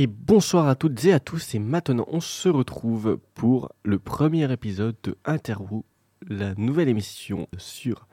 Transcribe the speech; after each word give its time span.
Et 0.00 0.06
bonsoir 0.06 0.68
à 0.68 0.76
toutes 0.76 1.06
et 1.06 1.12
à 1.12 1.18
tous, 1.18 1.56
et 1.56 1.58
maintenant 1.58 2.04
on 2.06 2.20
se 2.20 2.48
retrouve 2.48 3.18
pour 3.34 3.72
le 3.82 3.98
premier 3.98 4.48
épisode 4.52 4.94
de 5.02 5.18
Interview, 5.24 5.84
la 6.28 6.54
nouvelle 6.54 6.88
émission 6.88 7.48
sur 7.58 8.06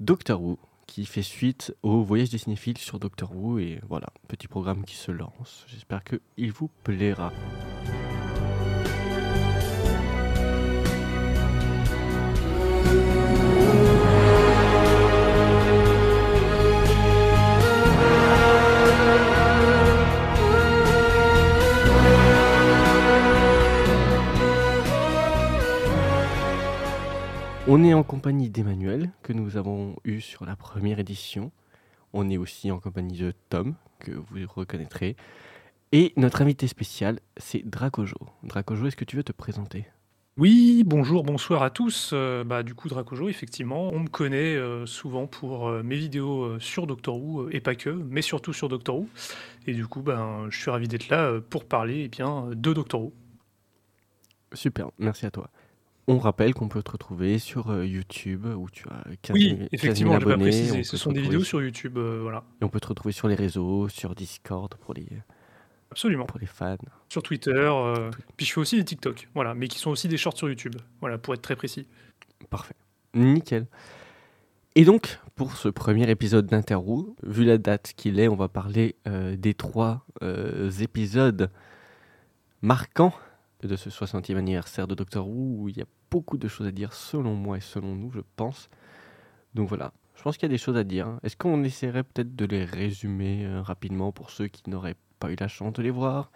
Doctor 0.00 0.42
Who, 0.42 0.58
qui 0.86 1.06
fait 1.06 1.22
suite 1.22 1.74
au 1.82 2.02
voyage 2.02 2.28
des 2.28 2.36
cinéphiles 2.36 2.76
sur 2.76 2.98
Doctor 2.98 3.34
Who, 3.34 3.58
et 3.58 3.80
voilà, 3.88 4.08
petit 4.28 4.48
programme 4.48 4.84
qui 4.84 4.96
se 4.96 5.12
lance, 5.12 5.64
j'espère 5.66 6.02
qu'il 6.04 6.52
vous 6.52 6.68
plaira. 6.82 7.32
On 27.66 27.82
est 27.82 27.94
en 27.94 28.02
compagnie 28.02 28.50
d'Emmanuel, 28.50 29.10
que 29.22 29.32
nous 29.32 29.56
avons 29.56 29.96
eu 30.04 30.20
sur 30.20 30.44
la 30.44 30.54
première 30.54 30.98
édition. 30.98 31.50
On 32.12 32.28
est 32.28 32.36
aussi 32.36 32.70
en 32.70 32.78
compagnie 32.78 33.16
de 33.16 33.32
Tom, 33.48 33.74
que 34.00 34.10
vous 34.10 34.36
reconnaîtrez. 34.46 35.16
Et 35.90 36.12
notre 36.18 36.42
invité 36.42 36.66
spécial, 36.66 37.20
c'est 37.38 37.66
Dracojo. 37.66 38.18
Dracojo, 38.42 38.86
est-ce 38.86 38.96
que 38.96 39.06
tu 39.06 39.16
veux 39.16 39.24
te 39.24 39.32
présenter? 39.32 39.86
Oui, 40.36 40.82
bonjour, 40.84 41.24
bonsoir 41.24 41.62
à 41.62 41.70
tous. 41.70 42.10
Euh, 42.12 42.44
bah, 42.44 42.62
du 42.62 42.74
coup, 42.74 42.90
Dracojo, 42.90 43.30
effectivement, 43.30 43.88
on 43.94 44.00
me 44.00 44.08
connaît 44.08 44.56
euh, 44.56 44.84
souvent 44.84 45.26
pour 45.26 45.66
euh, 45.66 45.82
mes 45.82 45.96
vidéos 45.96 46.58
sur 46.60 46.86
Doctor 46.86 47.16
Who, 47.16 47.48
et 47.48 47.60
pas 47.60 47.76
que, 47.76 47.88
mais 47.88 48.20
surtout 48.20 48.52
sur 48.52 48.68
Doctor 48.68 48.98
Who. 48.98 49.08
Et 49.66 49.72
du 49.72 49.86
coup, 49.86 50.02
ben, 50.02 50.48
je 50.50 50.60
suis 50.60 50.70
ravi 50.70 50.86
d'être 50.86 51.08
là 51.08 51.40
pour 51.40 51.64
parler 51.64 52.02
eh 52.04 52.08
bien, 52.08 52.50
de 52.50 52.72
Doctor 52.74 53.04
Who. 53.04 53.12
Super, 54.52 54.90
merci 54.98 55.24
à 55.24 55.30
toi. 55.30 55.48
On 56.06 56.18
rappelle 56.18 56.52
qu'on 56.52 56.68
peut 56.68 56.82
te 56.82 56.90
retrouver 56.90 57.38
sur 57.38 57.70
euh, 57.70 57.86
YouTube 57.86 58.44
où 58.44 58.68
tu 58.68 58.84
as 58.90 59.04
15 59.22 59.34
Oui, 59.34 59.44
000 59.48 59.56
15 59.60 59.68
effectivement, 59.72 60.10
000 60.12 60.20
je 60.20 60.26
vais 60.26 60.32
abonnés. 60.34 60.50
préciser, 60.50 60.80
On 60.80 60.84
ce 60.84 60.96
sont 60.98 61.12
des 61.12 61.22
vidéos 61.22 61.42
sur- 61.44 61.62
YouTube, 61.62 61.96
euh, 61.96 62.18
voilà. 62.22 62.44
Et 62.60 62.64
on 62.64 62.68
peut 62.68 62.80
te 62.80 62.88
retrouver 62.88 63.12
sur 63.12 63.26
les 63.26 63.34
réseaux, 63.34 63.88
sur 63.88 64.14
Discord 64.14 64.74
pour 64.74 64.92
les, 64.92 65.06
Absolument. 65.90 66.26
pour 66.26 66.38
les 66.38 66.46
fans. 66.46 66.76
Sur 67.08 67.22
Twitter, 67.22 67.52
euh, 67.54 68.10
puis 68.36 68.44
je 68.44 68.52
fais 68.52 68.60
aussi 68.60 68.76
des 68.76 68.84
TikTok, 68.84 69.28
voilà, 69.34 69.54
mais 69.54 69.66
qui 69.68 69.78
sont 69.78 69.90
aussi 69.90 70.08
des 70.08 70.18
shorts 70.18 70.36
sur 70.36 70.48
YouTube, 70.48 70.76
voilà, 71.00 71.16
pour 71.16 71.32
être 71.32 71.42
très 71.42 71.56
précis. 71.56 71.86
Parfait. 72.50 72.74
Nickel. 73.14 73.66
Et 74.74 74.84
donc, 74.84 75.18
pour 75.36 75.56
ce 75.56 75.68
premier 75.68 76.10
épisode 76.10 76.46
d'Interview, 76.46 77.16
vu 77.22 77.44
la 77.44 77.56
date 77.58 77.94
qu'il 77.96 78.18
est, 78.20 78.28
on 78.28 78.34
va 78.36 78.48
parler 78.48 78.96
euh, 79.06 79.36
des 79.36 79.54
trois 79.54 80.04
euh, 80.22 80.68
épisodes 80.80 81.48
marquants 82.60 83.14
de 83.68 83.76
ce 83.76 83.90
60e 83.90 84.36
anniversaire 84.36 84.86
de 84.86 84.94
Doctor 84.94 85.28
Who, 85.28 85.62
où 85.62 85.68
il 85.68 85.76
y 85.76 85.82
a 85.82 85.86
beaucoup 86.10 86.38
de 86.38 86.48
choses 86.48 86.66
à 86.66 86.70
dire 86.70 86.92
selon 86.92 87.34
moi 87.34 87.56
et 87.56 87.60
selon 87.60 87.94
nous, 87.94 88.10
je 88.10 88.20
pense. 88.36 88.68
Donc 89.54 89.68
voilà, 89.68 89.92
je 90.14 90.22
pense 90.22 90.36
qu'il 90.36 90.44
y 90.44 90.52
a 90.52 90.54
des 90.54 90.58
choses 90.58 90.76
à 90.76 90.84
dire. 90.84 91.18
Est-ce 91.22 91.36
qu'on 91.36 91.62
essaierait 91.64 92.04
peut-être 92.04 92.34
de 92.34 92.44
les 92.44 92.64
résumer 92.64 93.44
euh, 93.44 93.62
rapidement 93.62 94.12
pour 94.12 94.30
ceux 94.30 94.48
qui 94.48 94.68
n'auraient 94.70 94.96
pas 95.18 95.30
eu 95.30 95.36
la 95.38 95.48
chance 95.48 95.72
de 95.74 95.82
les 95.82 95.90
voir? 95.90 96.30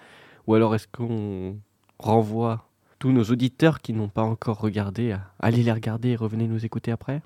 Ou 0.46 0.54
alors 0.54 0.74
est-ce 0.74 0.88
qu'on 0.88 1.58
renvoie 1.98 2.68
tous 2.98 3.12
nos 3.12 3.24
auditeurs 3.24 3.80
qui 3.80 3.92
n'ont 3.92 4.08
pas 4.08 4.22
encore 4.22 4.60
regardé 4.60 5.12
à 5.12 5.30
aller 5.38 5.62
les 5.62 5.72
regarder 5.72 6.10
et 6.10 6.16
revenez 6.16 6.48
nous 6.48 6.64
écouter 6.64 6.90
après? 6.90 7.22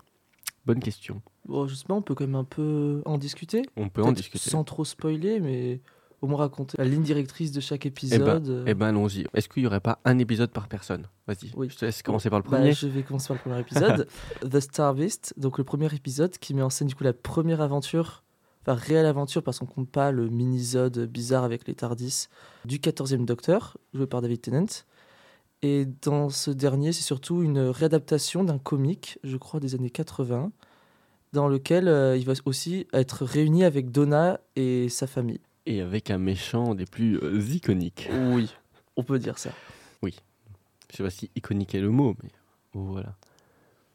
Bonne 0.65 0.81
question. 0.81 1.23
Bon, 1.47 1.67
pas, 1.67 1.95
on 1.95 2.03
peut 2.03 2.15
quand 2.15 2.27
même 2.27 2.37
un 2.37 2.45
peu 2.45 3.03
en 3.05 3.19
discuter. 3.19 3.63
On 3.77 3.89
peut 3.89 4.03
en 4.03 4.13
discuter. 4.13 4.51
Sans 4.51 4.65
trop 4.65 4.85
spoiler, 4.85 5.41
mais 5.41 5.81
au 6.23 6.29
moins 6.29 6.39
raconter 6.39 6.77
la 6.79 6.85
ligne 6.85 7.03
directrice 7.03 7.53
de 7.53 7.61
chaque 7.61 7.85
Eh 7.85 7.91
ben, 7.91 7.95
épisode. 7.95 8.49
euh, 8.49 8.65
eh 8.67 8.75
ben 8.75 8.87
allons-y. 8.87 9.27
Est-ce 9.35 9.49
qu'il 9.49 9.63
n'y 9.63 9.67
aurait 9.67 9.81
pas 9.81 9.99
un 10.05 10.19
épisode 10.19 10.51
par 10.51 10.69
personne? 10.69 11.07
Vas-y, 11.27 11.51
Oui. 11.57 11.69
je 11.71 11.77
te 11.77 11.85
laisse 11.85 12.03
commencer 12.03 12.31
par 12.31 12.39
le 12.39 12.45
bah, 12.45 12.57
premier. 12.57 12.73
je 12.73 12.87
vais 12.87 13.03
commencer 13.03 13.29
par 13.29 13.37
le 13.37 13.43
premier 13.43 13.61
épisode. 13.61 14.09
The 14.51 14.61
Starvist, 14.61 15.35
donc 15.37 15.59
le 15.59 15.65
premier 15.65 15.95
épisode 15.95 16.39
qui 16.39 16.55
met 16.55 16.63
en 16.63 16.71
scène 16.71 16.89
du 16.89 16.95
coup 16.95 17.05
la 17.05 17.13
première 17.13 17.61
aventure, 17.61 18.23
enfin 18.63 18.75
réelle 18.75 19.07
aventure 19.07 19.43
parce 19.43 19.59
qu'on 19.59 19.67
compte 19.67 19.91
pas 19.91 20.13
le 20.13 20.29
mini-sode 20.29 21.07
bizarre 21.11 21.45
avec 21.45 21.67
les 21.69 21.75
Tardis 21.75 22.29
du 22.65 22.79
14e 22.79 23.25
Docteur, 23.25 23.77
joué 23.93 24.07
par 24.07 24.23
David 24.23 24.41
Tennant. 24.41 24.67
Et 25.65 25.87
dans 26.03 26.29
ce 26.31 26.51
dernier, 26.51 26.93
c'est 26.93 27.03
surtout 27.05 27.43
une 27.43 27.59
réadaptation 27.61 28.43
d'un 28.43 28.59
comic, 28.59 29.19
je 29.23 29.37
crois, 29.37 29.61
des 29.61 29.75
années 29.77 29.91
80, 29.91 30.51
dans 31.33 31.47
lequel 31.49 31.87
euh, 31.89 32.17
il 32.17 32.25
va 32.27 32.33
aussi 32.45 32.87
être 32.93 33.25
réuni 33.25 33.65
avec 33.65 33.91
Donna 33.91 34.41
et 34.57 34.89
sa 34.89 35.07
famille. 35.07 35.41
Et 35.67 35.81
avec 35.81 36.11
un 36.11 36.19
méchant 36.19 36.75
des 36.75 36.87
plus 36.87 37.19
euh, 37.23 37.41
iconiques. 37.41 38.09
Oui, 38.11 38.53
on 38.97 39.03
peut 39.05 39.19
dire 39.19 39.39
ça. 39.39 39.51
Je 40.03 40.99
sais 40.99 41.03
pas 41.05 41.11
si 41.11 41.31
iconique 41.37 41.75
est 41.75 41.81
le 41.81 41.89
mot, 41.89 42.15
mais 42.23 42.29
voilà. 42.75 43.15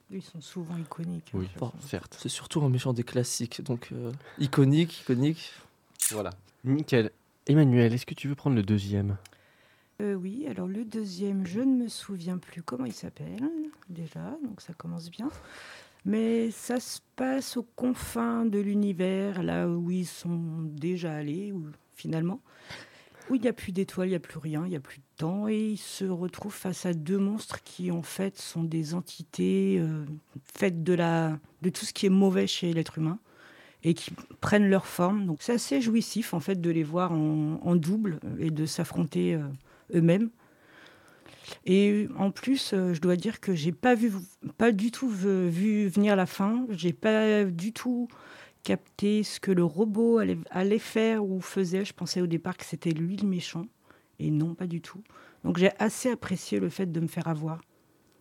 Ils 0.09 0.23
sont 0.23 0.41
souvent 0.41 0.75
iconiques. 0.77 1.29
Oui, 1.35 1.47
Bon. 1.59 1.71
certes. 1.81 2.17
C'est 2.19 2.27
surtout 2.29 2.63
un 2.63 2.69
méchant 2.69 2.91
des 2.91 3.03
classiques, 3.03 3.61
donc 3.61 3.89
euh, 3.91 4.11
iconique, 4.39 5.01
iconique. 5.01 5.53
Voilà. 6.09 6.31
Nickel. 6.63 7.11
Emmanuel, 7.45 7.93
est-ce 7.93 8.07
que 8.07 8.15
tu 8.15 8.27
veux 8.27 8.33
prendre 8.33 8.55
le 8.55 8.63
deuxième? 8.63 9.17
Euh, 10.01 10.15
oui, 10.15 10.47
alors 10.47 10.65
le 10.67 10.85
deuxième, 10.85 11.45
je 11.45 11.59
ne 11.59 11.83
me 11.83 11.87
souviens 11.87 12.39
plus 12.39 12.63
comment 12.63 12.85
il 12.85 12.93
s'appelle 12.93 13.47
déjà, 13.89 14.35
donc 14.43 14.61
ça 14.61 14.73
commence 14.73 15.11
bien. 15.11 15.29
Mais 16.07 16.51
ça 16.51 16.79
se 16.79 16.99
passe 17.17 17.57
aux 17.57 17.67
confins 17.75 18.45
de 18.45 18.59
l'univers, 18.59 19.43
là 19.43 19.67
où 19.67 19.91
ils 19.91 20.05
sont 20.07 20.61
déjà 20.61 21.13
allés, 21.13 21.51
où, 21.51 21.65
finalement, 21.95 22.39
où 23.29 23.35
il 23.35 23.41
n'y 23.41 23.49
a 23.49 23.53
plus 23.53 23.73
d'étoiles, 23.73 24.07
il 24.07 24.11
n'y 24.11 24.15
a 24.15 24.21
plus 24.21 24.39
rien, 24.39 24.65
il 24.65 24.69
n'y 24.69 24.77
a 24.77 24.79
plus 24.79 24.99
de 24.99 25.03
temps, 25.17 25.49
et 25.49 25.71
ils 25.71 25.77
se 25.77 26.05
retrouvent 26.05 26.53
face 26.53 26.85
à 26.85 26.93
deux 26.93 27.17
monstres 27.17 27.61
qui 27.61 27.91
en 27.91 28.03
fait 28.03 28.37
sont 28.37 28.63
des 28.63 28.93
entités 28.93 29.79
euh, 29.81 30.05
faites 30.57 30.81
de, 30.81 30.93
la, 30.93 31.39
de 31.61 31.69
tout 31.69 31.83
ce 31.83 31.91
qui 31.91 32.05
est 32.05 32.09
mauvais 32.09 32.47
chez 32.47 32.71
l'être 32.71 32.97
humain 32.97 33.19
et 33.83 33.93
qui 33.93 34.11
prennent 34.39 34.69
leur 34.69 34.87
forme. 34.87 35.25
Donc 35.25 35.39
c'est 35.41 35.53
assez 35.53 35.81
jouissif 35.81 36.33
en 36.33 36.39
fait 36.39 36.61
de 36.61 36.69
les 36.69 36.83
voir 36.83 37.11
en, 37.11 37.75
double 37.75 38.21
et 38.39 38.49
de 38.49 38.65
s'affronter 38.65 39.35
euh, 39.35 39.41
eux-mêmes. 39.93 40.29
Et 41.65 42.07
en 42.17 42.31
plus, 42.31 42.71
euh, 42.73 42.93
je 42.93 43.01
dois 43.01 43.15
dire 43.15 43.39
que 43.39 43.55
j'ai 43.55 43.71
pas 43.71 43.95
vu, 43.95 44.11
pas 44.57 44.71
du 44.71 44.91
tout 44.91 45.09
vu, 45.09 45.87
venir 45.87 46.15
la 46.15 46.25
fin. 46.25 46.65
J'ai 46.69 46.93
pas 46.93 47.45
du 47.45 47.73
tout 47.73 48.07
capté 48.63 49.23
ce 49.23 49.39
que 49.39 49.51
le 49.51 49.63
robot 49.63 50.17
allait, 50.17 50.37
allait 50.49 50.79
faire 50.79 51.25
ou 51.25 51.39
faisait. 51.39 51.85
Je 51.85 51.93
pensais 51.93 52.21
au 52.21 52.27
départ 52.27 52.57
que 52.57 52.65
c'était 52.65 52.91
lui 52.91 53.15
le 53.15 53.27
méchant, 53.27 53.65
et 54.19 54.31
non, 54.31 54.55
pas 54.55 54.67
du 54.67 54.81
tout. 54.81 55.03
Donc 55.43 55.57
j'ai 55.57 55.71
assez 55.79 56.09
apprécié 56.09 56.59
le 56.59 56.69
fait 56.69 56.91
de 56.91 56.99
me 56.99 57.07
faire 57.07 57.27
avoir. 57.27 57.61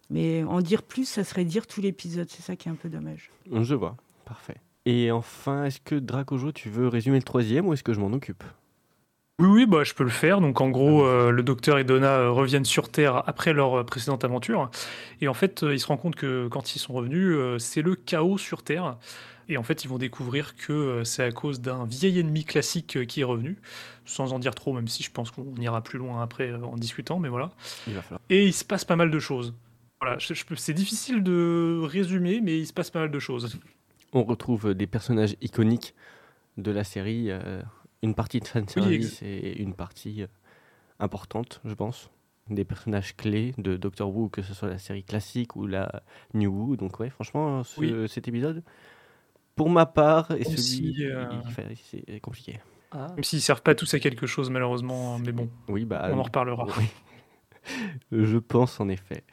Mais 0.09 0.45
en 0.45 0.61
dire 0.61 0.83
plus, 0.83 1.05
ça 1.05 1.25
serait 1.25 1.45
dire 1.45 1.67
tout 1.67 1.81
l'épisode. 1.81 2.31
C'est 2.31 2.43
ça 2.43 2.55
qui 2.55 2.69
est 2.69 2.73
un 2.73 2.77
peu 2.77 2.89
dommage. 2.89 3.33
Je 3.51 3.75
vois. 3.75 3.97
Parfait. 4.25 4.57
Et 4.85 5.11
enfin, 5.11 5.65
est-ce 5.65 5.81
que 5.81 5.97
Dracojo, 5.97 6.53
tu 6.53 6.71
veux 6.71 6.87
résumer 6.87 7.17
le 7.17 7.25
troisième 7.25 7.67
ou 7.67 7.73
est-ce 7.73 7.83
que 7.83 7.93
je 7.93 7.99
m'en 7.99 8.13
occupe? 8.13 8.45
Oui, 9.39 9.49
oui, 9.49 9.67
bah, 9.67 9.85
je 9.85 9.93
peux 9.93 10.05
le 10.05 10.09
faire. 10.11 10.41
Donc, 10.41 10.61
en 10.63 10.71
gros, 10.71 11.05
euh, 11.05 11.31
le 11.31 11.43
docteur 11.43 11.79
et 11.79 11.85
Donna 11.85 12.21
euh, 12.21 12.31
reviennent 12.31 12.65
sur 12.65 12.89
Terre 12.91 13.23
après 13.29 13.53
leur 13.53 13.75
euh, 13.81 13.85
précédente 13.85 14.25
aventure. 14.25 14.71
Et 15.21 15.29
en 15.29 15.35
fait, 15.35 15.63
ils 15.71 15.79
se 15.79 15.87
rendent 15.87 16.01
compte 16.01 16.17
que 16.17 16.49
quand 16.49 16.75
ils 16.75 16.79
sont 16.79 16.95
revenus, 16.95 17.35
euh, 17.37 17.59
c'est 17.59 17.83
le 17.83 17.95
chaos 17.97 18.39
sur 18.39 18.63
Terre. 18.63 18.97
Et 19.51 19.59
en 19.59 19.63
fait, 19.63 19.85
ils 19.85 19.89
vont 19.89 19.99
découvrir 19.99 20.57
que 20.57 21.03
c'est 21.05 21.23
à 21.23 21.31
cause 21.33 21.61
d'un 21.61 21.85
vieil 21.85 22.19
ennemi 22.19 22.45
classique 22.45 23.07
qui 23.07 23.21
est 23.21 23.25
revenu. 23.25 23.59
Sans 24.07 24.33
en 24.33 24.39
dire 24.39 24.55
trop, 24.55 24.73
même 24.73 24.89
si 24.89 25.03
je 25.03 25.11
pense 25.11 25.31
qu'on 25.31 25.55
ira 25.61 25.83
plus 25.83 25.99
loin 25.99 26.23
après 26.23 26.55
en 26.55 26.77
discutant, 26.77 27.19
mais 27.19 27.29
voilà. 27.29 27.51
Il 27.87 27.95
va 27.95 28.03
falloir. 28.03 28.21
Et 28.31 28.47
il 28.47 28.53
se 28.55 28.65
passe 28.65 28.85
pas 28.87 28.97
mal 28.97 29.11
de 29.11 29.19
choses. 29.19 29.55
Voilà, 30.01 30.17
je- 30.19 30.35
je 30.35 30.45
peux- 30.47 30.57
c'est 30.57 30.73
difficile 30.75 31.23
de 31.23 31.81
résumer, 31.85 32.41
mais 32.43 32.59
il 32.59 32.67
se 32.67 32.73
passe 32.73 32.91
pas 32.91 33.01
mal 33.01 33.11
de 33.11 33.19
choses. 33.19 33.59
On 34.13 34.25
retrouve 34.25 34.75
des 34.75 34.87
personnages 34.87 35.37
iconiques 35.43 35.95
de 36.57 36.71
la 36.71 36.85
série, 36.85 37.27
euh, 37.31 37.63
une 38.07 38.15
partie 38.15 38.41
de 38.41 38.47
fanservice 38.47 39.21
et 39.23 39.61
une 39.61 39.75
partie 39.75 40.23
euh, 40.23 40.27
importante, 41.01 41.61
je 41.65 41.75
pense. 41.75 42.11
Des 42.49 42.65
personnages 42.65 43.17
clés 43.17 43.55
de 43.59 43.77
Doctor 43.77 44.15
Who, 44.15 44.29
que 44.29 44.41
ce 44.43 44.55
soit 44.55 44.69
la 44.69 44.79
série 44.79 45.03
classique 45.03 45.57
ou 45.57 45.67
la 45.67 46.03
New 46.35 46.51
Who. 46.51 46.77
Donc 46.77 47.01
ouais, 47.01 47.11
franchement, 47.11 47.65
ce- 47.65 47.81
Oui. 47.81 48.09
cet 48.09 48.29
épisode, 48.29 48.63
pour 49.57 49.69
ma 49.69 49.85
part, 49.87 50.31
et 50.31 50.45
celui, 50.45 50.59
si, 50.59 51.05
euh, 51.05 51.27
c'est 52.07 52.21
compliqué. 52.21 52.61
Ah, 52.93 53.09
Même 53.17 53.25
s'ils 53.25 53.43
servent 53.43 53.63
pas 53.63 53.75
tous 53.75 53.93
à 53.95 53.99
quelque 53.99 54.27
chose, 54.27 54.49
malheureusement. 54.49 55.19
Mais 55.19 55.33
bon, 55.33 55.51
Oui, 55.69 55.85
bah, 55.85 56.09
on 56.13 56.19
en 56.19 56.23
reparlera. 56.23 56.67
oui. 56.79 56.85
je 58.13 58.39
pense 58.39 58.79
en 58.81 58.89
effet. 58.89 59.25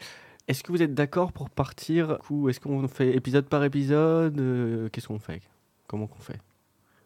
Est-ce 0.48 0.64
que 0.64 0.72
vous 0.72 0.82
êtes 0.82 0.94
d'accord 0.96 1.32
pour 1.32 1.50
partir? 1.52 2.18
Ou 2.32 2.50
Est-ce 2.50 2.60
qu'on 2.60 2.88
fait 2.88 3.16
épisode 3.16 3.46
par 3.48 3.64
épisode? 3.64 4.40
Euh, 4.40 4.90
Qu'est-ce 4.90 5.08
qu'on 5.08 5.20
fait? 5.20 5.42
Comment 5.88 6.08
qu'on 6.08 6.20
fait? 6.20 6.40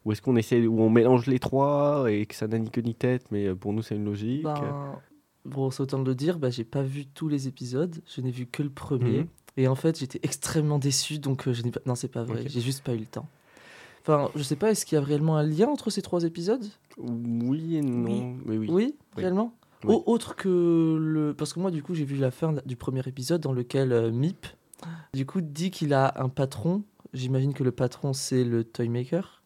Ou 0.07 0.13
est-ce 0.13 0.21
qu'on 0.21 0.38
essaie, 0.38 0.65
ou 0.65 0.80
on 0.81 0.89
mélange 0.89 1.25
les 1.27 1.38
trois 1.38 2.06
et 2.09 2.25
que 2.25 2.33
ça 2.33 2.48
n'a 2.48 2.57
ni 2.57 2.69
queue 2.71 2.80
ni 2.81 2.95
tête, 2.95 3.25
mais 3.30 3.48
euh, 3.48 3.56
pour 3.56 3.74
nous 3.74 3.81
c'est 3.81 3.95
une 3.95 4.06
logique? 4.06 4.44
Ben, 4.44 4.94
bon, 5.44 5.69
c'est 5.69 5.83
autant 5.83 6.00
de 6.00 6.07
le 6.07 6.15
dire, 6.15 6.39
bah, 6.39 6.50
j'ai 6.50 6.63
pas 6.63 6.81
vu 6.81 7.06
tous 7.06 7.27
les 7.27 7.50
épisodes, 7.50 7.94
je 8.07 8.21
n'ai 8.21 8.31
vu 8.31 8.45
que 8.45 8.63
le 8.63 8.69
premier. 8.69 9.19
Mhm. 9.19 9.27
Et 9.57 9.68
en 9.68 9.75
fait, 9.75 10.00
j'étais 10.00 10.19
extrêmement 10.24 10.80
déçu, 10.80 11.19
donc 11.19 11.45
euh, 11.48 11.54
je 11.54 11.62
n'ai 11.62 11.71
pas... 11.71 11.81
Non, 11.86 11.95
c'est 11.95 12.07
pas 12.07 12.24
vrai, 12.24 12.44
j'ai 12.48 12.62
juste 12.62 12.83
pas 12.86 12.94
eu 12.94 13.00
le 13.00 13.06
temps. 13.06 13.27
Enfin, 14.01 14.31
je 14.36 14.44
sais 14.44 14.56
pas, 14.56 14.71
est-ce 14.71 14.86
qu'il 14.86 14.98
y 14.98 15.01
a 15.01 15.04
réellement 15.04 15.36
un 15.36 15.44
lien 15.44 15.68
entre 15.68 15.89
ces 15.89 16.01
trois 16.01 16.24
épisodes? 16.24 16.65
Oui 16.98 17.75
et 17.75 17.81
non. 17.81 18.38
Oui, 18.45 18.57
oui. 18.57 18.57
Oui, 18.57 18.68
Oui. 18.69 18.95
réellement? 19.18 19.54
Oui. 19.83 19.94
Au- 19.95 20.04
Autre 20.13 20.36
que 20.38 20.98
le. 21.00 21.33
Parce 21.33 21.51
que 21.54 21.59
moi, 21.59 21.69
du 21.71 21.83
coup, 21.83 21.94
j'ai 21.95 22.06
vu 22.06 22.15
la 22.15 22.31
fin 22.31 22.54
du 22.65 22.77
premier 22.77 23.01
épisode 23.06 23.42
dans 23.42 23.51
lequel 23.51 23.92
euh, 23.92 24.09
Mip, 24.12 24.48
du 25.13 25.25
coup, 25.25 25.42
dit 25.42 25.69
qu'il 25.69 25.94
a 25.94 26.13
un 26.24 26.30
patron. 26.30 26.83
J'imagine 27.13 27.54
que 27.54 27.63
le 27.63 27.71
patron, 27.71 28.13
c'est 28.13 28.44
le 28.44 28.63
Toymaker. 28.63 29.37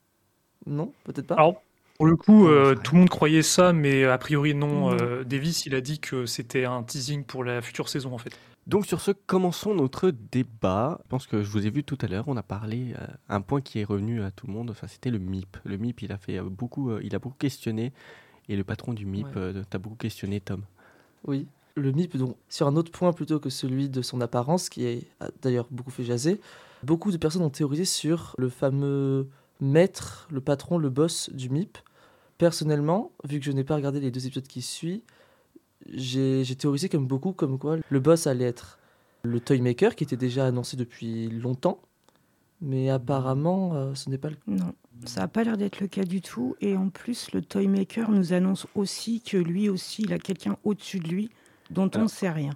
Non 0.66 0.92
Peut-être 1.04 1.28
pas 1.28 1.36
Alors, 1.36 1.62
pour 1.98 2.08
le 2.08 2.16
coup, 2.16 2.48
euh, 2.48 2.76
tout 2.76 2.96
le 2.96 3.00
monde 3.02 3.10
croyait 3.10 3.42
ça, 3.44 3.74
mais 3.74 4.06
a 4.06 4.18
priori 4.18 4.56
non. 4.56 4.92
Euh, 4.92 5.24
Davis, 5.24 5.66
il 5.66 5.76
a 5.76 5.82
dit 5.82 6.00
que 6.00 6.26
c'était 6.26 6.66
un 6.66 6.84
teasing 6.84 7.24
pour 7.24 7.44
la 7.44 7.62
future 7.62 7.90
saison 7.90 8.14
en 8.14 8.18
fait. 8.18 8.38
Donc 8.68 8.86
sur 8.86 9.02
ce, 9.02 9.12
commençons 9.12 9.74
notre 9.74 10.12
débat. 10.12 11.00
Je 11.04 11.10
pense 11.10 11.28
que 11.28 11.42
je 11.42 11.50
vous 11.50 11.66
ai 11.66 11.70
vu 11.70 11.84
tout 11.84 11.98
à 12.02 12.08
l'heure, 12.08 12.26
on 12.28 12.38
a 12.38 12.44
parlé, 12.44 12.94
euh, 13.00 13.08
un 13.28 13.42
point 13.42 13.60
qui 13.60 13.80
est 13.80 13.84
revenu 13.84 14.22
à 14.24 14.32
tout 14.32 14.46
le 14.48 14.54
monde, 14.54 14.70
enfin, 14.70 14.88
c'était 14.88 15.10
le 15.10 15.18
MIP. 15.20 15.58
Le 15.64 15.78
MIP, 15.78 16.04
il 16.04 16.12
a, 16.12 16.18
fait 16.18 16.38
euh, 16.38 16.44
beaucoup, 16.44 16.92
euh, 16.92 17.02
il 17.04 17.16
a 17.16 17.20
beaucoup 17.20 17.38
questionné, 17.38 17.92
et 18.50 18.56
le 18.56 18.64
patron 18.64 18.94
du 18.94 19.06
MIP, 19.06 19.26
Ouais. 19.26 19.32
euh, 19.38 19.64
t'as 19.70 19.80
beaucoup 19.80 19.96
questionné, 19.96 20.40
Tom. 20.42 20.64
Oui. 21.26 21.48
Le 21.76 21.92
MIP, 21.92 22.18
donc, 22.18 22.36
sur 22.50 22.68
un 22.68 22.76
autre 22.76 22.92
point 22.92 23.14
plutôt 23.14 23.40
que 23.40 23.50
celui 23.50 23.90
de 23.90 24.02
son 24.02 24.22
apparence, 24.22 24.70
qui 24.70 24.86
est 24.86 25.08
a 25.20 25.30
d'ailleurs 25.42 25.68
beaucoup 25.72 25.92
fait 25.92 26.04
jaser, 26.04 26.40
beaucoup 26.84 27.12
de 27.12 27.18
personnes 27.18 27.44
ont 27.44 27.50
théorisé 27.50 27.86
sur 27.86 28.36
le 28.38 28.50
fameux 28.50 29.28
maître, 29.62 30.28
le 30.32 30.42
patron, 30.42 30.78
le 30.78 30.90
boss 30.90 31.30
du 31.32 31.50
MIP. 31.50 31.78
Personnellement, 32.38 33.12
vu 33.24 33.40
que 33.40 33.46
je 33.46 33.52
n'ai 33.52 33.64
pas 33.64 33.76
regardé 33.76 34.00
les 34.00 34.12
deux 34.12 34.26
épisodes 34.26 34.48
qui 34.48 34.62
suivent, 34.62 35.02
j'ai 35.88 36.44
théorisé 36.58 36.90
comme 36.90 37.08
beaucoup, 37.08 37.32
comme 37.32 37.58
quoi 37.58 37.78
le 37.88 38.00
boss 38.00 38.28
allait 38.28 38.46
être 38.46 38.80
le 39.24 39.40
Toymaker, 39.40 39.96
qui 39.96 40.04
était 40.04 40.18
déjà 40.18 40.48
annoncé 40.48 40.76
depuis 40.76 41.30
longtemps. 41.30 41.80
Mais 42.62 42.90
apparemment, 42.90 43.74
euh, 43.74 43.96
ce 43.96 44.10
n'est 44.10 44.18
pas 44.20 44.30
le 44.30 44.36
cas. 44.36 44.42
Non, 44.48 44.74
ça 45.06 45.22
n'a 45.22 45.28
pas 45.28 45.44
l'air 45.44 45.58
d'être 45.58 45.80
le 45.80 45.88
cas 45.88 46.04
du 46.04 46.22
tout. 46.22 46.56
Et 46.62 46.76
en 46.76 46.90
plus, 46.90 47.32
le 47.34 47.42
Toymaker 47.42 48.12
nous 48.12 48.34
annonce 48.34 48.68
aussi 48.76 49.22
que 49.22 49.38
lui 49.38 49.70
aussi, 49.70 50.04
il 50.04 50.14
a 50.14 50.20
quelqu'un 50.20 50.58
au-dessus 50.64 51.00
de 51.00 51.08
lui 51.08 51.30
dont 51.72 51.90
on 51.96 52.04
ne 52.04 52.08
sait 52.08 52.30
rien. 52.30 52.54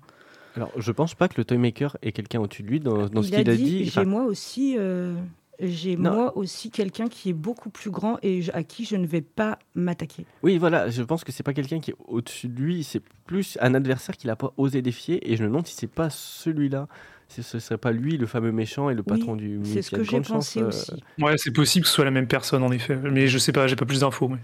Alors, 0.55 0.71
je 0.77 0.91
pense 0.91 1.15
pas 1.15 1.27
que 1.27 1.35
le 1.37 1.45
Toymaker 1.45 1.97
ait 2.01 2.11
quelqu'un 2.11 2.39
au-dessus 2.39 2.63
de 2.63 2.67
lui 2.67 2.79
dans, 2.79 3.07
dans 3.07 3.23
ce 3.23 3.29
qu'il 3.29 3.49
a 3.49 3.55
dit, 3.55 3.63
dit. 3.63 3.85
j'ai 3.85 3.89
enfin, 3.89 4.05
moi 4.05 4.23
aussi, 4.23 4.75
euh, 4.77 5.15
j'ai 5.59 5.95
moi 5.95 6.35
aussi 6.37 6.71
quelqu'un 6.71 7.07
qui 7.07 7.29
est 7.29 7.33
beaucoup 7.33 7.69
plus 7.69 7.89
grand 7.89 8.17
et 8.23 8.41
à 8.53 8.63
qui 8.63 8.85
je 8.85 8.95
ne 8.95 9.05
vais 9.05 9.21
pas 9.21 9.59
m'attaquer. 9.73 10.25
Oui, 10.43 10.57
voilà, 10.57 10.89
je 10.89 11.01
pense 11.03 11.23
que 11.23 11.31
c'est 11.31 11.43
pas 11.43 11.53
quelqu'un 11.53 11.79
qui 11.79 11.91
est 11.91 11.95
au-dessus 12.07 12.47
de 12.47 12.61
lui, 12.61 12.83
c'est 12.83 13.01
plus 13.25 13.57
un 13.61 13.73
adversaire 13.73 14.17
qu'il 14.17 14.29
a 14.29 14.35
pas 14.35 14.53
osé 14.57 14.81
défier, 14.81 15.31
et 15.31 15.35
je 15.35 15.43
me 15.43 15.47
demande 15.47 15.67
si 15.67 15.75
c'est 15.75 15.87
pas 15.87 16.09
celui-là, 16.09 16.87
si 17.27 17.43
ce 17.43 17.59
serait 17.59 17.77
pas 17.77 17.91
lui 17.91 18.17
le 18.17 18.27
fameux 18.27 18.51
méchant 18.51 18.89
et 18.89 18.93
le 18.93 19.01
Oui, 19.01 19.17
patron 19.17 19.35
du. 19.35 19.59
C'est 19.63 19.81
ce 19.81 19.91
que 19.91 20.03
j'ai 20.03 20.21
pensé 20.21 20.61
euh, 20.61 20.67
aussi. 20.67 21.03
Ouais, 21.19 21.37
c'est 21.37 21.51
possible 21.51 21.83
que 21.83 21.89
ce 21.89 21.95
soit 21.95 22.05
la 22.05 22.11
même 22.11 22.27
personne 22.27 22.63
en 22.63 22.71
effet, 22.71 22.95
mais 22.95 23.27
je 23.27 23.37
sais 23.37 23.51
pas, 23.51 23.67
j'ai 23.67 23.75
pas 23.75 23.85
plus 23.85 24.01
d'infos. 24.01 24.27
Mais... 24.27 24.37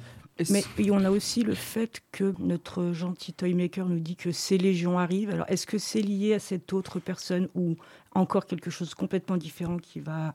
Mais 0.49 0.91
on 0.91 1.03
a 1.03 1.11
aussi 1.11 1.43
le 1.43 1.53
fait 1.53 2.01
que 2.11 2.33
notre 2.39 2.93
gentil 2.93 3.33
Toymaker 3.33 3.87
nous 3.87 3.99
dit 3.99 4.15
que 4.15 4.31
ces 4.31 4.57
légions 4.57 4.97
arrivent. 4.97 5.29
Alors, 5.29 5.45
est-ce 5.49 5.67
que 5.67 5.77
c'est 5.77 6.01
lié 6.01 6.33
à 6.33 6.39
cette 6.39 6.73
autre 6.73 6.99
personne 6.99 7.47
ou 7.55 7.75
encore 8.13 8.45
quelque 8.45 8.69
chose 8.69 8.89
de 8.89 8.95
complètement 8.95 9.37
différent 9.37 9.77
qui 9.77 9.99
va, 9.99 10.33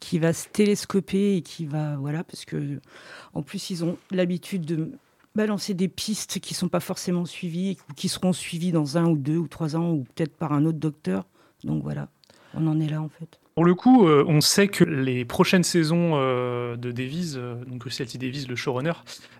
qui 0.00 0.18
va 0.18 0.32
se 0.32 0.48
télescoper 0.48 1.36
et 1.36 1.42
qui 1.42 1.66
va. 1.66 1.96
Voilà, 1.96 2.24
parce 2.24 2.44
que 2.44 2.80
en 3.34 3.42
plus, 3.42 3.70
ils 3.70 3.84
ont 3.84 3.98
l'habitude 4.10 4.64
de 4.64 4.92
balancer 5.34 5.74
des 5.74 5.88
pistes 5.88 6.40
qui 6.40 6.54
sont 6.54 6.68
pas 6.68 6.80
forcément 6.80 7.24
suivies 7.24 7.76
ou 7.88 7.94
qui 7.94 8.08
seront 8.08 8.32
suivies 8.32 8.72
dans 8.72 8.98
un 8.98 9.06
ou 9.06 9.18
deux 9.18 9.36
ou 9.36 9.46
trois 9.46 9.76
ans 9.76 9.92
ou 9.92 10.04
peut-être 10.14 10.36
par 10.36 10.52
un 10.52 10.64
autre 10.64 10.78
docteur. 10.78 11.26
Donc 11.64 11.82
voilà, 11.82 12.08
on 12.54 12.66
en 12.66 12.80
est 12.80 12.88
là 12.88 13.02
en 13.02 13.08
fait. 13.08 13.38
Pour 13.58 13.64
le 13.64 13.74
coup, 13.74 14.06
euh, 14.06 14.24
on 14.28 14.40
sait 14.40 14.68
que 14.68 14.84
les 14.84 15.24
prochaines 15.24 15.64
saisons 15.64 16.12
euh, 16.14 16.76
de 16.76 16.92
Davies, 16.92 17.32
euh, 17.34 17.56
donc 17.64 17.82
Russell 17.82 18.06
T. 18.06 18.16
Davies, 18.16 18.46
le 18.48 18.54
showrunner, 18.54 18.92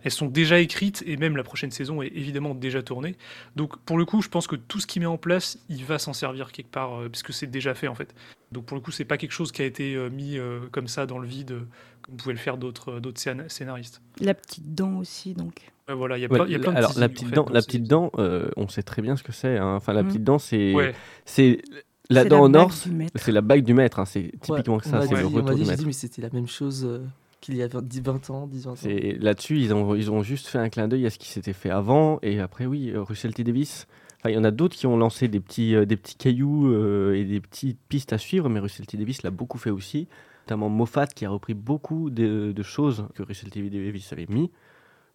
elles 0.02 0.10
sont 0.10 0.26
déjà 0.26 0.58
écrites 0.58 1.04
et 1.06 1.16
même 1.16 1.36
la 1.36 1.44
prochaine 1.44 1.70
saison 1.70 2.02
est 2.02 2.08
évidemment 2.08 2.52
déjà 2.56 2.82
tournée. 2.82 3.14
Donc 3.54 3.78
pour 3.78 3.96
le 3.96 4.04
coup, 4.04 4.20
je 4.20 4.28
pense 4.28 4.48
que 4.48 4.56
tout 4.56 4.80
ce 4.80 4.88
qu'il 4.88 5.02
met 5.02 5.06
en 5.06 5.18
place, 5.18 5.60
il 5.68 5.84
va 5.84 6.00
s'en 6.00 6.12
servir 6.14 6.50
quelque 6.50 6.66
part, 6.72 6.98
euh, 7.00 7.08
puisque 7.08 7.32
c'est 7.32 7.46
déjà 7.46 7.74
fait 7.74 7.86
en 7.86 7.94
fait. 7.94 8.12
Donc 8.50 8.64
pour 8.66 8.76
le 8.76 8.80
coup, 8.80 8.90
c'est 8.90 9.04
pas 9.04 9.18
quelque 9.18 9.30
chose 9.30 9.52
qui 9.52 9.62
a 9.62 9.66
été 9.66 9.94
euh, 9.94 10.10
mis 10.10 10.36
euh, 10.36 10.62
comme 10.72 10.88
ça 10.88 11.06
dans 11.06 11.20
le 11.20 11.28
vide, 11.28 11.52
euh, 11.52 11.60
comme 12.02 12.16
pouvaient 12.16 12.32
le 12.32 12.40
faire 12.40 12.56
d'autres 12.56 12.94
euh, 12.94 13.00
d'autres 13.00 13.20
scén- 13.20 13.48
scénaristes. 13.48 14.02
La 14.20 14.34
petite 14.34 14.74
dent 14.74 14.96
aussi, 14.96 15.34
donc. 15.34 15.70
Ouais, 15.88 15.94
voilà, 15.94 16.18
il 16.18 16.22
y 16.22 16.24
a, 16.26 16.28
Ouais, 16.32 16.50
y 16.50 16.56
a 16.56 16.58
plein 16.58 16.72
de 16.72 16.76
alors 16.76 16.98
la 16.98 17.08
petite 17.08 17.28
fait, 17.28 17.36
dent, 17.36 17.46
la 17.50 17.62
petite 17.62 17.84
dent, 17.84 18.10
euh, 18.18 18.50
on 18.56 18.66
sait 18.68 18.82
très 18.82 19.00
bien 19.00 19.16
ce 19.16 19.22
que 19.22 19.32
c'est. 19.32 19.56
hein. 19.58 19.76
Enfin, 19.76 19.92
la 19.92 20.02
Mhm. 20.02 20.08
petite 20.08 20.24
dent, 20.24 20.38
c'est 20.40 20.74
Ouais. 20.74 20.92
c'est 21.24 21.62
la 22.10 22.24
dent 22.24 22.42
en 22.44 22.54
or, 22.54 22.72
c'est 23.14 23.32
la 23.32 23.40
bague 23.40 23.64
du 23.64 23.74
maître. 23.74 23.98
hein. 23.98 24.04
C'est 24.04 24.32
typiquement 24.40 24.80
ça, 24.80 25.02
c'est 25.06 25.14
le 25.14 25.26
retour 25.26 25.54
du 25.54 25.64
maître. 25.64 25.76
dit, 25.76 25.86
mais 25.86 25.92
c'était 25.92 26.22
la 26.22 26.30
même 26.30 26.48
chose 26.48 26.84
euh, 26.84 27.04
qu'il 27.40 27.56
y 27.56 27.62
a 27.62 27.68
20, 27.68 27.82
10, 27.84 28.00
20 28.02 28.30
ans, 28.30 28.46
10, 28.46 28.64
20 28.64 28.70
ans. 28.72 28.76
Là-dessus, 29.20 29.58
ils 29.58 29.72
ont 29.74 29.94
ils 29.94 30.10
ont 30.10 30.22
juste 30.22 30.46
fait 30.46 30.58
un 30.58 30.68
clin 30.68 30.88
d'œil 30.88 31.06
à 31.06 31.10
ce 31.10 31.18
qui 31.18 31.28
s'était 31.28 31.52
fait 31.52 31.70
avant. 31.70 32.18
Et 32.22 32.40
après, 32.40 32.66
oui, 32.66 32.90
euh, 32.90 33.02
Russell 33.02 33.34
T 33.34 33.44
Davis. 33.44 33.86
Enfin, 34.20 34.30
il 34.30 34.34
y 34.34 34.38
en 34.38 34.44
a 34.44 34.50
d'autres 34.50 34.74
qui 34.76 34.86
ont 34.88 34.96
lancé 34.96 35.28
des 35.28 35.38
petits 35.40 35.74
euh, 35.76 35.84
des 35.86 35.96
petits 35.96 36.16
cailloux 36.16 36.72
euh, 36.72 37.14
et 37.14 37.24
des 37.24 37.40
petites 37.40 37.78
pistes 37.88 38.12
à 38.12 38.18
suivre, 38.18 38.48
mais 38.48 38.58
Russell 38.60 38.86
T 38.86 38.96
Davis 38.96 39.22
l'a 39.22 39.30
beaucoup 39.30 39.58
fait 39.58 39.70
aussi. 39.70 40.08
Notamment 40.46 40.70
Moffat 40.70 41.06
qui 41.08 41.26
a 41.26 41.30
repris 41.30 41.54
beaucoup 41.54 42.08
de, 42.10 42.52
de 42.52 42.62
choses 42.62 43.06
que 43.14 43.22
Russell 43.22 43.50
T 43.50 43.60
Davis 43.68 44.12
avait 44.12 44.26
mis. 44.28 44.50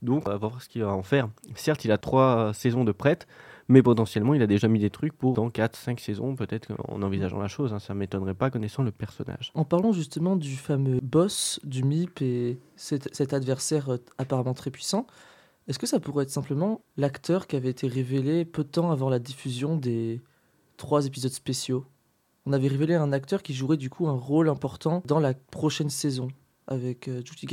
Donc, 0.04 0.28
on 0.28 0.31
va 0.31 0.38
voir 0.38 0.62
ce 0.62 0.69
qu'il 0.69 0.84
va 0.84 0.94
en 0.94 1.01
faire. 1.01 1.28
Certes, 1.56 1.86
il 1.86 1.92
a 1.92 1.98
trois 1.98 2.51
saisons 2.54 2.84
de 2.84 2.92
prête, 2.92 3.25
mais 3.73 3.81
potentiellement, 3.81 4.35
il 4.35 4.41
a 4.43 4.47
déjà 4.47 4.67
mis 4.67 4.77
des 4.77 4.91
trucs 4.91 5.13
pour 5.13 5.33
dans 5.33 5.49
4-5 5.49 5.99
saisons, 5.99 6.35
peut-être 6.35 6.71
en 6.87 7.01
envisageant 7.01 7.39
la 7.39 7.47
chose. 7.47 7.73
hein. 7.73 7.79
Ça 7.79 7.95
ne 7.95 7.99
m'étonnerait 7.99 8.35
pas 8.35 8.51
connaissant 8.51 8.83
le 8.83 8.91
personnage. 8.91 9.51
En 9.55 9.65
parlant 9.65 9.91
justement 9.91 10.35
du 10.35 10.55
fameux 10.55 10.99
boss 11.01 11.59
du 11.63 11.83
MIP 11.83 12.21
et 12.21 12.59
cet, 12.75 13.33
adversaire 13.33 13.89
euh, 13.89 13.97
apparemment 14.19 14.53
très 14.53 14.69
puissant, 14.69 15.07
est-ce 15.67 15.79
que 15.79 15.87
ça 15.87 15.99
pourrait 15.99 16.25
être 16.25 16.29
simplement 16.29 16.81
l'acteur 16.97 17.47
qui 17.47 17.55
avait 17.55 17.71
été 17.71 17.87
révélé 17.87 18.45
peu 18.45 18.63
de 18.63 18.69
temps 18.69 18.91
avant 18.91 19.09
la 19.09 19.17
diffusion 19.17 19.75
des 19.75 20.21
trois 20.77 21.07
épisodes 21.07 21.31
spéciaux? 21.31 21.83
On 22.45 22.53
avait 22.53 22.67
révélé 22.67 22.93
un 22.93 23.11
acteur 23.11 23.41
qui 23.41 23.55
jouerait 23.55 23.77
du 23.77 23.89
coup 23.89 24.07
un 24.07 24.17
rôle 24.17 24.49
important 24.49 25.01
dans 25.05 25.19
la 25.19 25.33
prochaine 25.33 25.89
saison 25.89 26.27
avec 26.67 27.07
euh, 27.07 27.23
Judy. 27.25 27.47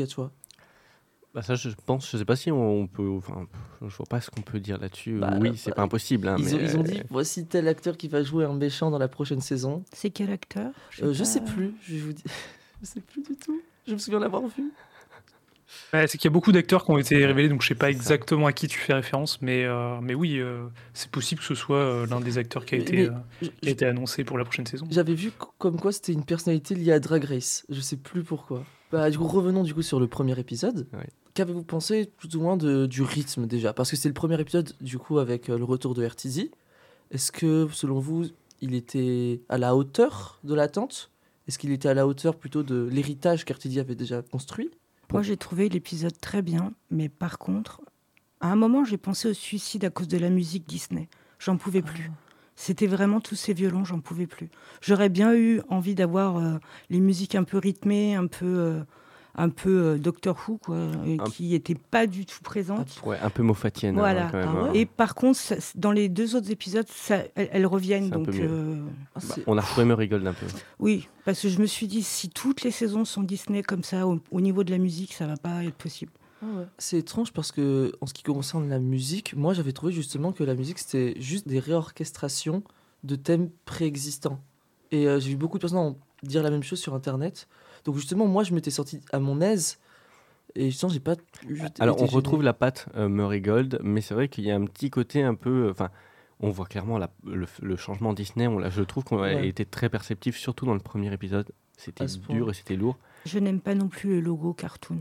Bah 1.32 1.42
ça, 1.42 1.54
je 1.54 1.68
pense, 1.86 2.10
je 2.10 2.16
sais 2.16 2.24
pas 2.24 2.34
si 2.34 2.50
on 2.50 2.88
peut. 2.88 3.08
Enfin, 3.08 3.46
je 3.86 3.94
vois 3.96 4.06
pas 4.06 4.20
ce 4.20 4.30
qu'on 4.30 4.40
peut 4.42 4.58
dire 4.58 4.78
là-dessus. 4.78 5.18
Bah, 5.18 5.34
oui, 5.40 5.52
c'est 5.56 5.70
bah, 5.70 5.76
pas 5.76 5.82
impossible. 5.82 6.26
hein, 6.26 6.34
Ils, 6.40 6.54
ont, 6.56 6.58
ils 6.60 6.76
ont 6.76 6.82
dit 6.82 6.98
euh, 6.98 7.04
voici 7.08 7.46
tel 7.46 7.68
acteur 7.68 7.96
qui 7.96 8.08
va 8.08 8.22
jouer 8.24 8.44
un 8.44 8.52
méchant 8.52 8.90
dans 8.90 8.98
la 8.98 9.06
prochaine 9.08 9.40
saison. 9.40 9.84
C'est 9.92 10.10
quel 10.10 10.30
acteur? 10.32 10.72
Euh, 11.02 11.12
je 11.12 11.18
pas. 11.20 11.24
sais 11.24 11.40
plus, 11.40 11.74
je 11.82 11.98
vous 11.98 12.12
dire. 12.12 12.24
je 12.82 12.86
sais 12.86 13.00
plus 13.00 13.22
du 13.22 13.36
tout. 13.36 13.60
Je 13.86 13.92
me 13.92 13.98
souviens 13.98 14.18
l'avoir 14.18 14.42
vu. 14.48 14.72
Ouais, 15.92 16.08
c'est 16.08 16.18
qu'il 16.18 16.28
y 16.28 16.32
a 16.32 16.34
beaucoup 16.34 16.50
d'acteurs 16.50 16.84
qui 16.84 16.90
ont 16.90 16.98
été 16.98 17.24
révélés, 17.24 17.48
donc 17.48 17.62
je 17.62 17.68
sais 17.68 17.74
pas 17.76 17.90
exactement 17.90 18.46
à 18.46 18.52
qui 18.52 18.66
tu 18.66 18.76
fais 18.78 18.92
référence, 18.92 19.40
mais, 19.40 19.64
euh, 19.64 20.00
mais 20.02 20.14
oui, 20.14 20.38
euh, 20.38 20.66
c'est 20.94 21.10
possible 21.12 21.40
que 21.40 21.46
ce 21.46 21.54
soit 21.54 21.76
euh, 21.76 22.06
l'un 22.06 22.18
des 22.20 22.38
acteurs 22.38 22.64
qui 22.66 22.74
a, 22.74 22.78
Mais- 22.78 22.82
été, 22.84 22.96
mais 22.96 23.08
euh, 23.08 23.50
qui 23.62 23.68
a 23.68 23.70
été 23.70 23.86
annoncé 23.86 24.24
pour 24.24 24.36
la 24.36 24.44
prochaine 24.44 24.66
saison. 24.66 24.84
J'avais 24.90 25.14
vu 25.14 25.30
co- 25.30 25.52
comme 25.58 25.78
quoi 25.80 25.92
c'était 25.92 26.12
une 26.12 26.24
personnalité 26.24 26.74
liée 26.74 26.90
à 26.90 26.98
Drag 26.98 27.22
Race. 27.24 27.64
Je 27.68 27.80
sais 27.80 27.96
plus 27.96 28.24
pourquoi. 28.24 28.64
Bah, 28.90 29.08
du 29.10 29.18
coup, 29.18 29.28
revenons 29.28 29.62
du 29.62 29.72
coup 29.72 29.82
sur 29.82 30.00
le 30.00 30.08
premier 30.08 30.36
épisode. 30.40 30.88
Ouais. 30.92 31.06
Qu'avez-vous 31.34 31.62
pensé 31.62 32.10
plus 32.16 32.34
ou 32.36 32.40
moins 32.40 32.56
de, 32.56 32.86
du 32.86 33.02
rythme 33.02 33.46
déjà? 33.46 33.72
Parce 33.72 33.90
que 33.90 33.96
c'est 33.96 34.08
le 34.08 34.14
premier 34.14 34.40
épisode 34.40 34.72
du 34.80 34.98
coup 34.98 35.18
avec 35.18 35.48
euh, 35.48 35.58
le 35.58 35.64
retour 35.64 35.94
de 35.94 36.04
RTZ. 36.04 36.50
Est-ce 37.10 37.32
que 37.32 37.68
selon 37.72 37.98
vous, 38.00 38.26
il 38.60 38.74
était 38.74 39.40
à 39.48 39.58
la 39.58 39.76
hauteur 39.76 40.40
de 40.44 40.54
l'attente? 40.54 41.10
Est-ce 41.46 41.58
qu'il 41.58 41.72
était 41.72 41.88
à 41.88 41.94
la 41.94 42.06
hauteur 42.06 42.36
plutôt 42.36 42.62
de 42.62 42.88
l'héritage 42.90 43.44
qu'RTZ 43.44 43.78
avait 43.78 43.94
déjà 43.94 44.22
construit? 44.22 44.70
Moi, 45.12 45.22
j'ai 45.22 45.36
trouvé 45.36 45.68
l'épisode 45.68 46.18
très 46.20 46.42
bien, 46.42 46.72
mais 46.90 47.08
par 47.08 47.38
contre, 47.38 47.80
à 48.40 48.52
un 48.52 48.56
moment, 48.56 48.84
j'ai 48.84 48.96
pensé 48.96 49.28
au 49.28 49.34
suicide 49.34 49.84
à 49.84 49.90
cause 49.90 50.08
de 50.08 50.18
la 50.18 50.30
musique 50.30 50.68
Disney. 50.68 51.08
J'en 51.38 51.56
pouvais 51.56 51.82
plus. 51.82 52.10
C'était 52.54 52.86
vraiment 52.86 53.20
tous 53.20 53.36
ces 53.36 53.54
violons, 53.54 53.84
j'en 53.84 54.00
pouvais 54.00 54.26
plus. 54.26 54.50
J'aurais 54.82 55.08
bien 55.08 55.34
eu 55.34 55.62
envie 55.68 55.94
d'avoir 55.94 56.36
euh, 56.36 56.58
les 56.90 57.00
musiques 57.00 57.34
un 57.34 57.44
peu 57.44 57.58
rythmées, 57.58 58.14
un 58.14 58.26
peu, 58.26 58.46
euh, 58.46 58.80
un 59.34 59.48
peu 59.48 59.70
euh, 59.94 59.98
Doctor 59.98 60.36
Who, 60.48 60.58
quoi, 60.58 60.76
et 61.06 61.16
Un- 61.20 61.24
qui 61.24 61.48
n'étaient 61.50 61.74
pas 61.74 62.06
du 62.06 62.26
tout 62.26 62.40
présentes. 62.42 63.00
ouais, 63.04 63.18
un 63.20 63.30
peu 63.30 63.42
moffatienne. 63.42 63.96
hein, 63.96 64.00
Voilà. 64.00 64.28
quand 64.30 64.38
même, 64.38 64.48
Ah 64.48 64.58
hein. 64.66 64.72
ouais 64.72 64.78
Et 64.80 64.86
par 64.86 65.14
contre, 65.14 65.38
ça- 65.38 65.56
dans 65.76 65.92
les 65.92 66.08
deux 66.08 66.36
autres 66.36 66.50
épisodes, 66.50 66.86
ça, 66.88 67.22
elles, 67.34 67.48
elles 67.52 67.66
reviennent. 67.66 68.10
Donc, 68.10 68.28
euh, 68.28 68.82
Ah, 69.14 69.20
Bah, 69.28 69.34
on 69.46 69.56
a 69.58 69.60
retrouvé 69.60 69.86
Murigold 69.86 70.26
un 70.26 70.32
peu. 70.32 70.46
oui, 70.78 71.08
parce 71.24 71.40
que 71.40 71.48
je 71.48 71.60
me 71.60 71.66
suis 71.66 71.86
dit, 71.86 72.02
si 72.02 72.28
toutes 72.30 72.62
les 72.62 72.70
saisons 72.70 73.04
sont 73.04 73.22
Disney 73.22 73.62
comme 73.62 73.82
ça, 73.84 74.06
au, 74.06 74.20
au 74.30 74.40
niveau 74.40 74.64
de 74.64 74.70
la 74.70 74.78
musique, 74.78 75.12
ça 75.12 75.26
va 75.26 75.36
pas 75.36 75.64
être 75.64 75.74
possible. 75.76 76.12
Ah 76.42 76.46
ouais. 76.58 76.64
C'est 76.78 76.96
étrange 76.98 77.32
parce 77.32 77.52
que 77.52 77.92
en 78.00 78.06
ce 78.06 78.14
qui 78.14 78.22
concerne 78.22 78.68
la 78.68 78.78
musique, 78.78 79.36
moi 79.36 79.52
j'avais 79.52 79.72
trouvé 79.72 79.92
justement 79.92 80.32
que 80.32 80.42
la 80.42 80.54
musique 80.54 80.78
c'était 80.78 81.14
juste 81.20 81.46
des 81.46 81.58
réorchestrations 81.58 82.62
de 83.04 83.14
thèmes 83.16 83.50
préexistants. 83.66 84.40
Et 84.90 85.06
euh, 85.06 85.20
j'ai 85.20 85.30
vu 85.30 85.36
beaucoup 85.36 85.58
de 85.58 85.60
personnes 85.60 85.94
dire 86.22 86.42
la 86.42 86.50
même 86.50 86.62
chose 86.62 86.78
sur 86.80 86.94
internet. 86.94 87.46
Donc 87.84 87.96
justement, 87.96 88.26
moi 88.26 88.44
je 88.44 88.54
m'étais 88.54 88.70
sorti 88.70 89.00
à 89.12 89.18
mon 89.18 89.40
aise 89.40 89.78
et 90.54 90.70
justement 90.70 90.92
j'ai 90.92 91.00
pas 91.00 91.14
eu. 91.48 91.60
Alors, 91.78 91.96
on 91.96 92.06
gêné. 92.06 92.16
retrouve 92.16 92.42
la 92.42 92.52
patte 92.52 92.86
euh, 92.96 93.08
Murray 93.08 93.40
Gold, 93.40 93.78
mais 93.82 94.00
c'est 94.00 94.14
vrai 94.14 94.28
qu'il 94.28 94.44
y 94.44 94.50
a 94.50 94.56
un 94.56 94.64
petit 94.66 94.90
côté 94.90 95.22
un 95.22 95.34
peu. 95.34 95.66
euh, 95.66 95.70
Enfin, 95.70 95.90
on 96.40 96.50
voit 96.50 96.66
clairement 96.66 96.96
la- 96.98 97.10
le, 97.26 97.46
le 97.62 97.76
changement 97.76 98.12
Disney. 98.14 98.46
On 98.46 98.68
je 98.70 98.82
trouve 98.82 99.04
qu'on 99.04 99.22
a 99.22 99.42
été 99.42 99.64
très 99.64 99.88
perceptif, 99.88 100.36
surtout 100.38 100.66
dans 100.66 100.74
le 100.74 100.80
premier 100.80 101.12
épisode. 101.12 101.46
C'était 101.76 102.06
point. 102.26 102.34
dur 102.34 102.50
et 102.50 102.54
c'était 102.54 102.76
lourd. 102.76 102.96
Je 103.26 103.38
n'aime 103.38 103.60
pas 103.60 103.74
non 103.74 103.88
plus 103.88 104.16
le 104.16 104.20
logo 104.20 104.52
cartoon 104.54 104.98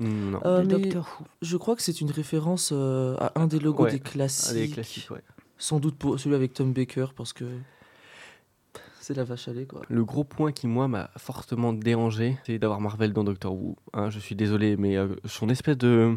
Non. 0.00 0.40
Euh, 0.44 0.62
de 0.62 0.76
Doctor 0.76 1.18
Who. 1.20 1.24
je 1.42 1.56
crois 1.56 1.76
que 1.76 1.82
c'est 1.82 2.00
une 2.00 2.10
référence 2.10 2.70
euh, 2.72 3.16
à 3.18 3.40
un 3.40 3.46
des 3.46 3.58
logos 3.60 3.84
Ouais, 3.84 3.92
des 3.92 4.00
classiques. 4.00 4.48
Ah, 4.50 4.54
les 4.54 4.68
classiques, 4.68 5.10
ouais. 5.10 5.22
Sans 5.58 5.78
doute 5.80 5.96
pour 5.96 6.18
celui 6.18 6.34
avec 6.34 6.52
Tom 6.54 6.72
Baker 6.72 7.06
parce 7.16 7.32
que 7.32 7.44
c'est 9.02 9.16
la 9.16 9.24
vache 9.24 9.48
à 9.48 9.52
lait 9.52 9.66
quoi. 9.66 9.82
Le 9.88 10.04
gros 10.04 10.24
point 10.24 10.52
qui, 10.52 10.66
moi, 10.66 10.88
m'a 10.88 11.10
fortement 11.16 11.72
dérangé, 11.72 12.38
c'est 12.46 12.58
d'avoir 12.58 12.80
Marvel 12.80 13.12
dans 13.12 13.24
Doctor 13.24 13.52
Who. 13.52 13.76
Hein, 13.92 14.10
je 14.10 14.18
suis 14.18 14.34
désolé, 14.34 14.76
mais 14.76 14.96
euh, 14.96 15.08
son 15.24 15.48
espèce 15.48 15.76
de 15.76 16.16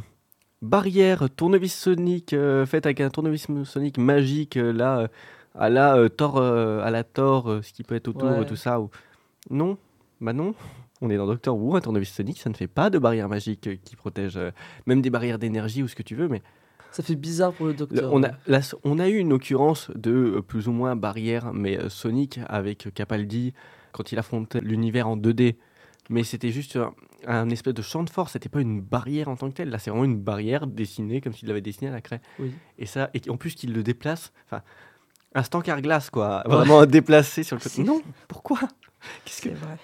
barrière 0.62 1.30
tournevis 1.36 1.74
sonique 1.74 2.34
euh, 2.34 2.66
faite 2.66 2.86
avec 2.86 3.02
un 3.02 3.10
tournevis 3.10 3.48
sonique 3.64 3.98
magique, 3.98 4.58
euh, 4.58 4.72
là, 4.72 5.08
à 5.56 5.70
la 5.70 6.10
Thor, 6.10 6.40
à 6.42 6.92
la 6.92 7.04
Thor, 7.04 7.60
ce 7.64 7.74
qui 7.74 7.84
peut 7.84 7.96
être 7.96 8.08
autour, 8.10 8.30
Ouais. 8.30 8.46
tout 8.46 8.56
ça. 8.56 8.80
Ou... 8.80 8.90
Non, 9.50 9.78
bah 10.22 10.34
non. 10.34 10.54
On 11.02 11.10
est 11.10 11.18
dans 11.18 11.28
Doctor 11.28 11.58
Who, 11.58 11.76
un 11.76 11.82
tournevis 11.82 12.12
sonique, 12.14 12.40
ça 12.40 12.50
ne 12.50 12.56
fait 12.56 12.68
pas 12.68 12.90
de 12.90 13.00
barrière 13.00 13.30
magique 13.30 13.82
qui 13.84 13.96
protège, 13.96 14.40
même 14.86 15.02
des 15.02 15.10
barrières 15.10 15.40
d'énergie 15.40 15.84
ou 15.84 15.88
ce 15.88 15.96
que 15.96 16.04
tu 16.04 16.16
veux, 16.16 16.28
mais 16.28 16.42
Ça 16.96 17.04
fait 17.04 17.16
bizarre 17.16 17.52
pour 17.52 17.66
le 17.66 17.74
le- 17.74 17.78
docteur. 17.78 18.14
on, 18.14 18.24
a, 18.24 18.30
la- 18.48 18.62
on 18.86 19.00
a 19.00 19.10
eu 19.10 19.18
une 19.18 19.34
occurrence 19.34 19.92
de 19.96 20.12
euh, 20.38 20.42
plus 20.42 20.70
ou 20.70 20.72
moins 20.72 20.96
barrière, 20.96 21.52
mais 21.54 21.78
euh, 21.78 21.90
Sonic 21.90 22.40
avec 22.48 22.88
euh, 22.88 22.90
Capaldi 22.90 23.54
quand 23.92 24.14
il 24.14 24.18
affrontait 24.20 24.62
l'univers 24.62 25.08
en 25.10 25.18
2D. 25.18 25.56
Mais 26.10 26.24
c'était 26.24 26.52
juste 26.52 26.78
un, 26.78 26.94
un 27.28 27.50
espèce 27.50 27.74
de 27.74 27.82
champ 27.82 28.04
de 28.04 28.10
force, 28.10 28.32
c'était 28.34 28.48
pas 28.48 28.62
une 28.62 28.80
barrière 28.80 29.28
en 29.28 29.36
tant 29.36 29.50
que 29.50 29.56
telle. 29.56 29.70
Là, 29.72 29.78
c'est 29.80 29.90
vraiment 29.90 30.06
une 30.06 30.20
barrière 30.20 30.68
dessinée 30.68 31.20
comme 31.20 31.34
s'il 31.34 31.48
l'avait 31.50 31.62
dessinée 31.62 31.90
à 31.90 31.94
la 31.94 32.02
craie. 32.02 32.22
Oui. 32.40 32.54
Et 32.78 32.86
ça, 32.86 33.10
et 33.14 33.22
en 33.30 33.36
plus 33.38 33.56
qu'il 33.56 33.74
le 33.74 33.84
déplace, 33.84 34.32
enfin, 34.46 34.62
un 35.34 35.44
stank 35.44 35.66
glace 35.82 36.10
quoi, 36.10 36.44
vraiment 36.48 36.86
déplacé 36.86 37.44
sur 37.44 37.58
le 37.58 37.62
côté. 37.62 37.84
Non, 37.84 38.02
pourquoi? 38.30 38.60
Qu'est-ce 39.26 39.42
que 39.42 39.50
vrai. 39.50 39.78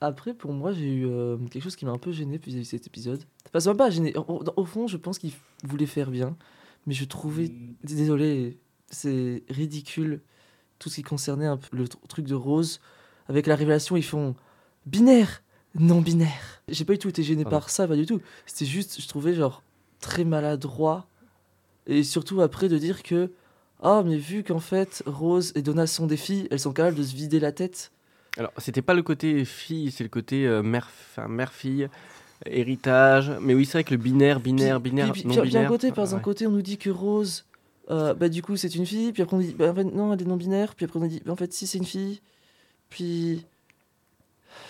Après, 0.00 0.34
pour 0.34 0.52
moi, 0.52 0.72
j'ai 0.72 0.92
eu 0.92 1.06
euh, 1.06 1.36
quelque 1.50 1.62
chose 1.62 1.76
qui 1.76 1.84
m'a 1.84 1.92
un 1.92 1.98
peu 1.98 2.10
gêné 2.10 2.38
vis-à-vis 2.38 2.64
de 2.64 2.68
cet 2.68 2.86
épisode. 2.88 3.22
Enfin, 3.52 3.60
c'est 3.60 3.68
même 3.68 3.76
pas 3.76 3.90
gêné. 3.90 4.16
Au, 4.16 4.42
au- 4.56 4.64
fond, 4.64 4.86
je 4.86 4.96
pense 4.96 5.18
qu'il 5.18 5.32
voulait 5.64 5.86
faire 5.86 6.10
bien, 6.10 6.36
mais 6.86 6.94
je 6.94 7.04
trouvais. 7.04 7.52
Désolé, 7.84 8.58
c'est 8.90 9.42
ridicule 9.50 10.20
tout 10.78 10.88
ce 10.88 10.96
qui 10.96 11.02
concernait 11.02 11.46
un 11.46 11.56
peu 11.58 11.76
le 11.76 11.84
tr- 11.84 11.96
truc 12.08 12.26
de 12.26 12.34
Rose. 12.34 12.80
Avec 13.28 13.46
la 13.46 13.54
révélation, 13.54 13.96
ils 13.96 14.02
font 14.04 14.34
binaire, 14.86 15.42
non 15.78 16.00
binaire. 16.00 16.62
J'ai 16.68 16.84
pas 16.84 16.94
du 16.94 16.98
tout 16.98 17.08
été 17.08 17.22
gêné 17.22 17.44
par 17.44 17.70
ça, 17.70 17.86
pas 17.86 17.96
du 17.96 18.06
tout. 18.06 18.20
C'était 18.46 18.64
juste, 18.64 19.00
je 19.00 19.06
trouvais 19.06 19.34
genre 19.34 19.62
très 20.00 20.24
maladroit. 20.24 21.06
Et 21.86 22.02
surtout 22.04 22.40
après 22.40 22.68
de 22.68 22.78
dire 22.78 23.02
que. 23.02 23.30
Ah, 23.84 24.02
mais 24.06 24.16
vu 24.16 24.44
qu'en 24.44 24.60
fait, 24.60 25.02
Rose 25.06 25.52
et 25.56 25.62
Donna 25.62 25.88
sont 25.88 26.06
des 26.06 26.16
filles, 26.16 26.46
elles 26.52 26.60
sont 26.60 26.72
capables 26.72 26.96
de 26.96 27.02
se 27.02 27.16
vider 27.16 27.40
la 27.40 27.50
tête. 27.50 27.90
Alors, 28.38 28.52
c'était 28.58 28.80
pas 28.80 28.94
le 28.94 29.02
côté 29.02 29.44
fille, 29.44 29.90
c'est 29.90 30.04
le 30.04 30.08
côté 30.08 30.46
euh, 30.46 30.62
mère, 30.62 30.88
mère-fille, 31.28 31.88
héritage. 32.46 33.32
Mais 33.40 33.54
oui, 33.54 33.64
c'est 33.64 33.72
vrai 33.72 33.84
que 33.84 33.90
le 33.92 33.96
binaire, 33.98 34.40
binaire, 34.40 34.80
Puis- 34.80 34.90
binaire, 34.90 35.12
puis, 35.12 35.20
puis, 35.22 35.28
non 35.28 35.34
puis, 35.42 35.50
binaire. 35.50 35.62
d'un 35.64 35.68
côté, 35.68 35.92
par 35.92 36.06
ah, 36.06 36.12
un 36.12 36.16
ouais. 36.16 36.22
côté, 36.22 36.46
on 36.46 36.50
nous 36.50 36.62
dit 36.62 36.78
que 36.78 36.90
Rose, 36.90 37.44
euh, 37.90 38.14
bah, 38.14 38.28
du 38.28 38.42
coup, 38.42 38.56
c'est 38.56 38.74
une 38.74 38.86
fille. 38.86 39.12
Puis 39.12 39.22
après, 39.22 39.36
on 39.36 39.40
dit, 39.40 39.54
bah, 39.58 39.70
en 39.70 39.74
fait, 39.74 39.84
non, 39.84 40.12
elle 40.12 40.22
est 40.22 40.24
non-binaire. 40.24 40.74
Puis 40.74 40.84
après, 40.84 40.98
on 40.98 41.02
a 41.02 41.08
dit, 41.08 41.20
bah, 41.24 41.32
en 41.32 41.36
fait, 41.36 41.52
si, 41.52 41.66
c'est 41.66 41.78
une 41.78 41.84
fille. 41.84 42.20
Puis. 42.90 43.44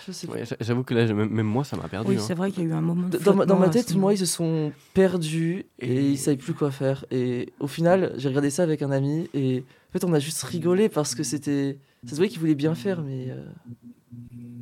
Je 0.07 0.11
sais 0.11 0.27
pas. 0.27 0.33
Ouais, 0.33 0.45
j'a- 0.45 0.55
J'avoue 0.59 0.83
que 0.83 0.93
là, 0.93 1.05
même 1.13 1.29
même 1.29 1.45
moi, 1.45 1.63
ça 1.63 1.77
m'a 1.77 1.87
perdu. 1.87 2.09
Oui, 2.11 2.17
hein. 2.17 2.23
c'est 2.25 2.33
vrai 2.33 2.51
qu'il 2.51 2.63
y 2.63 2.65
a 2.65 2.69
eu 2.69 2.73
un 2.73 2.81
moment 2.81 3.07
de 3.09 3.17
Dans, 3.17 3.35
ma- 3.35 3.45
dans 3.45 3.69
tête, 3.69 3.93
moi, 3.95 4.13
ils 4.13 4.17
se 4.17 4.25
sont 4.25 4.71
perdus 4.93 5.65
et, 5.79 5.87
Et- 5.93 6.09
ils 6.11 6.17
savaient 6.17 6.37
plus 6.37 6.53
quoi 6.53 6.71
faire. 6.71 7.05
Et 7.11 7.51
au 7.59 7.67
final, 7.67 8.13
j'ai 8.17 8.27
regardé 8.29 8.49
ça 8.49 8.63
avec 8.63 8.81
un 8.81 8.91
ami 8.91 9.29
et 9.33 9.63
en 9.89 9.91
fait, 9.93 10.03
on 10.05 10.13
a 10.13 10.19
juste 10.19 10.41
rigolé 10.43 10.89
parce 10.89 11.15
que 11.15 11.23
c'était. 11.23 11.77
Ça 12.05 12.11
se 12.11 12.15
voyait 12.15 12.29
qu'ils 12.29 12.39
voulaient 12.41 12.55
bien 12.55 12.75
faire, 12.75 13.01
mais 13.01 13.27
euh, 13.29 13.45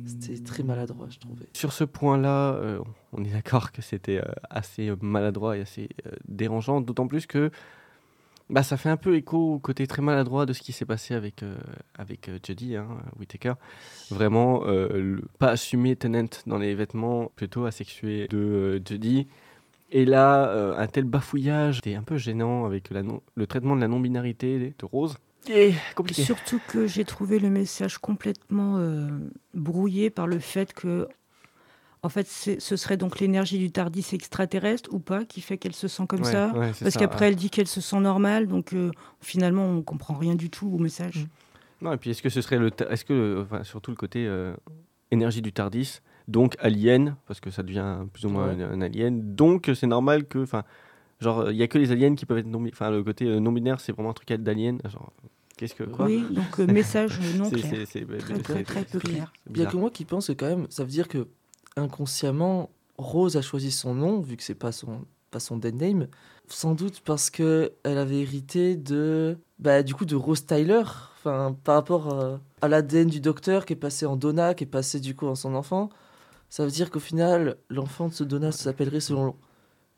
c'était 0.04 0.38
très 0.42 0.62
maladroit, 0.62 1.06
je 1.10 1.18
trouvais. 1.18 1.46
Sur 1.52 1.72
ce 1.72 1.84
point-là, 1.84 2.54
euh, 2.54 2.78
on 3.12 3.24
est 3.24 3.30
d'accord 3.32 3.72
que 3.72 3.82
c'était 3.82 4.18
euh, 4.18 4.32
assez 4.50 4.92
maladroit 5.00 5.56
et 5.56 5.60
assez 5.62 5.88
euh, 6.06 6.10
dérangeant, 6.28 6.80
d'autant 6.80 7.06
plus 7.06 7.26
que 7.26 7.50
bah, 8.50 8.62
ça 8.62 8.76
fait 8.76 8.90
un 8.90 8.96
peu 8.96 9.16
écho 9.16 9.54
au 9.54 9.58
côté 9.58 9.86
très 9.86 10.02
maladroit 10.02 10.44
de 10.44 10.52
ce 10.52 10.60
qui 10.60 10.72
s'est 10.72 10.84
passé 10.84 11.14
avec, 11.14 11.42
avec 11.96 12.30
Jodie 12.46 12.76
hein. 12.76 12.86
Vraiment, 14.10 14.64
le- 14.64 15.22
pas 15.38 15.48
assumer 15.50 15.96
Tennant 15.96 16.26
dans 16.46 16.58
les 16.58 16.74
vêtements 16.74 17.30
plutôt 17.34 17.64
asexués 17.64 18.28
de 18.28 18.82
Jodie. 18.86 19.26
Et 19.90 20.04
là, 20.04 20.74
un 20.76 20.86
tel 20.86 21.04
bafouillage, 21.04 21.76
c'était 21.76 21.94
un 21.94 22.02
peu 22.02 22.18
gênant 22.18 22.66
avec 22.66 22.90
la 22.90 23.02
non- 23.02 23.22
le 23.36 23.46
traitement 23.46 23.74
de 23.76 23.80
la 23.80 23.88
non-binarité 23.88 24.74
de 24.78 24.84
Rose. 24.84 25.16
Et 25.48 25.74
compliqué. 25.96 26.22
Surtout 26.22 26.60
que 26.68 26.86
j'ai 26.86 27.04
trouvé 27.04 27.38
le 27.38 27.50
message 27.50 27.98
complètement 27.98 28.76
euh, 28.78 29.08
brouillé 29.54 30.08
par 30.10 30.26
le 30.26 30.38
fait 30.38 30.72
que, 30.72 31.08
en 32.02 32.08
fait, 32.08 32.26
ce 32.28 32.76
serait 32.76 32.96
donc 32.96 33.18
l'énergie 33.20 33.58
du 33.58 33.70
Tardis 33.70 34.06
extraterrestre 34.12 34.90
ou 34.92 34.98
pas 35.00 35.24
qui 35.24 35.40
fait 35.40 35.58
qu'elle 35.58 35.74
se 35.74 35.88
sent 35.88 36.04
comme 36.08 36.22
Ouais, 36.22 36.30
ça. 36.32 36.52
ouais, 36.54 36.70
Parce 36.80 36.96
qu'après, 36.96 37.26
ouais. 37.26 37.28
elle 37.32 37.36
dit 37.36 37.50
qu'elle 37.50 37.66
se 37.68 37.80
sent 37.80 38.00
normale, 38.00 38.46
donc 38.46 38.72
euh, 38.72 38.90
finalement, 39.20 39.66
on 39.66 39.82
comprend 39.82 40.14
rien 40.14 40.34
du 40.36 40.48
tout 40.50 40.68
au 40.68 40.78
message. 40.78 41.26
Non, 41.80 41.92
et 41.92 41.96
puis 41.96 42.10
est-ce 42.10 42.22
que 42.22 42.28
ce 42.30 42.40
serait 42.40 42.58
le. 42.58 42.70
Est-ce 42.90 43.04
que. 43.04 43.42
Enfin, 43.42 43.64
surtout 43.64 43.90
le 43.90 43.96
côté 43.96 44.24
euh, 44.26 44.54
énergie 45.10 45.42
du 45.42 45.52
Tardis, 45.52 45.98
donc 46.28 46.54
alien, 46.60 47.16
parce 47.26 47.40
que 47.40 47.50
ça 47.50 47.64
devient 47.64 47.96
plus 48.12 48.24
ou 48.26 48.28
moins 48.28 48.54
Ouais. 48.54 48.62
un, 48.62 48.72
un 48.72 48.80
alien, 48.80 49.34
donc 49.34 49.68
c'est 49.74 49.88
normal 49.88 50.26
que. 50.26 50.38
Enfin, 50.38 50.62
genre, 51.22 51.50
il 51.50 51.56
n'y 51.56 51.62
a 51.62 51.68
que 51.68 51.78
les 51.78 51.90
aliens 51.92 52.14
qui 52.14 52.26
peuvent 52.26 52.38
être 52.38 52.46
non 52.46 52.62
Enfin, 52.68 52.90
le 52.90 53.02
côté 53.02 53.26
euh, 53.26 53.40
non-binaire, 53.40 53.80
c'est 53.80 53.92
vraiment 53.92 54.10
un 54.10 54.14
truc 54.14 54.32
d'alien. 54.32 54.78
Genre, 54.84 55.12
qu'est-ce 55.56 55.74
que. 55.74 55.84
Quoi 55.84 56.06
Oui, 56.06 56.24
donc 56.30 56.58
euh, 56.60 56.66
message 56.66 57.18
non 57.38 57.44
C'est- 57.44 57.56
clair. 57.56 57.86
c'est- 57.88 58.18
Très, 58.18 58.38
très, 58.40 58.62
très 58.64 58.84
peu 58.84 58.98
clair. 58.98 59.32
Il 59.50 59.56
y 59.58 59.62
a 59.62 59.66
que 59.66 59.76
moi 59.76 59.90
qui 59.90 60.04
pense 60.04 60.26
que 60.28 60.32
quand 60.32 60.46
même, 60.48 60.66
ça 60.70 60.84
veut 60.84 60.90
dire 60.90 61.08
que 61.08 61.26
inconsciemment, 61.76 62.70
Rose 62.98 63.36
a 63.36 63.42
choisi 63.42 63.70
son 63.70 63.94
nom, 63.94 64.20
vu 64.20 64.36
que 64.36 64.42
c'est 64.42 64.54
pas 64.54 64.72
son, 64.72 65.00
pas 65.30 65.40
son 65.40 65.56
dead 65.56 65.74
name, 65.80 66.06
sans 66.48 66.74
doute 66.74 67.00
parce 67.04 67.30
que 67.30 67.72
elle 67.84 67.98
avait 67.98 68.20
hérité 68.20 68.76
de, 68.76 69.38
bah, 69.58 69.82
du 69.82 69.94
coup, 69.94 70.04
de 70.04 70.14
Rose 70.14 70.44
Tyler, 70.46 70.82
enfin, 71.18 71.56
par 71.64 71.76
rapport 71.76 72.12
euh, 72.12 72.36
à 72.60 72.68
l'ADN 72.68 73.08
du 73.08 73.20
docteur 73.20 73.64
qui 73.64 73.72
est 73.72 73.76
passé 73.76 74.06
en 74.06 74.16
Donna, 74.16 74.54
qui 74.54 74.64
est 74.64 74.66
passé 74.66 75.00
du 75.00 75.14
coup 75.14 75.26
en 75.26 75.34
son 75.34 75.54
enfant. 75.54 75.88
Ça 76.50 76.64
veut 76.66 76.70
dire 76.70 76.90
qu'au 76.90 77.00
final, 77.00 77.56
l'enfant 77.70 78.08
de 78.08 78.12
ce 78.12 78.24
Donna 78.24 78.52
s'appellerait 78.52 79.00
selon 79.00 79.34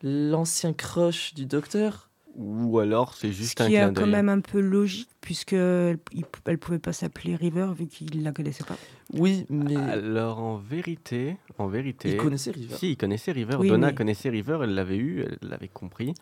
l'ancien 0.04 0.72
crush 0.72 1.34
du 1.34 1.46
docteur. 1.46 2.10
Ou 2.36 2.78
alors, 2.80 3.14
c'est 3.14 3.28
Ce 3.28 3.32
juste 3.32 3.60
un 3.60 3.68
qui 3.68 3.74
est 3.74 3.78
clin 3.78 3.92
quand 3.94 4.02
d'œil. 4.02 4.10
même 4.10 4.28
un 4.28 4.40
peu 4.40 4.58
logique, 4.60 5.08
puisque 5.20 5.52
elle 5.52 5.98
ne 6.12 6.56
pouvait 6.56 6.80
pas 6.80 6.92
s'appeler 6.92 7.36
River 7.36 7.68
vu 7.78 7.86
qu'il 7.86 8.18
ne 8.18 8.24
la 8.24 8.32
connaissait 8.32 8.64
pas. 8.64 8.76
Oui, 9.12 9.46
mais 9.48 9.76
Alors, 9.76 10.40
en 10.40 10.56
vérité. 10.56 11.36
En 11.58 11.68
vérité. 11.68 12.10
il 12.10 12.16
connaissait 12.16 12.50
River. 12.50 12.74
Si, 12.76 12.90
il 12.92 12.96
connaissait 12.96 13.30
River. 13.32 13.56
Oui, 13.60 13.68
Donna 13.68 13.88
mais- 13.88 13.94
connaissait 13.94 14.30
River, 14.30 14.58
elle 14.64 14.74
l'avait 14.74 14.96
eu, 14.96 15.20
elle 15.22 15.48
l'avait 15.48 15.68
compris. 15.68 16.12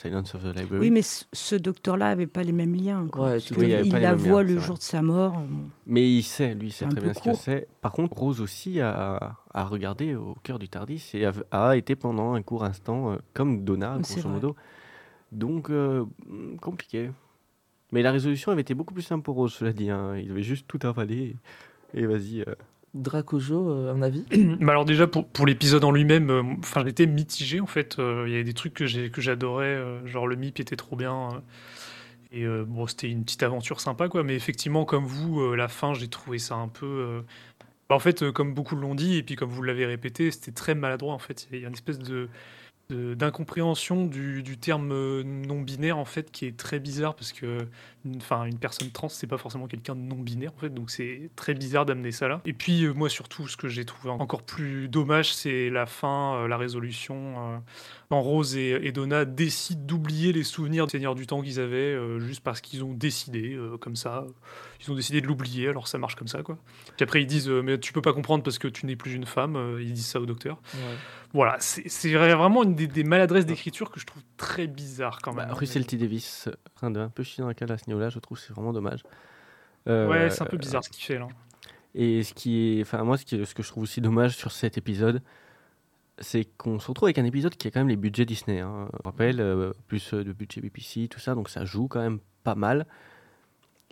Silence 0.00 0.32
of 0.36 0.42
the 0.42 0.56
Library. 0.56 0.78
Oui, 0.80 0.90
mais 0.92 1.02
ce, 1.02 1.56
docteur-là 1.56 2.10
n'avait 2.10 2.28
pas 2.28 2.44
les 2.44 2.52
mêmes 2.52 2.74
liens. 2.74 3.08
quoi. 3.08 3.32
Ouais. 3.32 3.38
Il 3.38 3.90
la 3.92 4.14
voit 4.14 4.44
liens, 4.44 4.54
le 4.54 4.60
jour 4.60 4.76
de 4.76 4.82
sa 4.82 5.02
mort. 5.02 5.42
Mais 5.86 6.08
il 6.08 6.22
sait, 6.22 6.54
lui, 6.54 6.68
il 6.68 6.72
sait 6.72 6.86
très 6.86 7.00
bien 7.00 7.12
ce 7.14 7.20
que 7.22 7.34
c'est. 7.34 7.66
Par 7.80 7.90
contre, 7.90 8.16
Rose 8.16 8.40
aussi 8.40 8.80
a, 8.80 9.36
a 9.52 9.64
regardé 9.64 10.14
au 10.14 10.36
cœur 10.44 10.60
du 10.60 10.68
Tardis 10.68 11.10
et 11.14 11.24
a, 11.26 11.32
a 11.50 11.76
été 11.76 11.96
pendant 11.96 12.34
un 12.34 12.42
court 12.42 12.64
instant 12.64 13.10
euh, 13.12 13.16
comme 13.34 13.64
Donna, 13.64 13.98
grosso 14.00 14.20
vrai. 14.20 14.32
modo. 14.32 14.56
Donc, 15.32 15.68
euh, 15.70 16.04
hmm, 16.28 16.56
compliqué. 16.58 17.10
Mais 17.90 18.02
la 18.02 18.12
résolution 18.12 18.52
avait 18.52 18.60
été 18.60 18.74
beaucoup 18.74 18.94
plus 18.94 19.02
simple 19.02 19.22
pour 19.24 19.34
Rose, 19.34 19.52
cela 19.52 19.72
dit. 19.72 19.90
hein. 19.90 20.16
Il 20.16 20.30
avait 20.30 20.42
juste 20.42 20.66
tout 20.68 20.78
avalé 20.86 21.34
et, 21.94 22.00
et 22.02 22.06
vas-y. 22.06 22.42
euh. 22.42 22.54
Dracojo, 22.98 23.70
euh, 23.70 23.92
un 23.94 24.02
avis 24.02 24.24
Mais 24.30 24.70
alors 24.70 24.84
déjà 24.84 25.06
pour, 25.06 25.26
pour 25.26 25.46
l'épisode 25.46 25.84
en 25.84 25.90
lui-même, 25.90 26.30
euh, 26.30 26.42
j'étais 26.84 27.06
mitigé 27.06 27.60
en 27.60 27.66
fait. 27.66 27.98
Euh, 27.98 28.24
Il 28.26 28.32
y 28.32 28.34
avait 28.34 28.44
des 28.44 28.52
trucs 28.54 28.74
que 28.74 28.86
j'adorais, 29.20 29.80
genre 30.06 30.26
le 30.26 30.36
MIP 30.36 30.60
était 30.60 30.76
trop 30.76 30.96
bien. 30.96 31.42
et 32.32 32.46
bon, 32.46 32.86
c'était 32.86 33.08
une 33.10 33.24
petite 33.24 33.42
aventure 33.42 33.80
sympa 33.80 34.08
quoi. 34.08 34.22
Mais 34.22 34.34
effectivement, 34.34 34.84
comme 34.84 35.04
vous, 35.04 35.54
la 35.54 35.68
fin, 35.68 35.94
j'ai 35.94 36.08
trouvé 36.08 36.38
ça 36.38 36.54
un 36.56 36.68
peu. 36.68 37.22
bah, 37.88 37.94
en 37.96 37.98
fait, 38.00 38.30
comme 38.32 38.52
beaucoup 38.54 38.76
l'ont 38.76 38.94
dit 38.94 39.16
et 39.16 39.22
puis 39.22 39.34
comme 39.36 39.50
vous 39.50 39.62
l'avez 39.62 39.86
répété, 39.86 40.30
c'était 40.30 40.52
très 40.52 40.74
maladroit 40.74 41.14
en 41.14 41.18
fait. 41.18 41.48
Il 41.52 41.60
y 41.60 41.64
a 41.64 41.68
une 41.68 41.74
espèce 41.74 41.98
de- 41.98 42.28
d'incompréhension 42.90 44.06
du, 44.06 44.56
terme 44.56 44.92
euh, 44.92 45.22
non 45.22 45.60
binaire 45.60 45.98
en 45.98 46.06
fait 46.06 46.30
qui 46.30 46.46
est 46.46 46.56
très 46.56 46.80
bizarre 46.80 47.14
parce 47.14 47.32
que 47.32 47.68
enfin 48.16 48.44
une 48.44 48.58
personne 48.58 48.90
trans 48.90 49.08
c'est 49.08 49.26
pas 49.26 49.38
forcément 49.38 49.66
quelqu'un 49.66 49.94
de 49.94 50.00
non 50.00 50.16
binaire 50.16 50.52
en 50.56 50.58
fait 50.58 50.70
donc 50.70 50.90
c'est 50.90 51.30
très 51.36 51.54
bizarre 51.54 51.84
d'amener 51.84 52.12
ça 52.12 52.28
là. 52.28 52.40
Et 52.44 52.52
puis 52.52 52.84
euh, 52.84 52.92
moi 52.92 53.08
surtout 53.08 53.48
ce 53.48 53.56
que 53.56 53.68
j'ai 53.68 53.84
trouvé 53.84 54.10
encore 54.10 54.42
plus 54.42 54.88
dommage 54.88 55.34
c'est 55.34 55.70
la 55.70 55.86
fin 55.86 56.36
euh, 56.36 56.48
la 56.48 56.56
résolution 56.56 57.16
euh, 57.16 57.58
quand 58.08 58.20
Rose 58.20 58.56
et, 58.56 58.92
Donna 58.92 59.24
décident 59.24 59.84
d'oublier 59.84 60.32
les 60.32 60.44
souvenirs 60.44 60.86
du 60.86 60.92
Seigneur 60.92 61.14
du 61.14 61.26
Temps 61.26 61.42
qu'ils 61.42 61.60
avaient 61.60 61.96
juste 62.20 62.40
parce 62.40 62.62
qu'ils 62.62 62.82
ont 62.82 62.94
décidé 62.94 63.58
comme 63.80 63.96
ça 63.96 64.24
ils 64.80 64.90
ont 64.90 64.94
décidé 64.94 65.20
de 65.20 65.26
l'oublier 65.26 65.68
alors 65.68 65.88
ça 65.88 65.98
marche 65.98 66.14
comme 66.14 66.28
ça 66.28 66.42
quoi. 66.42 66.56
Puis 66.96 67.04
après 67.04 67.20
ils 67.20 67.26
disent 67.26 67.48
mais 67.48 67.78
tu 67.78 67.92
peux 67.92 68.00
pas 68.00 68.14
comprendre 68.14 68.42
parce 68.42 68.58
que 68.58 68.68
tu 68.68 68.86
n'es 68.86 68.96
plus 68.96 69.12
une 69.12 69.26
femme 69.26 69.76
ils 69.78 69.92
disent 69.92 70.06
ça 70.06 70.20
au 70.20 70.26
docteur 70.26 70.58
voilà, 71.34 71.56
c'est 71.60 72.12
vraiment 72.14 72.62
une 72.64 72.74
des, 72.74 72.86
des 72.86 73.04
maladresses 73.04 73.46
d'écriture 73.46 73.90
que 73.90 74.00
je 74.00 74.06
trouve 74.06 74.22
très 74.36 74.66
bizarre 74.66 75.20
quand 75.22 75.34
Bah, 75.34 75.46
même. 75.46 75.54
Russell 75.54 75.86
T. 75.86 75.96
Davis, 75.96 76.48
en 76.48 76.74
train 76.76 76.90
de 76.90 77.00
un 77.00 77.08
peu 77.10 77.22
chier 77.22 77.42
dans 77.42 77.48
la 77.48 77.54
cale 77.54 77.70
à 77.72 77.78
ce 77.78 77.84
niveau-là, 77.88 78.08
je 78.08 78.18
trouve, 78.18 78.38
c'est 78.38 78.52
vraiment 78.52 78.72
dommage. 78.72 79.02
Euh, 79.88 80.08
Ouais, 80.08 80.30
c'est 80.30 80.42
un 80.42 80.46
peu 80.46 80.56
bizarre 80.56 80.82
ce 80.84 80.88
qu'il 80.90 81.04
fait 81.04 81.18
là. 81.18 81.28
Et 81.94 82.22
ce 82.22 82.34
qui 82.34 82.78
est, 82.78 82.82
enfin 82.82 83.02
moi, 83.04 83.16
ce, 83.16 83.24
qui- 83.24 83.44
ce 83.44 83.54
que 83.54 83.62
je 83.62 83.68
trouve 83.68 83.82
aussi 83.82 84.00
dommage 84.00 84.36
sur 84.36 84.52
cet 84.52 84.78
épisode, 84.78 85.22
c'est 86.18 86.44
qu'on 86.56 86.78
se 86.78 86.88
retrouve 86.88 87.06
avec 87.06 87.18
un 87.18 87.24
épisode 87.24 87.54
qui 87.56 87.68
a 87.68 87.70
quand 87.70 87.80
même 87.80 87.88
les 87.88 87.96
budgets 87.96 88.24
Disney. 88.24 88.60
Hein. 88.60 88.88
Je 88.92 89.02
rappelle, 89.04 89.40
euh, 89.40 89.72
plus 89.86 90.12
euh, 90.14 90.24
de 90.24 90.32
budget 90.32 90.60
BBC, 90.60 91.08
tout 91.08 91.20
ça, 91.20 91.34
donc 91.34 91.48
ça 91.48 91.64
joue 91.64 91.88
quand 91.88 92.00
même 92.00 92.18
pas 92.42 92.54
mal. 92.54 92.86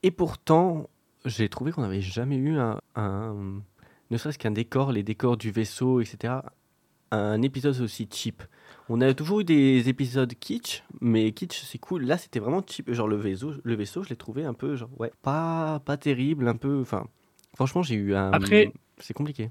Et 0.03 0.11
pourtant, 0.11 0.89
j'ai 1.25 1.49
trouvé 1.49 1.73
qu'on 1.73 1.83
n'avait 1.83 2.01
jamais 2.03 2.37
eu 2.37 2.59
un, 2.59 2.81
un- 2.97 3.61
ne 4.11 4.17
serait-ce 4.17 4.39
qu'un 4.39 4.51
décor, 4.51 4.93
les 4.93 5.03
décors 5.03 5.37
du 5.37 5.51
vaisseau, 5.51 6.01
etc. 6.01 6.35
Un 7.13 7.41
épisode 7.43 7.81
aussi 7.81 8.09
cheap. 8.11 8.43
On 8.89 9.01
a 9.01 9.15
toujours 9.15 9.41
eu 9.41 9.45
des 9.45 9.89
épisodes 9.89 10.33
kitsch, 10.35 10.83
mais 11.01 11.33
kitsch 11.33 11.63
c'est 11.65 11.79
cool. 11.79 12.05
Là, 12.05 12.19
c'était 12.19 12.39
vraiment 12.41 12.63
cheap. 12.67 12.93
Genre 12.93 13.09
le 13.09 13.17
vaisseau, 13.17 13.53
le 13.63 13.75
vaisseau, 13.75 14.03
je 14.03 14.11
l'ai 14.11 14.17
trouvé 14.17 14.45
un 14.45 14.55
peu, 14.55 14.77
genre 14.77 14.91
ouais, 14.99 15.13
pas 15.23 15.81
pas 15.85 15.97
terrible, 15.97 16.47
un 16.49 16.57
peu. 16.57 16.81
Enfin, 16.81 17.07
franchement, 17.55 17.83
j'ai 17.83 17.95
eu 17.97 18.15
un. 18.15 18.33
Après- 18.33 18.73
c'est 18.99 19.15
compliqué. 19.15 19.51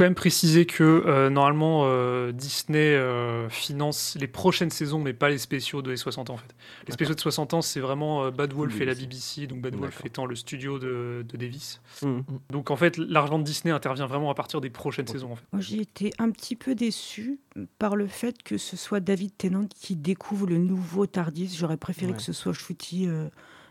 Quand 0.00 0.06
même 0.06 0.14
préciser 0.14 0.64
que 0.64 0.82
euh, 0.82 1.28
normalement 1.28 1.82
euh, 1.84 2.32
Disney 2.32 2.78
euh, 2.94 3.50
finance 3.50 4.16
les 4.18 4.28
prochaines 4.28 4.70
saisons, 4.70 4.98
mais 4.98 5.12
pas 5.12 5.28
les 5.28 5.36
spéciaux 5.36 5.82
de 5.82 5.90
les 5.90 5.98
60 5.98 6.30
ans 6.30 6.34
en 6.34 6.36
fait. 6.38 6.54
Les 6.86 6.94
spéciaux 6.94 7.14
de 7.14 7.20
60 7.20 7.52
ans, 7.52 7.60
c'est 7.60 7.80
vraiment 7.80 8.24
euh, 8.24 8.30
Bad 8.30 8.54
Wolf 8.54 8.80
et 8.80 8.86
la 8.86 8.94
BBC, 8.94 9.46
donc 9.46 9.60
Bad 9.60 9.74
Wolf 9.74 10.02
étant 10.06 10.24
le 10.24 10.34
studio 10.36 10.78
de, 10.78 11.22
de 11.28 11.36
Davis. 11.36 11.82
Mhm. 12.02 12.24
Donc 12.48 12.70
en 12.70 12.76
fait, 12.76 12.96
l'argent 12.96 13.38
de 13.38 13.44
Disney 13.44 13.74
intervient 13.74 14.06
vraiment 14.06 14.30
à 14.30 14.34
partir 14.34 14.62
des 14.62 14.70
prochaines 14.70 15.06
saisons 15.06 15.32
en 15.32 15.36
fait. 15.36 15.44
Moi, 15.52 15.60
j'ai 15.60 15.82
été 15.82 16.14
un 16.18 16.30
petit 16.30 16.56
peu 16.56 16.74
déçu 16.74 17.38
par 17.78 17.94
le 17.94 18.06
fait 18.06 18.42
que 18.42 18.56
ce 18.56 18.78
soit 18.78 19.00
David 19.00 19.36
Tennant 19.36 19.66
qui 19.68 19.96
découvre 19.96 20.46
le 20.46 20.56
nouveau 20.56 21.04
Tardis. 21.04 21.54
J'aurais 21.58 21.76
préféré 21.76 22.12
Ouais. 22.12 22.16
que 22.16 22.22
ce 22.22 22.32
soit 22.32 22.54
Shooty 22.54 23.06
euh, 23.06 23.28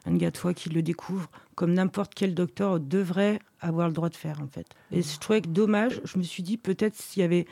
Ngatwa 0.07 0.53
qui 0.53 0.69
le 0.69 0.81
découvre, 0.81 1.29
comme 1.59 1.73
n'importe 1.73 2.13
quel 2.15 2.35
docteur 2.35 2.79
devrait 2.79 3.37
avoir 3.59 3.89
le 3.89 3.93
droit 3.93 4.07
de 4.07 4.15
faire, 4.15 4.39
en 4.41 4.47
fait. 4.47 4.65
Et 4.93 5.01
je 5.01 5.19
trouvais 5.19 5.41
que 5.41 5.49
dommage. 5.49 5.99
Je 6.05 6.17
me 6.17 6.23
suis 6.23 6.41
dit, 6.41 6.55
peut-être 6.55 6.95
s'il 6.95 7.19
y 7.21 7.25
avait 7.25 7.47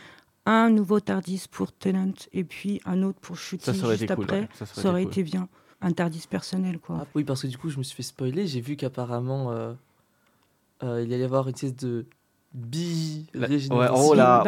un 0.45 0.69
nouveau 0.69 1.01
Tardis 1.01 1.43
pour 1.51 1.73
Tennant 1.73 2.13
et 2.31 2.45
puis 2.45 2.79
un 2.85 3.03
autre 3.03 3.19
pour 3.19 3.35
aurait 3.83 3.97
juste 3.97 4.03
été 4.03 4.15
cool. 4.15 4.23
après, 4.23 4.39
ouais. 4.39 4.49
Ça, 4.53 4.65
ça 4.65 4.81
ça 4.81 4.89
aurait 4.91 5.03
cool. 5.03 5.11
été 5.11 5.23
bien. 5.23 5.49
Un 5.81 5.91
Tardis 5.91 6.23
personnel, 6.29 6.79
quoi. 6.79 6.99
Ah, 7.01 7.07
oui, 7.15 7.25
parce 7.25 7.41
que 7.41 7.47
du 7.47 7.57
coup, 7.57 7.69
je 7.69 7.79
me 7.79 7.83
suis 7.83 7.97
fait 7.97 8.03
spoiler. 8.03 8.47
J'ai 8.47 8.61
vu 8.61 8.77
qu'apparemment, 8.77 9.51
euh, 9.51 9.73
euh, 10.83 11.03
il 11.05 11.11
allait 11.13 11.23
y 11.23 11.25
avoir 11.25 11.49
une 11.49 11.55
espèce 11.55 11.75
de 11.75 12.05
bi. 12.53 13.27
Ouais, 13.35 13.49
oh 13.93 14.13
là, 14.13 14.41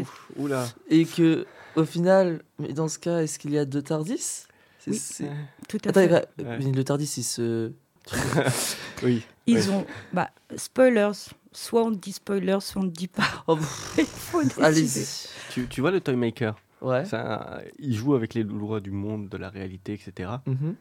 ouf, 0.00 0.30
ouf. 0.36 0.76
Et 0.88 1.04
que, 1.04 1.46
au 1.76 1.84
final, 1.84 2.42
mais 2.58 2.72
dans 2.72 2.88
ce 2.88 2.98
cas, 2.98 3.20
est-ce 3.20 3.38
qu'il 3.38 3.52
y 3.52 3.58
a 3.58 3.64
deux 3.64 3.82
Tardis? 3.82 4.46
C'est- 4.80 5.22
Oui. 5.22 5.28
Tout 5.68 5.78
à 5.84 5.90
Attends, 5.90 6.00
fait. 6.00 6.28
Ouais. 6.42 6.58
le 6.58 6.82
Tardis, 6.82 7.04
il 7.18 7.22
se. 7.22 7.70
oui. 9.02 9.22
Ils 9.46 9.56
Ouais. 9.58 9.68
ont. 9.74 9.86
Bah, 10.12 10.30
spoilers. 10.56 11.12
Soit 11.52 11.82
on 11.82 11.90
dit 11.90 12.12
spoilers, 12.12 12.60
soit 12.60 12.80
on 12.80 12.84
ne 12.84 12.90
dit 12.90 13.08
pas. 13.08 13.24
Oh. 13.48 13.58
Allez-y. 14.60 15.04
Tu, 15.52 15.66
tu 15.66 15.80
vois 15.80 15.90
le 15.90 16.00
Toy 16.00 16.16
Maker 16.16 16.54
Ouais. 16.80 17.04
ça, 17.04 17.60
Il 17.78 17.94
joue 17.94 18.14
avec 18.14 18.32
les 18.34 18.42
lois 18.42 18.80
du 18.80 18.90
monde, 18.90 19.28
de 19.28 19.36
la 19.36 19.50
réalité, 19.50 19.92
etc. 19.94 20.30
Mhm. 20.46 20.74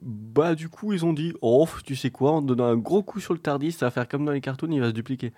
Bah 0.00 0.54
du 0.54 0.68
coup 0.70 0.94
ils 0.94 1.04
ont 1.04 1.12
dit 1.12 1.34
oh 1.42 1.68
tu 1.84 1.94
sais 1.94 2.10
quoi 2.10 2.32
en 2.32 2.42
donnant 2.42 2.64
un 2.64 2.76
gros 2.76 3.02
coup 3.02 3.20
sur 3.20 3.34
le 3.34 3.38
Tardis 3.38 3.72
ça 3.72 3.86
va 3.86 3.90
faire 3.90 4.08
comme 4.08 4.24
dans 4.24 4.32
les 4.32 4.40
cartoons 4.40 4.70
il 4.72 4.80
va 4.80 4.86
se 4.88 4.92
dupliquer 4.92 5.32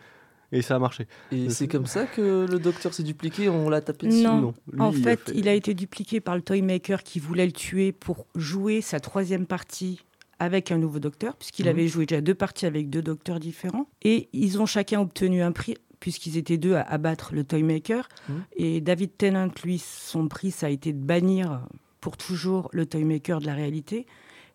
et 0.52 0.62
ça 0.62 0.76
a 0.76 0.78
marché. 0.78 1.08
Et 1.32 1.50
c'est 1.50 1.66
comme 1.66 1.86
ça 1.86 2.06
que 2.06 2.46
le 2.48 2.58
docteur 2.60 2.94
s'est 2.94 3.02
dupliqué, 3.02 3.48
on 3.48 3.68
l'a 3.68 3.80
tapé 3.80 4.06
dessus? 4.06 4.22
Non. 4.22 4.54
Lui, 4.72 4.80
En 4.80 4.92
il 4.92 5.02
fait, 5.02 5.32
il 5.34 5.48
a 5.48 5.52
été 5.54 5.74
dupliqué 5.74 6.20
par 6.20 6.36
le 6.36 6.42
Toymaker 6.42 7.02
qui 7.02 7.18
voulait 7.18 7.46
le 7.46 7.52
tuer 7.52 7.90
pour 7.90 8.26
jouer 8.36 8.80
sa 8.80 9.00
troisième 9.00 9.46
partie 9.46 10.00
avec 10.38 10.70
un 10.72 10.78
nouveau 10.78 10.98
docteur, 10.98 11.36
puisqu'il 11.36 11.64
Mhm. 11.66 11.70
avait 11.70 11.88
joué 11.88 12.06
déjà 12.06 12.20
deux 12.20 12.34
parties 12.34 12.66
avec 12.66 12.90
deux 12.90 13.02
docteurs 13.02 13.40
différents. 13.40 13.86
Et 14.02 14.28
ils 14.32 14.60
ont 14.60 14.66
chacun 14.66 15.00
obtenu 15.00 15.42
un 15.42 15.52
prix, 15.52 15.76
puisqu'ils 16.00 16.36
étaient 16.36 16.58
deux 16.58 16.74
à 16.74 16.82
abattre 16.82 17.34
le 17.34 17.44
Toymaker. 17.44 18.08
Mhm. 18.28 18.44
Et 18.56 18.80
David 18.80 19.16
Tennant, 19.16 19.48
lui, 19.64 19.78
son 19.78 20.28
prix, 20.28 20.50
ça 20.50 20.66
a 20.66 20.70
été 20.70 20.92
de 20.92 20.98
bannir 20.98 21.66
pour 22.00 22.16
toujours 22.16 22.68
le 22.72 22.84
Toymaker 22.86 23.40
de 23.40 23.46
la 23.46 23.54
réalité. 23.54 24.06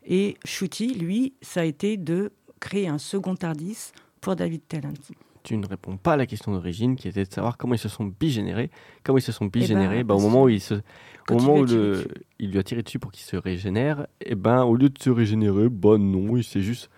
Et 0.06 0.38
Shooty, 0.46 0.94
lui, 0.94 1.34
ça 1.42 1.62
a 1.62 1.64
été 1.66 1.98
de 1.98 2.32
créer 2.60 2.88
un 2.88 2.98
second 2.98 3.36
Tardis 3.36 3.92
pour 4.22 4.36
David 4.36 4.62
Tennant. 4.68 4.94
Tu 5.44 5.56
ne 5.58 5.66
réponds 5.68 5.98
pas 5.98 6.14
à 6.14 6.18
la 6.18 6.26
question 6.26 6.52
d'origine 6.52 6.96
qui 6.96 7.08
était 7.08 7.24
de 7.24 7.32
savoir 7.32 7.58
comment 7.58 7.74
ils 7.74 7.80
se 7.80 7.90
sont 7.90 8.06
bigénérés. 8.06 8.70
Comment 9.04 9.18
ils 9.18 9.22
se 9.22 9.32
sont 9.32 9.46
ben, 9.46 9.52
bigénérés 9.62 10.04
bah, 10.04 10.16
Au 10.16 10.20
moment 10.20 10.44
où 10.44 10.50
il 10.50 10.60
se, 10.60 10.76
au 11.30 11.36
moment 11.36 11.54
lui 11.54 11.60
a 11.60 11.64
où 11.64 11.66
tiré 11.66 11.82
le- 11.82 11.92
dessus. 11.94 12.08
il 12.40 12.52
lui 12.52 12.60
a 12.60 12.64
tiré 12.64 12.84
dessus 12.84 13.00
pour 13.00 13.12
qu'il 13.12 13.24
se 13.24 13.38
régénère, 13.38 14.08
et 14.22 14.36
ben 14.36 14.64
au 14.64 14.76
lieu 14.76 14.90
de 14.90 15.00
se 15.02 15.10
régénérer, 15.10 15.70
bah 15.70 15.98
non, 15.98 16.36
il 16.38 16.44
s'est 16.44 16.62
juste. 16.62 16.90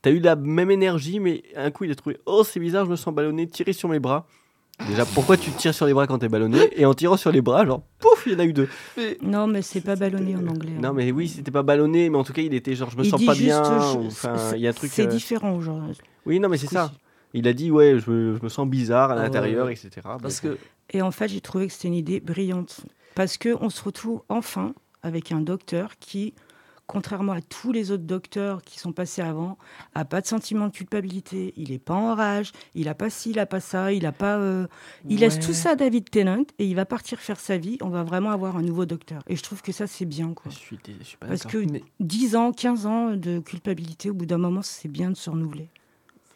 T'as 0.00 0.10
eu 0.12 0.20
la 0.20 0.36
même 0.36 0.70
énergie, 0.70 1.18
mais 1.18 1.42
un 1.56 1.70
coup 1.72 1.84
il 1.84 1.90
a 1.90 1.94
trouvé 1.96 2.18
oh 2.26 2.44
c'est 2.44 2.60
bizarre, 2.60 2.84
je 2.86 2.90
me 2.90 2.96
sens 2.96 3.12
ballonné, 3.12 3.46
tirer 3.48 3.72
sur 3.72 3.88
mes 3.88 3.98
bras. 3.98 4.26
Déjà, 4.86 5.04
pourquoi 5.04 5.36
tu 5.36 5.50
tires 5.50 5.74
sur 5.74 5.86
les 5.86 5.92
bras 5.92 6.06
quand 6.06 6.20
t'es 6.20 6.28
ballonné? 6.28 6.58
Et 6.80 6.86
en 6.86 6.94
tirant 6.94 7.16
sur 7.16 7.32
les 7.32 7.40
bras, 7.40 7.66
genre 7.66 7.82
pouf, 7.98 8.22
il 8.26 8.34
y 8.34 8.36
en 8.36 8.38
a 8.38 8.44
eu 8.44 8.52
deux. 8.52 8.68
Mais 8.96 9.18
Non, 9.22 9.48
mais 9.48 9.60
c'est 9.60 9.80
pas 9.80 9.96
ballonné 9.96 10.36
en 10.36 10.46
anglais. 10.46 10.74
hein. 10.76 10.80
Non 10.80 10.92
mais 10.92 11.10
oui, 11.10 11.26
c'était 11.26 11.50
pas 11.50 11.64
ballonné, 11.64 12.08
mais 12.10 12.16
en 12.16 12.22
tout 12.22 12.32
cas 12.32 12.42
il 12.42 12.54
était 12.54 12.76
genre 12.76 12.88
je 12.88 12.96
me 12.96 13.02
Il 13.02 13.10
sens 13.10 13.18
dit 13.18 13.26
pas 13.26 13.34
juste, 13.34 13.44
bien. 13.48 13.80
je- 13.92 13.98
ou, 13.98 14.06
Enfin, 14.06 14.36
c'est- 14.38 14.56
il 14.56 14.62
y 14.62 14.68
a 14.68 14.70
un 14.70 14.72
truc. 14.72 14.92
C'est 14.94 15.02
euh, 15.02 15.10
différent 15.10 15.56
aujourd'hui. 15.56 15.96
Oui, 16.26 16.38
non 16.38 16.48
mais 16.48 16.58
c'est 16.58 16.68
ce 16.68 16.74
ça. 16.74 16.92
Il 17.34 17.46
a 17.48 17.52
dit 17.52 17.70
ouais, 17.70 17.98
je 17.98 18.10
me, 18.10 18.36
je 18.36 18.42
me 18.42 18.48
sens 18.48 18.66
bizarre 18.68 19.10
à 19.10 19.14
Ah 19.14 19.22
l'intérieur, 19.22 19.66
ouais. 19.66 19.72
etc. 19.74 19.90
Parce 20.20 20.40
que 20.40 20.56
Et 20.90 21.02
en 21.02 21.10
fait, 21.10 21.28
j'ai 21.28 21.40
trouvé 21.40 21.66
que 21.66 21.72
c'était 21.72 21.88
une 21.88 21.94
idée 21.94 22.20
brillante. 22.20 22.80
Parce 23.14 23.36
qu'on 23.36 23.68
se 23.70 23.82
retrouve 23.82 24.22
enfin 24.28 24.74
avec 25.02 25.32
un 25.32 25.40
docteur 25.40 25.98
qui, 25.98 26.34
contrairement 26.86 27.32
à 27.32 27.40
tous 27.42 27.70
les 27.72 27.90
autres 27.90 28.04
docteurs 28.04 28.62
qui 28.62 28.78
sont 28.78 28.92
passés 28.92 29.20
avant, 29.22 29.58
a 29.94 30.04
pas 30.06 30.20
de 30.22 30.26
sentiment 30.26 30.68
de 30.68 30.72
culpabilité. 30.72 31.52
Il 31.56 31.70
n'est 31.70 31.78
pas 31.78 31.94
en 31.94 32.14
rage. 32.14 32.52
Il 32.74 32.86
n'a 32.86 32.94
pas 32.94 33.10
ci, 33.10 33.30
il 33.30 33.36
n'a 33.36 33.44
pas 33.46 33.60
ça. 33.60 33.92
Il 33.92 34.06
a 34.06 34.12
pas. 34.12 34.36
euh, 34.38 34.66
Il 35.08 35.18
laisse 35.20 35.38
tout 35.38 35.52
ça 35.52 35.70
à 35.72 35.74
David 35.76 36.08
Tennant 36.10 36.44
et 36.58 36.64
il 36.66 36.74
va 36.76 36.86
partir 36.86 37.18
faire 37.18 37.38
sa 37.40 37.58
vie. 37.58 37.76
On 37.82 37.88
va 37.90 38.04
vraiment 38.04 38.30
avoir 38.30 38.56
un 38.56 38.62
nouveau 38.62 38.86
docteur. 38.86 39.20
Et 39.28 39.36
je 39.36 39.42
trouve 39.42 39.60
que 39.60 39.72
ça, 39.72 39.86
c'est 39.86 40.06
bien. 40.06 40.32
Quoi. 40.32 40.50
Je 40.50 40.56
suis, 40.56 40.78
dé- 40.82 40.94
je 41.00 41.04
suis 41.04 41.16
pas 41.18 41.26
Parce 41.26 41.42
que 41.44 41.58
Mais- 41.58 41.82
10 42.00 42.36
ans, 42.36 42.52
15 42.52 42.86
ans 42.86 43.10
de 43.16 43.40
culpabilité, 43.40 44.08
au 44.10 44.14
bout 44.14 44.26
d'un 44.26 44.38
moment, 44.38 44.62
c'est 44.62 44.88
bien 44.88 45.10
de 45.10 45.16
se 45.16 45.28
renouveler. 45.28 45.68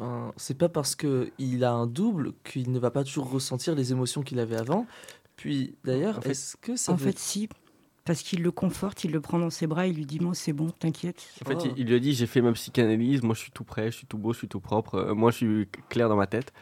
Enfin, 0.03 0.33
c'est 0.37 0.57
pas 0.59 0.69
parce 0.69 0.95
que 0.95 1.31
il 1.39 1.65
a 1.65 1.73
un 1.73 1.87
double 1.87 2.33
qu'il 2.45 2.71
ne 2.73 2.79
va 2.79 2.91
pas 2.91 3.05
toujours 3.05 3.31
ressentir 3.31 3.75
les 3.75 3.93
émotions 3.93 4.23
qu'il 4.23 4.39
avait 4.41 4.57
avant. 4.57 4.87
Puis 5.37 5.75
d'ailleurs, 5.85 6.19
En 6.19 6.21
fait- 6.23 6.31
est-ce 6.31 6.57
que 6.57 6.77
ça 6.77 6.93
en 6.93 6.97
veut- 6.97 7.07
fait, 7.07 7.19
si. 7.19 7.49
Parce 8.05 8.23
qu'il 8.23 8.43
le 8.43 8.51
conforte, 8.51 9.05
il 9.05 9.13
le 9.13 9.21
prend 9.21 9.39
dans 9.39 9.51
ses 9.51 9.69
bras, 9.69 9.87
il 9.87 9.95
lui 9.95 10.07
dit 10.07 10.19
Moi, 10.19 10.35
c'est 10.35 10.53
bon, 10.53 10.71
t'inquiète. 10.71 11.23
En 11.45 11.49
fait, 11.49 11.59
Oh. 11.61 11.69
il, 11.77 11.83
il 11.83 11.87
lui 11.87 11.95
a 11.95 11.99
dit 12.01 12.15
j'ai 12.15 12.27
fait 12.27 12.41
ma 12.41 12.53
psychanalyse, 12.53 13.23
moi 13.23 13.35
je 13.37 13.41
suis 13.41 13.53
tout 13.53 13.63
prêt, 13.63 13.93
je 13.93 13.97
suis 13.99 14.07
tout 14.09 14.19
beau, 14.19 14.33
je 14.33 14.39
suis 14.39 14.49
tout 14.49 14.59
propre, 14.61 14.97
euh, 14.97 15.15
moi 15.15 15.31
je 15.31 15.37
suis 15.37 15.69
clair 15.89 16.09
dans 16.09 16.17
ma 16.17 16.27
tête. 16.27 16.53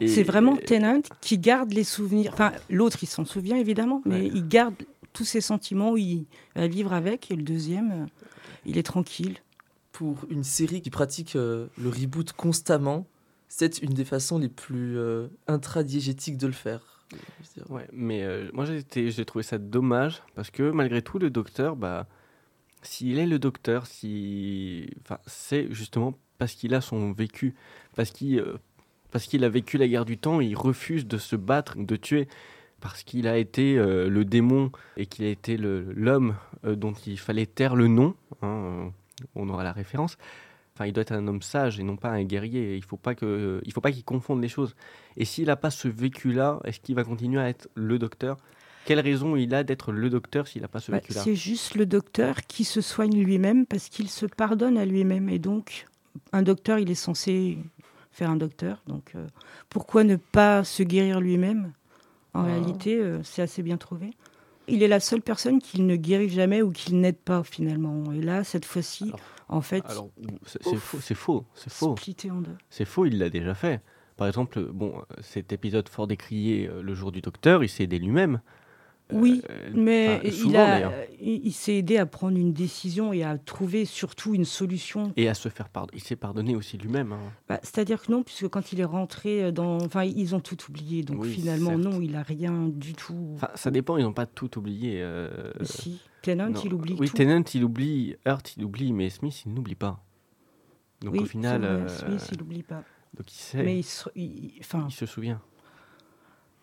Et- 0.00 0.08
C'est 0.08 0.24
vraiment 0.24 0.56
et- 0.58 0.64
Tennant 0.64 1.02
qui 1.20 1.38
garde 1.38 1.72
les 1.72 1.84
souvenirs. 1.84 2.32
Enfin, 2.34 2.52
l'autre, 2.68 2.98
il 3.02 3.06
s'en 3.06 3.24
souvient 3.24 3.56
évidemment, 3.56 4.02
mais 4.04 4.22
Ouais. 4.22 4.30
il 4.34 4.48
garde 4.48 4.74
tous 5.12 5.24
ses 5.24 5.40
sentiments, 5.40 5.96
il 5.96 6.26
va 6.56 6.66
vivre 6.66 6.92
avec. 6.92 7.30
Et 7.30 7.36
le 7.36 7.42
deuxième, 7.44 7.92
euh, 7.92 8.06
il 8.66 8.76
est 8.76 8.82
tranquille. 8.82 9.36
Pour 9.96 10.26
une 10.28 10.44
série 10.44 10.82
qui 10.82 10.90
pratique 10.90 11.36
euh, 11.36 11.68
le 11.78 11.88
reboot 11.88 12.30
constamment, 12.34 13.06
c'est 13.48 13.78
une 13.78 13.94
des 13.94 14.04
façons 14.04 14.38
les 14.38 14.50
plus 14.50 14.98
euh, 14.98 15.28
intradiégétiques 15.46 16.36
de 16.36 16.46
le 16.46 16.52
faire. 16.52 17.06
Mais 17.94 18.22
euh, 18.22 18.50
moi 18.52 18.66
j'ai 18.66 19.24
trouvé 19.24 19.42
ça 19.42 19.56
dommage 19.56 20.22
parce 20.34 20.50
que 20.50 20.70
malgré 20.70 21.00
tout 21.00 21.18
le 21.18 21.30
docteur, 21.30 21.76
bah, 21.76 22.06
s'il 22.82 23.18
est 23.18 23.26
le 23.26 23.38
docteur, 23.38 23.86
si, 23.86 24.90
enfin, 25.00 25.18
c'est 25.26 25.72
justement 25.72 26.12
parce 26.36 26.52
qu'il 26.52 26.74
a 26.74 26.82
son 26.82 27.12
vécu, 27.12 27.54
parce 27.94 28.10
qu'il 28.10 28.44
parce 29.10 29.32
a 29.32 29.48
vécu 29.48 29.78
la 29.78 29.88
guerre 29.88 30.04
du 30.04 30.18
temps, 30.18 30.42
il 30.42 30.54
refuse 30.58 31.06
de 31.06 31.16
se 31.16 31.36
battre, 31.36 31.78
de 31.78 31.96
tuer, 31.96 32.28
parce 32.80 33.02
qu'il 33.02 33.26
a 33.28 33.38
été 33.38 33.76
le 33.76 34.24
démon 34.26 34.72
et 34.98 35.06
qu'il 35.06 35.24
a 35.24 35.30
été 35.30 35.56
l'homme 35.56 36.36
dont 36.64 36.92
il 37.06 37.18
fallait 37.18 37.46
taire 37.46 37.76
le 37.76 37.88
nom. 37.88 38.14
hein, 38.42 38.92
on 39.34 39.48
aura 39.48 39.64
la 39.64 39.72
référence. 39.72 40.16
Enfin, 40.74 40.86
il 40.86 40.92
doit 40.92 41.02
être 41.02 41.12
un 41.12 41.26
homme 41.26 41.40
sage 41.42 41.80
et 41.80 41.82
non 41.82 41.96
pas 41.96 42.10
un 42.10 42.22
guerrier. 42.24 42.76
Il 42.76 42.84
faut 42.84 42.98
pas 42.98 43.14
que, 43.14 43.60
il 43.64 43.72
faut 43.72 43.80
pas 43.80 43.92
qu'il 43.92 44.04
confonde 44.04 44.42
les 44.42 44.48
choses. 44.48 44.74
Et 45.16 45.24
s'il 45.24 45.46
n'a 45.46 45.56
pas 45.56 45.70
ce 45.70 45.88
vécu-là, 45.88 46.60
est-ce 46.64 46.80
qu'il 46.80 46.94
va 46.94 47.02
continuer 47.04 47.40
à 47.40 47.48
être 47.48 47.68
le 47.74 47.98
docteur? 47.98 48.36
Quelle 48.84 49.00
raison 49.00 49.34
il 49.36 49.54
a 49.54 49.64
d'être 49.64 49.90
le 49.90 50.10
docteur 50.10 50.46
s'il 50.46 50.62
n'a 50.62 50.68
pas 50.68 50.80
ce 50.80 50.92
Bah, 50.92 50.98
vécu-là? 50.98 51.22
c'est 51.22 51.34
juste 51.34 51.74
le 51.76 51.86
docteur 51.86 52.42
qui 52.42 52.64
se 52.64 52.80
soigne 52.80 53.20
lui-même 53.24 53.64
parce 53.66 53.88
qu'il 53.88 54.08
se 54.10 54.26
pardonne 54.26 54.76
à 54.78 54.84
lui-même. 54.84 55.28
Et 55.30 55.38
donc, 55.38 55.86
un 56.32 56.42
docteur, 56.42 56.78
il 56.78 56.90
est 56.90 56.94
censé 56.94 57.58
faire 58.12 58.30
un 58.30 58.36
docteur. 58.36 58.82
Donc, 58.86 59.12
euh, 59.14 59.26
pourquoi 59.70 60.04
ne 60.04 60.16
pas 60.16 60.62
se 60.62 60.82
guérir 60.82 61.20
lui-même? 61.20 61.72
En 62.34 62.40
Ah. 62.42 62.44
réalité, 62.44 62.96
euh, 63.00 63.22
c'est 63.24 63.40
assez 63.42 63.62
bien 63.62 63.78
trouvé. 63.78 64.10
Il 64.68 64.82
est 64.82 64.88
la 64.88 65.00
seule 65.00 65.22
personne 65.22 65.60
qu'il 65.60 65.86
ne 65.86 65.96
guérit 65.96 66.28
jamais 66.28 66.62
ou 66.62 66.70
qu'il 66.72 67.00
n'aide 67.00 67.18
pas 67.18 67.42
finalement. 67.42 68.12
Et 68.12 68.20
là, 68.20 68.44
cette 68.44 68.64
fois-ci, 68.64 69.12
en 69.48 69.60
fait, 69.60 69.84
c'est 70.44 70.62
faux, 70.76 70.98
c'est 71.00 71.14
faux, 71.14 71.44
c'est 71.54 71.72
faux, 71.72 71.94
c'est 72.70 72.84
faux. 72.84 73.06
Il 73.06 73.18
l'a 73.18 73.30
déjà 73.30 73.54
fait. 73.54 73.80
Par 74.16 74.26
exemple, 74.26 74.62
bon, 74.72 75.02
cet 75.20 75.52
épisode 75.52 75.88
fort 75.88 76.06
décrié, 76.06 76.68
euh, 76.68 76.82
le 76.82 76.94
jour 76.94 77.12
du 77.12 77.20
docteur, 77.20 77.62
il 77.62 77.68
s'est 77.68 77.84
aidé 77.84 77.98
lui-même. 77.98 78.40
Oui, 79.12 79.40
Euh, 79.48 79.70
mais 79.72 80.08
enfin, 80.16 80.20
il, 80.24 80.32
souvent, 80.32 80.64
a, 80.64 80.66
d'ailleurs. 80.66 80.92
il, 81.20 81.46
il 81.46 81.52
s'est 81.52 81.76
aidé 81.76 81.96
à 81.96 82.06
prendre 82.06 82.36
une 82.36 82.52
décision 82.52 83.12
et 83.12 83.22
à 83.22 83.38
trouver 83.38 83.84
surtout 83.84 84.34
une 84.34 84.44
solution. 84.44 85.12
Et 85.16 85.28
à 85.28 85.34
se 85.34 85.48
faire 85.48 85.68
pardonner. 85.68 85.98
Il 85.98 86.02
s'est 86.02 86.16
pardonné 86.16 86.56
aussi 86.56 86.76
lui-même. 86.76 87.12
hein. 87.12 87.20
Bah, 87.48 87.60
C'est-à-dire 87.62 88.02
que 88.02 88.10
non, 88.10 88.24
puisque 88.24 88.48
quand 88.48 88.72
il 88.72 88.80
est 88.80 88.84
rentré 88.84 89.52
dans... 89.52 89.76
Enfin, 89.76 90.02
ils 90.02 90.34
ont 90.34 90.40
tout 90.40 90.56
oublié. 90.68 91.02
Donc 91.04 91.22
Oui, 91.22 91.30
finalement, 91.32 91.70
certes. 91.70 91.82
non, 91.82 92.00
il 92.00 92.16
a 92.16 92.22
rien 92.22 92.66
du 92.68 92.94
tout. 92.94 93.30
Enfin, 93.36 93.50
ça 93.54 93.70
dépend, 93.70 93.96
ils 93.96 94.02
n'ont 94.02 94.12
pas 94.12 94.26
tout 94.26 94.58
oublié. 94.58 95.00
euh, 95.02 95.52
si. 95.62 96.00
Tennant, 96.22 96.50
non. 96.50 96.60
il 96.64 96.74
oublie 96.74 96.96
Oui, 96.98 97.08
tout. 97.08 97.14
Tennant, 97.16 97.44
il 97.54 97.62
oublie. 97.62 98.16
Hurt, 98.26 98.56
il 98.56 98.64
oublie, 98.64 98.92
mais 98.92 99.08
Smith, 99.10 99.44
il 99.46 99.54
n'oublie 99.54 99.76
pas. 99.76 100.02
Donc 101.02 101.12
oui, 101.12 101.20
au 101.20 101.24
final, 101.26 101.60
vrai, 101.60 101.68
euh, 101.70 101.88
Smith, 101.88 102.28
il 102.32 102.42
oublie 102.42 102.62
pas. 102.64 102.82
donc 103.16 103.30
il 103.30 103.36
sait, 103.36 103.62
Mais 103.62 103.78
il, 103.78 103.82
se- 103.84 104.08
il- 104.16 104.54
enfin, 104.60 104.86
il 104.88 104.92
se 104.94 105.06
souvient. 105.06 105.40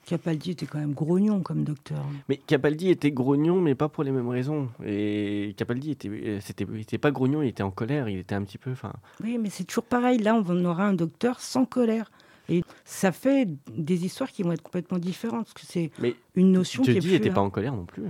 Capaldi 0.06 0.52
était 0.52 0.66
quand 0.66 0.80
même 0.80 0.94
grognon 0.94 1.42
comme 1.42 1.64
docteur. 1.64 2.04
Mais 2.28 2.38
Capaldi 2.38 2.90
était 2.90 3.12
grognon, 3.12 3.62
mais 3.62 3.74
pas 3.76 3.88
pour 3.90 4.04
les 4.04 4.12
mêmes 4.12 4.28
raisons. 4.28 4.68
Et 4.86 5.54
Capaldi 5.58 5.92
était, 5.92 6.10
euh, 6.10 6.40
c'était, 6.42 6.66
il 6.74 6.82
était 6.82 6.98
pas 6.98 7.12
grognon, 7.12 7.42
il 7.42 7.48
était 7.48 7.64
en 7.64 7.72
colère, 7.72 8.10
il 8.10 8.18
était 8.20 8.36
un 8.36 8.44
petit 8.44 8.58
peu, 8.58 8.72
enfin, 8.72 8.92
Oui, 9.24 9.38
mais 9.38 9.50
c'est 9.50 9.64
toujours 9.64 9.86
pareil. 9.86 10.18
Là, 10.20 10.36
on 10.36 10.66
aura 10.66 10.86
un 10.88 10.94
docteur 10.94 11.40
sans 11.40 11.66
colère. 11.66 12.12
Et 12.50 12.64
ça 12.84 13.14
fait 13.14 13.48
des 13.74 14.04
histoires 14.06 14.30
qui 14.30 14.44
vont 14.44 14.52
être 14.52 14.62
complètement 14.62 14.98
différentes. 15.00 15.46
Parce 15.46 15.54
que 15.54 15.66
c'est 15.66 15.92
Mais 16.00 16.16
une 16.36 16.52
notion 16.52 16.84
qui 16.84 16.92
est 16.92 16.96
Jodie 16.96 17.08
plus 17.08 17.16
était 17.16 17.30
là. 17.30 17.36
pas 17.36 17.42
en 17.42 17.50
colère 17.50 17.74
non 17.74 17.86
plus. 17.86 18.04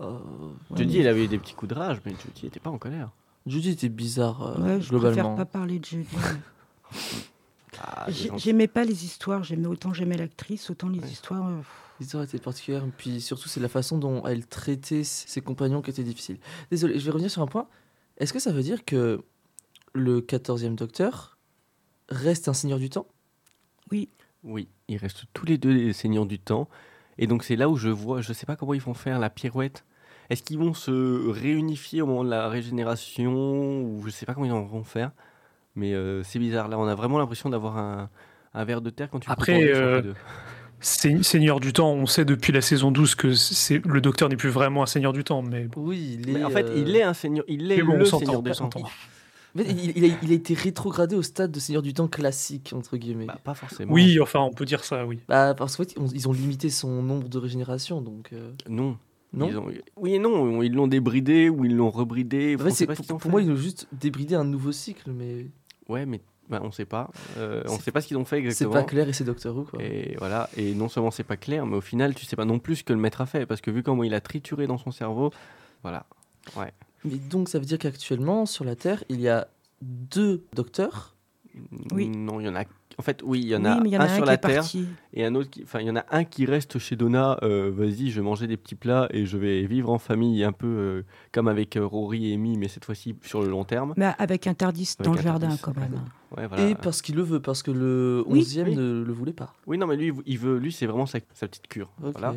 Euh, 0.00 0.18
Ouais, 0.70 0.78
Jodie, 0.78 0.94
mais- 0.96 1.00
elle 1.02 1.08
avait 1.08 1.24
eu 1.24 1.28
des 1.28 1.38
petits 1.38 1.54
coups 1.54 1.70
de 1.72 1.78
rage, 1.78 1.98
mais 2.04 2.12
Jodie 2.12 2.46
était 2.48 2.58
pas 2.60 2.70
en 2.70 2.78
colère. 2.78 3.10
Judy 3.46 3.70
était 3.70 3.88
bizarre 3.88 4.42
euh, 4.42 4.60
Ouais, 4.60 4.80
je 4.80 4.88
préfère 4.88 5.12
globalement. 5.12 5.34
pas 5.36 5.44
parler 5.44 5.78
de 5.78 5.84
Judy. 5.84 6.08
Ah, 7.80 8.06
J'aimais 8.08 8.68
pas 8.68 8.84
les 8.84 9.04
histoires. 9.04 9.42
J'aimais 9.44 9.66
autant 9.66 9.92
j'aimais 9.92 10.16
l'actrice, 10.16 10.70
autant 10.70 10.88
les 10.88 11.00
Ouais. 11.00 11.08
histoires. 11.08 11.46
euh, 11.48 11.60
L'histoire 11.98 12.22
était 12.24 12.38
particulière, 12.38 12.84
et 12.84 12.92
puis 12.96 13.20
surtout 13.22 13.48
c'est 13.48 13.60
la 13.60 13.68
façon 13.70 13.96
dont 13.98 14.22
elle 14.26 14.46
traitait 14.46 15.02
ses 15.04 15.40
compagnons 15.40 15.80
qui 15.80 15.88
était 15.90 16.02
difficile. 16.04 16.38
Désolé, 16.70 16.98
je 16.98 17.04
vais 17.06 17.10
revenir 17.10 17.30
sur 17.30 17.40
un 17.40 17.46
point. 17.46 17.68
Est-ce 18.18 18.34
que 18.34 18.38
ça 18.38 18.52
veut 18.52 18.62
dire 18.62 18.84
que 18.84 19.24
le 19.94 20.20
14e 20.20 20.74
Docteur 20.76 21.38
reste 22.10 22.48
un 22.48 22.52
seigneur 22.52 22.78
du 22.78 22.90
temps? 22.90 23.06
Oui, 24.44 24.68
ils 24.88 24.96
restent 24.98 25.24
tous 25.32 25.46
les 25.46 25.56
deux 25.58 25.72
les 25.72 25.92
seigneurs 25.92 26.26
du 26.26 26.38
temps. 26.38 26.68
Et 27.18 27.26
donc 27.26 27.44
c'est 27.44 27.56
là 27.56 27.68
où 27.70 27.76
je 27.76 27.88
vois, 27.88 28.20
je 28.20 28.32
sais 28.34 28.44
pas 28.46 28.56
comment 28.56 28.74
ils 28.74 28.80
vont 28.80 28.94
faire 28.94 29.18
la 29.18 29.30
pirouette. 29.30 29.84
Est-ce 30.28 30.42
qu'ils 30.42 30.58
vont 30.58 30.74
se 30.74 31.28
réunifier 31.30 32.02
au 32.02 32.06
moment 32.06 32.24
de 32.24 32.30
la 32.30 32.48
régénération 32.48 33.80
ou 33.82 34.02
je 34.04 34.10
sais 34.10 34.26
pas 34.26 34.34
comment 34.34 34.46
ils 34.46 34.52
vont 34.52 34.84
faire? 34.84 35.12
Mais 35.76 35.94
euh, 35.94 36.22
c'est 36.24 36.38
bizarre. 36.38 36.68
Là, 36.68 36.78
on 36.78 36.86
a 36.86 36.94
vraiment 36.94 37.18
l'impression 37.18 37.48
d'avoir 37.50 37.76
un, 37.78 38.08
un 38.54 38.64
verre 38.64 38.80
de 38.80 38.90
terre 38.90 39.08
quand 39.10 39.20
tu 39.20 39.26
fais 39.26 39.32
Après, 39.32 39.62
euh, 39.64 40.02
Seigneur 40.80 41.60
du 41.60 41.72
Temps, 41.72 41.92
on 41.92 42.06
sait 42.06 42.24
depuis 42.24 42.52
la 42.52 42.60
saison 42.60 42.90
12 42.90 43.14
que 43.14 43.32
c'est 43.34 43.84
le 43.84 44.00
docteur 44.00 44.28
n'est 44.28 44.36
plus 44.36 44.50
vraiment 44.50 44.82
un 44.82 44.86
Seigneur 44.86 45.12
du 45.12 45.24
Temps, 45.24 45.42
mais 45.42 45.64
bon. 45.64 45.82
Oui, 45.86 46.18
il 46.20 46.28
est. 46.30 46.32
Mais 46.34 46.44
en 46.44 46.50
fait, 46.50 46.66
euh, 46.66 46.74
il 46.76 46.94
est 46.96 47.02
un 47.02 47.14
seigneur, 47.14 47.44
il 47.48 47.70
est 47.72 47.82
bon, 47.82 47.96
le 47.96 48.04
seigneur 48.04 48.42
des 48.42 48.50
temps. 48.52 48.68
il, 49.54 49.96
il 49.96 50.04
a, 50.04 50.14
il 50.22 50.30
a 50.32 50.34
été 50.34 50.52
rétrogradé 50.52 51.16
au 51.16 51.22
stade 51.22 51.50
de 51.50 51.58
seigneur 51.60 51.80
du 51.82 51.94
temps 51.94 52.08
classique, 52.08 52.72
entre 52.76 52.96
guillemets. 52.98 53.24
Bah, 53.24 53.38
pas 53.42 53.54
forcément. 53.54 53.92
Oui, 53.92 54.20
enfin, 54.20 54.40
on 54.40 54.50
peut 54.52 54.66
dire 54.66 54.84
ça, 54.84 55.06
oui. 55.06 55.18
Bah, 55.28 55.54
parce 55.56 55.76
qu'en 55.76 55.84
fait, 55.84 55.94
on- 55.98 56.08
ils 56.08 56.28
ont 56.28 56.32
limité 56.32 56.68
son 56.68 57.02
nombre 57.02 57.28
de 57.28 57.38
régénérations, 57.38 58.02
donc. 58.02 58.30
euh, 58.34 58.52
Non. 58.68 58.98
non? 59.32 59.48
Ils 59.48 59.56
ont- 59.56 59.66
Oui 59.96 60.14
et 60.14 60.18
non, 60.18 60.60
ils 60.62 60.74
l'ont 60.74 60.88
débridé 60.88 61.48
ou 61.48 61.64
ils 61.64 61.74
l'ont 61.74 61.90
rebridé. 61.90 62.56
Qu'ils 62.58 62.66
ont 62.66 62.86
pour, 62.86 62.94
fait. 63.06 63.14
pour 63.22 63.30
moi, 63.30 63.40
ils 63.40 63.50
ont 63.50 63.56
juste 63.56 63.88
débridé 63.92 64.34
un 64.34 64.44
nouveau 64.44 64.72
cycle, 64.72 65.10
mais 65.10 65.46
Ouais, 65.88 66.06
mais 66.06 66.20
bah, 66.48 66.60
on 66.62 66.70
sait 66.72 66.84
pas. 66.84 67.10
Euh, 67.38 67.62
on 67.66 67.76
C'est- 67.76 67.82
sait 67.84 67.92
pas 67.92 68.00
ce 68.00 68.08
qu'ils 68.08 68.16
ont 68.16 68.24
fait 68.24 68.36
c'est 68.36 68.44
exactement. 68.46 68.72
pas 68.74 68.82
clair 68.84 69.08
et 69.08 69.12
c'est 69.12 69.24
Doctor 69.24 69.56
Who, 69.56 69.64
quoi. 69.64 69.82
Et 69.82 70.16
voilà, 70.18 70.48
et 70.56 70.74
non 70.74 70.88
seulement 70.88 71.10
c'est 71.10 71.24
pas 71.24 71.36
clair, 71.36 71.66
mais 71.66 71.76
au 71.76 71.80
final, 71.80 72.14
tu 72.14 72.24
sais 72.24 72.36
pas 72.36 72.44
non 72.44 72.58
plus 72.58 72.76
ce 72.76 72.84
que 72.84 72.92
le 72.92 72.98
maître 72.98 73.20
a 73.20 73.26
fait, 73.26 73.46
parce 73.46 73.60
que 73.60 73.70
vu 73.70 73.82
comment 73.82 74.04
il 74.04 74.14
a 74.14 74.20
trituré 74.20 74.66
dans 74.66 74.78
son 74.78 74.90
cerveau, 74.90 75.32
voilà. 75.82 76.06
Mais 77.04 77.16
donc, 77.16 77.48
ça 77.48 77.58
veut 77.58 77.64
dire 77.64 77.78
qu'actuellement, 77.78 78.46
sur 78.46 78.64
la 78.64 78.76
Terre, 78.76 79.02
il 79.08 79.20
y 79.20 79.28
a 79.28 79.48
deux 79.82 80.44
docteurs? 80.54 81.14
Oui. 81.92 82.08
Non, 82.08 82.40
il 82.40 82.46
y 82.46 82.48
en 82.48 82.56
a. 82.56 82.64
En 82.98 83.02
fait, 83.02 83.20
oui, 83.24 83.40
il 83.42 83.48
y 83.48 83.54
en 83.56 83.64
a 83.66 83.80
mais 83.80 83.90
il 83.90 83.92
y 83.92 83.96
en 83.98 84.00
a 84.00 84.04
un 84.04 84.08
un 84.08 84.14
sur 84.16 84.24
la 84.24 84.38
Terre 84.38 84.60
parti. 84.62 84.86
et 85.12 85.24
un 85.24 85.34
autre 85.34 85.50
qui. 85.50 85.62
Enfin, 85.64 85.80
il 85.80 85.86
y 85.86 85.90
en 85.90 85.96
a 85.96 86.04
un 86.10 86.24
qui 86.24 86.46
reste 86.46 86.78
chez 86.78 86.96
Donna. 86.96 87.38
euh, 87.42 87.70
Vas-y, 87.70 88.10
je 88.10 88.20
vais 88.20 88.24
manger 88.24 88.46
des 88.46 88.56
petits 88.56 88.74
plats 88.74 89.06
et 89.10 89.26
je 89.26 89.36
vais 89.36 89.66
vivre 89.66 89.90
en 89.90 89.98
famille, 89.98 90.42
un 90.44 90.52
peu 90.52 90.66
euh, 90.66 91.02
comme 91.32 91.46
avec 91.48 91.76
euh, 91.76 91.84
Rory 91.86 92.30
et 92.30 92.34
Amy, 92.34 92.56
mais 92.56 92.68
cette 92.68 92.84
fois-ci 92.86 93.14
sur 93.22 93.42
le 93.42 93.48
long 93.48 93.64
terme. 93.64 93.92
Mais 93.98 94.12
avec 94.18 94.46
un 94.46 94.54
tardis 94.54 94.94
Avec 94.98 95.04
dans 95.06 95.14
le 95.14 95.20
jardin, 95.22 95.48
Tardis. 95.48 95.62
quand 95.62 95.76
même. 95.76 96.00
Ouais, 96.36 96.46
voilà. 96.46 96.68
Et 96.70 96.74
parce 96.74 97.02
qu'il 97.02 97.16
le 97.16 97.22
veut, 97.22 97.40
parce 97.40 97.62
que 97.62 97.70
le 97.70 98.24
Oui, 98.26 98.40
11e 98.42 98.64
oui. 98.64 98.76
ne 98.76 99.02
le 99.04 99.12
voulait 99.12 99.32
pas. 99.34 99.52
Oui, 99.66 99.76
non, 99.78 99.86
mais 99.86 99.96
lui, 99.96 100.12
il 100.24 100.38
veut, 100.38 100.56
lui, 100.58 100.72
c'est 100.72 100.86
vraiment 100.86 101.06
sa, 101.06 101.18
sa 101.34 101.48
petite 101.48 101.68
cure. 101.68 101.90
Voilà. 101.98 102.34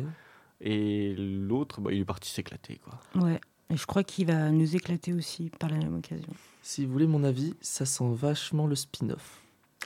Et 0.60 1.14
l'autre, 1.16 1.80
bah, 1.80 1.90
il 1.92 2.00
est 2.00 2.04
parti 2.04 2.28
s'éclater, 2.30 2.80
quoi. 2.84 3.22
Ouais. 3.24 3.40
Et 3.70 3.76
je 3.76 3.86
crois 3.86 4.02
qu'il 4.04 4.26
va 4.26 4.50
nous 4.50 4.76
éclater 4.76 5.12
aussi 5.14 5.50
par 5.58 5.70
la 5.70 5.78
même 5.78 5.94
occasion. 5.96 6.28
Si 6.62 6.84
vous 6.84 6.92
voulez 6.92 7.06
mon 7.06 7.24
avis, 7.24 7.54
ça 7.60 7.86
sent 7.86 8.04
vachement 8.12 8.66
le 8.66 8.74
spin-off. 8.74 9.39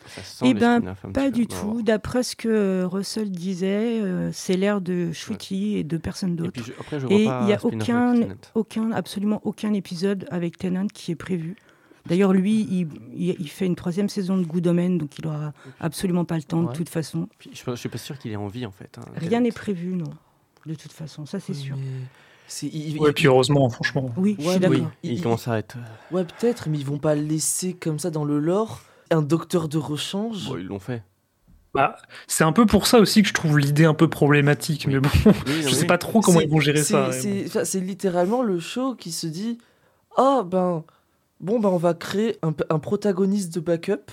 Ça 0.06 0.22
sent 0.22 0.44
Eh 0.48 0.54
ben, 0.54 0.94
Pas 1.14 1.30
du 1.30 1.46
peu. 1.46 1.54
tout. 1.54 1.82
D'après 1.82 2.22
ce 2.22 2.36
que 2.36 2.84
Russell 2.84 3.30
disait, 3.30 4.00
euh, 4.02 4.30
c'est 4.32 4.56
l'ère 4.56 4.80
de 4.80 5.12
Shruti 5.12 5.76
et 5.76 5.84
de 5.84 5.96
personne 5.96 6.32
Et 6.32 6.36
d'autre. 6.36 6.52
puis 6.52 6.62
je- 6.66 6.72
après, 6.78 7.00
je 7.00 7.06
Et 7.08 7.22
il 7.22 7.48
y 7.48 7.52
a 7.52 7.58
aucun, 7.64 8.14
aucun, 8.54 8.92
absolument 8.92 9.40
aucun 9.44 9.72
épisode 9.72 10.26
avec 10.30 10.58
Tennant 10.58 10.86
qui 10.88 11.12
est 11.12 11.16
prévu. 11.16 11.56
D'ailleurs, 12.06 12.34
lui, 12.34 12.60
il, 12.70 12.88
il- 13.16 13.36
il 13.40 13.48
fait 13.48 13.64
une 13.64 13.76
troisième 13.76 14.10
saison 14.10 14.36
de 14.36 14.44
Good 14.44 14.66
Omen, 14.66 14.98
donc 14.98 15.18
il 15.18 15.26
aura 15.26 15.52
absolument 15.80 16.26
pas 16.26 16.36
le 16.36 16.42
temps 16.42 16.60
Ouais. 16.64 16.72
de 16.72 16.76
toute 16.76 16.90
façon. 16.90 17.28
Puis 17.38 17.50
je, 17.54 17.62
je 17.70 17.76
suis 17.76 17.88
pas 17.88 17.96
sûr 17.96 18.18
qu'il 18.18 18.30
ait 18.30 18.36
envie 18.36 18.66
en 18.66 18.72
fait. 18.72 18.98
hein, 18.98 19.04
Rien 19.16 19.40
n'est 19.40 19.52
prévu, 19.52 19.94
non. 19.96 20.10
De 20.66 20.74
toute 20.74 20.92
façon, 20.92 21.24
ça 21.24 21.40
c'est 21.40 21.52
Oui, 21.54 21.58
sûr. 21.58 21.76
il- 22.62 22.90
il- 22.92 22.98
Ouais, 23.00 23.12
puis 23.12 23.26
heureusement, 23.26 23.68
franchement. 23.70 24.10
Oui, 24.18 24.36
je 24.38 24.44
Ouais, 24.44 24.50
suis 24.52 24.60
mais 24.60 24.68
Oui, 24.68 24.76
d'accord. 24.80 24.92
il, 25.02 25.12
Il- 25.14 25.22
commence 25.22 25.48
à 25.48 25.58
être. 25.58 25.78
euh, 25.78 26.14
Ouais, 26.16 26.24
peut-être, 26.24 26.68
mais 26.68 26.78
ils 26.78 26.84
vont 26.84 26.98
pas 26.98 27.14
laisser 27.14 27.72
comme 27.72 27.98
ça 27.98 28.10
dans 28.10 28.24
le 28.26 28.38
lore 28.38 28.82
un 29.10 29.22
docteur 29.22 29.68
de 29.68 29.78
rechange. 29.78 30.46
Bon, 30.48 30.56
ils 30.58 30.66
l'ont 30.66 30.78
fait. 30.78 31.02
Bah, 31.74 31.96
c'est 32.28 32.44
un 32.44 32.52
peu 32.52 32.66
pour 32.66 32.86
ça 32.86 32.98
aussi 33.00 33.22
que 33.22 33.28
je 33.28 33.34
trouve 33.34 33.58
l'idée 33.58 33.84
un 33.84 33.94
peu 33.94 34.08
problématique, 34.08 34.84
Oui. 34.86 34.94
mais 34.94 35.00
bon, 35.00 35.08
Oui, 35.24 35.32
je 35.60 35.64
non, 35.66 35.70
sais 35.72 35.80
oui. 35.80 35.86
pas 35.86 35.98
trop 35.98 36.20
comment 36.20 36.40
ils 36.40 36.48
vont 36.48 36.60
gérer 36.60 36.82
ça. 36.84 37.10
bon. 37.10 37.64
c'est 37.64 37.80
littéralement 37.80 38.42
le 38.42 38.60
show 38.60 38.94
qui 38.94 39.10
se 39.10 39.26
dit 39.26 39.58
Ah 40.16 40.42
ben, 40.46 40.84
bon, 41.40 41.58
ben 41.58 41.68
on 41.70 41.76
va 41.76 41.94
créer 41.94 42.36
un, 42.42 42.52
un 42.70 42.78
protagoniste 42.78 43.52
de 43.54 43.60
backup 43.60 44.04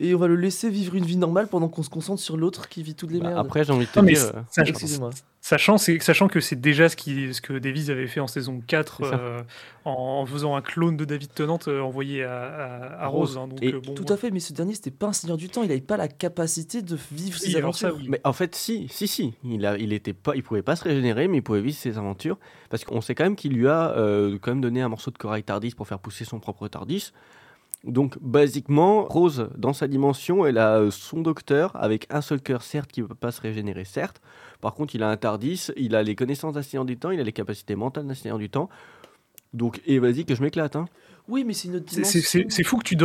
et 0.00 0.14
on 0.14 0.18
va 0.18 0.26
le 0.26 0.34
laisser 0.36 0.68
vivre 0.70 0.94
une 0.96 1.04
vie 1.04 1.16
normale 1.16 1.46
pendant 1.46 1.68
qu'on 1.68 1.82
se 1.82 1.90
concentre 1.90 2.20
sur 2.20 2.36
l'autre 2.36 2.68
qui 2.68 2.82
vit 2.82 2.94
toutes 2.94 3.10
les 3.12 3.20
Bah, 3.20 3.28
merdes. 3.28 3.46
après, 3.46 3.64
j'ai 3.64 3.72
envie 3.72 3.86
de 3.86 3.90
te 3.90 3.98
Non, 4.00 4.06
dire. 4.06 4.22
euh, 4.34 4.40
sachant, 4.50 4.70
Excusez-moi. 4.70 5.10
sachant, 5.40 5.78
c'est- 5.78 6.00
sachant 6.02 6.26
que 6.28 6.40
c'est 6.40 6.60
déjà 6.60 6.88
ce, 6.88 6.96
qui, 6.96 7.32
ce 7.34 7.40
que 7.40 7.52
Davies 7.58 7.90
avait 7.90 8.06
fait 8.06 8.20
en 8.20 8.26
saison 8.26 8.60
4 8.66 8.96
C'est 9.04 9.10
ça. 9.10 9.18
euh, 9.18 9.42
en, 9.84 9.92
en 10.22 10.26
faisant 10.26 10.56
un 10.56 10.62
clone 10.62 10.96
de 10.96 11.04
David 11.04 11.32
Tennant 11.34 11.58
euh, 11.68 11.80
envoyé 11.80 12.24
à, 12.24 12.42
à- 12.42 13.04
à 13.04 13.06
Rose. 13.08 13.36
hein, 13.38 13.46
donc, 13.48 13.62
Et 13.62 13.72
bon, 13.72 13.94
Tout 13.94 14.10
à 14.12 14.16
fait, 14.16 14.30
mais 14.30 14.40
ce 14.40 14.52
dernier, 14.52 14.74
c'était 14.74 14.90
pas 14.90 15.06
un 15.08 15.12
seigneur 15.12 15.36
du 15.36 15.48
temps, 15.48 15.62
il 15.62 15.70
avait 15.70 15.80
pas 15.80 15.96
la 15.96 16.08
capacité 16.08 16.82
de 16.82 16.96
vivre 17.12 17.38
Oui, 17.40 17.46
ses 17.46 17.50
ça, 17.52 17.58
aventures. 17.58 17.94
oui. 17.96 18.06
Mais 18.08 18.20
en 18.24 18.32
fait, 18.32 18.54
si, 18.54 18.88
si, 18.90 19.06
si. 19.06 19.34
Il, 19.44 19.64
a, 19.66 19.76
il 19.76 19.92
était 19.92 20.12
pas, 20.14 20.34
il 20.34 20.42
pouvait 20.42 20.62
pas 20.62 20.76
se 20.76 20.84
régénérer, 20.84 21.28
mais 21.28 21.38
il 21.38 21.42
pouvait 21.42 21.60
vivre 21.60 21.76
ses 21.76 21.98
aventures. 21.98 22.38
Parce 22.70 22.84
qu'on 22.84 23.00
sait 23.00 23.14
quand 23.14 23.24
même 23.24 23.36
qu'il 23.36 23.52
lui 23.52 23.68
a 23.68 23.90
euh, 23.96 24.38
quand 24.40 24.52
même 24.52 24.60
donné 24.60 24.80
un 24.82 24.88
morceau 24.88 25.10
de 25.10 25.18
corail 25.18 25.42
Tardis 25.42 25.74
pour 25.74 25.86
faire 25.88 25.98
pousser 25.98 26.24
son 26.24 26.38
propre 26.40 26.68
Tardis. 26.68 27.12
Donc, 27.84 28.18
basiquement, 28.20 29.04
Rose, 29.04 29.48
dans 29.56 29.72
sa 29.72 29.88
dimension, 29.88 30.44
elle 30.44 30.58
a 30.58 30.78
euh, 30.78 30.90
son 30.90 31.22
docteur 31.22 31.74
avec 31.76 32.06
un 32.10 32.20
seul 32.20 32.40
cœur, 32.42 32.62
certes, 32.62 32.92
qui 32.92 33.00
ne 33.00 33.06
peut 33.06 33.14
pas 33.14 33.30
se 33.30 33.40
régénérer, 33.40 33.84
certes. 33.84 34.20
Par 34.60 34.74
contre, 34.74 34.94
il 34.94 35.02
a 35.02 35.08
un 35.08 35.16
Tardis, 35.16 35.68
il 35.76 35.94
a 35.94 36.02
les 36.02 36.14
connaissances 36.14 36.54
d'un 36.54 36.84
du 36.84 36.98
Temps, 36.98 37.10
il 37.10 37.20
a 37.20 37.24
les 37.24 37.32
capacités 37.32 37.76
mentales 37.76 38.06
d'un 38.06 38.38
du 38.38 38.50
Temps. 38.50 38.68
Donc, 39.54 39.80
et 39.86 39.98
vas-y, 39.98 40.26
que 40.26 40.34
je 40.34 40.42
m'éclate. 40.42 40.76
Hein. 40.76 40.86
Oui, 41.30 41.44
mais 41.44 41.52
c'est 41.54 41.68
une 41.68 41.76
autre 41.76 41.86
dimension. 41.86 42.20
C'est 42.48 42.64
fou, 42.64 42.78
que 42.78 42.84
tu 42.84 42.96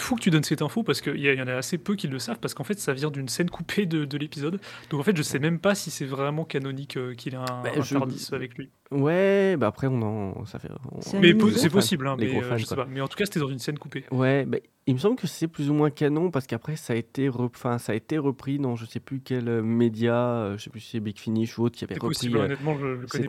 fou 0.00 0.16
que 0.16 0.20
donnes 0.30 0.42
cette 0.44 0.62
info 0.62 0.82
parce 0.82 1.00
qu'il 1.00 1.20
y, 1.20 1.28
a- 1.28 1.42
en 1.42 1.46
a 1.46 1.54
assez 1.54 1.78
peu 1.78 1.94
qui 1.94 2.08
le 2.08 2.18
savent 2.18 2.38
parce 2.40 2.54
qu'en 2.54 2.64
fait 2.64 2.78
ça 2.78 2.92
vient 2.94 3.10
d'une 3.10 3.28
scène 3.28 3.50
coupée 3.50 3.86
de, 3.86 4.04
de 4.04 4.18
l'épisode. 4.18 4.60
Donc 4.90 5.00
en 5.00 5.02
fait 5.02 5.16
je 5.16 5.22
sais 5.22 5.38
même 5.38 5.58
pas 5.58 5.74
si 5.74 5.90
c'est 5.90 6.06
vraiment 6.06 6.44
canonique 6.44 6.96
euh, 6.96 7.14
qu'il 7.14 7.34
ait 7.34 7.36
un, 7.36 7.44
Bah, 7.44 7.70
un 7.76 7.82
je- 7.82 7.94
Tardis 7.94 8.28
avec 8.32 8.56
lui. 8.56 8.70
Ouais, 8.90 9.56
bah 9.58 9.66
après, 9.66 9.86
on 9.86 10.00
en. 10.00 10.46
Ça 10.46 10.58
fait, 10.58 10.70
on- 10.90 11.18
Mais 11.20 11.34
c'est 11.56 11.68
possible, 11.68 12.08
hein, 12.08 12.16
mais 12.18 12.34
euh, 12.34 12.42
fans, 12.42 12.56
je 12.56 12.64
sais 12.64 12.74
pas. 12.74 12.86
Mais 12.90 13.02
en 13.02 13.08
tout 13.08 13.16
cas 13.18 13.26
c'était 13.26 13.40
dans 13.40 13.48
une 13.48 13.58
scène 13.58 13.78
coupée. 13.78 14.04
Ouais, 14.10 14.46
bah, 14.46 14.56
il 14.86 14.94
me 14.94 14.98
semble 14.98 15.16
que 15.16 15.26
c'est 15.26 15.46
plus 15.48 15.68
ou 15.68 15.74
moins 15.74 15.90
canon 15.90 16.30
parce 16.30 16.46
qu'après 16.46 16.76
ça 16.76 16.94
a 16.94 16.96
été, 16.96 17.28
enfin, 17.28 17.76
ça 17.76 17.92
a 17.92 17.94
été 17.94 18.16
repris 18.16 18.58
dans 18.58 18.76
je 18.76 18.86
sais 18.86 19.00
plus 19.00 19.20
quel 19.20 19.46
euh, 19.48 19.62
média, 19.62 20.54
je 20.56 20.62
sais 20.62 20.70
plus 20.70 20.80
si 20.80 20.90
c'est 20.92 21.00
Big 21.00 21.18
Finish 21.18 21.58
ou 21.58 21.64
autre 21.64 21.76
qui 21.76 21.84
avait 21.84 21.94
repris. 21.96 22.08
possible, 22.16 22.38
euh, 22.38 22.44
honnêtement 22.46 22.78
je, 22.78 22.86
je 23.02 23.06
connais 23.06 23.26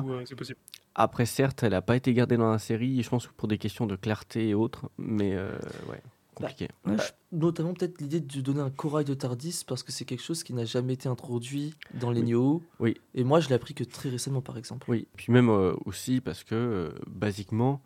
surtout, 0.00 0.12
euh, 0.12 0.22
c'est 0.24 0.34
possible. 0.34 0.58
Après, 0.98 1.26
certes, 1.26 1.62
elle 1.62 1.72
n'a 1.72 1.82
pas 1.82 1.94
été 1.94 2.14
gardée 2.14 2.38
dans 2.38 2.50
la 2.50 2.58
série, 2.58 3.02
je 3.02 3.08
pense 3.10 3.26
pour 3.26 3.48
des 3.48 3.58
questions 3.58 3.86
de 3.86 3.96
clarté 3.96 4.48
et 4.48 4.54
autres, 4.54 4.90
mais 4.96 5.34
euh, 5.34 5.50
ouais, 5.90 6.02
compliqué. 6.34 6.68
Ouais, 6.86 6.96
Bah, 6.96 7.02
Notamment 7.32 7.74
peut-être 7.74 8.00
l'idée 8.00 8.20
de 8.20 8.40
donner 8.40 8.60
un 8.60 8.70
corail 8.70 9.04
de 9.04 9.12
Tardis 9.12 9.62
parce 9.66 9.82
que 9.82 9.92
c'est 9.92 10.06
quelque 10.06 10.22
chose 10.22 10.42
qui 10.42 10.54
n'a 10.54 10.64
jamais 10.64 10.94
été 10.94 11.06
introduit 11.06 11.74
dans 12.00 12.10
les 12.10 12.20
Oui. 12.22 12.26
New 12.28 12.38
Who. 12.40 12.62
Oui. 12.80 12.96
Et 13.14 13.24
moi, 13.24 13.40
je 13.40 13.48
l'ai 13.50 13.54
appris 13.56 13.74
que 13.74 13.84
très 13.84 14.08
récemment, 14.08 14.40
par 14.40 14.56
exemple. 14.56 14.86
Oui, 14.90 15.06
puis 15.16 15.30
même 15.30 15.50
euh, 15.50 15.74
aussi 15.84 16.22
parce 16.22 16.44
que, 16.44 16.54
euh, 16.54 16.90
basiquement, 17.06 17.82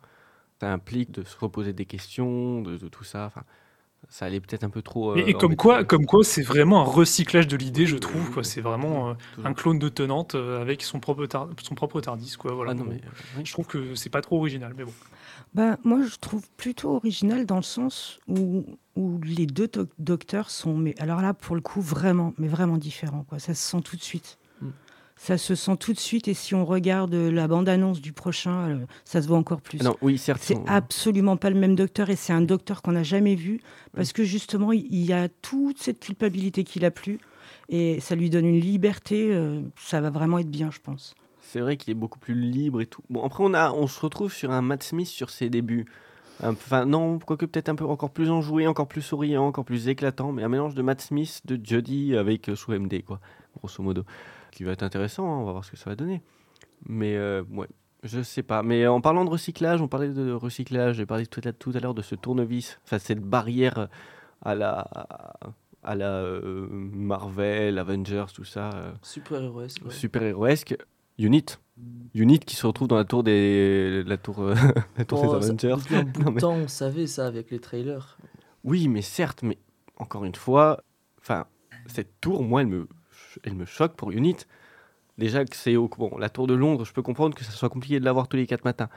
ça 0.61 0.71
implique 0.71 1.11
de 1.11 1.23
se 1.23 1.37
reposer 1.37 1.73
des 1.73 1.85
questions, 1.85 2.61
de, 2.61 2.77
de 2.77 2.87
tout 2.87 3.03
ça. 3.03 3.25
Enfin, 3.25 3.43
Ça 4.09 4.25
allait 4.25 4.41
peut-être 4.41 4.63
un 4.65 4.69
peu 4.69 4.81
trop. 4.81 5.15
Et, 5.15 5.21
euh, 5.21 5.25
et 5.27 5.33
comme 5.33 5.55
quoi, 5.55 5.83
comme 5.85 6.05
quoi, 6.05 6.23
c'est 6.23 6.41
vraiment 6.41 6.81
un 6.81 6.83
recyclage 6.83 7.47
de 7.47 7.55
l'idée, 7.55 7.85
je 7.85 7.95
trouve. 7.95 8.29
quoi. 8.31 8.43
C'est 8.43 8.59
vraiment 8.59 9.11
euh, 9.11 9.13
un 9.45 9.53
clone 9.53 9.79
de 9.79 9.87
Tenante 9.87 10.35
euh, 10.35 10.61
avec 10.61 10.83
son 10.83 10.99
propre, 10.99 11.25
tar- 11.27 11.47
son 11.63 11.75
propre 11.75 12.01
Tardis, 12.01 12.35
quoi. 12.37 12.53
Voilà. 12.53 12.71
Ah 12.71 12.73
non, 12.73 12.83
mais. 12.89 12.95
euh, 12.95 13.09
oui. 13.37 13.43
Je 13.45 13.51
trouve 13.53 13.67
que 13.67 13.95
c'est 13.95 14.09
pas 14.09 14.21
trop 14.21 14.37
original, 14.37 14.73
mais 14.75 14.83
bon. 14.83 14.91
Bah, 15.53 15.77
moi, 15.83 16.01
je 16.01 16.15
trouve 16.17 16.45
plutôt 16.57 16.95
original 16.95 17.45
dans 17.45 17.55
le 17.57 17.61
sens 17.61 18.19
où, 18.27 18.65
où 18.97 19.19
les 19.23 19.45
deux 19.45 19.67
doc- 19.67 19.89
docteurs 19.99 20.49
sont, 20.49 20.75
mais 20.75 20.93
alors 20.99 21.21
là, 21.21 21.33
pour 21.33 21.55
le 21.55 21.61
coup, 21.61 21.79
vraiment, 21.81 22.33
mais 22.37 22.47
vraiment 22.49 22.77
différents. 22.77 23.23
Quoi. 23.23 23.39
Ça 23.39 23.53
se 23.53 23.61
sent 23.61 23.81
tout 23.81 23.95
de 23.95 24.03
suite. 24.03 24.37
Ça 25.23 25.37
se 25.37 25.53
sent 25.53 25.77
tout 25.77 25.93
de 25.93 25.99
suite. 25.99 26.27
Et 26.27 26.33
si 26.33 26.55
on 26.55 26.65
regarde 26.65 27.13
la 27.13 27.47
bande-annonce 27.47 28.01
du 28.01 28.11
prochain, 28.11 28.69
euh, 28.69 28.85
ça 29.05 29.21
se 29.21 29.27
voit 29.27 29.37
encore 29.37 29.61
plus. 29.61 29.79
Non, 29.83 29.95
oui, 30.01 30.17
certes. 30.17 30.41
C'est 30.41 30.57
absolument 30.65 31.37
pas 31.37 31.51
le 31.51 31.59
même 31.59 31.75
docteur 31.75 32.09
et 32.09 32.15
c'est 32.15 32.33
un 32.33 32.41
docteur 32.41 32.81
qu'on 32.81 32.93
n'a 32.93 33.03
jamais 33.03 33.35
vu 33.35 33.61
parce 33.95 34.13
que 34.13 34.23
justement 34.23 34.71
il 34.71 35.05
y 35.05 35.13
a 35.13 35.29
toute 35.29 35.77
cette 35.77 35.99
culpabilité 35.99 36.63
qu'il 36.63 36.85
a 36.85 36.89
plus 36.89 37.19
et 37.69 37.99
ça 37.99 38.15
lui 38.15 38.31
donne 38.31 38.47
une 38.47 38.59
liberté. 38.59 39.29
euh, 39.31 39.61
ça 39.77 40.01
va 40.01 40.09
vraiment 40.09 40.39
être 40.39 40.49
bien, 40.49 40.71
je 40.71 40.79
pense. 40.79 41.13
C'est 41.39 41.59
vrai 41.59 41.77
qu'il 41.77 41.91
est 41.91 41.95
beaucoup 41.95 42.17
plus 42.17 42.33
libre 42.33 42.81
et 42.81 42.87
tout. 42.87 43.03
Bon, 43.11 43.23
après, 43.23 43.43
on, 43.43 43.53
a, 43.53 43.71
on 43.73 43.85
se 43.85 43.99
retrouve 43.99 44.33
sur 44.33 44.49
un 44.49 44.63
Matt 44.63 44.81
Smith 44.81 45.07
sur 45.07 45.29
ses 45.29 45.51
débuts. 45.51 45.85
Enfin, 46.41 46.85
non, 46.85 47.19
quoique 47.19 47.45
peut-être 47.45 47.69
un 47.69 47.75
peu 47.75 47.85
encore 47.85 48.09
plus 48.09 48.31
enjoué, 48.31 48.65
encore 48.65 48.87
plus 48.87 49.03
souriant, 49.03 49.45
encore 49.45 49.65
plus 49.65 49.87
éclatant, 49.87 50.31
mais 50.31 50.41
un 50.41 50.49
mélange 50.49 50.73
de 50.73 50.81
Matt 50.81 51.01
Smith, 51.01 51.41
de 51.45 51.59
Jodie 51.63 52.15
avec 52.17 52.49
euh, 52.49 52.55
sous 52.55 52.71
MD, 52.71 53.03
quoi, 53.03 53.19
grosso 53.59 53.83
modo. 53.83 54.03
Qui 54.51 54.63
va 54.63 54.71
être 54.73 54.83
intéressant, 54.83 55.25
hein, 55.25 55.37
on 55.39 55.45
va 55.45 55.51
voir 55.53 55.65
ce 55.65 55.71
que 55.71 55.77
ça 55.77 55.89
va 55.89 55.95
donner. 55.95 56.21
Mais, 56.85 57.15
euh, 57.15 57.43
ouais, 57.51 57.67
je 58.03 58.21
sais 58.21 58.43
pas. 58.43 58.63
Mais 58.63 58.85
en 58.87 59.01
parlant 59.01 59.23
de 59.25 59.29
recyclage, 59.29 59.81
on 59.81 59.87
parlait 59.87 60.09
de 60.09 60.31
recyclage, 60.31 60.97
j'ai 60.97 61.05
parlé 61.05 61.25
tout 61.25 61.41
à, 61.45 61.53
tout 61.53 61.71
à 61.73 61.79
l'heure 61.79 61.93
de 61.93 62.01
ce 62.01 62.15
tournevis, 62.15 62.79
enfin, 62.85 62.99
cette 62.99 63.21
barrière 63.21 63.87
à 64.43 64.55
la. 64.55 64.87
à 65.83 65.95
la 65.95 66.09
euh, 66.15 66.67
Marvel, 66.69 67.79
Avengers, 67.79 68.25
tout 68.33 68.43
ça. 68.43 68.69
euh, 68.73 68.91
Super 69.01 69.41
héros. 69.43 69.61
ouais. 69.61 69.67
super-héroesque. 69.89 70.75
Unit. 71.17 71.45
Unit 72.13 72.39
qui 72.39 72.55
se 72.55 72.65
retrouve 72.67 72.87
dans 72.87 72.95
la 72.97 73.05
tour 73.05 73.23
des, 73.23 74.03
la 74.05 74.17
tour, 74.17 74.39
euh, 74.41 74.55
la 74.97 75.05
tour 75.05 75.21
Bon, 75.23 75.33
des 75.37 75.41
ça- 75.41 75.47
Avengers. 75.47 75.75
depuis 75.83 75.95
un 75.97 76.03
bout 76.03 76.31
mais- 76.31 76.41
temps, 76.41 76.53
on 76.53 76.67
savait 76.67 77.07
ça 77.07 77.25
avec 77.27 77.51
les 77.51 77.59
trailers. 77.59 78.17
Oui, 78.63 78.87
mais 78.87 79.01
certes, 79.01 79.41
mais 79.43 79.57
encore 79.97 80.25
une 80.25 80.35
fois, 80.35 80.81
enfin, 81.19 81.45
cette 81.87 82.19
tour, 82.21 82.43
moi, 82.43 82.61
elle 82.61 82.67
me, 82.67 82.87
elle 83.43 83.55
me 83.55 83.65
choque 83.65 83.93
pour 83.95 84.11
Unit. 84.11 84.37
Déjà 85.17 85.45
que 85.45 85.55
c'est 85.55 85.75
au, 85.75 85.87
bon, 85.87 86.17
la 86.17 86.29
tour 86.29 86.47
de 86.47 86.53
Londres, 86.53 86.85
je 86.85 86.93
peux 86.93 87.01
comprendre 87.01 87.35
que 87.35 87.43
ça 87.43 87.51
soit 87.51 87.69
compliqué 87.69 87.99
de 87.99 88.05
l'avoir 88.05 88.27
tous 88.27 88.37
les 88.37 88.47
quatre 88.47 88.65
matins. 88.65 88.89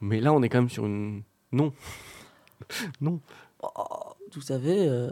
Mais 0.00 0.20
là, 0.20 0.32
on 0.32 0.42
est 0.42 0.48
quand 0.48 0.58
même 0.58 0.68
sur 0.70 0.84
une. 0.86 1.22
Non. 1.52 1.72
non. 3.00 3.20
Oh, 3.62 3.68
vous 4.34 4.40
savez, 4.40 4.86
euh, 4.88 5.10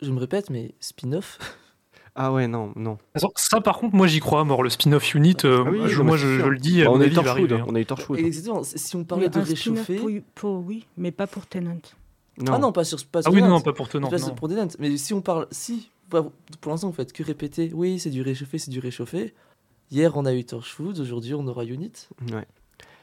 je 0.00 0.10
me 0.10 0.18
répète, 0.20 0.50
mais 0.50 0.72
spin-off. 0.80 1.38
Ah 2.16 2.32
ouais, 2.32 2.46
non, 2.46 2.72
non. 2.76 2.96
Ça, 3.16 3.26
ça, 3.34 3.60
par 3.60 3.76
contre, 3.78 3.96
moi 3.96 4.06
j'y 4.06 4.20
crois 4.20 4.44
mort. 4.44 4.62
Le 4.62 4.70
spin-off 4.70 5.16
Unit, 5.16 5.36
euh, 5.44 5.64
Ah 5.66 5.70
oui, 5.72 5.80
je- 5.88 5.98
non, 5.98 6.04
moi 6.04 6.16
je, 6.16 6.28
le 6.46 6.58
dis, 6.58 6.84
Bah, 6.84 6.90
on 6.92 7.00
a 7.00 7.02
eu 7.02 7.06
avis, 7.06 7.14
Torchwood, 7.16 7.52
hein, 7.52 7.58
hein. 7.62 7.64
on 7.66 7.74
a 7.74 7.80
eu 7.80 7.86
Torchwood. 7.86 8.20
Exactement. 8.20 8.62
Si 8.62 8.94
on 8.94 9.02
parlait 9.02 9.28
de 9.28 9.40
réchauffer. 9.40 9.96
pour, 9.96 10.10
pour- 10.36 10.64
oui, 10.64 10.86
mais 10.96 11.10
pas 11.10 11.26
pour 11.26 11.44
Tennant. 11.48 11.80
Ah 12.48 12.58
non, 12.58 12.70
pas 12.70 12.84
sur, 12.84 13.04
pas 13.06 13.18
Ah 13.24 13.30
oui, 13.30 13.40
non, 13.40 13.46
Tenant. 13.46 13.48
non, 13.56 13.60
pas 13.62 13.72
pour 13.72 13.88
Tenant. 13.88 14.10
Pas 14.10 14.18
non. 14.18 14.32
pour 14.36 14.48
Tenant. 14.48 14.68
Mais 14.78 14.96
si 14.96 15.12
on 15.12 15.22
parle. 15.22 15.48
Si, 15.50 15.90
pour 16.22 16.70
l'instant, 16.72 16.88
vous 16.88 16.94
faites 16.94 17.12
que 17.12 17.22
répéter. 17.22 17.70
Oui, 17.74 17.98
c'est 17.98 18.10
du 18.10 18.22
réchauffé, 18.22 18.58
c'est 18.58 18.70
du 18.70 18.80
réchauffé. 18.80 19.34
Hier, 19.90 20.16
on 20.16 20.24
a 20.26 20.34
eu 20.34 20.44
Torchwood. 20.44 20.98
Aujourd'hui, 20.98 21.34
on 21.34 21.46
aura 21.46 21.64
Unit. 21.64 21.92
Ouais. 22.32 22.46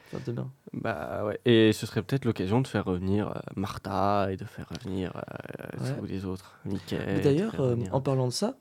Enfin, 0.08 0.22
demain. 0.26 0.50
Bah 0.74 1.24
ouais. 1.24 1.40
Et 1.44 1.72
ce 1.72 1.86
serait 1.86 2.02
peut-être 2.02 2.24
l'occasion 2.24 2.60
de 2.60 2.66
faire 2.66 2.84
revenir 2.84 3.28
euh, 3.28 3.40
Martha 3.56 4.28
et 4.30 4.36
de 4.36 4.44
faire 4.44 4.68
revenir 4.68 5.12
euh, 5.16 5.84
Ouais. 5.84 5.98
tous 5.98 6.06
les 6.06 6.24
autres. 6.24 6.58
Mickey. 6.64 7.20
D'ailleurs, 7.22 7.60
euh, 7.60 7.76
en 7.92 8.00
parlant 8.00 8.26
de 8.26 8.32
ça, 8.32 8.58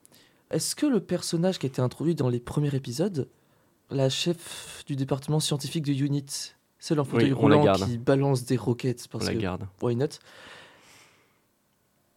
est-ce 0.49 0.75
que 0.75 0.85
le 0.85 0.99
personnage 1.01 1.59
qui 1.59 1.65
a 1.65 1.69
été 1.69 1.81
introduit 1.81 2.15
dans 2.15 2.29
les 2.29 2.39
premiers 2.39 2.73
épisodes, 2.73 3.27
la 3.89 4.09
chef 4.09 4.83
du 4.87 4.95
département 4.95 5.39
scientifique 5.41 5.85
de 5.85 5.91
Unit, 5.93 6.55
celle 6.79 6.99
en 7.01 7.03
fauteuil 7.05 7.29
la 7.29 7.35
roulant 7.35 7.73
qui 7.73 7.97
balance 7.97 8.45
des 8.45 8.55
roquettes 8.57 9.05
on 9.09 9.11
parce 9.17 9.25
la 9.25 9.33
que 9.33 9.39
garde. 9.39 9.67
why 9.81 9.95
not? 9.95 10.07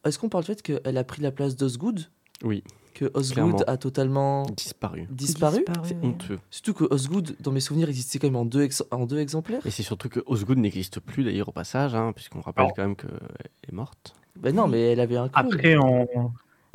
Est-ce 0.05 0.19
qu'on 0.19 0.29
parle 0.29 0.45
du 0.45 0.49
fait 0.49 0.63
qu'elle 0.63 0.97
a 0.99 1.05
pris 1.05 1.23
la 1.23 1.33
place 1.33 1.57
d'Osgood? 1.57 2.09
Oui, 2.43 2.63
Que 2.95 3.07
Osgood 3.15 3.35
Clairement. 3.35 3.57
a 3.67 3.77
totalement 3.77 4.43
disparu. 4.57 5.07
disparu, 5.11 5.65
C'est 5.85 5.97
honteux. 6.03 6.39
Surtout 6.51 6.75
que 6.75 6.85
Osgood, 6.93 7.37
dans 7.41 7.53
mes 7.53 7.61
souvenirs, 7.61 7.89
existait 7.89 8.19
quand 8.19 8.27
même 8.29 8.37
en 8.37 8.45
deux, 8.45 8.63
ex- 8.63 8.85
en 8.91 9.07
deux 9.07 9.19
exemplaires. 9.19 9.61
Et 9.67 9.71
c'est 9.71 9.83
surtout 9.83 10.09
que 10.09 10.21
Osgood 10.27 10.59
n'existe 10.59 11.01
plus 11.01 11.25
d'ailleurs 11.25 11.49
au 11.49 11.53
passage, 11.53 11.95
hein, 11.95 12.13
puisqu'on 12.15 12.41
rappelle 12.41 12.69
quand 12.77 12.83
même 12.83 12.97
qu'elle 12.97 13.11
est 13.69 13.73
morte. 13.73 14.15
Ben 14.37 14.55
non, 14.55 14.67
mais 14.69 14.81
elle 14.93 15.01
avait 15.01 15.17
un 15.17 15.29
clone. 15.29 15.47
Après, 15.55 15.77
en. 15.77 16.07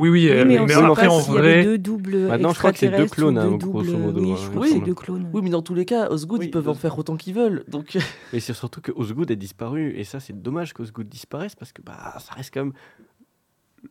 Oui, 0.01 0.07
oui, 0.07 0.09
Oui, 0.09 0.29
euh, 0.29 0.45
mais 0.45 0.53
mais, 0.55 0.59
on 0.59 0.65
mais 0.65 0.73
sait 0.75 0.81
après, 0.81 1.07
pas 1.07 1.13
en 1.13 1.19
s'il 1.19 1.33
y 1.33 1.37
avait 1.39 1.53
vrai. 1.55 1.63
deux 1.65 1.77
doubles 1.77 2.17
Maintenant, 2.19 2.53
je 2.53 2.57
crois 2.59 2.71
que 2.71 2.77
c'est 2.79 2.87
deux 2.87 3.03
extraterrestres 3.03 3.15
clones, 3.15 3.37
ou 3.37 3.41
hein, 3.41 3.57
deux 3.57 3.67
grosso 3.67 3.85
doubles- 3.91 3.97
modo, 4.01 4.21
Oui, 4.21 4.31
hein, 4.31 4.35
je 4.37 4.41
il 4.43 4.49
crois 4.49 4.59
me 4.59 4.61
que 4.61 4.67
c'est 4.67 4.73
semble. 4.75 4.85
deux 4.85 4.95
clones. 4.95 5.29
Oui, 5.33 5.41
mais 5.43 5.49
dans 5.49 5.61
tous 5.61 5.73
les 5.73 5.83
cas, 5.83 6.09
Osgood, 6.09 6.39
Oui, 6.39 6.45
ils 6.45 6.51
peuvent 6.51 6.69
en 6.69 6.73
faire 6.73 6.97
autant 6.97 7.17
qu'ils 7.17 7.33
veulent. 7.33 7.65
Donc, 7.67 7.97
Et 8.31 8.39
c'est 8.39 8.53
surtout 8.53 8.79
que 8.79 8.93
Osgood 8.93 9.29
a 9.29 9.35
disparu, 9.35 9.93
et 9.97 10.05
ça 10.05 10.21
c'est 10.21 10.41
dommage 10.41 10.71
qu'Osgood 10.71 11.09
disparaisse, 11.09 11.53
parce 11.55 11.73
que 11.73 11.81
bah, 11.81 12.15
ça 12.19 12.33
reste 12.33 12.53
quand 12.53 12.63
même 12.63 12.73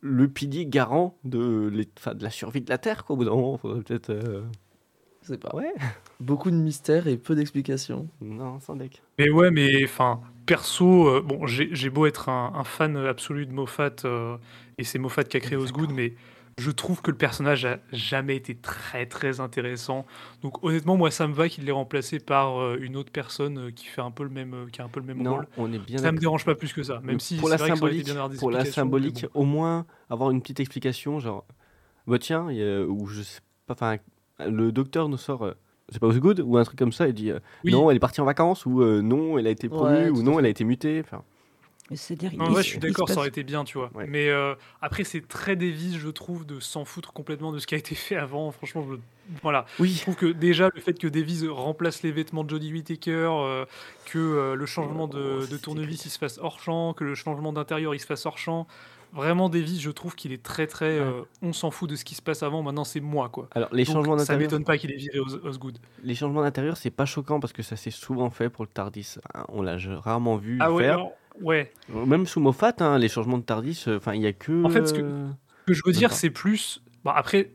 le 0.01 0.29
pilier 0.29 0.67
garant 0.67 1.17
de, 1.25 1.73
enfin, 1.99 2.15
de 2.15 2.23
la 2.23 2.31
survie 2.31 2.61
de 2.61 2.71
la 2.71 2.79
Terre, 2.79 3.05
quoi. 3.05 3.15
Au 3.15 3.17
bout 3.17 3.25
d'un 3.25 3.31
moment, 3.33 3.57
faudrait 3.57 3.83
peut-être... 3.83 4.11
euh, 4.11 4.43
je 5.23 5.29
sais 5.29 5.39
pas. 5.39 5.55
Ouais. 5.55 5.73
Beaucoup 6.21 6.51
de 6.51 6.57
mystères 6.57 7.07
et 7.07 7.17
peu 7.17 7.35
d'explications. 7.35 8.09
Non, 8.21 8.61
sans 8.61 8.77
deck. 8.77 9.03
Mais 9.19 9.29
ouais, 9.31 9.51
mais 9.51 9.85
enfin, 9.85 10.21
perso, 10.47 11.09
euh, 11.09 11.21
bon, 11.21 11.47
j'ai 11.47 11.69
j'ai 11.73 11.91
beau 11.91 12.07
être 12.07 12.29
un, 12.29 12.53
un 12.55 12.65
fan 12.65 12.97
absolu 12.97 13.47
de 13.47 13.53
Moffat, 13.53 13.97
euh, 14.05 14.37
et 14.79 14.85
c'est 14.85 14.99
Moffat 14.99 15.25
qui 15.25 15.37
a 15.37 15.41
créé 15.41 15.57
Osgood, 15.57 15.91
mais 15.93 16.15
je 16.59 16.71
trouve 16.71 17.01
que 17.03 17.11
le 17.11 17.17
personnage 17.17 17.65
a 17.65 17.79
jamais 17.93 18.37
été 18.37 18.55
très 18.57 19.07
très 19.07 19.41
intéressant. 19.41 20.05
Donc 20.43 20.63
honnêtement, 20.65 20.97
moi, 20.97 21.11
ça 21.11 21.27
me 21.29 21.33
va 21.33 21.49
qu'il 21.49 21.65
l'ait 21.65 21.73
remplacé 21.73 22.19
par 22.19 22.61
euh, 22.61 22.77
une 22.81 22.97
autre 22.97 23.13
personne 23.13 23.59
euh, 23.59 23.71
qui 23.71 23.87
fait 23.87 24.01
un 24.03 24.11
peu 24.11 24.25
le 24.25 24.31
même, 24.31 24.53
euh, 24.55 24.67
qui 24.71 24.83
a 24.83 24.85
un 24.85 24.89
peu 24.89 25.01
le 25.01 25.07
même 25.07 25.23
Non, 25.23 25.37
rôle. 25.37 25.47
on 25.57 25.73
est 25.73 25.79
bien 25.79 25.99
Ça 25.99 26.13
me 26.13 26.19
dérange 26.19 26.45
pas 26.45 26.55
plus 26.57 26.73
que 26.73 26.83
ça, 26.83 27.01
même 27.01 27.15
Mais 27.15 27.19
si 27.21 27.37
pour 27.37 27.49
c'est 27.49 27.53
la 27.53 27.57
vrai 27.59 27.69
que 27.71 27.75
ça 27.75 27.81
symbolique, 27.81 28.05
bien 28.05 28.15
d'avoir 28.15 28.29
des 28.29 28.37
pour 28.39 28.51
la 28.51 28.65
symbolique, 28.65 29.23
bon. 29.35 29.41
au 29.41 29.45
moins 29.45 29.87
avoir 30.11 30.31
une 30.33 30.41
petite 30.43 30.61
explication, 30.61 31.21
genre, 31.21 31.47
bah 32.07 32.19
tiens, 32.19 32.49
ou 32.89 33.07
je 33.07 33.23
sais 33.23 33.41
pas, 33.67 33.75
enfin, 33.75 33.97
le 34.47 34.73
docteur 34.73 35.09
nous 35.09 35.17
sort, 35.17 35.45
euh, 35.45 35.53
c'est 35.91 36.01
pas 36.01 36.07
Osgood 36.09 36.41
ou 36.41 36.57
un 36.59 36.65
truc 36.65 36.79
comme 36.79 36.93
ça, 36.93 37.07
il 37.09 37.15
dit 37.15 37.31
euh, 37.31 37.39
Oui. 37.65 37.73
non, 37.73 37.91
elle 37.91 37.97
est 37.97 38.01
partie 38.01 38.21
en 38.21 38.25
vacances 38.25 38.67
ou 38.67 38.83
euh, 38.83 39.01
non, 39.01 39.39
elle 39.39 39.47
a 39.47 39.51
été 39.51 39.69
promue 39.69 39.95
Ouais, 39.95 40.11
ou 40.11 40.23
non, 40.23 40.33
fait. 40.35 40.39
elle 40.41 40.47
a 40.47 40.49
été 40.51 40.65
mutée. 40.65 41.01
Enfin, 41.05 41.23
C'est-à-dire, 41.95 42.33
Non, 42.37 42.51
il- 42.51 42.55
ouais, 42.57 42.63
je 42.63 42.69
suis 42.69 42.79
d'accord, 42.79 43.09
ça 43.09 43.17
aurait 43.19 43.29
été 43.29 43.43
bien, 43.45 43.65
tu 43.65 43.79
vois. 43.79 43.91
Ouais. 43.95 44.07
Mais 44.07 44.29
euh, 44.29 44.55
après, 44.83 45.05
c'est 45.05 45.27
très 45.27 45.57
Davis, 45.57 45.97
je 45.97 46.09
trouve, 46.09 46.45
de 46.45 46.61
s'en 46.61 46.85
foutre 46.85 47.13
complètement 47.13 47.51
de 47.51 47.59
ce 47.59 47.67
qui 47.67 47.75
a 47.75 47.79
été 47.79 47.95
fait 47.95 48.17
avant. 48.17 48.51
Franchement, 48.53 48.85
je... 48.91 48.97
voilà. 49.43 49.65
Je 49.79 49.83
oui, 49.83 49.99
trouve 50.03 50.17
que 50.17 50.27
déjà, 50.27 50.69
le 50.75 50.81
fait 50.81 50.99
que 50.99 51.09
Davis 51.09 51.45
remplace 51.49 52.03
les 52.03 52.13
vêtements 52.13 52.45
de 52.45 52.51
Jodie 52.51 52.73
Whittaker, 52.73 53.11
euh, 53.31 53.65
que 54.07 54.19
euh, 54.19 54.55
le 54.55 54.67
changement 54.67 55.09
Oh, 55.11 55.17
de, 55.17 55.47
de 55.51 55.57
tournevis 55.57 56.05
il 56.05 56.11
se 56.11 56.19
fasse 56.19 56.39
hors 56.39 56.61
champ, 56.61 56.93
que 56.93 57.05
le 57.05 57.15
changement 57.15 57.53
d'intérieur 57.55 57.95
il 57.95 58.01
se 58.01 58.07
fasse 58.07 58.27
hors 58.27 58.37
champ. 58.39 58.67
Vraiment, 59.15 59.49
Davis, 59.49 59.81
je 59.81 59.91
trouve 59.91 60.15
qu'il 60.15 60.33
est 60.33 60.43
très 60.43 60.67
très. 60.67 60.99
euh, 60.99 61.23
on 61.41 61.55
s'en 61.55 61.71
fout 61.71 61.89
de 61.89 61.97
ce 61.97 62.05
qui 62.05 62.15
se 62.15 62.21
passe 62.21 62.43
avant, 62.43 62.63
maintenant 62.63 62.85
c'est 62.85 63.01
moi, 63.01 63.31
quoi. 63.31 63.49
alors 63.55 63.71
les 63.73 63.85
Donc, 63.85 63.95
changements 63.95 64.19
ça 64.19 64.25
d'intérieur, 64.25 64.43
m'étonne 64.51 64.65
pas 64.65 64.77
qu'il 64.77 64.93
ait 64.93 64.97
viré 64.97 65.19
Os- 65.21 65.41
Osgood. 65.43 65.79
les 66.05 66.15
changements 66.15 66.43
d'intérieur, 66.43 66.77
c'est 66.77 66.91
pas 66.91 67.07
choquant 67.07 67.41
parce 67.41 67.55
que 67.55 67.63
ça 67.63 67.75
s'est 67.77 67.91
souvent 67.91 68.29
fait 68.29 68.51
pour 68.51 68.65
le 68.65 68.69
Tardis. 68.69 69.15
Hein, 69.33 69.47
On 69.49 69.63
l'a 69.63 69.79
je- 69.79 69.93
rarement 69.93 70.37
vu 70.37 70.59
Ah 70.61 70.71
ouais, 70.75 70.83
faire. 70.83 70.95
alors, 70.97 71.13
ouais. 71.43 71.73
Même 72.07 72.27
sous 72.27 72.41
Moffat, 72.41 72.75
hein, 72.81 72.99
les 72.99 73.09
changements 73.09 73.39
de 73.39 73.43
Tardis, 73.45 73.85
euh, 73.89 73.97
enfin, 73.99 74.15
il 74.15 74.23
y 74.23 74.27
a 74.27 74.33
que. 74.33 74.65
En 74.65 74.71
fait, 74.71 74.87
ce 74.87 74.95
que- 74.95 75.01
Ce 75.01 75.67
que 75.67 75.75
je 75.75 75.83
veux 75.85 75.93
dire, 75.93 76.13
c'est 76.13 76.31
plus. 76.31 76.83
Bon, 77.05 77.11
après, 77.11 77.53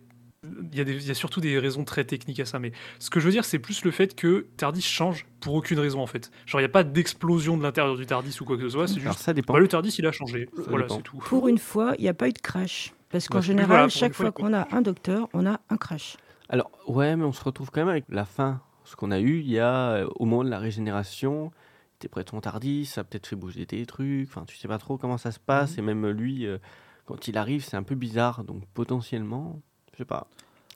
il 0.72 0.78
y, 0.78 0.82
a 0.82 0.84
des- 0.84 0.94
il 0.96 1.08
y 1.08 1.12
a 1.12 1.14
surtout 1.14 1.40
des 1.42 1.58
raisons 1.58 1.84
très 1.84 2.04
techniques 2.04 2.40
à 2.40 2.46
ça, 2.46 2.60
mais 2.60 2.72
ce 3.00 3.10
que 3.10 3.20
je 3.20 3.26
veux 3.26 3.32
dire, 3.32 3.46
c'est 3.46 3.60
plus 3.60 3.84
le 3.86 3.92
fait 3.92 4.14
que 4.16 4.48
Tardis 4.58 4.82
change 4.82 5.26
pour 5.40 5.56
aucune 5.56 5.80
raison, 5.80 6.00
en 6.02 6.06
fait. 6.08 6.30
Genre, 6.46 6.60
il 6.62 6.64
n'y 6.64 6.70
a 6.70 6.72
pas 6.72 6.84
d'explosion 6.84 7.58
de 7.58 7.64
l'intérieur 7.64 7.96
du 7.96 8.06
Tardis 8.06 8.38
ou 8.42 8.46
quoi 8.46 8.56
que 8.58 8.64
ce 8.64 8.70
soit, 8.70 8.88
c'est 8.88 9.00
Alors 9.02 9.14
juste. 9.14 9.24
ça 9.26 9.34
dépend. 9.34 9.54
bah, 9.54 9.60
le 9.60 9.68
Tardis, 9.68 9.96
il 9.98 10.06
a 10.06 10.12
changé. 10.12 10.50
Ça 10.56 10.64
voilà, 10.68 10.84
dépend. 10.86 10.98
c'est 10.98 11.02
tout. 11.04 11.18
Pour 11.18 11.48
une 11.48 11.58
fois, 11.58 11.94
il 11.98 12.04
n'y 12.04 12.10
a 12.10 12.14
pas 12.14 12.28
eu 12.28 12.34
de 12.34 12.40
crash. 12.40 12.94
Parce 13.10 13.28
qu'en 13.28 13.38
Bah, 13.40 13.42
général, 13.42 13.68
voilà, 13.68 13.90
chaque 13.90 14.14
fois, 14.14 14.26
fois 14.26 14.32
qu'on 14.32 14.54
a 14.54 14.68
un 14.76 14.82
docteur, 14.82 15.30
on 15.34 15.46
a 15.46 15.60
un 15.70 15.78
crash. 15.78 16.18
Alors, 16.50 16.72
ouais, 16.88 17.16
mais 17.16 17.24
on 17.24 17.32
se 17.32 17.44
retrouve 17.44 17.70
quand 17.72 17.82
même 17.82 17.90
avec 17.90 18.06
la 18.10 18.26
fin. 18.26 18.60
Ce 18.86 18.96
qu'on 18.96 19.12
a 19.12 19.20
eu, 19.20 19.40
il 19.40 19.50
y 19.50 19.60
a 19.60 19.92
euh, 19.92 20.08
au 20.18 20.26
moment 20.26 20.44
de 20.44 20.50
la 20.50 20.60
régénération, 20.60 21.52
il 22.04 22.08
était 22.08 22.10
prêt 22.10 22.24
ton 22.26 22.42
tardis, 22.42 22.86
ça 22.86 23.02
a 23.02 23.04
peut-être 23.06 23.28
fait 23.28 23.36
bouger 23.36 23.66
des 23.66 23.86
trucs, 23.86 24.28
enfin, 24.28 24.44
tu 24.46 24.58
sais 24.58 24.68
pas 24.68 24.78
trop 24.78 24.98
comment 24.98 25.18
ça 25.18 25.32
se 25.32 25.40
passe, 25.40 25.78
et 25.78 25.82
même 25.82 26.06
lui, 26.10 26.46
euh, 26.46 26.58
quand 27.06 27.28
il 27.28 27.38
arrive, 27.38 27.64
c'est 27.64 27.78
un 27.78 27.84
peu 27.84 27.96
bizarre, 27.96 28.44
donc 28.44 28.64
potentiellement, 28.74 29.62
je 29.94 30.00
sais 30.00 30.06
pas. 30.06 30.28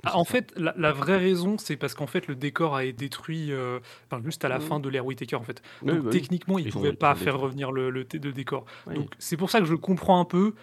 Ah, 0.04 0.16
en 0.18 0.24
fait, 0.26 0.54
la, 0.56 0.74
la 0.78 0.94
vraie 0.94 1.18
raison, 1.18 1.58
c'est 1.58 1.76
parce 1.76 1.96
qu'en 1.96 2.06
fait, 2.06 2.28
le 2.28 2.36
décor 2.36 2.76
a 2.76 2.84
été 2.84 2.94
détruit 2.94 3.52
euh, 3.52 3.80
enfin, 4.10 4.22
juste 4.24 4.46
à 4.46 4.48
la 4.48 4.60
fin 4.60 4.80
de 4.80 4.88
l'ère 4.90 5.06
Whittaker, 5.06 5.36
en 5.38 5.44
fait. 5.44 5.64
Donc, 5.82 5.98
bah 5.98 6.02
oui. 6.06 6.12
techniquement, 6.12 6.60
il 6.60 6.68
Ils 6.68 6.72
pouvait 6.72 6.90
ils 6.90 6.96
pas 6.96 7.16
faire 7.16 7.40
revenir 7.40 7.72
le, 7.72 7.90
le, 7.90 8.06
le 8.14 8.32
décor. 8.32 8.66
Donc, 8.86 9.10
c'est 9.18 9.38
pour 9.38 9.50
ça 9.50 9.60
que 9.60 9.66
je 9.66 9.74
comprends 9.74 10.20
un 10.22 10.26
peu. 10.26 10.54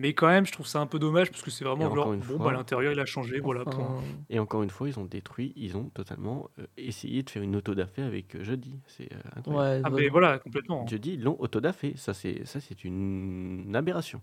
Mais 0.00 0.14
quand 0.14 0.26
même, 0.28 0.46
je 0.46 0.52
trouve 0.52 0.66
ça 0.66 0.80
un 0.80 0.86
peu 0.86 0.98
dommage 0.98 1.30
parce 1.30 1.42
que 1.42 1.50
c'est 1.50 1.64
vraiment 1.64 1.84
encore 1.84 1.96
genre, 1.96 2.12
une 2.14 2.20
bon, 2.20 2.36
fois- 2.38 2.46
bah, 2.46 2.52
l'intérieur 2.52 2.92
il 2.92 2.98
a 3.00 3.04
changé, 3.06 3.38
voilà. 3.40 3.62
Enfin, 3.66 3.76
point. 3.76 4.02
Et 4.30 4.38
encore 4.38 4.62
une 4.62 4.70
fois, 4.70 4.88
ils 4.88 4.98
ont 4.98 5.04
détruit, 5.04 5.52
ils 5.56 5.76
ont 5.76 5.84
totalement 5.94 6.48
euh, 6.58 6.66
essayé 6.76 7.22
de 7.22 7.30
faire 7.30 7.42
une 7.42 7.54
autodafé 7.56 8.02
avec 8.02 8.34
euh, 8.34 8.42
Jeudi. 8.44 8.74
C'est 8.86 9.12
euh, 9.12 9.16
incroyable. 9.36 9.76
ouais, 9.76 9.80
Ah, 9.84 9.90
mais 9.90 9.96
vraiment. 9.96 10.10
voilà, 10.12 10.38
complètement. 10.38 10.86
Jeudi, 10.86 11.14
ils 11.14 11.22
l'ont 11.22 11.36
autodafé. 11.38 11.94
Ça, 11.96 12.14
c'est 12.14 12.44
ça, 12.46 12.60
c'est 12.60 12.84
une 12.84 13.72
aberration. 13.76 14.20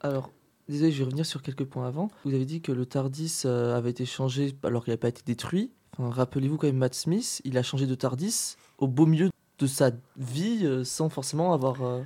Alors, 0.00 0.30
désolé, 0.68 0.92
je 0.92 0.98
vais 0.98 1.04
revenir 1.04 1.26
sur 1.26 1.42
quelques 1.42 1.64
points 1.64 1.86
avant. 1.86 2.10
Vous 2.24 2.34
avez 2.34 2.44
dit 2.44 2.60
que 2.60 2.72
le 2.72 2.86
TARDIS 2.86 3.42
euh, 3.46 3.76
avait 3.76 3.90
été 3.90 4.04
changé 4.04 4.54
alors 4.62 4.84
qu'il 4.84 4.92
n'a 4.92 4.98
pas 4.98 5.08
été 5.08 5.22
détruit. 5.24 5.70
Enfin, 5.98 6.10
Rappelez-vous 6.10 6.56
quand 6.58 6.66
même 6.66 6.76
Matt 6.78 6.94
Smith, 6.94 7.40
il 7.44 7.56
a 7.56 7.62
changé 7.62 7.86
de 7.86 7.94
TARDIS 7.94 8.56
au 8.78 8.88
beau 8.88 9.06
milieu 9.06 9.30
de 9.58 9.66
sa 9.66 9.92
vie 10.16 10.62
euh, 10.64 10.82
sans 10.84 11.08
forcément 11.08 11.52
avoir 11.54 11.82
euh, 11.82 12.02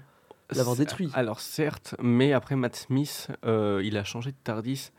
l'avoir 0.57 0.77
détruit. 0.77 1.11
Alors 1.15 1.41
certes, 1.41 1.95
mais 2.03 2.33
après 2.33 2.57
Matt 2.57 2.77
Smith, 2.77 3.29
euh, 3.45 3.81
il 3.85 3.97
a 3.97 4.05
changé 4.05 4.31
de 4.33 4.37
Tardis 4.45 4.91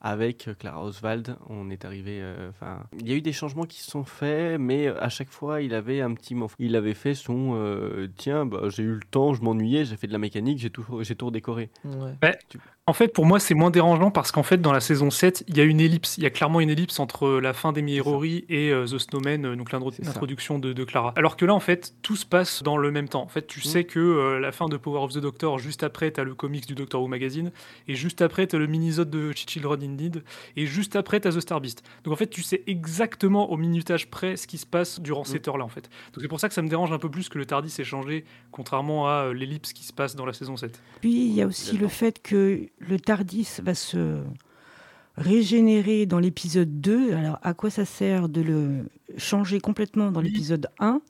avec 0.00 0.48
euh, 0.48 0.54
Clara 0.54 0.84
Oswald. 0.84 1.36
On 1.48 1.70
est 1.70 1.84
arrivé. 1.86 2.18
euh, 2.20 2.50
Enfin, 2.50 2.82
il 3.00 3.08
y 3.08 3.12
a 3.12 3.14
eu 3.16 3.22
des 3.22 3.32
changements 3.32 3.64
qui 3.64 3.80
se 3.80 3.90
sont 3.90 4.04
faits, 4.04 4.60
mais 4.60 4.88
à 4.88 5.08
chaque 5.08 5.30
fois, 5.30 5.62
il 5.62 5.72
avait 5.74 6.02
un 6.02 6.12
petit. 6.12 6.34
mot. 6.34 6.50
Il 6.58 6.76
avait 6.76 6.92
fait 6.94 7.14
son 7.14 7.52
euh, 7.54 8.08
tiens, 8.16 8.44
bah, 8.44 8.68
j'ai 8.68 8.82
eu 8.82 8.92
le 8.94 9.00
temps, 9.10 9.32
je 9.34 9.42
m'ennuyais, 9.42 9.84
j'ai 9.86 9.96
fait 9.96 10.06
de 10.06 10.12
la 10.12 10.18
mécanique, 10.18 10.58
j'ai 10.58 10.68
tout, 10.70 10.84
j'ai 11.00 11.14
tout 11.16 11.26
redécoré. 11.26 11.70
Ouais. 11.84 12.14
En 12.86 12.92
fait, 12.92 13.08
pour 13.08 13.24
moi, 13.24 13.40
c'est 13.40 13.54
moins 13.54 13.70
dérangeant 13.70 14.10
parce 14.10 14.30
qu'en 14.30 14.42
fait, 14.42 14.58
dans 14.60 14.70
la 14.72 14.80
saison 14.80 15.10
7, 15.10 15.44
il 15.48 15.56
y 15.56 15.60
a 15.62 15.64
une 15.64 15.80
ellipse. 15.80 16.18
Il 16.18 16.22
y 16.22 16.26
a 16.26 16.30
clairement 16.30 16.60
une 16.60 16.68
ellipse 16.68 17.00
entre 17.00 17.30
la 17.40 17.54
fin 17.54 17.72
d'Emi 17.72 17.98
Rory 17.98 18.44
et 18.50 18.68
euh, 18.72 18.84
The 18.84 18.98
Snowman, 18.98 19.46
euh, 19.46 19.56
donc 19.56 19.72
l'introduction 19.72 20.58
de, 20.58 20.74
de 20.74 20.84
Clara. 20.84 21.14
Alors 21.16 21.38
que 21.38 21.46
là, 21.46 21.54
en 21.54 21.60
fait, 21.60 21.94
tout 22.02 22.14
se 22.16 22.26
passe 22.26 22.62
dans 22.62 22.76
le 22.76 22.90
même 22.90 23.08
temps. 23.08 23.22
En 23.22 23.28
fait, 23.28 23.46
tu 23.46 23.60
Mm. 23.60 23.62
sais 23.62 23.84
que 23.84 23.98
euh, 24.00 24.38
la 24.38 24.52
fin 24.52 24.68
de 24.68 24.76
Power 24.76 24.98
of 25.02 25.14
the 25.14 25.18
Doctor, 25.18 25.58
juste 25.58 25.82
après, 25.82 26.12
tu 26.12 26.20
as 26.20 26.24
le 26.24 26.34
comics 26.34 26.66
du 26.66 26.74
Doctor 26.74 27.00
Who 27.00 27.08
Magazine, 27.08 27.52
et 27.88 27.94
juste 27.94 28.20
après, 28.20 28.46
tu 28.46 28.56
as 28.56 28.58
le 28.58 28.66
mini-zode 28.66 29.08
de 29.08 29.32
Children 29.34 29.82
Indeed, 29.82 30.22
et 30.56 30.66
juste 30.66 30.94
après, 30.94 31.20
tu 31.20 31.28
as 31.28 31.32
The 31.32 31.40
Star 31.40 31.62
Beast. 31.62 31.82
Donc 32.04 32.12
en 32.12 32.16
fait, 32.16 32.26
tu 32.26 32.42
sais 32.42 32.64
exactement 32.66 33.50
au 33.50 33.56
minutage 33.56 34.10
près 34.10 34.36
ce 34.36 34.46
qui 34.46 34.58
se 34.58 34.66
passe 34.66 35.00
durant 35.00 35.24
cette 35.24 35.48
heure-là, 35.48 35.64
en 35.64 35.70
fait. 35.70 35.88
Donc 36.12 36.20
c'est 36.20 36.28
pour 36.28 36.38
ça 36.38 36.48
que 36.48 36.54
ça 36.54 36.60
me 36.60 36.68
dérange 36.68 36.92
un 36.92 36.98
peu 36.98 37.08
plus 37.10 37.30
que 37.30 37.38
le 37.38 37.46
Tardis 37.46 37.74
ait 37.78 37.84
changé, 37.84 38.26
contrairement 38.50 39.08
à 39.08 39.24
euh, 39.28 39.32
l'ellipse 39.32 39.72
qui 39.72 39.84
se 39.84 39.92
passe 39.94 40.14
dans 40.16 40.26
la 40.26 40.34
saison 40.34 40.58
7. 40.58 40.78
Puis 41.00 41.12
il 41.28 41.32
y 41.32 41.40
a 41.40 41.46
aussi 41.46 41.78
le 41.78 41.88
fait 41.88 42.20
que 42.22 42.66
le 42.88 42.98
Tardis 42.98 43.48
va 43.62 43.74
se 43.74 44.22
régénérer 45.16 46.06
dans 46.06 46.18
l'épisode 46.18 46.80
2. 46.80 47.14
Alors 47.14 47.38
à 47.42 47.54
quoi 47.54 47.70
ça 47.70 47.84
sert 47.84 48.28
de 48.28 48.40
le 48.40 48.88
changer 49.16 49.60
complètement 49.60 50.10
dans 50.10 50.20
l'épisode 50.20 50.68
1 50.78 51.00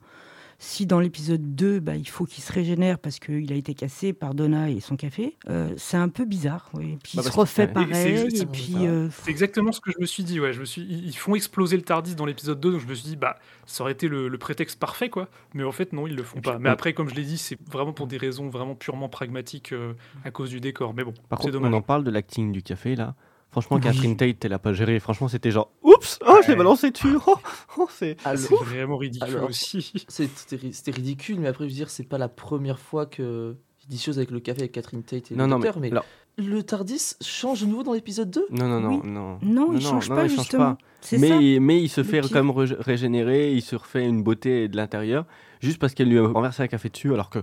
si 0.59 0.87
dans 0.87 1.01
l'épisode 1.01 1.55
2, 1.55 1.81
bah, 1.81 1.97
il 1.97 2.09
faut 2.09 2.25
qu'il 2.25 2.43
se 2.43 2.53
régénère 2.53 2.99
parce 2.99 3.19
qu'il 3.19 3.53
a 3.53 3.57
été 3.57 3.75
cassé 3.75 4.12
par 4.12 4.35
Donna 4.35 4.71
et 4.71 4.81
son 4.81 4.97
café, 4.97 5.37
euh, 5.49 5.73
c'est 5.77 5.97
un 5.97 6.09
peu 6.09 6.25
bizarre. 6.25 6.71
Et 6.81 6.97
puis 7.03 7.17
Bah, 7.17 7.23
il 7.25 7.31
se 7.31 7.31
refait 7.33 7.62
ouais. 7.67 7.73
pareil. 7.73 8.14
Et 8.14 8.31
c'est- 8.31 8.37
ça. 8.38 8.79
euh, 8.79 9.09
exactement 9.27 9.73
ce 9.73 9.81
que 9.81 9.90
je 9.90 9.99
me 10.01 10.07
suis 10.07 10.25
dit. 10.25 10.40
Ouais, 10.40 10.53
je 10.53 10.61
me 10.61 10.64
suis, 10.64 10.83
ils 10.83 11.07
ils 11.09 11.17
font 11.17 11.35
exploser 11.35 11.77
le 11.77 11.83
Tardis 11.83 12.14
dans 12.14 12.27
l'épisode 12.27 12.61
2, 12.61 12.73
donc 12.73 12.81
je 12.81 12.87
me 12.87 12.95
suis 12.95 13.09
dit, 13.09 13.17
bah, 13.17 13.38
ça 13.67 13.83
aurait 13.85 13.93
été 13.93 14.09
le, 14.09 14.29
le 14.29 14.38
prétexte 14.38 14.79
parfait, 14.79 15.09
quoi. 15.11 15.29
Mais 15.55 15.64
en 15.64 15.73
fait, 15.73 15.93
non, 15.93 16.07
ils 16.07 16.17
le 16.17 16.23
font 16.23 16.40
puis, 16.40 16.51
pas. 16.51 16.59
Mais 16.59 16.69
après, 16.71 16.93
comme 16.95 17.09
je 17.09 17.14
l'ai 17.14 17.25
dit, 17.25 17.38
c'est 17.38 17.59
vraiment 17.71 17.93
pour 17.93 18.07
des 18.07 18.17
raisons 18.17 18.49
vraiment 18.49 18.75
purement 18.75 19.09
pragmatiques 19.09 19.73
euh, 19.73 19.93
à 20.25 20.31
cause 20.31 20.51
du 20.51 20.61
décor. 20.61 20.95
Mais 20.95 21.05
bon, 21.05 21.12
Par 21.29 21.38
c'est 21.38 21.45
contre, 21.45 21.53
dommage. 21.55 21.73
on 21.73 21.77
en 21.77 21.83
parle 21.83 22.05
de 22.05 22.11
l'acting 22.11 22.53
du 22.53 22.62
café 22.62 22.97
là. 22.97 23.14
Franchement, 23.55 23.77
Oui. 23.77 23.83
Catherine 23.83 24.17
Tate, 24.17 24.45
elle 24.45 24.53
a 24.53 24.59
pas 24.59 24.73
géré. 24.73 24.99
Franchement, 24.99 25.29
c'était 25.29 25.51
genre, 25.53 25.71
oups, 25.85 26.19
oh, 26.27 26.38
je 26.43 26.49
l'ai 26.49 26.53
Ouais. 26.55 26.57
balancé 26.57 26.90
dessus. 26.90 27.17
Oh, 27.27 27.37
oh, 27.79 27.87
c'est. 27.88 28.17
C'est 28.37 28.53
vraiment 28.53 28.97
ridicule 28.97 29.29
Alors- 29.37 29.49
aussi. 29.51 29.93
C'était 30.09 30.57
ri- 30.57 30.73
c'était 30.75 30.90
ridicule, 30.90 31.38
mais 31.38 31.47
après, 31.49 31.64
je 31.64 31.69
veux 31.71 31.75
dire, 31.77 31.88
c'est 31.90 32.03
pas 32.09 32.19
la 32.19 32.29
première 32.29 32.79
fois 32.81 33.07
que 33.07 33.55
il 33.85 33.88
dit 33.90 33.97
des 33.97 34.03
choses 34.03 34.19
avec 34.19 34.31
le 34.33 34.40
café 34.40 34.62
avec 34.62 34.73
Catherine 34.73 35.03
Tate 35.05 35.31
et 35.31 35.37
Non, 35.37 35.45
le 35.45 35.51
non, 35.51 35.59
mais, 35.59 35.64
docteur, 35.67 35.81
mais, 35.81 35.90
alors, 35.90 36.05
le 36.37 36.62
TARDIS 36.64 37.14
change 37.21 37.61
de 37.61 37.67
nouveau 37.67 37.83
dans 37.85 37.93
l'épisode 37.93 38.29
2 38.31 38.47
non, 38.51 38.67
non, 38.67 38.81
non, 38.81 39.01
Oui. 39.05 39.09
non. 39.11 39.38
non, 39.43 39.73
il 39.73 39.81
change 39.81 40.09
pas 40.09 40.27
justement. 40.27 40.77
C'est 41.01 41.19
ça. 41.19 41.38
Mais, 41.38 41.59
mais 41.61 41.81
il 41.83 41.88
se 41.88 42.01
le 42.01 42.07
fait 42.07 42.21
pire. 42.23 42.31
quand 42.31 42.43
même 42.43 42.51
ré- 42.51 42.75
régénérer, 42.81 43.53
il 43.53 43.62
se 43.62 43.77
refait 43.77 44.05
une 44.05 44.23
beauté 44.25 44.67
de 44.69 44.77
l'intérieur, 44.77 45.27
juste 45.61 45.79
parce 45.79 45.95
qu'elle 45.95 46.09
lui 46.09 46.19
a 46.19 46.27
renversé 46.27 46.62
un 46.64 46.67
café 46.67 46.88
dessus, 46.88 47.12
alors 47.12 47.29
que 47.31 47.40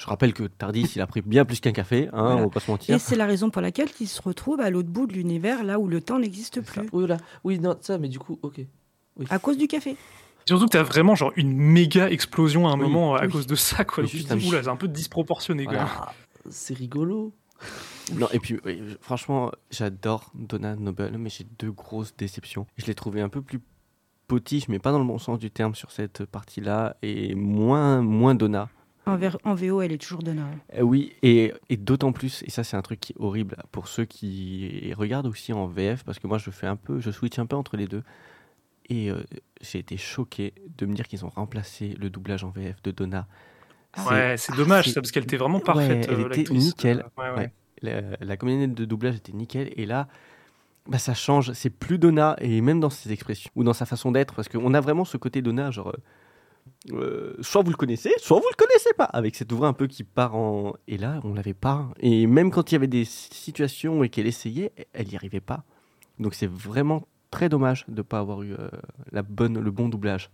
je 0.00 0.06
rappelle 0.06 0.32
que 0.32 0.44
Tardis, 0.44 0.92
il 0.96 1.02
a 1.02 1.06
pris 1.06 1.20
bien 1.20 1.44
plus 1.44 1.60
qu'un 1.60 1.72
café, 1.72 2.08
hein, 2.08 2.22
Voilà. 2.22 2.36
on 2.36 2.40
va 2.44 2.48
pas 2.48 2.60
se 2.60 2.70
mentir. 2.70 2.94
Et 2.94 2.98
c'est 2.98 3.16
la 3.16 3.26
raison 3.26 3.50
pour 3.50 3.60
laquelle 3.60 3.88
il 4.00 4.08
se 4.08 4.22
retrouve 4.22 4.60
à 4.60 4.70
l'autre 4.70 4.88
bout 4.88 5.06
de 5.06 5.12
l'univers, 5.12 5.62
là 5.62 5.78
où 5.78 5.88
le 5.88 6.00
temps 6.00 6.18
n'existe 6.18 6.54
C'est 6.64 6.66
ça. 6.74 6.80
plus, 6.80 6.88
Oui, 6.92 7.06
là. 7.06 7.18
Oui, 7.44 7.58
non, 7.58 7.76
ça, 7.82 7.98
mais 7.98 8.08
du 8.08 8.18
coup, 8.18 8.38
ok. 8.42 8.60
à 9.28 9.38
cause 9.38 9.58
du 9.58 9.66
café. 9.68 9.96
Surtout 10.46 10.64
que 10.66 10.70
t'as 10.70 10.82
vraiment 10.82 11.14
genre 11.14 11.32
une 11.36 11.52
méga 11.54 12.08
explosion 12.10 12.66
à 12.66 12.70
un 12.70 12.74
Oui, 12.78 12.80
moment 12.80 13.14
à 13.14 13.26
oui. 13.26 13.30
cause 13.30 13.46
de 13.46 13.54
ça, 13.54 13.84
quoi. 13.84 14.02
Donc 14.04 14.10
juste 14.10 14.32
dis, 14.32 14.46
un- 14.46 14.48
oula, 14.48 14.62
c'est 14.62 14.68
un 14.70 14.76
peu 14.76 14.88
disproportionné, 14.88 15.64
quand 15.66 15.72
Voilà. 15.72 15.84
même. 15.84 16.50
C'est 16.52 16.74
rigolo. 16.74 17.32
Non, 18.14 18.26
et 18.32 18.38
puis, 18.38 18.58
franchement, 19.02 19.52
j'adore 19.70 20.32
Donna 20.34 20.74
Noble, 20.76 21.16
mais 21.18 21.28
j'ai 21.28 21.44
deux 21.58 21.70
grosses 21.70 22.16
déceptions. 22.16 22.66
Je 22.78 22.86
l'ai 22.86 22.94
trouvé 22.94 23.20
un 23.20 23.28
peu 23.28 23.42
plus 23.42 23.60
potiche, 24.26 24.66
mais 24.68 24.78
pas 24.78 24.92
dans 24.92 24.98
le 24.98 25.04
bon 25.04 25.18
sens 25.18 25.38
du 25.38 25.50
terme 25.50 25.74
sur 25.74 25.90
cette 25.92 26.24
partie-là, 26.24 26.96
et 27.02 27.34
moins, 27.34 28.00
moins 28.00 28.34
Donna. 28.34 28.70
En, 29.12 29.16
ver- 29.16 29.38
en 29.44 29.54
VO, 29.54 29.80
elle 29.82 29.92
est 29.92 29.98
toujours 29.98 30.22
Donna. 30.22 30.46
Euh, 30.76 30.82
oui, 30.82 31.12
et, 31.22 31.52
et 31.68 31.76
d'autant 31.76 32.12
plus, 32.12 32.42
et 32.46 32.50
ça 32.50 32.64
c'est 32.64 32.76
un 32.76 32.82
truc 32.82 33.00
qui 33.00 33.12
est 33.12 33.16
horrible 33.20 33.56
pour 33.72 33.88
ceux 33.88 34.04
qui 34.04 34.92
regardent 34.96 35.26
aussi 35.26 35.52
en 35.52 35.66
VF, 35.66 36.04
parce 36.04 36.18
que 36.18 36.26
moi 36.26 36.38
je 36.38 36.50
fais 36.50 36.66
un 36.66 36.76
peu, 36.76 37.00
je 37.00 37.10
switch 37.10 37.38
un 37.38 37.46
peu 37.46 37.56
entre 37.56 37.76
les 37.76 37.86
deux, 37.86 38.02
et 38.88 39.10
euh, 39.10 39.22
j'ai 39.60 39.78
été 39.78 39.96
choqué 39.96 40.54
de 40.78 40.86
me 40.86 40.94
dire 40.94 41.06
qu'ils 41.08 41.24
ont 41.24 41.28
remplacé 41.30 41.94
le 41.98 42.10
doublage 42.10 42.44
en 42.44 42.50
VF 42.50 42.82
de 42.82 42.90
Donna. 42.90 43.26
C'est- 43.96 44.08
Ouais, 44.10 44.36
c'est 44.36 44.54
dommage, 44.56 44.88
ça, 44.90 45.00
parce 45.00 45.10
qu'elle 45.10 45.24
était 45.24 45.36
vraiment 45.36 45.60
parfaite. 45.60 46.06
Ouais, 46.08 46.14
elle 46.14 46.20
euh, 46.26 46.28
était 46.30 46.52
nickel. 46.52 47.04
Euh, 47.18 47.22
ouais, 47.22 47.30
ouais. 47.30 47.36
Ouais. 47.38 47.52
La, 47.82 48.24
la 48.24 48.36
comédienne 48.36 48.74
de 48.74 48.84
doublage 48.84 49.16
était 49.16 49.32
nickel, 49.32 49.72
et 49.76 49.86
là, 49.86 50.06
bah, 50.88 50.98
ça 50.98 51.14
change, 51.14 51.52
c'est 51.52 51.70
plus 51.70 51.98
Donna, 51.98 52.36
et 52.40 52.60
même 52.60 52.78
dans 52.80 52.90
ses 52.90 53.10
expressions, 53.12 53.50
ou 53.56 53.64
dans 53.64 53.72
sa 53.72 53.86
façon 53.86 54.12
d'être, 54.12 54.34
parce 54.34 54.48
qu'on 54.48 54.74
a 54.74 54.80
vraiment 54.80 55.04
ce 55.04 55.16
côté 55.16 55.42
Donna, 55.42 55.70
genre... 55.70 55.94
euh, 56.92 57.36
soit 57.40 57.62
vous 57.62 57.70
le 57.70 57.76
connaissez, 57.76 58.10
soit 58.18 58.38
vous 58.38 58.48
le 58.50 58.56
connaissez 58.56 58.92
pas, 58.96 59.04
avec 59.04 59.36
cette 59.36 59.52
voix 59.52 59.68
un 59.68 59.72
peu 59.72 59.86
qui 59.86 60.02
part 60.04 60.34
en. 60.34 60.74
Et 60.88 60.96
là, 60.96 61.20
on 61.24 61.34
l'avait 61.34 61.54
pas. 61.54 61.90
Et 62.00 62.26
même 62.26 62.50
quand 62.50 62.70
il 62.70 62.74
y 62.74 62.76
avait 62.76 62.86
des 62.86 63.04
situations 63.04 64.02
et 64.02 64.08
qu'elle 64.08 64.26
essayait, 64.26 64.72
elle 64.92 65.08
n'y 65.08 65.16
arrivait 65.16 65.40
pas. 65.40 65.64
Donc 66.18 66.34
c'est 66.34 66.50
vraiment 66.50 67.06
très 67.30 67.48
dommage 67.48 67.84
de 67.88 67.96
ne 67.96 68.02
pas 68.02 68.18
avoir 68.18 68.42
eu 68.42 68.54
euh, 68.54 68.68
la 69.12 69.22
bonne, 69.22 69.58
le 69.58 69.70
bon 69.70 69.88
doublage. 69.88 70.30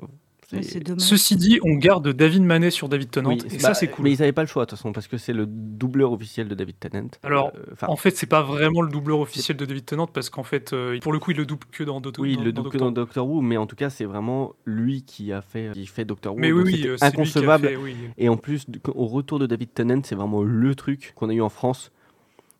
Ceci 0.98 1.36
dit, 1.36 1.58
on 1.64 1.74
garde 1.74 2.08
David 2.08 2.42
Manet 2.42 2.70
sur 2.70 2.88
David 2.88 3.10
Tennant, 3.10 3.30
Oui, 3.30 3.42
et 3.50 3.54
bah, 3.54 3.58
ça, 3.58 3.74
c'est 3.74 3.88
cool. 3.88 4.04
Mais 4.04 4.12
ils 4.12 4.18
n'avaient 4.20 4.32
pas 4.32 4.42
le 4.42 4.46
choix 4.48 4.64
de 4.64 4.70
toute 4.70 4.78
façon, 4.78 4.92
parce 4.92 5.08
que 5.08 5.18
c'est 5.18 5.32
le 5.32 5.46
doubleur 5.46 6.12
officiel 6.12 6.48
de 6.48 6.54
David 6.54 6.78
Tennant. 6.78 7.08
Alors, 7.22 7.52
Euh, 7.56 7.86
En 7.88 7.96
fait, 7.96 8.16
c'est 8.16 8.26
pas 8.26 8.42
vraiment 8.42 8.80
le 8.82 8.90
doubleur 8.90 9.18
officiel 9.20 9.56
de 9.56 9.64
David 9.64 9.84
Tennant 9.84 10.06
parce 10.06 10.30
qu'en 10.30 10.44
fait, 10.44 10.72
euh, 10.72 10.98
pour 11.00 11.12
le 11.12 11.18
coup, 11.18 11.32
il 11.32 11.36
le 11.36 11.46
double 11.46 11.66
que 11.72 11.82
dans 11.84 12.00
Doctor 12.00 12.22
oui, 12.22 12.36
il 12.38 12.44
le 12.44 12.52
double 12.52 12.70
que 12.70 12.78
dans 12.78 12.92
Doctor 12.92 13.28
Who, 13.28 13.40
mais 13.40 13.56
en 13.56 13.66
tout 13.66 13.76
cas, 13.76 13.90
c'est 13.90 14.04
vraiment 14.04 14.54
lui 14.64 15.02
qui 15.02 15.32
a 15.32 15.40
fait, 15.42 15.72
qui 15.72 15.86
fait 15.86 16.04
Doctor 16.04 16.34
Who. 16.34 16.38
Mais 16.40 16.52
oui, 16.52 16.58
donc 16.58 16.66
oui, 16.66 16.76
c'était 16.76 16.88
euh, 16.88 16.96
c'est 16.98 17.06
lui 17.06 17.12
qui 17.12 17.18
a 17.18 17.22
inconcevable. 17.22 17.68
fait, 17.68 17.76
oui. 17.76 17.96
Et 18.18 18.28
en 18.28 18.36
plus, 18.36 18.66
au 18.94 19.06
retour 19.06 19.38
de 19.38 19.46
David 19.46 19.72
Tennant, 19.74 20.00
c'est 20.04 20.14
vraiment 20.14 20.42
le 20.42 20.74
truc 20.74 21.12
qu'on 21.16 21.28
a 21.28 21.34
eu 21.34 21.40
en 21.40 21.48
France. 21.48 21.90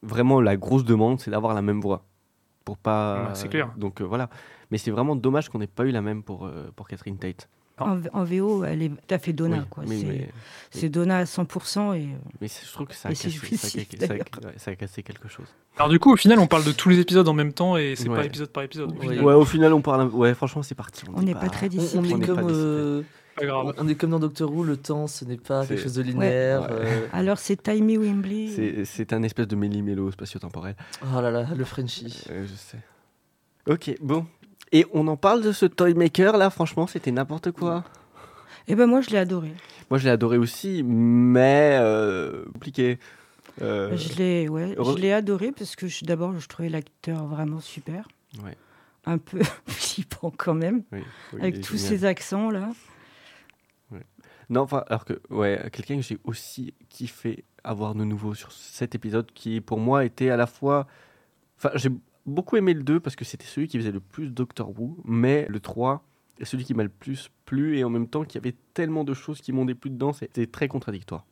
Vraiment, 0.03 0.40
la 0.40 0.57
grosse 0.57 0.85
demande, 0.85 1.20
c'est 1.20 1.31
d'avoir 1.31 1.55
la 1.55 1.62
même 1.62 1.81
voix. 1.81 2.05
Pour 2.64 2.77
pas. 2.79 3.29
Ouais, 3.29 3.35
c'est 3.35 3.49
clair. 3.49 3.72
Donc 3.77 4.01
euh, 4.01 4.05
voilà. 4.05 4.29
Mais 4.72 4.79
c'est 4.79 4.90
vraiment 4.90 5.14
dommage 5.14 5.49
qu'on 5.49 5.61
n'ait 5.61 5.68
pas 5.68 5.85
eu 5.85 5.90
la 5.92 6.03
même 6.03 6.25
pour, 6.25 6.46
euh, 6.46 6.70
pour 6.75 6.88
Catherine 6.88 7.16
Tate. 7.18 7.49
En, 7.78 8.00
en 8.14 8.24
VO, 8.24 8.64
elle 8.64 8.82
est 8.82 8.88
tout 8.88 9.14
à 9.14 9.18
fait 9.18 9.32
Donna. 9.34 9.58
Oui, 9.58 9.64
quoi. 9.68 9.84
mais, 9.86 9.98
c'est, 9.98 10.06
mais, 10.06 10.28
c'est 10.70 10.88
Donna 10.88 11.18
à 11.18 11.24
100% 11.24 11.94
et 11.94 12.08
mais 12.40 12.48
c'est- 12.48 12.66
je 12.66 12.72
trouve 12.72 12.86
que 12.86 12.94
ça 12.94 13.08
a, 13.08 13.12
cassé, 13.12 13.22
ça, 13.22 13.28
a, 13.28 13.30
difficile, 13.30 13.80
ça 13.98 14.04
a- 14.04 14.08
d'ailleurs. 14.08 14.26
ouais, 14.44 14.52
ça 14.56 14.70
a 14.70 14.76
cassé 14.76 15.02
quelque 15.02 15.28
chose. 15.28 15.46
Alors 15.76 15.90
du 15.90 15.98
coup, 15.98 16.10
au 16.10 16.16
final, 16.16 16.38
on 16.38 16.46
parle 16.46 16.64
de 16.64 16.72
tous 16.72 16.88
les 16.88 16.98
épisodes 17.00 17.28
en 17.28 17.34
même 17.34 17.52
temps 17.52 17.76
et 17.76 17.94
c'est 17.94 18.08
Ouais. 18.08 18.16
pas 18.16 18.24
épisode 18.24 18.48
par 18.48 18.62
épisode. 18.62 18.92
au. 18.96 19.02
Ouais, 19.06 19.34
au 19.34 19.44
final, 19.44 19.74
on 19.74 19.82
parle. 19.82 20.08
Ouais, 20.08 20.32
franchement, 20.34 20.62
c'est 20.62 20.74
parti. 20.74 21.04
on 21.14 21.20
n'est 21.22 21.34
pas 21.34 21.50
très 21.50 21.66
on 21.66 21.68
discipliné. 21.68 22.14
On 22.14 22.20
est 22.22 22.26
comme, 22.26 22.48
euh, 22.50 23.02
on 23.76 23.86
est 23.86 23.94
comme 23.94 24.10
dans 24.12 24.20
Doctor 24.20 24.50
Who, 24.50 24.64
le 24.64 24.78
temps, 24.78 25.06
ce 25.06 25.26
n'est 25.26 25.36
pas 25.36 25.66
quelque 25.66 25.82
chose 25.82 25.92
de 25.96 26.02
linéaire. 26.02 26.62
Ouais. 26.62 26.68
euh, 26.70 27.06
Alors 27.12 27.36
c'est 27.36 27.62
Timey 27.62 27.98
Wembley. 27.98 28.48
C'est 28.56 28.86
c'est 28.86 29.12
un 29.12 29.22
espèce 29.22 29.48
de 29.48 29.56
méli-mélo 29.56 30.10
spatio-temporel. 30.12 30.76
Oh 31.14 31.20
là 31.20 31.30
là, 31.30 31.46
le 31.54 31.64
Frenchie. 31.66 32.24
Euh, 32.30 32.46
je 32.46 32.54
sais. 32.54 32.78
Ok, 33.68 33.94
bon. 34.00 34.24
Et 34.72 34.85
on 34.92 35.07
en 35.09 35.16
parle 35.16 35.42
de 35.42 35.52
ce 35.52 35.66
Toymaker 35.66 36.37
là, 36.37 36.50
franchement, 36.50 36.87
c'était 36.87 37.12
n'importe 37.12 37.52
quoi. 37.52 37.85
Eh 38.68 38.74
ben 38.74 38.87
moi 38.87 39.00
je 39.00 39.11
l'ai 39.11 39.18
adoré. 39.18 39.52
Moi, 39.88 39.98
je 40.00 40.05
l'ai 40.05 40.11
adoré 40.11 40.37
aussi, 40.37 40.83
mais 40.85 41.79
euh, 41.81 42.44
compliqué. 42.52 42.98
Euh, 43.62 43.96
Je 43.96 44.14
l'ai, 44.18 44.48
ouais, 44.48 44.74
je 44.76 44.96
l'ai 44.98 45.12
adoré 45.12 45.52
parce 45.52 45.76
que 45.76 45.87
d'abord 46.05 46.37
je 46.38 46.48
trouvais 46.48 46.68
l'acteur 46.68 47.26
vraiment 47.26 47.61
super. 47.61 48.09
Ouais. 48.42 48.57
Un 49.05 49.18
peu 49.18 49.40
flippant 49.68 50.33
quand 50.37 50.55
même, 50.55 50.83
oui, 50.90 51.00
avec 51.40 51.61
tous 51.61 51.76
génial. 51.76 51.98
ces 51.98 52.05
accents 52.05 52.50
là. 52.50 52.70
Non, 54.48 54.61
enfin, 54.61 54.85
alors 54.87 55.05
que, 55.05 55.20
ouais, 55.31 55.61
quelqu'un 55.72 55.96
que 55.96 56.02
j'ai 56.02 56.18
aussi 56.22 56.72
kiffé 56.88 57.44
avoir 57.64 57.96
de 57.96 58.05
nouveau 58.05 58.33
sur 58.35 58.52
cet 58.52 58.94
épisode 58.94 59.26
qui, 59.33 59.61
pour 59.61 59.81
moi, 59.81 60.05
était 60.05 60.31
à 60.31 60.37
la 60.37 60.46
fois. 60.46 60.87
Enfin, 61.59 61.70
j'ai 61.74 61.90
beaucoup 62.26 62.56
aimé 62.56 62.74
le 62.74 62.82
2 62.82 63.01
parce 63.01 63.16
que 63.16 63.24
c'était 63.24 63.46
celui 63.46 63.68
qui 63.68 63.78
faisait 63.78 63.92
le 63.92 64.01
plus 64.01 64.30
Doctor 64.30 64.68
Who, 64.68 64.98
mais 65.05 65.46
le 65.48 65.61
3 65.61 66.05
est 66.38 66.44
celui 66.44 66.64
qui 66.64 66.74
m'a 66.74 66.82
le 66.82 66.88
plus 66.88 67.30
plu 67.44 67.78
et 67.78 67.84
en 67.84 67.90
même 67.90 68.09
temps 68.09 68.24
qu'il 68.24 68.40
y 68.40 68.42
avait 68.44 68.57
tellement 68.74 69.05
de 69.05 69.14
choses 69.14 69.40
qui 69.40 69.53
m'ont 69.53 69.64
déplu 69.64 69.90
dedans, 69.90 70.12
c'était 70.12 70.46
très 70.46 70.68
contradictoire. 70.68 71.24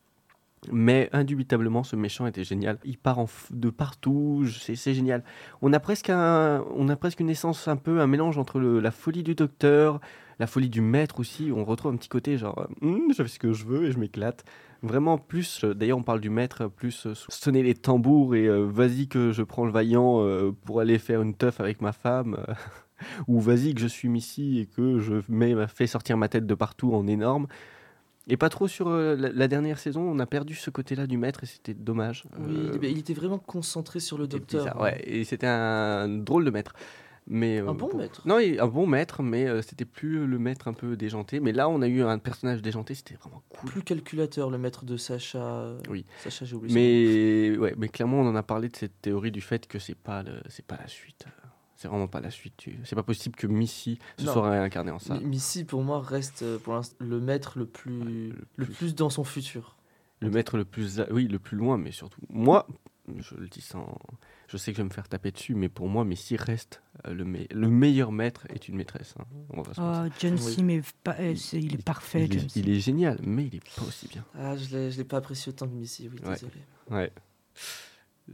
Mais 0.71 1.09
indubitablement, 1.13 1.83
ce 1.83 1.95
méchant 1.95 2.25
était 2.25 2.43
génial. 2.43 2.79
Il 2.83 2.97
part 2.97 3.19
en 3.19 3.27
de 3.51 3.69
partout, 3.69 4.45
c'est 4.47 4.93
génial. 4.93 5.23
On 5.61 5.73
a 5.73 5.79
presque 5.79 6.09
un, 6.09 6.63
on 6.75 6.89
a 6.89 6.95
presque 6.95 7.19
une 7.19 7.29
essence 7.29 7.67
un 7.67 7.75
peu 7.75 8.01
un 8.01 8.07
mélange 8.07 8.39
entre 8.39 8.59
la 8.59 8.91
folie 8.91 9.21
du 9.21 9.35
docteur, 9.35 9.99
la 10.39 10.47
folie 10.47 10.69
du 10.69 10.81
maître 10.81 11.19
aussi. 11.19 11.51
On 11.55 11.63
retrouve 11.65 11.93
un 11.93 11.97
petit 11.97 12.09
côté 12.09 12.37
genre, 12.37 12.67
Hum, 12.81 13.11
je 13.15 13.23
fais 13.23 13.29
ce 13.29 13.39
que 13.39 13.53
je 13.53 13.65
veux 13.65 13.85
et 13.85 13.91
je 13.91 13.97
m'éclate. 13.99 14.43
Vraiment 14.83 15.17
plus, 15.17 15.63
d'ailleurs 15.65 15.97
on 15.97 16.03
parle 16.03 16.19
du 16.21 16.29
maître, 16.29 16.67
plus 16.67 17.07
euh, 17.07 17.13
sonner 17.29 17.63
les 17.63 17.73
tambours 17.73 18.35
et 18.35 18.45
euh, 18.45 18.65
vas-y 18.65 19.07
que 19.07 19.31
je 19.31 19.41
prends 19.41 19.65
le 19.65 19.71
vaillant 19.71 20.19
euh, 20.21 20.51
pour 20.65 20.79
aller 20.79 20.99
faire 20.99 21.21
une 21.21 21.33
teuf 21.33 21.59
avec 21.59 21.81
ma 21.81 21.91
femme. 21.91 22.37
ou 23.27 23.39
vas-y 23.39 23.73
que 23.73 23.81
je 23.81 23.87
suis 23.87 24.07
Missy 24.09 24.59
et 24.59 24.65
que 24.67 24.99
je 24.99 25.15
mets, 25.27 25.53
fais 25.67 25.87
sortir 25.87 26.17
ma 26.17 26.29
tête 26.29 26.45
de 26.45 26.53
partout 26.53 26.93
en 26.93 27.07
énorme. 27.07 27.47
Et 28.27 28.37
pas 28.37 28.49
trop 28.49 28.67
sur 28.67 28.87
euh, 28.87 29.15
la, 29.15 29.29
la 29.31 29.47
dernière 29.47 29.77
saison, 29.77 30.01
on 30.01 30.17
a 30.19 30.25
perdu 30.25 30.55
ce 30.55 30.69
côté-là 30.71 31.05
du 31.05 31.17
maître 31.17 31.43
et 31.43 31.45
c'était 31.45 31.73
dommage. 31.75 32.23
Oui, 32.39 32.55
Euh, 32.73 32.77
il- 32.81 32.97
était 32.97 33.13
vraiment 33.13 33.37
concentré 33.37 33.99
sur 33.99 34.17
le 34.17 34.27
docteur. 34.27 34.63
bizarre, 34.65 34.81
ouais, 34.81 34.99
et 35.05 35.23
c'était 35.25 35.45
un 35.47 36.07
drôle 36.09 36.43
de 36.45 36.49
maître. 36.49 36.73
Mais, 37.27 37.59
euh, 37.59 37.69
Un 37.69 37.73
bon 37.73 37.87
pour- 37.87 37.97
maître. 37.97 38.21
Non, 38.27 38.37
un 38.37 38.67
bon 38.67 38.85
maître, 38.85 39.23
mais 39.23 39.47
euh, 39.47 39.61
c'était 39.63 39.85
plus 39.85 40.27
le 40.27 40.37
maître 40.37 40.67
un 40.67 40.73
peu 40.73 40.95
déjanté. 40.95 41.39
Mais 41.39 41.53
là, 41.53 41.67
on 41.69 41.81
a 41.81 41.87
eu 41.87 42.03
un 42.03 42.19
personnage 42.19 42.61
déjanté, 42.61 42.93
c'était 42.93 43.15
vraiment 43.15 43.41
cool. 43.49 43.71
Plus 43.71 43.81
calculateur, 43.81 44.51
le 44.51 44.59
maître 44.59 44.85
de 44.85 44.95
Sacha. 44.95 45.39
euh, 45.39 45.79
Oui. 45.89 46.05
Sacha, 46.23 46.45
j'ai 46.45 46.55
oublié. 46.55 46.75
Mais 46.75 47.57
ouais, 47.57 47.73
mais 47.77 47.89
clairement, 47.89 48.19
on 48.21 48.27
en 48.27 48.35
a 48.35 48.43
parlé 48.43 48.69
de 48.69 48.75
cette 48.75 49.01
théorie 49.01 49.31
du 49.31 49.41
fait 49.41 49.65
que 49.67 49.79
c'est 49.79 49.95
pas 49.97 50.21
le, 50.21 50.33
pas 50.67 50.77
la 50.77 50.87
suite. 50.87 51.25
C'est 51.77 51.87
vraiment 51.87 52.07
pas 52.07 52.21
la 52.21 52.29
suite. 52.31 52.63
C'est 52.83 52.95
pas 52.95 53.03
possible 53.03 53.35
que 53.35 53.47
Missy 53.47 53.99
se 54.17 54.25
Non. 54.25 54.33
soit 54.33 54.49
réincarnée 54.49 54.91
en 54.91 54.99
ça. 54.99 55.15
Mi- 55.15 55.25
Missy, 55.25 55.65
pour 55.65 55.83
moi, 55.83 56.01
reste 56.01 56.43
euh, 56.43 56.57
pour 56.59 56.79
le 56.99 57.19
maître 57.19 57.57
le 57.59 57.65
plus, 57.65 57.99
le 58.29 58.29
le 58.57 58.65
plus- 58.65 58.73
plus 58.75 58.95
dans 58.95 59.09
son 59.09 59.23
futur. 59.23 59.75
Le 60.21 60.29
maître 60.29 60.57
le 60.57 60.63
plus, 60.63 61.01
oui, 61.11 61.27
le 61.27 61.37
plus 61.39 61.57
loin, 61.57 61.77
mais 61.77 61.91
surtout 61.91 62.21
moi, 62.29 62.65
je 63.17 63.35
le 63.35 63.47
dis 63.49 63.59
sans, 63.61 63.97
je 64.47 64.57
sais 64.57 64.71
que 64.71 64.77
je 64.77 64.81
vais 64.83 64.87
me 64.89 64.93
faire 64.93 65.07
taper 65.07 65.31
dessus, 65.31 65.55
mais 65.55 65.69
pour 65.69 65.87
moi, 65.89 66.05
Missy 66.05 66.35
reste 66.37 66.81
euh, 67.07 67.13
le, 67.13 67.25
me- 67.25 67.47
le 67.51 67.69
meilleur 67.69 68.11
maître 68.11 68.45
est 68.49 68.67
une 68.67 68.75
maîtresse. 68.75 69.15
hein. 69.19 69.25
On 69.49 69.61
va. 69.61 69.71
Oh, 70.07 70.09
John 70.19 70.37
Oui. 70.65 70.81
Pas- 71.03 71.15
euh, 71.19 71.33
il 71.53 71.75
est 71.75 71.83
parfait. 71.83 72.25
il, 72.25 72.35
est, 72.35 72.49
C. 72.49 72.59
il 72.59 72.69
est 72.69 72.79
génial, 72.79 73.19
mais 73.23 73.45
il 73.45 73.55
est 73.55 73.75
pas 73.75 73.83
aussi 73.83 74.07
bien. 74.07 74.23
Ah, 74.37 74.55
je 74.55 74.69
l'ai, 74.75 74.91
je 74.91 74.97
l'ai 74.97 75.03
pas 75.03 75.17
apprécié 75.17 75.49
autant 75.51 75.67
que 75.67 75.73
Missy, 75.73 76.09
oui, 76.09 76.19
Ouais. 76.25 76.33
désolé. 76.33 76.53
Ouais, 76.91 77.11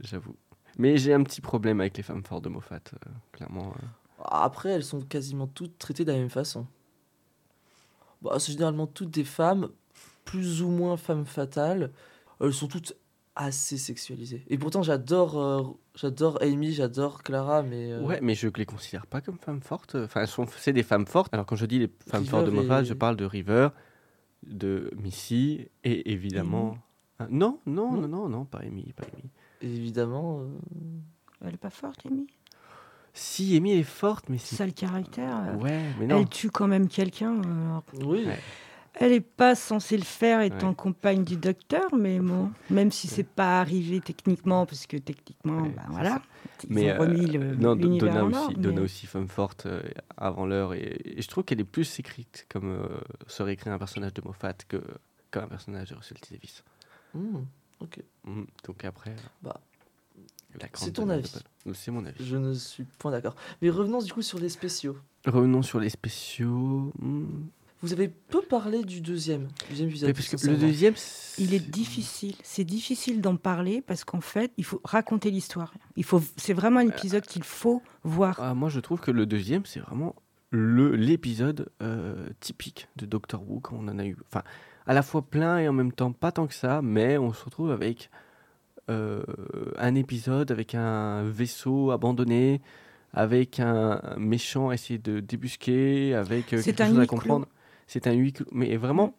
j'avoue. 0.00 0.36
Mais 0.78 0.96
j'ai 0.96 1.12
un 1.12 1.22
petit 1.22 1.40
problème 1.40 1.80
avec 1.80 1.96
les 1.96 2.02
femmes 2.02 2.24
fortes 2.24 2.44
de 2.44 2.48
Moffat, 2.48 2.76
euh, 2.94 3.10
clairement. 3.32 3.74
euh. 3.76 3.86
Après, 4.24 4.70
elles 4.70 4.84
sont 4.84 5.00
quasiment 5.00 5.46
toutes 5.46 5.78
traitées 5.78 6.04
de 6.04 6.12
la 6.12 6.18
même 6.18 6.30
façon. 6.30 6.66
Bah, 8.22 8.38
c'est 8.38 8.52
généralement 8.52 8.86
toutes 8.86 9.10
des 9.10 9.24
femmes, 9.24 9.68
plus 10.24 10.62
ou 10.62 10.68
moins 10.68 10.96
femmes 10.96 11.26
fatales. 11.26 11.90
Elles 12.40 12.52
sont 12.54 12.68
toutes 12.68 12.94
assez 13.34 13.78
sexualisées. 13.78 14.44
Et 14.48 14.58
pourtant, 14.58 14.82
j'adore, 14.82 15.38
euh, 15.40 15.62
j'adore 15.94 16.38
Amy, 16.42 16.72
j'adore 16.72 17.22
Clara, 17.22 17.62
mais. 17.62 17.92
euh, 17.92 18.02
Ouais, 18.02 18.20
mais 18.20 18.34
je 18.34 18.48
les 18.48 18.66
considère 18.66 19.06
pas 19.06 19.20
comme 19.20 19.38
femmes 19.38 19.62
fortes. 19.62 19.94
Enfin, 19.94 20.20
elles 20.22 20.28
sont, 20.28 20.46
c'est 20.58 20.72
des 20.72 20.82
femmes 20.82 21.06
fortes. 21.06 21.32
Alors 21.32 21.46
quand 21.46 21.56
je 21.56 21.66
dis 21.66 21.78
les 21.78 21.90
femmes 22.08 22.20
River 22.22 22.30
fortes 22.30 22.46
de 22.46 22.50
Moffat, 22.50 22.82
et- 22.82 22.84
je 22.84 22.94
parle 22.94 23.16
de 23.16 23.24
River, 23.24 23.68
de 24.46 24.90
Missy 24.96 25.68
et 25.84 26.12
évidemment. 26.12 26.76
Ah, 27.18 27.26
non, 27.30 27.60
non, 27.66 27.92
Non 27.92 28.08
non, 28.08 28.28
non, 28.28 28.44
pas 28.44 28.58
Amy, 28.58 28.92
pas 28.96 29.04
Amy. 29.14 29.30
Évidemment. 29.60 30.40
euh, 30.40 30.46
Elle 31.44 31.54
est 31.54 31.58
pas 31.58 31.70
forte, 31.70 32.04
Amy? 32.06 32.26
Si 33.14 33.56
Amy 33.56 33.72
est 33.72 33.82
forte, 33.82 34.28
mais 34.30 34.38
c'est. 34.38 34.56
Sale 34.56 34.72
caractère. 34.72 35.44
euh, 35.48 35.56
Ouais, 35.56 35.82
mais 36.00 36.06
non. 36.06 36.18
Elle 36.20 36.28
tue 36.28 36.50
quand 36.50 36.66
même 36.66 36.88
quelqu'un. 36.88 37.40
euh, 37.42 37.80
Oui. 38.04 38.24
Ouais. 38.26 38.38
Elle 38.94 39.12
est 39.12 39.20
pas 39.22 39.54
censée 39.54 39.96
le 39.96 40.04
faire 40.04 40.42
étant 40.42 40.68
Ouais. 40.70 40.74
compagne 40.74 41.24
du 41.24 41.36
docteur, 41.36 41.94
mais 41.94 42.18
bon, 42.20 42.50
même 42.68 42.90
si 42.92 43.08
c'est 43.08 43.26
pas 43.26 43.58
arrivé 43.60 44.00
techniquement, 44.00 44.66
parce 44.66 44.86
que 44.86 44.98
techniquement, 44.98 45.62
Ouais, 45.62 45.70
bah, 45.70 45.82
voilà, 45.88 46.22
ils 46.64 46.74
Mais 46.74 46.92
ont 46.92 46.98
remis 47.00 47.36
euh, 47.36 47.50
le- 47.52 47.56
non, 47.56 47.74
Donna 47.74 48.24
aussi, 48.24 48.54
Donna 48.54 48.76
mais- 48.76 48.80
aussi 48.82 49.06
femme 49.06 49.28
forte 49.28 49.64
euh, 49.66 49.80
avant 50.18 50.44
l'heure 50.44 50.74
et, 50.74 51.00
et 51.04 51.22
je 51.22 51.28
trouve 51.28 51.42
qu'elle 51.44 51.60
est 51.60 51.64
plus 51.64 51.98
écrite 51.98 52.46
comme 52.50 52.68
euh, 52.70 52.86
serait 53.28 53.54
écrit 53.54 53.70
un 53.70 53.78
personnage 53.78 54.12
de 54.12 54.20
Moffat 54.22 54.52
que 54.68 54.82
comme 55.30 55.44
un 55.44 55.48
personnage 55.48 55.88
de 55.88 55.94
Russell 55.94 56.20
T 56.20 56.34
Davies. 56.34 56.62
Hmm, 57.14 57.38
ok. 57.80 57.98
Mhm. 58.26 58.46
Donc 58.64 58.84
après. 58.84 59.10
euh, 59.12 59.14
Bah, 59.42 59.58
c'est 60.74 60.92
ton 60.92 61.08
avis. 61.08 61.32
C'est 61.72 61.90
mon 61.90 62.04
avis. 62.04 62.22
Je 62.24 62.36
ne 62.36 62.52
suis 62.52 62.84
point 62.98 63.10
d'accord. 63.10 63.34
Mais 63.62 63.70
revenons 63.70 64.02
du 64.02 64.12
coup 64.12 64.20
sur 64.20 64.38
les 64.38 64.50
spéciaux. 64.50 64.98
Revenons 65.24 65.62
sur 65.62 65.80
les 65.80 65.88
spéciaux. 65.88 66.92
Hmm. 66.98 67.46
Vous 67.82 67.92
avez 67.92 68.08
peu 68.08 68.42
parlé 68.42 68.84
du 68.84 69.00
deuxième, 69.00 69.48
deuxième 69.68 69.88
épisode. 69.88 70.08
Mais 70.08 70.14
parce 70.14 70.28
que 70.28 70.46
le 70.46 70.56
deuxième, 70.56 70.94
Il 71.38 71.52
est 71.52 71.70
difficile, 71.70 72.36
c'est 72.42 72.64
difficile 72.64 73.20
d'en 73.20 73.36
parler 73.36 73.82
parce 73.82 74.04
qu'en 74.04 74.20
fait, 74.20 74.52
il 74.56 74.64
faut 74.64 74.80
raconter 74.84 75.30
l'histoire. 75.30 75.74
Il 75.96 76.04
faut, 76.04 76.22
c'est 76.36 76.52
vraiment 76.52 76.80
un 76.80 76.88
épisode 76.88 77.26
qu'il 77.26 77.42
faut 77.42 77.82
voir. 78.04 78.38
Ah, 78.40 78.54
moi, 78.54 78.68
je 78.68 78.78
trouve 78.78 79.00
que 79.00 79.10
le 79.10 79.26
deuxième, 79.26 79.66
c'est 79.66 79.80
vraiment 79.80 80.14
le 80.50 80.94
l'épisode 80.94 81.70
euh, 81.82 82.28
typique 82.40 82.86
de 82.96 83.06
Doctor 83.06 83.42
Who 83.48 83.60
quand 83.60 83.76
on 83.76 83.88
en 83.88 83.98
a 83.98 84.04
eu. 84.04 84.16
Enfin, 84.28 84.44
à 84.86 84.94
la 84.94 85.02
fois 85.02 85.22
plein 85.22 85.58
et 85.58 85.68
en 85.68 85.72
même 85.72 85.92
temps 85.92 86.12
pas 86.12 86.30
tant 86.30 86.46
que 86.46 86.54
ça, 86.54 86.82
mais 86.82 87.18
on 87.18 87.32
se 87.32 87.44
retrouve 87.44 87.70
avec 87.72 88.10
euh, 88.90 89.22
un 89.78 89.94
épisode 89.94 90.50
avec 90.50 90.74
un 90.74 91.22
vaisseau 91.24 91.90
abandonné, 91.90 92.60
avec 93.12 93.60
un 93.60 94.00
méchant 94.18 94.68
à 94.68 94.74
essayer 94.74 94.98
de 94.98 95.20
débusquer, 95.20 96.14
avec 96.14 96.52
euh, 96.52 96.60
C'est 96.62 96.74
quelque 96.74 96.82
un 96.82 96.94
chose 96.94 97.00
à 97.00 97.06
comprendre. 97.06 97.46
C'est 97.86 98.06
un 98.06 98.12
huis 98.12 98.32
clos. 98.32 98.46
Mais 98.52 98.76
vraiment, 98.76 99.14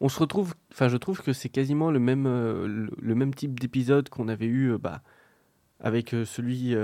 on 0.00 0.08
se 0.08 0.18
retrouve. 0.18 0.54
Enfin, 0.72 0.88
je 0.88 0.96
trouve 0.96 1.22
que 1.22 1.32
c'est 1.32 1.48
quasiment 1.48 1.90
le 1.90 1.98
même, 1.98 2.26
euh, 2.26 2.88
le, 2.98 3.14
même 3.14 3.34
type 3.34 3.58
d'épisode 3.58 4.08
qu'on 4.08 4.28
avait 4.28 4.46
eu 4.46 4.72
euh, 4.72 4.78
bah, 4.78 5.02
avec 5.80 6.14
euh, 6.14 6.24
celui 6.24 6.74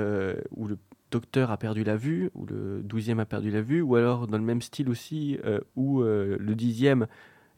où 0.51 0.67
le 0.67 0.79
docteur 1.11 1.51
a 1.51 1.59
perdu 1.59 1.85
la 1.85 1.97
vue, 1.97 2.31
ou 2.35 2.47
le 2.47 2.83
douzième 2.83 3.21
a 3.21 3.27
perdu 3.27 3.51
la 3.51 3.61
vue, 3.61 3.83
ou 3.83 3.97
alors 3.97 4.27
dans 4.27 4.39
le 4.39 4.45
même 4.45 4.63
style 4.63 4.89
aussi, 4.89 5.39
où 5.77 6.01
le 6.03 6.55
dixième 6.55 7.07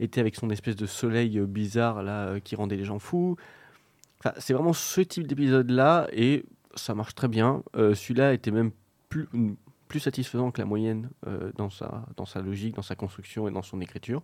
était 0.00 0.20
avec 0.20 0.34
son 0.34 0.50
espèce 0.50 0.74
de 0.74 0.86
soleil 0.86 1.38
bizarre 1.40 2.02
là 2.02 2.40
qui 2.40 2.56
rendait 2.56 2.74
les 2.74 2.84
gens 2.84 2.98
fous. 2.98 3.36
Enfin, 4.18 4.32
c'est 4.38 4.54
vraiment 4.54 4.72
ce 4.72 5.00
type 5.02 5.28
d'épisode-là, 5.28 6.08
et 6.12 6.44
ça 6.74 6.96
marche 6.96 7.14
très 7.14 7.28
bien. 7.28 7.62
Celui-là 7.74 8.32
était 8.34 8.50
même 8.50 8.72
plus, 9.08 9.28
plus 9.94 10.00
satisfaisant 10.00 10.50
que 10.50 10.60
la 10.60 10.64
moyenne 10.64 11.08
euh, 11.28 11.52
dans, 11.54 11.70
sa, 11.70 12.04
dans 12.16 12.26
sa 12.26 12.40
logique, 12.40 12.74
dans 12.74 12.82
sa 12.82 12.96
construction 12.96 13.46
et 13.46 13.52
dans 13.52 13.62
son 13.62 13.80
écriture. 13.80 14.22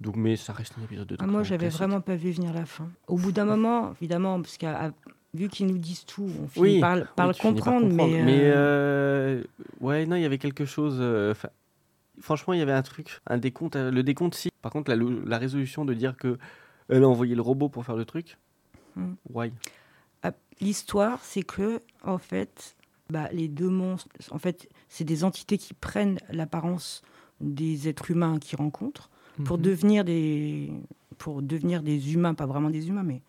Donc, 0.00 0.14
mais 0.14 0.36
ça 0.36 0.52
reste 0.52 0.74
un 0.78 0.84
épisode 0.84 1.08
de 1.08 1.16
Ah, 1.18 1.26
moi, 1.26 1.42
j'avais 1.42 1.70
vraiment 1.70 2.00
pas 2.00 2.14
vu 2.14 2.30
venir 2.30 2.52
la 2.52 2.66
fin. 2.66 2.88
Au 3.08 3.16
bout 3.16 3.32
d'un 3.32 3.44
moment, 3.44 3.94
évidemment, 4.00 4.40
parce 4.40 4.56
que 4.58 4.66
vu 5.34 5.48
qu'ils 5.48 5.66
nous 5.66 5.78
disent 5.78 6.04
tout, 6.04 6.30
on 6.40 6.46
finit 6.46 6.74
Oui, 6.74 6.80
par, 6.80 7.12
par 7.14 7.26
Oui, 7.26 7.32
le 7.34 7.40
finis 7.40 7.54
par 7.54 7.64
comprendre, 7.64 7.92
mais, 7.92 8.22
Mais 8.22 8.40
euh, 8.42 8.54
euh, 8.54 9.44
ouais, 9.80 10.06
non, 10.06 10.14
il 10.14 10.22
y 10.22 10.24
avait 10.24 10.38
quelque 10.38 10.64
chose. 10.66 10.98
euh, 11.00 11.34
franchement, 12.20 12.54
il 12.54 12.60
y 12.60 12.62
avait 12.62 12.70
un 12.70 12.82
truc, 12.82 13.20
un 13.26 13.38
décompte. 13.38 13.74
le 13.74 14.02
décompte, 14.04 14.36
si. 14.36 14.50
Par 14.62 14.70
contre, 14.70 14.92
la 14.92 15.38
résolution 15.38 15.84
de 15.84 15.94
dire 15.94 16.16
que 16.16 16.38
elle 16.88 17.02
a 17.02 17.08
envoyé 17.08 17.34
le 17.34 17.42
robot 17.42 17.68
pour 17.68 17.84
faire 17.84 17.96
le 17.96 18.04
truc. 18.04 18.38
Hmm. 18.94 19.14
Why? 19.30 19.52
Ah, 20.22 20.30
L'histoire, 20.60 21.18
c'est 21.22 21.42
que, 21.42 21.80
en 22.04 22.18
fait, 22.18 22.76
bah, 23.10 23.28
les 23.32 23.48
deux 23.48 23.68
monstres, 23.68 24.08
en 24.30 24.38
fait, 24.38 24.68
c'est 24.88 25.04
des 25.04 25.24
entités 25.24 25.58
qui 25.58 25.74
prennent 25.74 26.18
l'apparence 26.30 27.02
des 27.40 27.88
êtres 27.88 28.10
humains 28.10 28.38
qu'ils 28.38 28.58
rencontrent 28.58 29.10
pour 29.44 29.56
Mhm. 29.58 29.62
devenir 29.64 30.04
des 30.04 30.70
pour 31.18 31.40
devenir 31.42 31.82
des 31.82 32.14
humains, 32.14 32.34
pas 32.34 32.46
vraiment 32.46 32.70
des 32.70 32.88
humains, 32.88 33.04
mais 33.04 33.20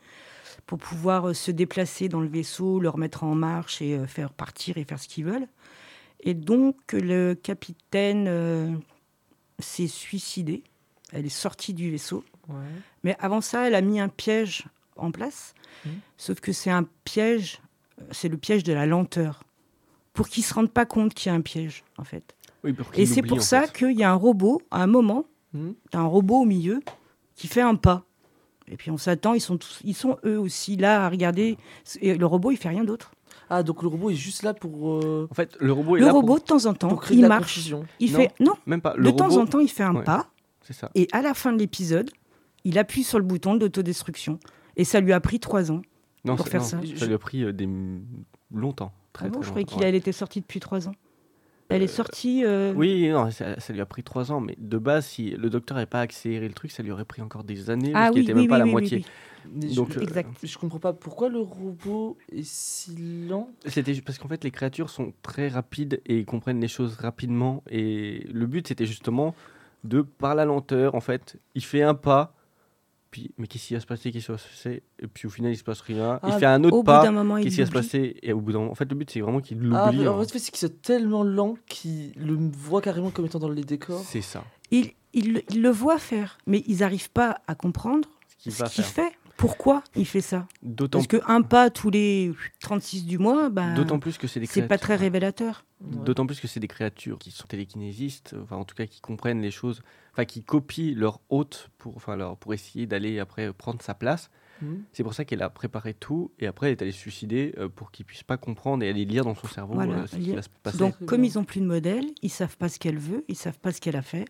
pour 0.66 0.80
pouvoir 0.80 1.30
euh, 1.30 1.34
se 1.34 1.52
déplacer 1.52 2.10
dans 2.10 2.22
le 2.22 2.28
vaisseau, 2.28 2.80
le 2.80 2.90
remettre 2.90 3.24
en 3.24 3.36
marche 3.36 3.82
et 3.84 3.96
euh, 3.96 4.08
faire 4.08 4.32
partir 4.32 4.78
et 4.78 4.84
faire 4.84 5.00
ce 5.00 5.08
qu'ils 5.08 5.26
veulent. 5.26 5.48
Et 6.22 6.34
donc 6.34 6.76
le 6.94 7.34
capitaine 7.36 8.26
euh, 8.28 8.72
s'est 9.60 9.88
suicidé. 9.88 10.64
Elle 11.12 11.26
est 11.26 11.30
sortie 11.30 11.74
du 11.74 11.92
vaisseau. 11.92 12.24
Ouais. 12.48 12.56
Mais 13.04 13.16
avant 13.20 13.42
ça, 13.42 13.68
elle 13.68 13.76
a 13.76 13.82
mis 13.82 14.00
un 14.00 14.10
piège 14.10 14.66
en 14.96 15.12
place. 15.12 15.54
Mhm. 15.86 15.92
Sauf 16.18 16.40
que 16.40 16.52
c'est 16.52 16.72
un 16.72 16.88
piège, 17.04 17.60
c'est 18.12 18.30
le 18.30 18.38
piège 18.38 18.64
de 18.64 18.74
la 18.74 18.86
lenteur. 18.88 19.44
Pour 20.14 20.28
qu'ils 20.30 20.42
ne 20.42 20.46
se 20.48 20.54
rendent 20.54 20.72
pas 20.72 20.86
compte 20.86 21.14
qu'il 21.14 21.32
y 21.32 21.34
a 21.34 21.36
un 21.36 21.42
piège, 21.42 21.84
en 21.98 22.04
fait. 22.04 22.36
Oui, 22.64 22.72
pour 22.74 22.88
Et 22.94 23.06
c'est 23.06 23.22
pour 23.24 23.42
ça 23.42 23.68
qu'il 23.68 23.98
y 23.98 24.04
a 24.04 24.12
un 24.12 24.16
robot, 24.16 24.62
à 24.72 24.84
un 24.84 24.88
moment, 24.88 25.26
t'as 25.92 26.00
un 26.00 26.06
robot 26.06 26.42
au 26.42 26.46
milieu 26.46 26.82
qui 27.36 27.48
fait 27.48 27.62
un 27.62 27.76
pas. 27.76 28.04
Et 28.70 28.78
puis 28.78 28.92
on 28.92 28.98
s'attend, 28.98 29.34
ils 29.34 29.42
sont, 29.42 29.58
tous- 29.58 29.82
ils 29.84 29.94
sont 29.96 30.18
eux 30.26 30.40
aussi 30.40 30.78
là 30.78 31.06
à 31.06 31.10
regarder. 31.10 31.58
Et 32.02 32.16
le 32.16 32.26
robot, 32.26 32.52
il 32.52 32.58
fait 32.58 32.70
rien 32.70 32.84
d'autre. 32.86 33.12
Ah, 33.50 33.62
donc 33.62 33.82
le 33.82 33.90
robot 33.90 34.10
est 34.12 34.16
juste 34.16 34.44
là 34.44 34.54
pour, 34.54 35.00
euh, 35.04 35.28
En 35.30 35.34
fait, 35.34 35.58
le 35.60 35.74
robot 35.74 35.98
est 35.98 36.00
Le 36.00 36.06
là 36.06 36.12
pour- 36.12 36.22
robot, 36.22 36.40
de 36.40 36.44
temps 36.44 36.66
en 36.66 36.74
temps, 36.74 37.00
il 37.12 37.22
de 37.22 37.28
marche. 37.28 37.42
confusion. 37.44 37.86
Il 38.00 38.12
Non. 38.14 38.20
fait 38.20 38.32
non. 38.40 38.54
Même 38.66 38.82
pas. 38.82 38.94
De 38.94 39.00
Le 39.00 39.12
temps 39.14 39.28
robot, 39.28 39.42
en 39.42 39.46
temps, 39.48 39.60
il 39.60 39.68
fait 39.70 39.84
un 39.84 39.96
Ouais. 39.96 40.04
pas. 40.04 40.30
c'est 40.62 40.74
ça. 40.74 40.90
Et 40.96 41.10
à 41.12 41.22
la 41.22 41.34
fin 41.34 41.52
de 41.52 41.58
l'épisode, 41.58 42.10
il 42.64 42.78
appuie 42.80 43.04
sur 43.04 43.20
le 43.20 43.26
bouton 43.26 43.56
d'autodestruction. 43.56 44.40
Et 44.78 44.86
ça 44.86 45.02
lui 45.02 45.12
a 45.12 45.20
pris 45.20 45.42
trois 45.42 45.72
ans. 45.72 45.82
Non, 46.24 46.38
pour 46.38 46.48
faire 46.48 46.62
non, 46.62 46.68
ça. 46.68 46.78
Ça 46.96 47.06
lui 47.06 47.14
a 47.14 47.18
pris 47.20 47.44
euh, 47.44 47.52
des 47.52 47.68
longtemps. 48.54 48.94
Très, 49.14 49.28
Ah 49.28 49.30
bon, 49.30 49.42
très 49.42 49.62
je 49.62 49.66
croyais 49.66 49.92
ouais. 49.92 49.98
était 49.98 50.12
sorti 50.12 50.42
depuis 50.42 50.60
trois 50.60 50.88
ans. 50.88 50.96
Elle 51.70 51.82
est 51.82 51.88
sortie. 51.88 52.44
euh, 52.46 52.74
Oui, 52.76 53.10
non, 53.10 53.32
ça, 53.32 53.60
ça 53.60 53.74
lui 53.74 53.82
a 53.82 53.86
pris 53.86 54.04
trois 54.04 54.32
ans, 54.32 54.40
mais 54.40 54.56
de 54.60 54.78
base, 54.78 55.06
si 55.08 55.32
le 55.32 55.50
docteur 55.50 55.76
n'avait 55.76 55.88
pas 55.88 56.02
accéléré 56.02 56.48
le 56.48 56.54
truc, 56.54 56.72
ça 56.72 56.84
lui 56.84 56.92
aurait 56.92 57.06
pris 57.06 57.22
encore 57.22 57.44
des 57.44 57.70
années, 57.70 57.94
Ah 57.94 58.00
parce 58.00 58.12
qu'il 58.12 58.22
oui, 58.22 58.28
n'était 58.28 58.34
oui, 58.34 58.42
même 58.42 58.48
pas 58.50 58.56
à 58.56 58.60
la 58.60 58.66
moitié. 58.66 59.04
je- 59.62 59.76
Donc, 59.76 59.96
euh, 59.98 60.02
Exact. 60.02 60.30
Je 60.44 60.58
comprends 60.58 60.80
pas 60.80 60.94
pourquoi 60.94 61.30
le 61.30 61.40
robot 61.40 62.18
est 62.32 62.44
si 62.46 63.28
lent. 63.28 63.50
C'était 63.66 63.94
parce 64.02 64.18
qu'en 64.18 64.28
fait, 64.28 64.44
les 64.44 64.52
créatures 64.52 64.90
sont 64.90 65.14
très 65.22 65.48
rapides 65.48 66.02
et 66.06 66.20
ils 66.20 66.26
comprennent 66.26 66.62
les 66.62 66.68
choses 66.68 66.96
rapidement. 66.96 67.64
Et 67.70 68.28
le 68.32 68.46
but, 68.46 68.68
c'était 68.68 68.86
justement 68.86 69.34
de, 69.84 70.02
par 70.02 70.36
la 70.36 70.46
lenteur, 70.46 70.96
en 70.96 71.02
fait, 71.02 71.38
il 71.56 71.64
fait 71.64 71.82
un 71.82 71.96
pas. 71.96 72.36
Puis, 73.14 73.30
mais 73.38 73.46
qu'est-ce 73.46 73.68
qui 73.68 73.74
va 73.76 73.80
se 73.80 73.86
passer 73.86 74.12
Qu'est-ce 74.12 74.26
qui 74.26 74.32
va 74.32 74.38
se 74.40 74.48
passer 74.48 74.82
Et 74.98 75.06
puis 75.06 75.28
au 75.28 75.30
final, 75.30 75.52
il 75.52 75.56
se 75.56 75.64
passe 75.64 75.82
rien. 75.82 76.20
il 76.24 76.32
Ah, 76.32 76.40
fait 76.40 76.48
un 76.48 76.64
autre 76.64 76.82
pas. 76.82 77.04
Qu'est-ce 77.44 77.54
qui 77.56 77.62
va 77.62 77.68
se 77.68 77.72
passer 77.72 78.18
Et 78.24 78.34
au 78.34 78.42
bout 78.42 78.52
d'un 78.54 78.58
moment, 78.60 78.72
en 78.72 78.76
fait, 78.76 78.90
le 78.90 78.96
but, 78.96 79.12
c'est 79.12 79.22
vraiment 79.22 79.40
qu'il 79.40 79.60
l'oublie. 79.60 79.76
Ah, 79.80 79.92
mais 79.94 80.08
en 80.08 80.20
hein. 80.20 80.26
fait, 80.26 80.40
c'est 80.40 80.50
qu'ils 80.50 80.68
sont 80.68 80.74
tellement 80.82 81.24
lents 81.24 81.56
qu'ils 81.68 82.12
le 82.18 82.34
voient 82.58 82.82
carrément 82.82 83.12
comme 83.12 83.28
étant 83.28 83.38
dans 83.38 83.50
les 83.50 83.64
décors. 83.64 84.02
C'est 84.04 84.22
ça. 84.22 84.44
Il, 84.72 84.94
il- 85.14 85.44
il 85.52 85.62
le 85.62 85.70
voit 85.70 86.00
faire, 86.00 86.40
mais 86.48 86.64
ils 86.66 86.80
n'arrivent 86.80 87.12
pas 87.12 87.42
à 87.46 87.54
comprendre 87.54 88.10
Ce 88.40 88.50
qu'il 88.50 88.52
qu'il 88.72 88.84
fait. 88.84 89.12
Pourquoi 89.38 89.84
il 89.96 90.06
fait 90.08 90.22
ça? 90.22 90.48
D'autant 90.64 91.00
Parce 91.04 91.08
qu'un 91.08 91.42
pas 91.44 91.70
tous 91.70 91.90
les 91.92 92.32
36 92.62 93.06
du 93.06 93.18
mois, 93.20 93.50
bah, 93.50 93.74
d'autant 93.74 94.00
plus 94.00 94.18
que 94.18 94.26
c'est 94.28 94.40
des 94.40 94.46
c'est 94.46 94.68
pas 94.68 94.78
très 94.78 94.96
révélateur. 94.96 95.66
Ouais. 95.82 96.04
D'autant 96.06 96.26
plus 96.26 96.40
que 96.40 96.48
c'est 96.48 96.60
des 96.60 96.68
créatures 96.68 97.18
qui 97.20 97.30
sont 97.32 97.46
télékinésistes, 97.48 98.36
enfin 98.42 98.56
en 98.56 98.64
tout 98.64 98.76
cas 98.76 98.86
qui 98.86 99.02
comprennent 99.02 99.42
les 99.42 99.52
choses, 99.52 99.82
enfin 100.14 100.26
qui 100.26 100.44
copient 100.44 100.94
leur 100.96 101.20
hôte 101.30 101.70
pour, 101.78 101.96
enfin 101.96 102.16
leur, 102.16 102.38
pour 102.38 102.54
essayer 102.54 102.86
d'aller 102.86 103.20
après 103.20 103.52
prendre 103.52 103.82
sa 103.82 103.94
place. 103.94 104.30
Mhm. 104.62 104.84
C'est 104.94 105.04
pour 105.04 105.14
ça 105.14 105.26
qu'elle 105.26 105.42
a 105.42 105.50
préparé 105.50 105.94
tout 105.94 106.32
et 106.40 106.48
après 106.48 106.68
elle 106.68 106.74
est 106.74 106.82
allée 106.82 106.92
se 106.92 107.00
suicider 107.00 107.54
euh, 107.58 107.68
pour 107.68 107.92
qu'il 107.92 108.06
puisse 108.06 108.24
pas 108.24 108.38
comprendre 108.38 108.84
et 108.84 108.90
aller 108.90 109.06
lire 109.06 109.26
dans 109.26 109.36
son 109.36 109.48
cerveau 109.48 109.74
Voilà, 109.74 110.02
euh, 110.02 110.08
ce 110.08 110.16
qui 110.18 110.32
va 110.32 110.42
se 110.42 110.50
passer. 110.62 110.78
Donc, 110.78 111.04
comme 111.06 111.24
ils 111.24 111.34
n'ont 111.36 111.44
plus 111.44 111.62
de 111.62 111.66
modèle, 111.66 112.06
ils 112.22 112.30
savent 112.30 112.58
pas 112.58 112.70
ce 112.70 112.80
qu'elle 112.80 113.00
veut, 113.00 113.26
ils 113.28 113.36
savent 113.36 113.60
pas 113.60 113.72
ce 113.72 113.82
qu'elle 113.82 113.96
a 113.96 114.02
fait. 114.02 114.26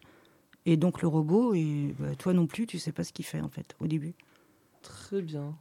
Et 0.66 0.78
donc, 0.78 1.02
le 1.02 1.10
robot, 1.10 1.54
et 1.54 1.94
bah, 2.00 2.16
toi 2.18 2.34
non 2.34 2.48
plus, 2.48 2.66
tu 2.68 2.80
sais 2.80 2.94
pas 2.94 3.04
ce 3.04 3.12
qu'il 3.12 3.26
fait, 3.26 3.42
en 3.42 3.50
fait, 3.50 3.76
au 3.82 3.88
début. 3.88 4.16
Très 4.82 5.22
bien. 5.22 5.58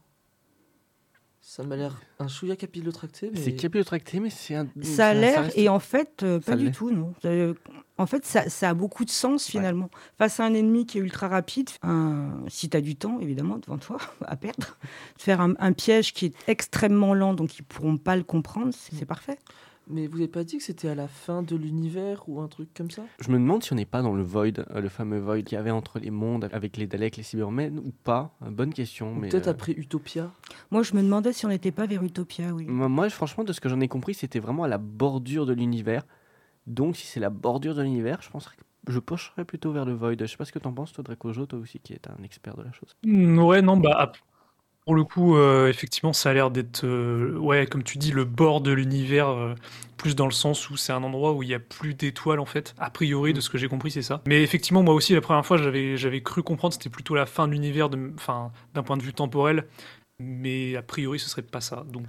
Ça 1.44 1.64
m'a 1.64 1.74
l'air 1.74 2.00
un 2.20 2.28
chouïa 2.28 2.54
capillotracté, 2.54 3.30
mais... 3.34 3.40
C'est 3.40 3.56
capillotracté, 3.56 4.20
mais 4.20 4.30
c'est 4.30 4.54
un. 4.54 4.68
Ça 4.82 5.08
a 5.08 5.14
l'air, 5.14 5.42
reste- 5.42 5.58
et 5.58 5.68
en 5.68 5.80
fait, 5.80 6.22
euh, 6.22 6.40
Ça 6.40 6.52
pas 6.52 6.56
du 6.56 6.70
tout, 6.70 6.92
non. 6.92 7.14
Euh, 7.24 7.52
en 7.98 8.06
fait, 8.06 8.24
ça, 8.24 8.48
ça 8.48 8.70
a 8.70 8.74
beaucoup 8.74 9.04
de 9.04 9.10
sens, 9.10 9.46
finalement. 9.46 9.90
Face 10.18 10.38
à 10.38 10.44
un 10.44 10.54
ennemi 10.54 10.86
qui 10.86 10.98
est 10.98 11.00
ultra 11.00 11.26
rapide, 11.26 11.68
un, 11.82 12.30
si 12.46 12.70
tu 12.70 12.76
as 12.76 12.80
du 12.80 12.94
temps, 12.94 13.18
évidemment, 13.18 13.58
devant 13.58 13.76
toi, 13.78 13.98
à 14.24 14.36
perdre, 14.36 14.78
faire 15.18 15.40
un, 15.40 15.54
un 15.58 15.72
piège 15.72 16.12
qui 16.14 16.26
est 16.26 16.34
extrêmement 16.46 17.12
lent, 17.12 17.34
donc 17.34 17.58
ils 17.58 17.64
pourront 17.64 17.96
pas 17.98 18.14
le 18.14 18.22
comprendre, 18.22 18.72
c'est 18.72 18.94
c'est 18.94 19.04
parfait. 19.04 19.38
Mais 19.88 20.06
vous 20.06 20.14
n'avez 20.18 20.28
pas 20.28 20.44
dit 20.44 20.58
que 20.58 20.62
c'était 20.62 20.88
à 20.88 20.94
la 20.94 21.08
fin 21.08 21.42
de 21.42 21.56
l'univers 21.56 22.22
ou 22.28 22.40
un 22.40 22.48
truc 22.48 22.68
comme 22.74 22.90
ça? 22.90 23.02
Je 23.20 23.28
me 23.30 23.34
demande 23.38 23.62
si 23.62 23.72
on 23.72 23.76
n'est 23.76 23.84
pas 23.84 24.00
dans 24.02 24.14
le 24.14 24.22
void, 24.22 24.46
euh, 24.58 24.80
le 24.80 24.88
fameux 24.88 25.18
void 25.18 25.42
qu'il 25.42 25.56
y 25.56 25.58
avait 25.58 25.70
entre 25.70 25.98
les 25.98 26.10
mondes 26.10 26.48
avec 26.52 26.76
les 26.76 26.86
Daleks, 26.86 27.16
les 27.16 27.22
Cybermen 27.22 27.78
ou 27.78 27.92
pas? 28.04 28.34
Euh, 28.42 28.50
Bonne 28.50 28.72
question. 28.72 29.12
Ou 29.12 29.16
mais 29.16 29.28
Peut-être 29.28 29.48
euh, 29.48 29.52
après 29.52 29.72
Utopia? 29.72 30.30
Moi, 30.70 30.82
je 30.82 30.94
me 30.94 31.02
demandais 31.02 31.32
si 31.32 31.44
on 31.46 31.48
n'était 31.48 31.72
pas 31.72 31.86
vers 31.86 32.02
Utopia, 32.02 32.52
oui. 32.54 32.64
Moi, 32.66 32.88
moi, 32.88 33.10
franchement, 33.10 33.44
de 33.44 33.52
ce 33.52 33.60
que 33.60 33.68
j'en 33.68 33.80
ai 33.80 33.88
compris, 33.88 34.14
c'était 34.14 34.40
vraiment 34.40 34.64
à 34.64 34.68
la 34.68 34.78
bordure 34.78 35.46
de 35.46 35.52
l'univers. 35.52 36.04
Donc, 36.66 36.96
si 36.96 37.06
c'est 37.06 37.20
la 37.20 37.30
bordure 37.30 37.74
de 37.74 37.82
l'univers, 37.82 38.22
je 38.22 38.30
penserais 38.30 38.56
que 38.56 38.62
je 38.92 38.98
pencherais 38.98 39.44
plutôt 39.44 39.72
vers 39.72 39.84
le 39.84 39.94
Void. 39.94 40.16
Je 40.18 40.26
sais 40.26 40.36
pas 40.36 40.44
ce 40.44 40.52
que 40.52 40.58
t'en 40.58 40.72
penses, 40.72 40.92
toi, 40.92 41.04
Dracojo, 41.04 41.46
toi 41.46 41.58
aussi, 41.58 41.78
qui 41.80 41.92
est 41.92 42.08
un 42.08 42.22
expert 42.24 42.56
de 42.56 42.62
la 42.62 42.72
chose. 42.72 42.96
Mm, 43.04 43.38
Ouais, 43.38 43.62
non, 43.62 43.76
bah, 43.76 44.12
pour 44.84 44.96
le 44.96 45.04
coup, 45.04 45.36
euh, 45.36 45.68
effectivement, 45.68 46.12
ça 46.12 46.30
a 46.30 46.32
l'air 46.32 46.50
d'être, 46.50 46.84
euh, 46.84 47.36
ouais, 47.38 47.66
comme 47.66 47.84
tu 47.84 47.98
dis, 47.98 48.10
le 48.10 48.24
bord 48.24 48.60
de 48.60 48.72
l'univers, 48.72 49.28
euh, 49.28 49.54
plus 49.96 50.16
dans 50.16 50.26
le 50.26 50.32
sens 50.32 50.70
où 50.70 50.76
c'est 50.76 50.92
un 50.92 51.04
endroit 51.04 51.32
où 51.34 51.44
il 51.44 51.48
y 51.48 51.54
a 51.54 51.60
plus 51.60 51.94
d'étoiles, 51.94 52.40
en 52.40 52.46
fait. 52.46 52.74
A 52.78 52.90
priori, 52.90 53.32
de 53.32 53.40
ce 53.40 53.48
que 53.48 53.58
j'ai 53.58 53.68
compris, 53.68 53.92
c'est 53.92 54.02
ça. 54.02 54.22
Mais 54.26 54.42
effectivement, 54.42 54.82
moi 54.82 54.94
aussi, 54.94 55.14
la 55.14 55.20
première 55.20 55.46
fois, 55.46 55.56
j'avais, 55.56 55.96
j'avais 55.96 56.20
cru 56.20 56.42
comprendre, 56.42 56.74
c'était 56.74 56.90
plutôt 56.90 57.14
la 57.14 57.26
fin 57.26 57.46
de 57.46 57.52
l'univers, 57.52 57.90
enfin, 58.16 58.50
d'un 58.74 58.82
point 58.82 58.96
de 58.96 59.02
vue 59.02 59.12
temporel. 59.12 59.66
Mais 60.18 60.74
a 60.74 60.82
priori, 60.82 61.20
ce 61.20 61.28
serait 61.28 61.42
pas 61.42 61.60
ça. 61.60 61.84
Donc, 61.88 62.06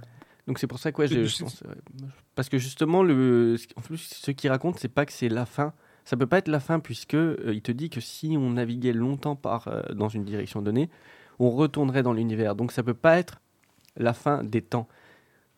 Donc, 0.48 0.58
c'est 0.58 0.66
pour 0.66 0.80
ça 0.80 0.90
que, 0.90 1.00
ouais, 1.02 1.08
je, 1.08 1.42
pense. 1.42 1.62
Parce 2.34 2.48
que 2.48 2.58
justement, 2.58 3.04
le... 3.04 3.56
en 3.76 3.82
plus, 3.82 3.98
ce 3.98 4.32
qu'il 4.32 4.50
raconte, 4.50 4.80
c'est 4.80 4.88
pas 4.88 5.06
que 5.06 5.12
c'est 5.12 5.28
la 5.28 5.46
fin. 5.46 5.72
Ça 6.04 6.16
peut 6.16 6.26
pas 6.26 6.38
être 6.38 6.48
la 6.48 6.60
fin, 6.60 6.80
puisque 6.80 7.16
il 7.46 7.62
te 7.62 7.70
dit 7.70 7.88
que 7.88 8.00
si 8.00 8.34
on 8.36 8.50
naviguait 8.50 8.92
longtemps 8.92 9.36
par, 9.36 9.70
dans 9.94 10.08
une 10.08 10.24
direction 10.24 10.60
donnée, 10.60 10.90
on 11.38 11.50
retournerait 11.50 12.02
dans 12.02 12.12
l'univers. 12.12 12.54
Donc, 12.54 12.72
ça 12.72 12.82
peut 12.82 12.94
pas 12.94 13.18
être 13.18 13.40
la 13.96 14.12
fin 14.12 14.42
des 14.44 14.62
temps. 14.62 14.88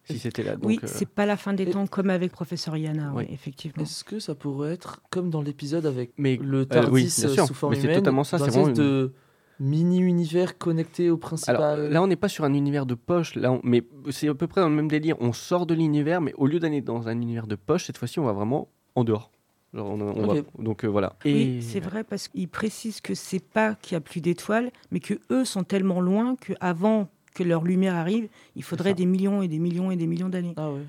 Si 0.08 0.20
c'était 0.20 0.44
là. 0.44 0.54
Donc, 0.54 0.66
oui, 0.66 0.78
euh, 0.84 0.86
c'est 0.86 1.08
pas 1.08 1.26
la 1.26 1.36
fin 1.36 1.52
des 1.52 1.64
et- 1.64 1.70
temps 1.70 1.86
comme 1.88 2.10
avec 2.10 2.30
Professeur 2.30 2.76
Yana, 2.76 3.12
Oui. 3.12 3.24
oui, 3.26 3.34
effectivement. 3.34 3.82
Est-ce 3.82 4.04
que 4.04 4.20
ça 4.20 4.36
pourrait 4.36 4.72
être 4.72 5.00
comme 5.10 5.30
dans 5.30 5.42
l'épisode 5.42 5.84
avec 5.84 6.12
Mais 6.16 6.36
le 6.36 6.60
euh, 6.60 6.64
TARDIS 6.64 6.90
oui, 6.92 7.12
bien 7.18 7.28
euh, 7.28 7.34
sûr. 7.34 7.46
sous 7.46 7.54
forme 7.54 7.72
Mais 7.72 7.80
c'est 7.80 7.86
humaine 7.86 7.98
totalement 7.98 8.22
ça, 8.22 8.38
dans 8.38 8.44
c'est 8.44 8.50
vraiment 8.52 8.72
de 8.72 9.12
mini-univers 9.58 10.58
connecté 10.58 11.10
au 11.10 11.16
principal? 11.16 11.56
Alors 11.56 11.90
là, 11.90 12.02
on 12.02 12.06
n'est 12.06 12.14
pas 12.16 12.28
sur 12.28 12.44
un 12.44 12.54
univers 12.54 12.86
de 12.86 12.94
poche, 12.94 13.34
là, 13.34 13.52
on- 13.52 13.60
mais 13.64 13.82
c'est 14.10 14.28
à 14.28 14.34
peu 14.34 14.46
près 14.46 14.60
dans 14.60 14.68
le 14.68 14.74
même 14.76 14.88
délire. 14.88 15.16
On 15.20 15.32
sort 15.32 15.66
de 15.66 15.74
l'univers, 15.74 16.20
mais 16.20 16.32
au 16.36 16.46
lieu 16.46 16.60
d'aller 16.60 16.82
dans 16.82 17.08
un 17.08 17.20
univers 17.20 17.46
de 17.48 17.56
poche, 17.56 17.86
cette 17.86 17.98
fois-ci, 17.98 18.20
on 18.20 18.24
va 18.24 18.32
vraiment 18.32 18.68
en 18.94 19.02
dehors. 19.04 19.32
Genre, 19.76 19.86
on- 19.88 20.00
on 20.00 20.28
Ok. 20.28 20.36
va- 20.36 20.62
donc 20.64 20.84
euh, 20.84 20.88
voilà. 20.88 21.14
Oui, 21.24 21.62
c'est 21.62 21.80
vrai 21.80 22.02
parce 22.02 22.28
qu'il 22.28 22.48
précise 22.48 23.00
que 23.00 23.14
c'est 23.14 23.38
pas 23.44 23.74
qu'il 23.76 23.92
y 23.92 23.96
a 23.96 24.00
plus 24.00 24.20
d'étoiles, 24.20 24.70
mais 24.90 25.00
que 25.00 25.14
eux 25.30 25.44
sont 25.44 25.62
tellement 25.64 26.00
loin 26.00 26.34
que 26.36 26.54
avant 26.60 27.08
que 27.34 27.42
leur 27.44 27.62
lumière 27.64 27.94
arrive, 27.94 28.28
il 28.54 28.62
faudrait 28.62 28.94
des 28.94 29.04
millions 29.06 29.42
et 29.42 29.48
des 29.48 29.58
millions 29.58 29.90
et 29.90 29.96
des 29.96 30.06
millions 30.06 30.30
d'années. 30.30 30.54
Ah 30.56 30.70
ouais. 30.72 30.80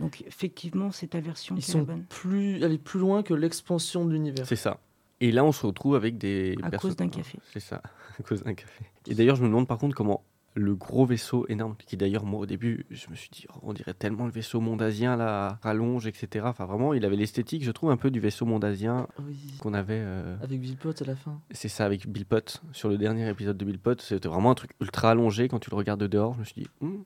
Donc 0.00 0.22
effectivement, 0.26 0.90
c'est 0.90 1.08
ta 1.08 1.20
version 1.20 1.54
Ils 1.56 1.62
qui 1.62 1.70
est 1.70 1.74
la 1.74 1.80
sont 1.80 1.86
bonne. 1.86 2.04
plus, 2.08 2.64
aller 2.64 2.78
plus 2.78 2.98
loin 2.98 3.22
que 3.22 3.34
l'expansion 3.34 4.04
de 4.04 4.12
l'univers. 4.12 4.46
C'est 4.46 4.56
ça. 4.56 4.78
Et 5.20 5.30
là, 5.30 5.44
on 5.44 5.52
se 5.52 5.66
retrouve 5.66 5.94
avec 5.94 6.16
des 6.18 6.56
À 6.62 6.70
cause 6.72 6.96
d'un 6.96 7.08
café. 7.08 7.38
C'est 7.52 7.60
ça, 7.60 7.82
à 8.18 8.22
cause 8.22 8.42
d'un 8.42 8.54
café. 8.54 8.84
Et 9.06 9.14
d'ailleurs, 9.14 9.36
je 9.36 9.42
me 9.42 9.48
demande 9.48 9.68
par 9.68 9.78
contre 9.78 9.94
comment 9.94 10.24
le 10.54 10.74
gros 10.74 11.06
vaisseau 11.06 11.46
énorme, 11.48 11.76
qui 11.86 11.96
d'ailleurs, 11.96 12.24
moi 12.24 12.40
au 12.40 12.46
début, 12.46 12.84
je 12.90 13.08
me 13.08 13.14
suis 13.14 13.30
dit, 13.30 13.46
oh, 13.54 13.58
on 13.62 13.72
dirait 13.72 13.94
tellement 13.94 14.24
le 14.26 14.32
vaisseau 14.32 14.60
mondasien, 14.60 15.16
là, 15.16 15.58
rallonge, 15.62 16.06
etc. 16.06 16.44
Enfin, 16.48 16.64
vraiment, 16.66 16.92
il 16.92 17.04
avait 17.04 17.16
l'esthétique, 17.16 17.62
je 17.64 17.70
trouve, 17.70 17.90
un 17.90 17.96
peu 17.96 18.10
du 18.10 18.18
vaisseau 18.20 18.46
mondasien 18.46 19.06
Oui. 19.24 19.36
qu'on 19.60 19.74
avait. 19.74 20.00
euh, 20.02 20.36
Avec 20.42 20.60
Bill 20.60 20.76
Pot 20.76 21.00
à 21.00 21.04
la 21.04 21.14
fin. 21.16 21.40
C'est 21.52 21.68
ça 21.68 21.84
avec 21.84 22.08
Bill 22.08 22.26
Pot. 22.26 22.60
Sur 22.72 22.88
le 22.88 22.98
dernier 22.98 23.28
épisode 23.30 23.56
de 23.56 23.64
Bill 23.64 23.78
Pot, 23.78 24.00
c'était 24.02 24.28
vraiment 24.28 24.50
un 24.50 24.54
truc 24.54 24.72
ultra 24.80 25.10
allongé. 25.10 25.46
Quand 25.48 25.60
tu 25.60 25.70
le 25.70 25.76
regardes 25.76 26.00
de 26.00 26.06
dehors, 26.08 26.34
je 26.34 26.40
me 26.40 26.44
suis 26.44 26.62
dit, 26.62 26.68
Hmm, 26.80 27.02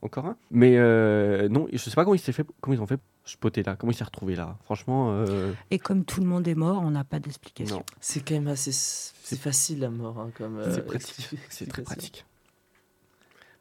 encore 0.00 0.26
un? 0.26 0.36
Mais 0.50 0.76
euh, 0.76 1.48
non, 1.48 1.68
je 1.72 1.78
sais 1.78 1.90
pas 1.92 2.02
comment, 2.04 2.14
il 2.14 2.18
s'est 2.18 2.32
fait, 2.32 2.44
comment 2.60 2.74
ils 2.76 2.80
ont 2.80 2.86
fait 2.86 2.98
poter 3.38 3.62
là. 3.62 3.76
Comment 3.76 3.92
il 3.92 3.94
s'est 3.94 4.02
retrouvé 4.02 4.34
là. 4.34 4.58
Franchement, 4.64 5.12
euh, 5.12 5.52
Et 5.70 5.78
comme 5.78 6.04
tout 6.04 6.20
le 6.20 6.26
monde 6.26 6.48
est 6.48 6.56
mort, 6.56 6.82
on 6.82 6.90
n'a 6.90 7.04
pas 7.04 7.20
d'explication. 7.20 7.76
non, 7.76 7.82
C'est 8.00 8.20
quand 8.26 8.34
même 8.34 8.48
assez. 8.48 8.72
C'est 8.72 9.38
facile 9.38 9.78
la 9.78 9.90
mort, 9.90 10.18
hein, 10.18 10.30
comme. 10.36 10.58
euh, 10.58 10.74
c'est 10.74 10.84
pratique. 10.84 11.28
C'est 11.48 11.66
très 11.68 11.82
pratique. 11.82 12.26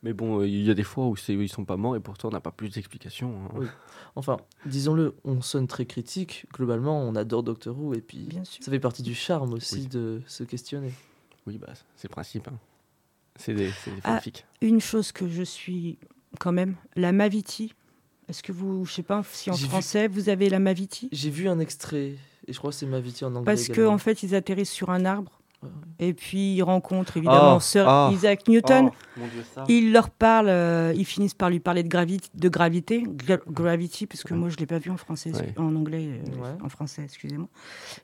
Mais 0.04 0.14
bon, 0.14 0.40
euh, 0.40 0.48
il 0.48 0.64
y 0.64 0.72
a 0.72 0.74
des 0.74 0.84
fois 0.84 1.08
où 1.08 1.16
ils 1.30 1.50
sont 1.50 1.64
pas 1.66 1.78
morts 1.78 1.96
et 1.96 2.00
pourtant 2.00 2.30
on 2.30 2.32
n'a 2.32 2.40
pas 2.40 2.52
plus 2.52 2.70
d'explications. 2.70 3.36
hein. 3.46 3.50
Oui. 3.56 3.68
Enfin, 4.16 4.38
disons-le, 4.66 5.16
on 5.24 5.42
sonne 5.42 5.68
très 5.68 5.86
critique. 5.86 6.46
Globalement, 6.54 7.02
on 7.04 7.16
adore 7.16 7.44
Doctor 7.44 7.78
Who 7.78 7.94
et 7.94 8.02
puis 8.02 8.20
Bien 8.24 8.44
sûr. 8.44 8.64
ça 8.64 8.72
fait 8.72 8.80
partie 8.80 9.04
du 9.04 9.14
charme 9.14 9.54
aussi 9.54 9.76
Oui. 9.82 9.88
de 9.88 10.22
se 10.26 10.44
questionner. 10.44 10.92
Oui, 11.46 11.58
bah, 11.60 11.74
c'est 11.96 12.08
le 12.08 12.12
principe. 12.14 12.48
hein. 12.48 12.58
C'est 13.36 13.54
des, 13.54 13.70
c'est 13.84 13.92
des 13.92 14.02
Ah. 14.04 14.20
Une 14.62 14.82
chose 14.82 15.12
que 15.12 15.28
je 15.30 15.44
suis 15.44 15.98
quand 16.40 16.52
même, 16.52 16.76
la 16.96 17.12
Maviti. 17.12 17.74
Est-ce 18.28 18.44
que 18.44 18.52
vous, 18.52 18.86
je 18.86 18.94
sais 18.94 19.04
pas 19.04 19.24
si 19.32 19.50
en 19.52 19.56
vu- 19.56 19.66
français 19.68 20.08
vous 20.08 20.30
avez 20.30 20.50
la 20.50 20.60
Maviti? 20.60 21.10
J'ai 21.12 21.30
vu 21.30 21.48
un 21.48 21.60
extrait 21.60 22.16
et 22.48 22.54
je 22.54 22.58
crois 22.58 22.72
que 22.72 22.76
c'est 22.76 22.86
Maviti 22.86 23.24
en 23.24 23.30
anglais. 23.36 23.44
Parce 23.46 23.68
que 23.68 23.74
également. 23.74 23.94
en 23.94 23.98
fait, 23.98 24.24
ils 24.24 24.36
atterrissent 24.36 24.72
sur 24.72 24.90
un 24.90 25.06
arbre. 25.06 25.41
Et 26.00 26.14
puis 26.14 26.56
ils 26.56 26.62
rencontrent 26.64 27.18
évidemment 27.18 27.58
Oh, 27.58 27.60
Sir 27.60 27.86
oh, 27.88 28.10
Isaac 28.14 28.48
Newton. 28.48 28.90
Oh, 28.92 29.20
mon 29.20 29.28
Dieu, 29.28 29.44
ça. 29.54 29.64
Ils 29.70 29.92
leur 29.92 30.10
parlent, 30.10 30.50
euh, 30.50 30.94
ils 30.96 31.06
finissent 31.06 31.34
par 31.36 31.50
lui 31.50 31.60
parler 31.60 31.84
de, 31.84 31.88
gravi- 31.90 32.20
de 32.34 32.50
gravité, 32.50 33.04
gra- 33.04 33.40
gravity, 33.48 34.08
parce 34.08 34.24
que 34.24 34.34
Ouais. 34.34 34.40
moi 34.40 34.50
je 34.50 34.58
l'ai 34.58 34.66
pas 34.66 34.80
vu 34.80 34.90
en 34.92 34.98
français, 34.98 35.32
Ouais. 35.36 35.54
en 35.58 35.76
anglais, 35.76 36.08
euh, 36.28 36.42
Ouais. 36.42 36.58
en 36.64 36.70
français, 36.70 37.04
excusez-moi. 37.04 37.48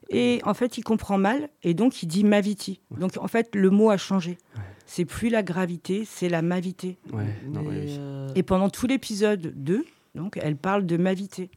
Et 0.09 0.39
en 0.43 0.53
fait, 0.53 0.77
il 0.77 0.83
comprend 0.83 1.17
mal, 1.17 1.49
et 1.63 1.73
donc 1.73 2.03
il 2.03 2.07
dit 2.07 2.23
maviti. 2.23 2.79
Donc 2.97 3.17
en 3.19 3.27
fait, 3.27 3.49
le 3.55 3.69
mot 3.69 3.89
a 3.89 3.97
changé. 3.97 4.37
Ouais. 4.55 4.61
C'est 4.85 5.05
plus 5.05 5.29
la 5.29 5.43
gravité, 5.43 6.03
c'est 6.05 6.29
la 6.29 6.41
mavité. 6.41 6.97
Ouais, 7.11 7.25
non, 7.47 7.63
euh, 7.69 8.29
Et 8.35 8.43
pendant 8.43 8.69
tout 8.69 8.87
l'épisode 8.87 9.53
2, 9.55 9.85
donc 10.15 10.39
elle 10.41 10.55
parle 10.55 10.85
de 10.85 10.95
mavité. 10.97 11.49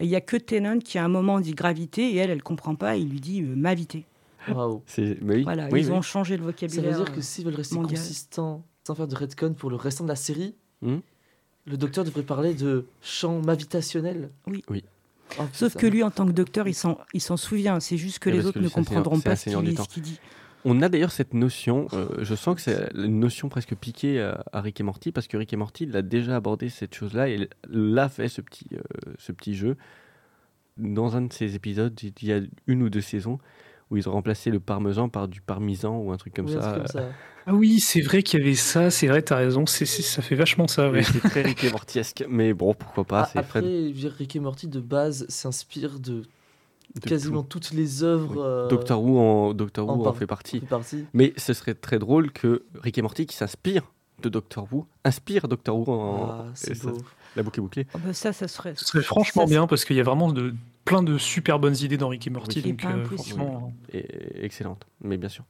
Et 0.00 0.04
il 0.04 0.08
y 0.10 0.16
a 0.16 0.20
que 0.20 0.36
Tennant 0.36 0.78
qui 0.78 0.98
à 0.98 1.04
un 1.04 1.08
moment 1.08 1.40
dit 1.40 1.52
gravité, 1.52 2.10
et 2.12 2.16
elle, 2.16 2.30
elle 2.30 2.42
comprend 2.42 2.74
pas, 2.74 2.96
et 2.96 3.00
il 3.00 3.08
lui 3.10 3.20
dit 3.20 3.42
euh, 3.42 3.54
mavité. 3.54 4.04
Waouh. 4.48 4.82
C'est- 4.86 5.18
mais 5.22 5.36
oui, 5.36 5.42
Voilà, 5.42 5.68
oui, 5.70 5.80
ils 5.82 5.86
oui. 5.86 5.92
ont 5.92 6.02
changé 6.02 6.36
le 6.36 6.42
Ça 6.42 6.46
vocabulaire. 6.46 6.98
veut 6.98 7.04
dire 7.04 7.14
que 7.14 7.20
s'ils 7.20 7.44
veulent 7.44 7.54
rester 7.54 7.74
mondial. 7.76 7.98
consistants 7.98 8.64
sans 8.86 8.94
faire 8.94 9.08
de 9.08 9.14
redcon 9.16 9.54
pour 9.54 9.70
le 9.70 9.76
restant 9.76 10.04
de 10.04 10.08
la 10.08 10.16
série, 10.16 10.54
Hmm. 10.82 10.98
le 11.66 11.76
docteur 11.76 12.04
devrait 12.04 12.22
parler 12.22 12.54
de 12.54 12.86
chant 13.02 13.42
mavitationnel. 13.42 14.30
Oui. 14.46 14.62
Oui. 14.70 14.84
Oh, 15.38 15.42
Sauf 15.52 15.76
que 15.76 15.86
lui, 15.86 16.02
en 16.02 16.10
tant 16.10 16.26
que 16.26 16.32
docteur, 16.32 16.66
il 16.66 16.74
s'en, 16.74 16.98
il 17.14 17.20
s'en 17.20 17.36
souvient. 17.36 17.78
C'est 17.80 17.96
juste 17.98 18.18
que 18.18 18.30
les 18.30 18.46
autres 18.46 18.58
que 18.58 18.64
ne 18.64 18.68
comprendront 18.68 19.20
pas 19.20 19.36
ce 19.36 19.44
qu'il, 19.50 19.78
ce 19.78 20.00
dit. 20.00 20.18
On 20.64 20.82
a 20.82 20.88
d'ailleurs 20.88 21.12
cette 21.12 21.32
notion, 21.34 21.86
euh, 21.92 22.08
je 22.18 22.34
sens 22.34 22.54
que 22.56 22.60
c'est 22.60 22.90
une 22.94 23.20
notion 23.20 23.48
presque 23.48 23.74
piquée 23.76 24.20
à, 24.20 24.44
à 24.52 24.60
Rick 24.60 24.80
et 24.80 24.82
Morty, 24.82 25.12
parce 25.12 25.26
que 25.28 25.36
Rick 25.36 25.52
et 25.52 25.56
Morty 25.56 25.84
il 25.84 25.96
a 25.96 26.02
déjà 26.02 26.36
abordé 26.36 26.68
cette 26.68 26.94
chose-là 26.94 27.28
et 27.28 27.48
l'a 27.68 28.08
fait 28.10 28.28
ce 28.28 28.40
petit, 28.42 28.66
euh, 28.74 28.80
ce 29.18 29.32
petit 29.32 29.54
jeu. 29.54 29.76
dans 30.76 31.16
un 31.16 31.22
de 31.22 31.32
ces 31.32 31.54
épisodes, 31.56 31.98
il 32.02 32.28
y 32.28 32.32
a 32.32 32.40
une 32.66 32.82
ou 32.82 32.88
deux 32.90 33.00
saisons 33.00 33.38
où 33.90 33.96
ils 33.96 34.08
ont 34.08 34.12
remplacé 34.12 34.50
le 34.50 34.60
parmesan 34.60 35.08
par 35.08 35.28
du 35.28 35.40
parmesan 35.40 35.98
ou 35.98 36.12
un 36.12 36.16
truc 36.16 36.34
comme 36.34 36.46
Oui, 36.46 36.54
un 36.56 36.60
ça. 36.60 36.68
truc 36.72 36.76
comme 36.84 36.86
ça. 37.02 37.08
Ah 37.46 37.54
oui, 37.54 37.80
c'est 37.80 38.02
vrai 38.02 38.22
qu'il 38.22 38.38
y 38.38 38.42
avait 38.42 38.54
ça, 38.54 38.90
c'est 38.90 39.06
vrai, 39.08 39.22
t'as 39.22 39.36
raison, 39.36 39.64
ça 39.66 40.22
fait 40.22 40.34
vachement 40.36 40.68
ça, 40.68 40.90
ouais. 40.90 40.98
Oui, 41.00 41.04
C'est 41.12 41.20
très 41.20 41.42
Rick 41.42 41.64
et 41.64 41.70
Mortiesque, 41.70 42.24
mais 42.28 42.52
bon, 42.52 42.74
pourquoi 42.74 43.04
pas, 43.04 43.22
Ah, 43.34 43.38
après, 43.40 43.60
Fred. 43.62 44.12
Rick 44.18 44.36
et 44.36 44.40
Morty 44.40 44.68
de 44.68 44.78
base 44.78 45.26
s'inspire 45.28 45.98
de, 45.98 46.22
de 46.22 47.00
quasiment 47.08 47.42
tout. 47.42 47.58
toutes 47.58 47.72
les 47.72 48.02
œuvres. 48.04 48.34
Oui. 48.34 48.42
euh, 48.42 48.68
Doctor 48.68 49.02
Who 49.02 49.18
en, 49.18 49.54
Doctor 49.54 49.88
en 49.88 49.96
Who 49.96 50.06
en 50.06 50.12
fait 50.12 50.26
partie. 50.26 50.60
fait 50.60 50.66
partie. 50.66 51.04
Mais 51.14 51.32
ce 51.38 51.52
serait 51.54 51.74
très 51.74 51.98
drôle 51.98 52.30
que 52.30 52.62
Rick 52.82 52.98
et 52.98 53.02
Morty, 53.02 53.26
qui 53.26 53.34
s'inspire 53.36 53.90
de 54.22 54.28
Doctor 54.28 54.68
Who, 54.70 54.86
inspire 55.04 55.48
Doctor 55.48 55.76
Who 55.78 55.92
en. 55.92 56.26
Ah, 56.30 56.44
c'est 56.54 56.74
ça- 56.74 56.90
beau. 56.90 56.98
La 57.36 57.42
boucle 57.42 57.60
est 57.60 57.62
bouclée. 57.62 57.86
Oh, 57.94 57.98
bah, 58.04 58.12
ça, 58.12 58.32
ça 58.32 58.48
serait. 58.48 58.74
Ce 58.76 58.84
serait 58.84 59.02
franchement 59.02 59.42
ça, 59.46 59.50
bien 59.50 59.66
parce 59.66 59.84
qu'il 59.84 59.96
y 59.96 60.00
a 60.00 60.04
vraiment 60.04 60.32
de, 60.32 60.54
plein 60.84 61.02
de 61.02 61.16
super 61.18 61.58
bonnes 61.58 61.76
idées 61.80 61.96
dans 61.96 62.08
Rick 62.08 62.26
et 62.26 62.30
Morty, 62.30 62.60
Oui. 62.64 62.72
Donc 62.72 62.84
euh, 62.84 63.04
franchement. 63.04 63.72
Et 63.92 64.44
excellente, 64.44 64.86
mais 65.00 65.16
bien 65.16 65.28
sûr. 65.28 65.44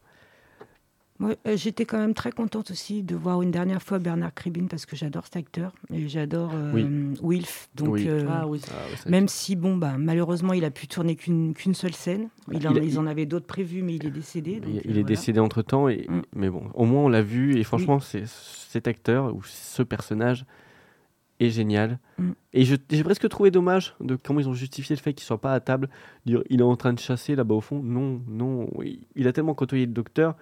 Moi, 1.19 1.35
euh, 1.47 1.55
j'étais 1.55 1.85
quand 1.85 1.99
même 1.99 2.15
très 2.15 2.33
contente 2.33 2.71
aussi 2.71 3.03
de 3.03 3.15
voir 3.15 3.43
une 3.43 3.51
dernière 3.51 3.83
fois 3.83 3.99
Bernard 3.99 4.33
Kribin 4.33 4.67
parce 4.71 4.87
que 4.87 4.97
j'adore 4.97 5.25
cet 5.25 5.37
acteur 5.37 5.73
et 5.93 6.09
j'adore 6.09 6.51
euh, 6.55 6.73
Oui. 6.73 6.87
Wilf. 7.23 7.69
Donc, 7.75 7.89
Oui. 7.91 8.07
euh, 8.09 8.25
Ah 8.31 8.47
oui. 8.47 8.59
Ah, 8.71 9.09
même 9.11 9.29
si, 9.29 9.55
bon, 9.55 9.77
bah, 9.77 9.97
malheureusement, 9.99 10.55
il 10.55 10.65
a 10.65 10.71
pu 10.71 10.87
tourner 10.89 11.17
qu'une 11.17 11.53
qu'une 11.53 11.75
seule 11.75 11.93
scène. 11.93 12.31
Il 12.51 12.67
en- 12.67 12.73
Il 12.75 12.79
a- 12.79 12.83
ils 12.83 12.99
en 12.99 13.07
avaient 13.07 13.27
d'autres 13.27 13.45
prévus, 13.47 13.83
mais 13.83 13.97
il 13.97 14.07
est 14.07 14.11
décédé. 14.11 14.53
il, 14.53 14.61
donc, 14.63 14.71
il 14.71 14.77
euh, 14.77 14.81
est 14.81 14.93
voilà. 14.93 15.03
décédé 15.03 15.41
entre 15.41 15.61
temps, 15.61 15.89
et, 15.91 16.07
Mm. 16.09 16.23
mais 16.37 16.49
bon, 16.49 16.71
au 16.73 16.87
moins 16.87 17.03
on 17.03 17.09
l'a 17.09 17.21
vu, 17.23 17.59
et 17.59 17.65
franchement, 17.65 18.01
c'est, 18.01 18.25
cet 18.27 18.89
acteur 18.89 19.35
ou 19.35 19.43
ce 19.45 19.83
personnage 19.83 20.47
est 21.41 21.51
génial. 21.51 21.99
Mm. 22.19 22.31
Et 22.53 22.65
je- 22.65 22.77
j'ai 22.91 23.03
presque 23.03 23.29
trouvé 23.29 23.51
dommage 23.51 23.95
de 24.01 24.17
comment 24.17 24.39
ils 24.41 24.49
ont 24.49 24.55
justifié 24.55 24.95
le 24.95 25.01
fait 25.01 25.13
qu'il 25.15 25.25
soit 25.25 25.41
pas 25.41 25.53
à 25.55 25.61
table, 25.61 25.89
dire 26.27 26.43
il 26.51 26.61
est 26.61 26.65
en 26.65 26.77
train 26.77 26.93
de 26.93 26.99
chasser 27.01 27.35
là-bas 27.35 27.55
au 27.57 27.61
fond. 27.61 27.83
Non, 27.83 28.21
non, 28.29 28.69
il, 28.83 29.01
il 29.17 29.27
a 29.27 29.33
tellement 29.33 29.55
côtoyé 29.55 29.87
le 29.87 29.93
docteur 29.93 30.37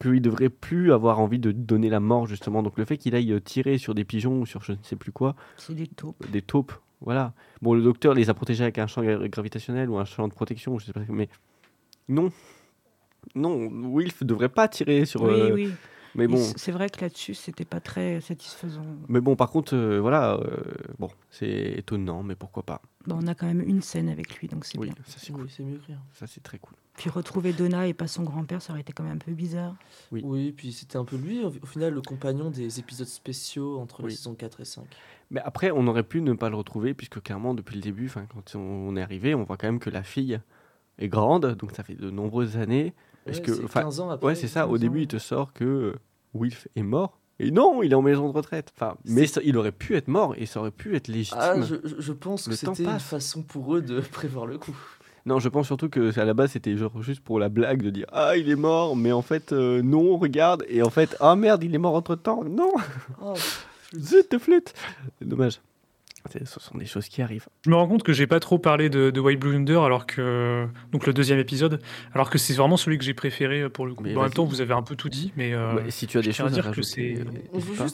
qu'il 0.00 0.20
devrait 0.22 0.48
plus 0.48 0.92
avoir 0.92 1.20
envie 1.20 1.38
de 1.38 1.52
donner 1.52 1.88
la 1.88 2.00
mort 2.00 2.26
justement. 2.26 2.62
Donc 2.62 2.78
le 2.78 2.84
fait 2.84 2.96
qu'il 2.96 3.14
aille 3.14 3.40
tirer 3.42 3.78
sur 3.78 3.94
des 3.94 4.04
pigeons 4.04 4.40
ou 4.40 4.46
sur 4.46 4.62
je 4.62 4.72
ne 4.72 4.78
sais 4.82 4.96
plus 4.96 5.12
quoi, 5.12 5.36
C'est 5.56 5.74
des 5.74 5.86
taupes. 5.86 6.30
des 6.30 6.42
taupes, 6.42 6.72
voilà. 7.00 7.34
Bon, 7.60 7.74
le 7.74 7.82
docteur 7.82 8.12
les 8.14 8.28
a 8.30 8.34
protégés 8.34 8.64
avec 8.64 8.78
un 8.78 8.86
champ 8.86 9.02
gra- 9.02 9.28
gravitationnel 9.28 9.88
ou 9.90 9.98
un 9.98 10.04
champ 10.04 10.26
de 10.28 10.32
protection, 10.34 10.78
je 10.78 10.86
sais 10.86 10.92
pas, 10.92 11.00
mais 11.08 11.28
non. 12.08 12.30
Non, 13.36 13.68
Wilf 13.94 14.24
devrait 14.24 14.48
pas 14.48 14.66
tirer 14.68 15.04
sur. 15.04 15.22
Oui, 15.22 15.30
euh, 15.32 15.54
oui. 15.54 15.70
Mais 16.14 16.26
bon, 16.26 16.42
C'est 16.56 16.72
vrai 16.72 16.90
que 16.90 17.00
là-dessus, 17.00 17.34
c'était 17.34 17.64
pas 17.64 17.80
très 17.80 18.20
satisfaisant. 18.20 18.84
mais 19.08 19.20
bon, 19.20 19.34
par 19.36 19.50
contre, 19.50 19.74
euh, 19.74 19.98
voilà, 20.00 20.34
euh, 20.34 20.56
bon, 20.98 21.08
c'est 21.30 21.72
étonnant, 21.78 22.22
mais 22.22 22.34
pourquoi 22.34 22.62
pas. 22.64 22.82
Bon, 23.06 23.18
on 23.22 23.26
a 23.26 23.34
quand 23.34 23.46
même 23.46 23.62
une 23.62 23.80
scène 23.82 24.08
avec 24.08 24.36
lui, 24.38 24.46
donc 24.48 24.64
c'est 24.66 24.78
Oui, 24.78 24.86
bien. 24.88 24.94
ça 25.06 25.16
c'est 25.18 25.32
cool. 25.32 25.44
Oui, 25.44 25.50
c'est 25.54 25.62
mieux 25.62 25.78
que 25.78 25.86
rien. 25.86 25.98
Ça 26.12 26.26
c'est 26.26 26.42
très 26.42 26.58
cool. 26.58 26.74
Puis 26.98 27.08
retrouver 27.08 27.54
Donna 27.54 27.86
et 27.86 27.94
pas 27.94 28.06
son 28.06 28.22
grand-père, 28.22 28.60
ça 28.60 28.72
aurait 28.72 28.82
été 28.82 28.92
quand 28.92 29.02
même 29.04 29.14
un 29.14 29.18
peu 29.18 29.32
bizarre. 29.32 29.74
Oui. 30.12 30.20
Oui, 30.24 30.52
puis 30.52 30.72
c'était 30.72 30.98
un 30.98 31.04
peu 31.06 31.16
lui, 31.16 31.42
au 31.42 31.50
final, 31.66 31.94
le 31.94 32.02
compagnon 32.02 32.50
des 32.50 32.78
épisodes 32.78 33.06
spéciaux 33.08 33.80
entre 33.80 34.02
Oui. 34.04 34.10
la 34.10 34.16
saison 34.16 34.34
4 34.34 34.60
et 34.60 34.64
5. 34.66 34.84
Mais 35.30 35.40
après, 35.40 35.70
on 35.70 35.86
aurait 35.86 36.02
pu 36.02 36.20
ne 36.20 36.34
pas 36.34 36.50
le 36.50 36.56
retrouver, 36.56 36.92
puisque 36.92 37.22
clairement, 37.22 37.54
depuis 37.54 37.76
le 37.76 37.80
début, 37.80 38.10
quand 38.10 38.54
on 38.54 38.94
est 38.96 39.02
arrivé, 39.02 39.34
on 39.34 39.44
voit 39.44 39.56
quand 39.56 39.66
même 39.68 39.78
que 39.80 39.88
la 39.88 40.02
fille 40.02 40.38
est 40.98 41.08
grande, 41.08 41.54
donc 41.56 41.72
ça 41.74 41.82
fait 41.82 41.94
de 41.94 42.10
nombreuses 42.10 42.58
années. 42.58 42.92
Est-ce 43.26 43.38
Ouais, 43.40 43.44
que, 43.46 43.54
c'est 43.54 43.64
enfin, 43.64 43.82
15 43.82 44.00
ans 44.00 44.10
après. 44.10 44.26
Ouais, 44.26 44.34
c'est 44.34 44.48
ça. 44.48 44.66
Au 44.66 44.72
15 44.72 44.80
début, 44.80 44.98
ans. 44.98 45.02
il 45.02 45.08
te 45.08 45.18
sort 45.18 45.52
que 45.52 45.94
Wilf 46.34 46.68
est 46.76 46.82
mort. 46.82 47.18
Et 47.38 47.50
non, 47.50 47.82
il 47.82 47.90
est 47.92 47.94
en 47.94 48.02
maison 48.02 48.28
de 48.28 48.32
retraite. 48.36 48.72
Enfin, 48.76 48.96
mais 49.04 49.26
ça- 49.26 49.40
il 49.44 49.56
aurait 49.56 49.72
pu 49.72 49.96
être 49.96 50.06
mort 50.08 50.34
et 50.36 50.46
ça 50.46 50.60
aurait 50.60 50.70
pu 50.70 50.94
être 50.96 51.08
légitime. 51.08 51.38
Ah, 51.40 51.54
je, 51.60 52.12
pense 52.12 52.46
Le 52.46 52.52
que 52.52 52.56
c'était 52.56 52.84
une 52.84 52.98
façon 53.00 53.42
pour 53.42 53.74
eux 53.76 53.82
de 53.82 54.00
prévoir 54.12 54.46
le 54.46 54.58
coup. 54.58 54.76
Non, 55.24 55.38
je 55.38 55.48
pense 55.48 55.66
surtout 55.66 55.88
que 55.88 56.18
à 56.18 56.24
la 56.24 56.34
base, 56.34 56.50
c'était 56.52 56.76
genre 56.76 57.00
juste 57.02 57.20
pour 57.20 57.38
la 57.38 57.48
blague 57.48 57.82
de 57.82 57.90
dire 57.90 58.06
Ah, 58.12 58.36
il 58.36 58.50
est 58.50 58.56
mort, 58.56 58.96
mais 58.96 59.12
en 59.12 59.22
fait, 59.22 59.52
euh, 59.52 59.80
non, 59.82 60.16
regarde. 60.18 60.64
Et 60.68 60.82
en 60.82 60.90
fait, 60.90 61.16
ah 61.20 61.34
merde, 61.36 61.62
il 61.64 61.74
est 61.74 61.78
mort 61.78 61.94
entre 61.94 62.16
temps. 62.16 62.44
Non, 62.44 62.72
Oh, 63.20 63.34
zut 63.96 64.30
de 64.32 64.38
flûte. 64.38 64.74
Dommage. 65.20 65.60
Ce 66.44 66.60
sont 66.60 66.78
des 66.78 66.86
choses 66.86 67.08
qui 67.08 67.20
arrivent. 67.22 67.46
Je 67.64 67.70
me 67.70 67.76
rends 67.76 67.86
compte 67.88 68.02
que 68.02 68.12
j'ai 68.12 68.26
pas 68.26 68.40
trop 68.40 68.58
parlé 68.58 68.88
de, 68.88 69.10
de 69.10 69.20
White 69.20 69.40
Blue 69.40 69.54
Under, 69.56 69.82
alors 69.82 70.06
que 70.06 70.66
donc 70.92 71.06
le 71.06 71.12
deuxième 71.12 71.38
épisode, 71.38 71.80
alors 72.14 72.30
que 72.30 72.38
c'est 72.38 72.54
vraiment 72.54 72.76
celui 72.76 72.96
que 72.98 73.04
j'ai 73.04 73.14
préféré 73.14 73.68
pour 73.68 73.86
le 73.86 73.94
coup. 73.94 74.02
Mais 74.04 74.14
Bon, 74.14 74.20
en 74.20 74.22
même 74.24 74.32
temps, 74.32 74.44
vous 74.44 74.60
avez 74.60 74.72
un 74.74 74.82
peu 74.82 74.96
tout 74.96 75.08
dit, 75.08 75.32
mais 75.36 75.52
euh, 75.52 75.90
si 75.90 76.06
tu 76.06 76.18
as 76.18 76.22
des 76.22 76.32
choses 76.32 76.46
à 76.46 76.50
dire 76.54 76.70
que 76.70 76.82
c'est- 76.82 77.18
euh, 77.18 77.24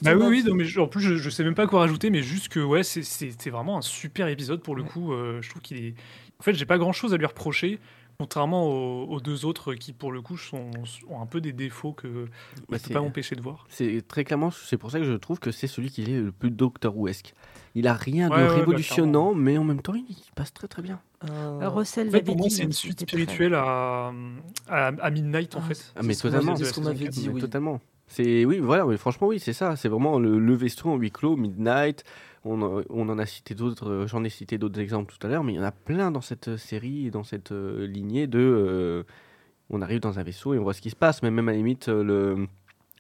Bah 0.02 0.12
oui, 0.14 0.26
oui, 0.28 0.44
non, 0.46 0.54
mais 0.54 0.64
je- 0.64 0.80
en 0.80 0.86
plus, 0.88 1.00
je, 1.00 1.14
je 1.16 1.30
sais 1.30 1.42
même 1.44 1.54
pas 1.54 1.66
quoi 1.66 1.80
rajouter, 1.80 2.10
mais 2.10 2.22
juste 2.22 2.48
que 2.48 2.60
ouais, 2.60 2.82
c'est- 2.82 3.48
vraiment 3.50 3.78
un 3.78 3.82
super 3.82 4.28
épisode 4.28 4.62
pour 4.62 4.76
le 4.76 4.82
coup. 4.82 5.12
euh, 5.12 5.40
je 5.40 5.48
trouve 5.50 5.62
qu'il 5.62 5.78
est. 5.78 5.94
En 6.38 6.42
fait, 6.42 6.52
j'ai 6.54 6.66
pas 6.66 6.78
grand 6.78 6.92
chose 6.92 7.14
à 7.14 7.16
lui 7.16 7.26
reprocher, 7.26 7.78
contrairement 8.22 8.66
aux, 8.66 9.04
aux 9.04 9.20
deux 9.20 9.44
autres 9.44 9.74
qui, 9.74 9.92
pour 9.92 10.10
le 10.10 10.20
coup, 10.20 10.36
sont, 10.36 10.70
ont 11.08 11.22
un 11.22 11.26
peu 11.26 11.40
des 11.40 11.52
défauts 11.52 11.92
que 11.92 12.08
Bah, 12.08 12.26
je 12.56 12.66
peux 12.66 12.78
c'est- 12.78 12.92
pas 12.92 13.00
m'empêcher 13.00 13.36
de 13.36 13.40
voir. 13.42 13.64
C'est 13.70 14.02
très 14.08 14.24
clairement, 14.24 14.50
c'est 14.50 14.76
pour 14.76 14.90
ça 14.90 14.98
que 14.98 15.04
je 15.04 15.12
trouve 15.12 15.38
que 15.38 15.52
c'est 15.52 15.68
celui 15.68 15.88
qui 15.88 16.02
est 16.02 16.20
le 16.20 16.32
plus 16.32 16.50
Doctor 16.50 16.96
Who-esque. 16.96 17.32
Il 17.76 17.86
a 17.86 17.94
rien 17.94 18.28
Ouais, 18.28 18.36
de 18.38 18.42
ouais, 18.42 18.48
bah, 18.48 18.54
révolutionnant, 18.56 19.34
mais 19.34 19.56
en 19.56 19.62
même 19.62 19.80
temps, 19.82 19.94
il 19.94 20.16
passe 20.34 20.52
très 20.52 20.66
très 20.66 20.82
bien. 20.82 21.00
Euh, 21.30 21.68
Russell 21.68 22.08
En 22.08 22.10
fait, 22.10 22.22
pour 22.22 22.34
l'avait 22.34 22.38
moi, 22.38 22.48
dit, 22.48 22.54
c'est 22.56 22.64
une 22.64 22.72
suite 22.72 23.00
spirituelle 23.02 23.54
à, 23.54 24.12
à, 24.68 24.86
à 24.88 25.10
Midnight, 25.10 25.54
en 25.54 25.60
Ah, 25.60 25.68
fait. 25.68 25.92
Ah, 25.94 26.00
mais 26.02 26.14
c'est 26.14 26.18
ce 26.18 26.22
qu'on 26.24 26.28
totalement. 26.30 26.56
C'est 26.56 26.64
ce 26.64 26.74
qu'on 26.74 26.80
m'avait 26.82 27.08
dit, 27.08 27.28
oui. 27.28 27.40
Totalement. 27.40 27.80
C'est 28.08 28.44
oui, 28.46 28.58
voilà, 28.58 28.86
mais 28.86 28.96
franchement 28.96 29.26
oui, 29.28 29.38
c'est 29.38 29.52
ça. 29.52 29.76
C'est 29.76 29.88
vraiment 29.88 30.18
le, 30.18 30.38
le 30.38 30.54
vaisseau 30.54 30.88
en 30.88 30.96
huis 30.96 31.10
clos, 31.12 31.36
Midnight. 31.36 32.04
On, 32.48 32.62
en- 32.62 32.82
on 32.90 33.08
en 33.08 33.18
a 33.18 33.26
cité 33.26 33.54
d'autres, 33.54 33.88
euh, 33.90 34.06
j'en 34.06 34.24
ai 34.24 34.28
cité 34.30 34.58
d'autres 34.58 34.80
exemples 34.80 35.14
tout 35.16 35.26
à 35.26 35.30
l'heure, 35.30 35.44
mais 35.44 35.52
il 35.52 35.56
y 35.56 35.60
en 35.60 35.64
a 35.64 35.72
plein 35.72 36.10
dans 36.10 36.20
cette 36.22 36.56
série 36.56 37.06
et 37.06 37.10
dans 37.10 37.24
cette 37.24 37.52
euh, 37.52 37.86
lignée 37.86 38.26
de. 38.26 38.38
euh, 38.38 39.02
on 39.70 39.82
arrive 39.82 40.00
dans 40.00 40.18
un 40.18 40.22
vaisseau 40.22 40.54
et 40.54 40.58
on 40.58 40.62
voit 40.62 40.72
ce 40.74 40.80
qui 40.80 40.90
se 40.90 40.96
passe, 40.96 41.22
mais 41.22 41.30
même 41.30 41.48
à 41.48 41.52
la 41.52 41.58
limite 41.58 41.88
euh, 41.88 42.02
le 42.02 42.46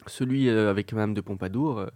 celui 0.06 0.48
euh, 0.48 0.70
avec 0.70 0.92
Madame 0.92 1.14
de 1.14 1.20
Pompadour. 1.20 1.78
euh, 1.78 1.86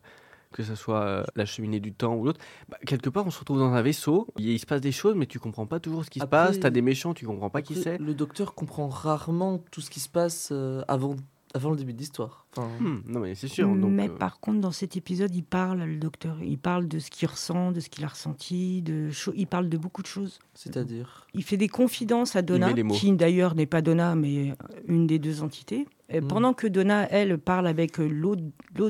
que 0.53 0.63
ce 0.63 0.75
soit 0.75 1.01
euh, 1.01 1.25
la 1.35 1.47
cheminée 1.47 1.81
du 1.81 1.95
temps 1.95 2.15
ou 2.15 2.25
l'autre, 2.27 2.39
bah, 2.69 2.77
quelque 2.87 3.09
part 3.09 3.27
on 3.27 3.31
se 3.31 3.39
retrouve 3.39 3.59
dans 3.59 3.73
un 3.73 3.81
vaisseau, 3.81 4.29
il, 4.39 4.51
il 4.51 4.59
se 4.59 4.67
passe 4.67 4.83
des 4.83 4.93
choses 4.93 5.15
mais 5.17 5.25
tu 5.25 5.39
comprends 5.39 5.65
pas 5.67 5.81
toujours 5.81 6.05
ce 6.05 6.11
qui 6.11 6.19
se 6.19 6.25
passe, 6.31 6.61
t'as 6.61 6.69
des 6.69 6.83
méchants, 6.83 7.15
tu 7.15 7.25
comprends 7.25 7.49
pas 7.49 7.63
qui 7.63 7.75
c'est. 7.83 7.97
Le 7.97 8.13
docteur 8.15 8.55
comprend 8.55 8.87
rarement 8.89 9.65
tout 9.71 9.81
ce 9.81 9.89
qui 9.89 9.99
se 9.99 10.11
passe 10.11 10.51
euh, 10.53 10.83
avant, 10.89 11.17
avant 11.55 11.71
le 11.71 11.77
début 11.77 11.93
de 11.93 11.99
l'histoire. 11.99 12.47
Enfin, 12.57 12.69
Hmm, 12.81 13.01
non 13.07 13.21
mais 13.21 13.35
c'est 13.35 13.49
sûr. 13.49 13.67
donc, 13.69 13.91
mais 13.91 14.09
euh, 14.09 14.17
par 14.17 14.41
contre, 14.41 14.61
dans 14.61 14.73
cet 14.73 14.97
épisode, 14.97 15.35
il 15.35 15.43
parle, 15.45 15.83
le 15.83 15.97
docteur, 15.97 16.37
il 16.43 16.59
parle 16.59 16.87
de 16.89 16.99
ce 16.99 17.11
qu'il 17.11 17.29
ressent, 17.29 17.73
de 17.73 17.81
ce 17.81 17.89
qu'il 17.89 18.05
a 18.05 18.09
ressenti, 18.09 18.83
de 18.83 19.11
cho- 19.11 19.33
il 19.37 19.47
parle 19.47 19.69
de 19.69 19.77
beaucoup 19.77 20.03
de 20.03 20.07
choses. 20.07 20.39
C'est-à-dire. 20.55 21.27
Il 21.35 21.43
fait 21.45 21.57
des 21.57 21.69
confidences 21.69 22.37
à 22.37 22.43
Donna, 22.43 22.69
qui 22.95 23.13
d'ailleurs 23.13 23.55
n'est 23.55 23.67
pas 23.67 23.83
Donna, 23.83 24.15
mais 24.15 24.55
une 24.87 25.07
des 25.07 25.19
deux 25.19 25.43
entités. 25.43 25.87
Et 26.09 26.21
Mm. 26.21 26.29
Pendant 26.29 26.53
que 26.53 26.67
Donna, 26.67 27.09
elle, 27.11 27.39
parle 27.39 27.67
avec 27.67 27.99
euh, 27.99 28.07
l'autre 28.07 28.43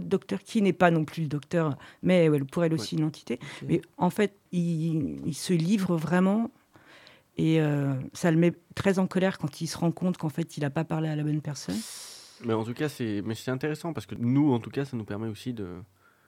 docteur, 0.06 0.40
qui 0.42 0.60
n'est 0.60 0.72
pas 0.72 0.90
non 0.90 1.04
plus 1.04 1.22
le 1.22 1.28
docteur, 1.28 1.76
mais 2.02 2.24
elle, 2.24 2.44
pour 2.44 2.64
elle 2.64 2.74
aussi 2.74 2.96
une 2.96 3.04
entité. 3.04 3.38
Mais 3.68 3.80
en 3.96 4.10
fait, 4.10 4.34
il, 4.50 5.20
il 5.24 5.34
se 5.34 5.52
livre 5.52 5.96
vraiment. 5.96 6.50
Et 7.38 7.62
euh, 7.62 7.94
ça 8.12 8.30
le 8.30 8.36
met 8.36 8.52
très 8.74 8.98
en 8.98 9.06
colère 9.06 9.38
quand 9.38 9.60
il 9.62 9.66
se 9.66 9.78
rend 9.78 9.90
compte 9.92 10.18
qu'en 10.18 10.28
fait, 10.28 10.56
il 10.56 10.60
n'a 10.60 10.70
pas 10.70 10.84
parlé 10.84 11.08
à 11.08 11.16
la 11.16 11.22
bonne 11.22 11.40
personne. 11.40 11.78
Mais 12.44 12.52
en 12.54 12.64
tout 12.64 12.74
cas, 12.74 12.88
c'est 12.88 13.22
mais 13.24 13.34
c'est 13.34 13.50
intéressant 13.50 13.92
parce 13.92 14.06
que 14.06 14.14
nous, 14.14 14.52
en 14.52 14.58
tout 14.58 14.70
cas, 14.70 14.84
ça 14.84 14.96
nous 14.96 15.04
permet 15.04 15.28
aussi 15.28 15.52
de 15.52 15.66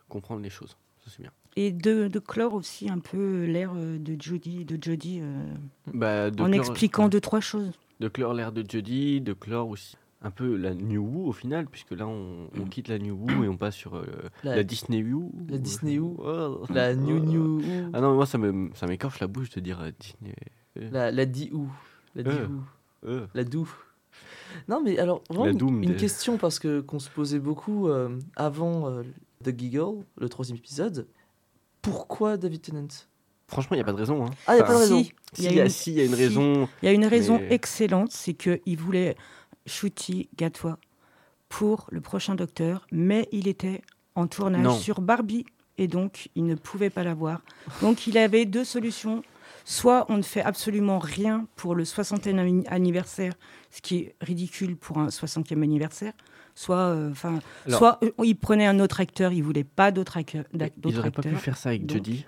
comprendre 0.08 0.42
les 0.42 0.50
choses. 0.50 0.76
Ça, 1.04 1.10
c'est 1.10 1.22
bien. 1.22 1.32
Et 1.56 1.70
de, 1.70 2.08
de 2.08 2.18
clore 2.18 2.54
aussi 2.54 2.88
un 2.90 2.98
peu 2.98 3.44
l'air 3.44 3.72
euh, 3.76 3.98
de 3.98 4.20
Jodie, 4.20 4.64
de 4.64 4.76
Jodie 4.82 5.20
euh, 5.22 5.54
Bah, 5.92 6.30
de 6.30 6.42
en 6.42 6.46
clore- 6.46 6.54
expliquant 6.54 7.08
deux, 7.08 7.20
trois 7.20 7.40
choses. 7.40 7.70
De 8.00 8.08
clore 8.08 8.34
l'ère 8.34 8.52
de 8.52 8.64
Jodie, 8.68 9.20
de 9.20 9.32
clore 9.32 9.68
aussi 9.68 9.96
un 10.22 10.30
peu 10.30 10.56
la 10.56 10.72
New 10.74 11.02
Who 11.02 11.28
au 11.28 11.32
final, 11.32 11.66
puisque 11.66 11.90
là, 11.90 12.06
on, 12.06 12.48
on 12.58 12.64
quitte 12.64 12.88
la 12.88 12.98
New 12.98 13.14
Who 13.14 13.44
et 13.44 13.48
on 13.48 13.58
passe 13.58 13.74
sur 13.76 13.94
euh, 13.96 14.04
la, 14.42 14.56
La- 14.56 14.64
Disney 14.64 15.02
Who. 15.02 15.30
la 15.50 15.58
Disney 15.58 15.98
Who. 15.98 16.16
Oh. 16.18 16.64
La 16.70 16.94
New 16.96 17.18
Oh. 17.18 17.20
New. 17.24 17.62
Ah 17.92 18.00
non, 18.00 18.10
mais 18.10 18.16
moi, 18.16 18.26
ça 18.26 18.38
me 18.38 18.70
ça 18.74 18.86
m'écorche 18.86 19.20
la 19.20 19.26
bouche 19.26 19.50
de 19.50 19.60
dire 19.60 19.80
euh, 19.82 19.90
Disney. 20.00 20.34
euh, 20.78 20.88
La, 20.90 21.10
la 21.10 21.26
Di 21.26 21.50
ou. 21.52 21.68
La 22.14 22.22
Di 22.22 22.30
Euh. 22.30 22.46
ou. 22.48 22.62
euh. 23.06 23.26
La 23.34 23.44
Dou. 23.44 23.68
Non, 24.68 24.80
mais 24.82 24.98
alors, 24.98 25.22
vraiment, 25.30 25.46
une- 25.46 25.58
Doom 25.58 25.82
une 25.82 25.90
des- 25.90 25.96
question 25.96 26.36
parce 26.38 26.58
que 26.58 26.80
qu'on 26.80 26.98
se 26.98 27.10
posait 27.10 27.38
beaucoup 27.38 27.88
euh, 27.88 28.18
avant 28.36 28.88
euh, 28.88 29.02
The 29.44 29.58
Giggle, 29.58 30.04
le 30.18 30.28
troisième 30.28 30.56
épisode. 30.58 31.06
Pourquoi 31.82 32.36
David 32.36 32.62
Tennant? 32.62 32.88
Franchement, 33.46 33.74
il 33.76 33.78
n'y 33.78 33.82
a 33.82 33.84
pas 33.84 33.92
de 33.92 33.98
raison. 33.98 34.24
Hein. 34.24 34.30
Ah, 34.46 34.54
il 34.54 34.56
n'y 34.56 34.60
a 34.62 34.64
Enfin, 34.64 34.72
pas 34.72 34.78
de 34.78 34.82
raison. 34.84 35.02
Si, 35.04 35.12
il 35.36 35.36
Si, 35.36 35.42
y 35.54 35.60
a 35.60 35.64
une- 35.64 35.68
si, 35.70 35.90
il 35.92 35.96
y 35.96 36.00
a 36.00 36.04
une 36.04 36.14
si. 36.14 36.22
raison. 36.22 36.68
Il 36.82 36.86
y 36.86 36.88
a 36.88 36.92
une 36.92 37.04
raison 37.06 37.38
Mais- 37.38 37.52
excellente, 37.54 38.10
c'est 38.12 38.34
qu'il 38.34 38.78
voulait 38.78 39.16
Shooty 39.66 40.28
Gatwa 40.36 40.78
pour 41.48 41.86
le 41.90 42.00
prochain 42.00 42.34
Docteur, 42.34 42.86
mais 42.90 43.28
il 43.32 43.48
était 43.48 43.82
en 44.14 44.26
tournage 44.26 44.62
Non. 44.62 44.74
sur 44.76 45.00
Barbie 45.00 45.44
et 45.76 45.88
donc 45.88 46.30
il 46.34 46.46
ne 46.46 46.54
pouvait 46.54 46.90
pas 46.90 47.02
l'avoir. 47.04 47.42
Donc 47.82 48.06
il 48.06 48.16
avait 48.16 48.44
deux 48.46 48.64
solutions. 48.64 49.22
Soit 49.64 50.04
on 50.10 50.18
ne 50.18 50.22
fait 50.22 50.42
absolument 50.42 50.98
rien 50.98 51.46
pour 51.56 51.74
le 51.74 51.84
60e 51.84 52.64
anniversaire, 52.68 53.32
ce 53.70 53.80
qui 53.80 53.96
est 53.96 54.14
ridicule 54.20 54.76
pour 54.76 54.98
un 54.98 55.08
60e 55.08 55.62
anniversaire. 55.62 56.12
Soit, 56.54 56.76
euh, 56.76 57.10
enfin, 57.10 57.40
Alors- 57.66 57.78
soit 57.78 57.98
euh, 58.02 58.10
ils 58.24 58.34
prenaient 58.36 58.66
un 58.66 58.78
autre 58.80 59.00
acteur, 59.00 59.32
ils 59.32 59.42
voulaient 59.42 59.64
pas 59.64 59.90
d'autre 59.90 60.16
acteur. 60.16 60.44
Ils 60.52 60.58
d'autres 60.76 60.96
n'auraient 60.96 61.10
pas 61.10 61.22
pu 61.22 61.28
acteurs. 61.28 61.42
faire 61.42 61.56
ça 61.56 61.70
avec 61.70 61.82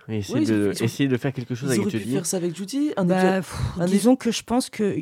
et 0.08 0.18
essayer, 0.18 0.38
Oui, 0.40 0.44
de, 0.46 0.72
essayer 0.80 1.08
de 1.08 1.16
faire 1.16 1.32
quelque 1.32 1.54
chose 1.54 1.68
Ils 1.70 1.80
avec 1.80 1.86
auraient 1.86 1.98
pu 1.98 2.10
faire 2.10 2.26
ça 2.26 2.36
avec 2.38 2.56
Judy. 2.56 2.92
Un 2.96 3.04
Bah, 3.04 3.16
épisode- 3.38 3.42
pff, 3.42 3.80
un 3.80 3.86
disons 3.86 4.16
que 4.16 4.30
je 4.30 4.42
pense 4.42 4.68
qu'il 4.70 4.98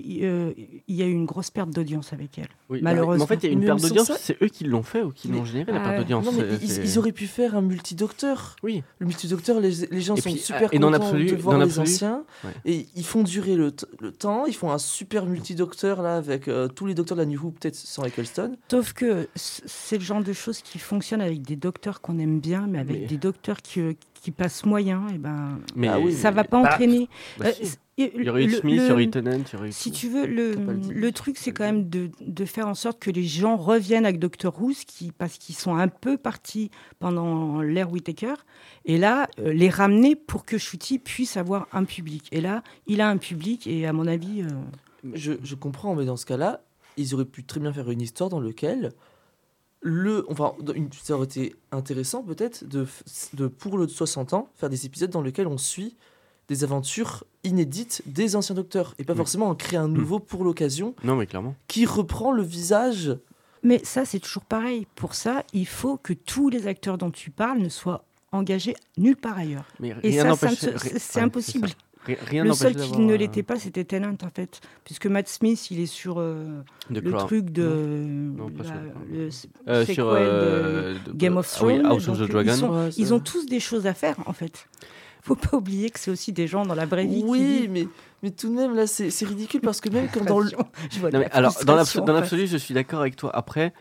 y 0.88 1.02
a 1.02 1.06
eu 1.06 1.12
une 1.12 1.24
grosse 1.26 1.50
perte 1.50 1.70
d'audience 1.70 2.12
avec 2.12 2.38
elle. 2.38 2.48
Oui, 2.68 2.80
malheureusement. 2.82 3.16
Mais 3.16 3.22
en 3.22 3.26
fait, 3.40 3.46
il 3.46 3.46
y 3.46 3.50
a 3.50 3.52
une 3.52 3.60
Mais 3.60 3.66
perte 3.66 3.82
d'audience. 3.82 4.06
ça- 4.06 4.16
C'est 4.18 4.42
eux 4.42 4.48
qui 4.48 4.64
l'ont 4.64 4.82
fait 4.82 5.02
ou 5.02 5.10
qui 5.10 5.28
l'ont 5.28 5.44
généré 5.44 5.72
la 5.72 5.80
perte 5.80 5.92
ouais. 5.92 5.98
d'audience. 5.98 6.26
C'est- 6.66 6.84
ils, 6.84 6.98
auraient 6.98 7.12
pu 7.12 7.26
faire 7.26 7.54
un 7.56 7.62
multidocteur. 7.62 8.56
Oui, 8.62 8.82
Le 8.98 9.06
multidocteur, 9.06 9.60
les, 9.60 9.70
les 9.90 10.00
gens 10.00 10.14
Et 10.16 10.20
sont 10.20 10.30
puis, 10.30 10.38
super 10.38 10.72
et 10.72 10.78
dans 10.78 10.90
contents 10.90 11.12
de 11.12 11.34
voir 11.36 11.58
dans 11.58 11.64
les 11.64 11.78
anciens. 11.78 12.24
Et 12.64 12.86
ils 12.96 13.04
font 13.04 13.22
durer 13.22 13.54
le, 13.56 13.72
temps. 14.18 14.46
Ils 14.46 14.54
font 14.54 14.70
un 14.70 14.78
super 14.78 15.26
multidocteur 15.26 16.02
là 16.02 16.16
avec 16.16 16.48
euh, 16.48 16.68
tous 16.68 16.86
les 16.86 16.94
docteurs 16.94 17.16
de 17.16 17.22
la 17.22 17.26
New 17.26 17.40
Who, 17.40 17.50
peut-être 17.52 17.74
sans 17.76 18.04
Eccleston. 18.04 18.56
Sauf 18.70 18.92
que 18.92 19.04
c- 19.34 19.62
c'est 19.66 19.98
le 19.98 20.04
genre 20.04 20.22
de 20.22 20.32
choses 20.32 20.60
qui 20.62 20.78
fonctionnent 20.78 21.20
avec 21.22 21.42
des 21.42 21.56
docteurs 21.56 22.00
qu'on 22.00 22.18
aime 22.18 22.40
bien, 22.40 22.66
mais 22.68 22.78
avec 22.78 23.00
Mais- 23.02 23.06
des 23.06 23.16
docteurs 23.18 23.60
qui, 23.62 23.80
euh, 23.80 23.92
qui 24.14 24.30
passent 24.30 24.64
moyen, 24.64 25.06
et 25.14 25.18
ben 25.18 25.58
mais 25.76 25.88
Ah 25.88 25.98
oui, 26.00 26.12
ça 26.12 26.30
mais- 26.30 26.36
va 26.36 26.44
pas 26.44 26.58
entraîner. 26.58 27.08
bah, 27.38 27.46
Euh, 27.46 27.52
le- 27.60 27.64
Smith, 27.66 27.78
il 27.96 28.04
y 28.04 28.24
le- 28.24 28.30
aurait 28.32 28.44
eu 29.04 29.10
Tennant, 29.10 29.30
il 29.36 29.52
y 29.52 29.56
aurait 29.56 29.68
eu 29.68 29.72
Si 29.72 29.92
tu 29.92 30.08
veux, 30.08 30.26
le, 30.26 30.54
le 30.90 31.12
truc, 31.12 31.36
c'est 31.38 31.52
quand 31.52 31.62
même 31.64 31.88
de, 31.88 32.10
de 32.20 32.44
faire 32.44 32.66
en 32.66 32.74
sorte 32.74 32.98
que 32.98 33.10
les 33.10 33.22
gens 33.22 33.56
reviennent 33.56 34.04
avec 34.06 34.18
Dr. 34.18 34.52
Who, 34.60 34.72
qui, 34.86 35.12
parce 35.12 35.38
qu'ils 35.38 35.54
sont 35.54 35.76
un 35.76 35.86
peu 35.88 36.16
partis 36.16 36.70
pendant 36.98 37.60
l'ère 37.60 37.92
Whittaker, 37.92 38.34
et 38.84 38.98
là, 38.98 39.28
euh, 39.38 39.52
les 39.52 39.68
ramener 39.68 40.16
pour 40.16 40.44
que 40.44 40.58
Shooty 40.58 40.98
puisse 40.98 41.36
avoir 41.36 41.68
un 41.72 41.84
public. 41.84 42.26
Et 42.32 42.40
là, 42.40 42.62
il 42.88 43.00
a 43.00 43.08
un 43.08 43.16
public, 43.18 43.66
et 43.66 43.86
à 43.86 43.92
mon 43.92 44.06
avis, 44.06 44.42
euh, 44.42 44.48
Je, 45.12 45.34
je 45.42 45.54
comprends, 45.54 45.94
mais 45.94 46.06
dans 46.06 46.16
ce 46.16 46.24
cas-là, 46.26 46.62
ils 46.96 47.14
auraient 47.14 47.24
pu 47.24 47.44
très 47.44 47.60
bien 47.60 47.72
faire 47.72 47.90
une 47.90 48.00
histoire 48.00 48.30
dans 48.30 48.40
laquelle 48.40 48.92
le, 49.80 50.24
enfin, 50.30 50.54
dans 50.60 50.72
une- 50.72 50.88
ça 50.92 51.14
aurait 51.14 51.26
été 51.26 51.54
intéressant 51.70 52.22
peut-être 52.22 52.64
de, 52.66 52.86
de 53.34 53.46
pour 53.48 53.76
le 53.76 53.86
60 53.86 54.32
ans 54.32 54.48
faire 54.56 54.70
des 54.70 54.86
épisodes 54.86 55.10
dans 55.10 55.20
lesquels 55.22 55.46
on 55.46 55.58
suit 55.58 55.94
des 56.48 56.64
aventures 56.64 57.24
inédites 57.42 58.02
des 58.06 58.36
anciens 58.36 58.54
docteurs 58.54 58.94
et 58.98 59.04
pas 59.04 59.12
Oui. 59.12 59.18
forcément 59.18 59.48
en 59.48 59.54
créer 59.54 59.78
un 59.78 59.88
nouveau 59.88 60.18
pour 60.20 60.44
l'occasion 60.44 60.94
Non, 61.04 61.16
mais 61.16 61.26
clairement. 61.26 61.54
qui 61.68 61.84
reprend 61.86 62.32
le 62.32 62.42
visage. 62.42 63.16
Mais 63.62 63.80
ça, 63.82 64.04
c'est 64.04 64.20
toujours 64.20 64.44
pareil. 64.44 64.86
Pour 64.94 65.14
ça, 65.14 65.42
il 65.54 65.66
faut 65.66 65.96
que 65.96 66.12
tous 66.12 66.50
les 66.50 66.66
acteurs 66.66 66.98
dont 66.98 67.10
tu 67.10 67.30
parles 67.30 67.58
ne 67.60 67.70
soient 67.70 68.04
engagés 68.32 68.74
nulle 68.98 69.16
part 69.16 69.38
ailleurs. 69.38 69.64
Mais 69.80 69.94
Et 70.02 70.20
rien 70.20 70.34
ça, 70.36 70.48
ça 70.54 70.72
c'est 70.98 71.20
impossible. 71.20 71.68
Rien 72.06 72.44
le 72.44 72.52
seul 72.52 72.74
qui 72.76 72.98
ne 72.98 73.14
l'était 73.14 73.42
pas, 73.42 73.56
c'était 73.58 73.84
Tennant, 73.84 74.16
en 74.22 74.28
fait. 74.28 74.60
Puisque 74.84 75.06
Matt 75.06 75.28
Smith, 75.28 75.70
il 75.70 75.80
est 75.80 75.86
sur 75.86 76.16
euh, 76.20 76.62
The 76.92 76.98
le 76.98 77.10
Crown. 77.12 77.26
truc 77.26 77.50
de... 77.50 77.64
Non, 77.66 78.50
pas 78.50 78.62
la- 78.64 78.68
sur 78.68 78.76
le 79.10 79.72
Euh, 79.72 79.84
sur 79.86 80.08
euh, 80.10 80.94
de- 81.06 81.12
Game 81.12 81.36
of 81.36 81.56
ah 81.60 81.64
oui, 81.64 81.78
Thrones. 81.78 81.86
House 81.92 82.08
of 82.08 82.18
donc, 82.18 82.28
the 82.28 82.30
Dragon. 82.32 82.52
Ils, 82.52 82.56
sont- 82.58 82.70
Ouais, 82.70 82.90
ça- 82.90 82.96
ils 83.00 83.14
ont 83.14 83.20
tous 83.20 83.46
des 83.46 83.60
choses 83.60 83.86
à 83.86 83.94
faire, 83.94 84.16
en 84.26 84.32
fait. 84.34 84.68
faut 85.22 85.36
pas 85.36 85.56
oublier 85.56 85.88
que 85.88 85.98
c'est 85.98 86.10
aussi 86.10 86.32
des 86.32 86.46
gens 86.46 86.66
dans 86.66 86.74
la 86.74 86.84
vraie 86.84 87.06
vie 87.06 87.22
Oui, 87.26 87.68
mais, 87.70 87.88
mais 88.22 88.30
tout 88.30 88.48
de 88.50 88.54
même, 88.54 88.74
là, 88.74 88.86
c'est 88.86 89.08
ridicule 89.24 89.62
parce 89.62 89.80
que 89.80 89.88
même 89.88 90.08
quand 90.12 90.24
dans 90.26 90.40
le. 90.40 90.50
Je 90.90 91.00
vois 91.00 91.10
de 91.10 91.16
Non, 91.16 91.22
la 91.22 91.28
mais 91.28 91.32
alors, 91.32 91.54
dans 91.64 91.74
l'absolu, 92.12 92.46
je 92.46 92.58
suis 92.58 92.74
d'accord 92.74 93.00
avec 93.00 93.16
toi. 93.16 93.30
Après, 93.34 93.72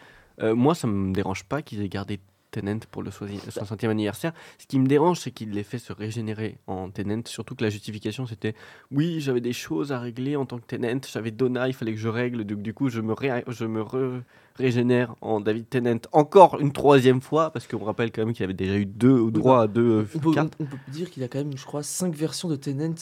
euh, 0.42 0.56
moi, 0.56 0.74
ça 0.76 0.88
me 0.88 1.12
dérange 1.14 1.44
pas 1.44 1.62
qu'ils 1.62 1.82
aient 1.82 1.90
gardé 1.90 2.20
Tennant 2.54 2.80
pour 2.92 3.04
le 3.04 3.12
soisi- 3.12 3.40
60e 3.50 3.90
anniversaire. 3.90 4.32
Ce 4.60 4.66
qui 4.68 4.80
me 4.80 4.88
dérange, 4.88 5.20
c'est 5.20 5.32
qu'il 5.32 5.50
les 5.52 5.64
fait 5.64 5.80
se 5.80 5.92
régénérer 5.92 6.58
en 6.68 6.90
Tennant. 6.90 7.22
Surtout 7.26 7.56
que 7.56 7.64
la 7.64 7.70
justification, 7.70 8.26
c'était 8.28 8.54
oui, 8.92 9.20
j'avais 9.20 9.42
des 9.42 9.54
choses 9.54 9.92
à 9.92 10.00
régler 10.00 10.36
en 10.36 10.46
tant 10.46 10.60
que 10.60 10.66
Tennant. 10.66 11.02
J'avais 11.12 11.32
Donna, 11.32 11.68
il 11.68 11.74
fallait 11.74 11.94
que 11.94 12.00
je 12.00 12.08
règle. 12.08 12.44
Donc, 12.46 12.62
du 12.62 12.74
coup, 12.74 12.90
je 12.90 13.02
me, 13.02 13.14
ré- 13.14 13.44
je 13.48 13.66
me 13.66 13.82
re- 13.82 14.22
régénère 14.56 15.16
en 15.22 15.42
David 15.42 15.68
Tennant 15.70 16.00
encore 16.12 16.60
une 16.60 16.72
troisième 16.72 17.22
fois. 17.22 17.50
Parce 17.52 17.68
qu'on 17.68 17.84
rappelle 17.84 18.12
quand 18.12 18.24
même 18.26 18.34
qu'il 18.34 18.44
avait 18.44 18.54
déjà 18.54 18.76
eu 18.76 18.86
deux 18.86 19.20
ou 19.20 19.32
droit 19.32 19.64
à 19.64 19.68
deux 19.68 19.82
euh, 20.02 20.08
On 20.16 20.20
peut, 20.20 20.34
cartes. 20.34 20.54
on 20.60 20.66
peut 20.66 20.78
dire 20.90 21.10
qu'il 21.10 21.24
a 21.24 21.28
quand 21.28 21.40
même, 21.40 21.58
je 21.58 21.66
crois, 21.66 21.84
cinq 21.84 22.14
versions 22.16 22.48
de 22.50 22.56
Tennant 22.56 22.94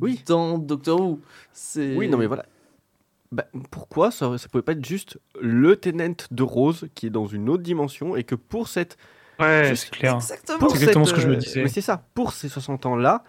Oui. 0.00 0.22
dans 0.26 0.58
Doctor 0.58 1.00
Who. 1.00 1.20
Oui, 1.76 2.08
non, 2.08 2.16
mais 2.18 2.26
voilà. 2.26 2.46
Bah, 3.32 3.46
pourquoi 3.70 4.10
ça, 4.10 4.38
ça 4.38 4.48
pouvait 4.48 4.62
pas 4.62 4.72
être 4.72 4.84
juste 4.84 5.18
le 5.40 5.76
Tennant 5.76 6.14
de 6.30 6.42
Rose 6.42 6.88
qui 6.94 7.06
est 7.06 7.10
dans 7.10 7.26
une 7.26 7.48
autre 7.48 7.62
dimension 7.62 8.16
et 8.16 8.24
que 8.24 8.34
pour 8.34 8.68
cette 8.68 8.96
Ouais, 9.38 9.74
c'est 9.74 9.90
clair. 9.90 10.14
Exactement. 10.16 10.68
exactement 10.70 11.04
cette, 11.04 11.14
ce 11.14 11.14
que 11.14 11.20
je 11.20 11.28
me 11.28 11.34
euh, 11.34 11.38
disais. 11.38 11.62
Mais 11.62 11.68
c'est 11.68 11.80
ça, 11.80 12.04
pour 12.14 12.32
ces 12.32 12.48
60 12.48 12.86
ans-là, 12.86 13.24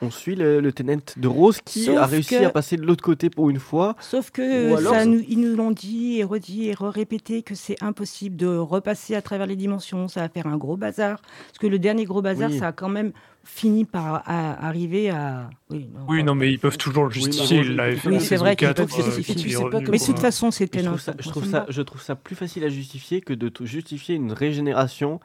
on 0.00 0.10
suit 0.10 0.34
le, 0.36 0.60
le 0.60 0.72
Tennant 0.72 0.98
de 1.16 1.28
Rose 1.28 1.58
qui 1.64 1.84
Sauf 1.84 1.96
a 1.98 2.06
réussi 2.06 2.38
que- 2.38 2.44
à 2.44 2.50
passer 2.50 2.76
de 2.76 2.82
l'autre 2.86 3.02
côté 3.02 3.30
pour 3.30 3.50
une 3.50 3.58
fois. 3.58 3.96
Sauf 4.00 4.30
que 4.30 4.76
alors, 4.76 4.94
ça 4.94 5.04
nous, 5.04 5.22
ils 5.28 5.40
nous 5.40 5.56
l'ont 5.56 5.70
dit 5.72 6.18
et 6.18 6.24
redit 6.24 6.68
et 6.68 6.74
répété 6.78 7.42
que 7.42 7.54
c'est 7.54 7.82
impossible 7.82 8.36
de 8.36 8.46
repasser 8.46 9.14
à 9.14 9.22
travers 9.22 9.46
les 9.46 9.56
dimensions. 9.56 10.08
Ça 10.08 10.20
va 10.20 10.28
faire 10.28 10.46
un 10.46 10.56
gros 10.56 10.76
bazar. 10.76 11.20
Parce 11.48 11.58
que 11.58 11.66
le 11.66 11.78
dernier 11.78 12.04
gros 12.04 12.22
bazar, 12.22 12.50
Oui. 12.50 12.58
ça 12.58 12.68
a 12.68 12.72
quand 12.72 12.88
même 12.88 13.12
fini 13.44 13.84
par 13.86 14.22
à- 14.26 14.66
arriver 14.66 15.08
à. 15.10 15.48
Oui, 15.70 15.88
non, 15.92 16.00
Oui, 16.08 16.22
non, 16.22 16.34
mais 16.34 16.50
ils 16.52 16.58
peuvent 16.58 16.76
toujours 16.76 17.04
le 17.06 17.10
justifier. 17.10 17.62
Oui, 18.06 18.20
c'est 18.20 18.36
vrai 18.36 18.54
qu'ils 18.56 18.68
4, 18.68 18.76
peuvent 18.86 19.14
justifier. 19.16 19.54
comme- 19.54 19.84
Mais 19.90 19.98
de 19.98 20.04
toute 20.04 20.18
façon, 20.18 20.50
c'était 20.50 20.80
je, 20.80 20.84
trouve 20.84 20.92
notre. 20.96 21.04
ça, 21.04 21.14
je, 21.18 21.28
trouve 21.30 21.46
ça, 21.46 21.66
je 21.68 21.82
trouve 21.82 22.02
ça 22.02 22.14
plus 22.14 22.36
facile 22.36 22.62
à 22.64 22.68
justifier 22.68 23.20
que 23.20 23.32
de 23.32 23.48
tout 23.48 23.64
justifier 23.66 24.14
une 24.16 24.32
régénération 24.32 25.18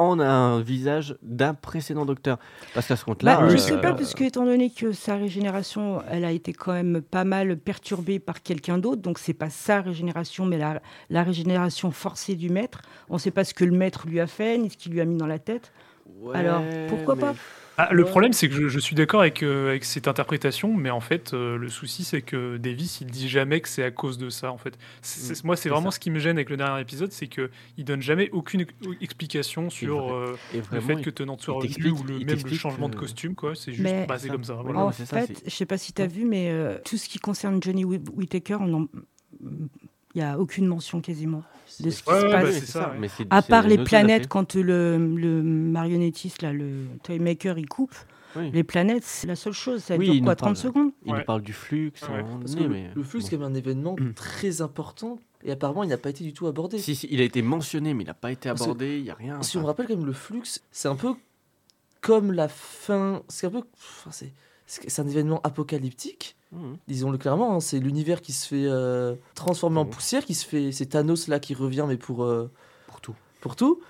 en 0.00 0.18
un 0.18 0.60
visage 0.60 1.14
d'un 1.22 1.52
précédent 1.52 2.06
docteur. 2.06 2.38
Parce 2.74 2.86
qu'à 2.88 2.96
ce 2.96 3.04
compte-là. 3.04 3.36
Bah, 3.36 3.48
je 3.48 3.54
euh, 3.54 3.58
sais 3.58 3.78
pas, 3.80 3.92
parce 3.92 4.14
que 4.14 4.24
étant 4.24 4.44
donné 4.44 4.70
que 4.70 4.92
sa 4.92 5.16
régénération, 5.16 6.02
elle 6.10 6.24
a 6.24 6.32
été 6.32 6.54
quand 6.54 6.72
même 6.72 7.02
pas 7.02 7.24
mal 7.24 7.56
perturbée 7.58 8.18
par 8.18 8.42
quelqu'un 8.42 8.78
d'autre, 8.78 9.02
donc 9.02 9.18
c'est 9.18 9.34
pas 9.34 9.50
sa 9.50 9.82
régénération, 9.82 10.46
mais 10.46 10.56
la, 10.56 10.80
la 11.10 11.22
régénération 11.22 11.90
forcée 11.90 12.34
du 12.34 12.48
maître. 12.48 12.80
On 13.10 13.18
sait 13.18 13.30
pas 13.30 13.44
ce 13.44 13.52
que 13.52 13.64
le 13.64 13.72
maître 13.76 14.06
lui 14.08 14.20
a 14.20 14.26
fait, 14.26 14.56
ni 14.56 14.70
ce 14.70 14.76
qu'il 14.78 14.92
lui 14.92 15.02
a 15.02 15.04
mis 15.04 15.16
dans 15.16 15.26
la 15.26 15.38
tête. 15.38 15.70
ouais, 16.22 16.36
alors, 16.36 16.62
pourquoi 16.88 17.14
mais- 17.14 17.20
pas? 17.20 17.34
Ah, 17.82 17.88
le 17.92 18.04
problème, 18.04 18.32
c'est 18.34 18.48
que 18.48 18.54
je, 18.54 18.68
je 18.68 18.78
suis 18.78 18.94
d'accord 18.94 19.22
avec, 19.22 19.42
euh, 19.42 19.70
avec 19.70 19.84
cette 19.84 20.06
interprétation, 20.06 20.76
mais 20.76 20.90
en 20.90 21.00
fait, 21.00 21.32
euh, 21.32 21.56
le 21.56 21.68
souci, 21.70 22.04
c'est 22.04 22.20
que 22.20 22.58
Davis, 22.58 23.00
il 23.00 23.06
dit 23.06 23.28
jamais 23.28 23.60
que 23.60 23.68
c'est 23.68 23.82
à 23.82 23.90
cause 23.90 24.18
de 24.18 24.28
ça. 24.28 24.52
En 24.52 24.58
fait, 24.58 24.76
C'est- 25.00 25.34
c'est- 25.34 25.44
moi, 25.44 25.56
c'est 25.56 25.68
vraiment 25.70 25.90
ça. 25.90 25.94
ce 25.94 26.00
qui 26.00 26.10
me 26.10 26.18
gêne 26.18 26.36
avec 26.36 26.50
le 26.50 26.56
dernier 26.58 26.80
épisode, 26.80 27.10
c'est 27.12 27.26
que 27.26 27.50
il 27.78 27.84
donne 27.86 28.02
jamais 28.02 28.28
aucune 28.32 28.60
ex- 28.60 28.74
explication 29.00 29.70
sur 29.70 30.12
euh, 30.12 30.36
le 30.72 30.80
fait 30.80 31.00
que 31.00 31.08
Tenant 31.10 31.38
soit 31.38 31.54
revenu 31.54 31.90
ou 31.90 32.02
le, 32.04 32.18
même 32.18 32.38
le 32.44 32.54
changement 32.54 32.88
que- 32.88 32.94
de 32.94 32.98
costume, 33.00 33.34
quoi. 33.34 33.54
C'est 33.54 33.72
juste, 33.72 33.82
Mais- 33.84 34.06
Ça, 34.18 34.28
comme 34.28 34.44
ça. 34.44 34.54
voilà. 34.62 34.80
en 34.80 34.90
fait, 34.92 35.42
je 35.46 35.50
sais 35.50 35.64
pas 35.66 35.78
si 35.78 35.92
tu 35.94 36.02
as 36.02 36.06
vu, 36.06 36.24
mais 36.26 36.50
euh, 36.50 36.76
tout 36.84 36.98
ce 36.98 37.08
qui 37.08 37.18
concerne 37.18 37.62
Johnny 37.62 37.84
Whi- 37.84 38.02
Whittaker, 38.14 38.56
on 38.60 38.74
en- 38.82 38.86
il 40.14 40.18
n'y 40.18 40.24
a 40.24 40.38
aucune 40.38 40.66
mention 40.66 41.00
quasiment 41.00 41.42
de 41.80 41.90
ce 41.90 42.02
qui 42.02 42.10
Ouais, 42.10 42.20
se 42.20 42.24
ouais, 42.26 42.32
passe. 42.32 42.44
bah, 42.44 42.52
c'est 42.52 42.66
ça, 42.66 42.90
ouais. 42.90 42.98
mais 42.98 43.08
À 43.30 43.42
part 43.42 43.66
les 43.66 43.78
planètes, 43.78 44.26
quand 44.28 44.54
le, 44.56 44.96
le 44.98 45.42
marionnettiste, 45.42 46.42
là, 46.42 46.52
le 46.52 46.86
toymaker, 47.02 47.58
il 47.58 47.68
coupe, 47.68 47.94
Oui. 48.36 48.50
les 48.52 48.64
planètes, 48.64 49.04
c'est 49.04 49.26
la 49.26 49.36
seule 49.36 49.52
chose. 49.52 49.82
Ça 49.82 49.96
Oui, 49.96 50.06
dure 50.06 50.14
il 50.14 50.22
quoi, 50.22 50.32
nous 50.32 50.36
30 50.36 50.46
parle. 50.54 50.56
secondes 50.56 50.90
Il 51.06 51.12
Ouais. 51.12 51.18
nous 51.20 51.24
parle 51.24 51.42
du 51.42 51.52
flux, 51.52 51.92
Parce 51.92 52.12
que 52.54 52.62
le, 52.62 52.68
mais 52.68 52.90
le 52.94 53.02
flux, 53.02 53.20
bon. 53.20 53.24
c'est 53.26 53.30
quand 53.36 53.42
même 53.42 53.52
un 53.52 53.54
événement 53.56 53.96
Mm. 53.98 54.14
très 54.14 54.60
important 54.62 55.18
et 55.44 55.52
apparemment, 55.52 55.84
il 55.84 55.88
n'a 55.90 55.96
pas 55.98 56.10
été 56.10 56.22
du 56.24 56.32
tout 56.32 56.46
abordé. 56.46 56.78
Si, 56.78 56.94
si, 56.94 57.08
il 57.10 57.20
a 57.20 57.24
été 57.24 57.40
mentionné, 57.42 57.94
mais 57.94 58.02
il 58.04 58.06
n'a 58.06 58.14
pas 58.14 58.30
été 58.32 58.48
abordé, 58.48 58.98
il 58.98 59.04
n'y 59.04 59.10
a 59.10 59.14
rien. 59.14 59.40
Si 59.42 59.56
on 59.56 59.60
enfin, 59.60 59.68
rappelle 59.68 59.86
quand 59.86 59.96
même 59.96 60.06
le 60.06 60.12
flux, 60.12 60.42
c'est 60.70 60.88
un 60.88 60.96
peu 60.96 61.14
comme 62.00 62.32
la 62.32 62.48
fin. 62.48 63.22
C'est 63.28 63.46
un 63.46 63.50
peu. 63.50 63.62
enfin, 63.74 64.10
c'est- 64.10 64.32
c'est 64.66 64.88
c'est 64.90 65.02
un 65.02 65.08
événement 65.08 65.40
apocalyptique, 65.44 66.36
mhm. 66.52 66.76
disons-le 66.88 67.18
clairement. 67.18 67.54
hein, 67.56 67.60
c'est 67.60 67.78
l'univers 67.80 68.20
qui 68.20 68.32
se 68.32 68.46
fait 68.48 68.64
euh, 68.66 69.14
transformer 69.34 69.78
en 69.78 69.84
Mhm. 69.84 69.90
poussière, 69.90 70.24
qui 70.24 70.34
se 70.34 70.46
fait. 70.46 70.72
C'est 70.72 70.86
Thanos 70.86 71.28
là 71.28 71.38
qui 71.40 71.54
revient, 71.54 71.84
mais 71.88 71.96
pour, 71.96 72.24
euh, 72.24 72.50
pour 72.86 73.00
tout. 73.00 73.14
pour 73.40 73.56
tout. 73.56 73.80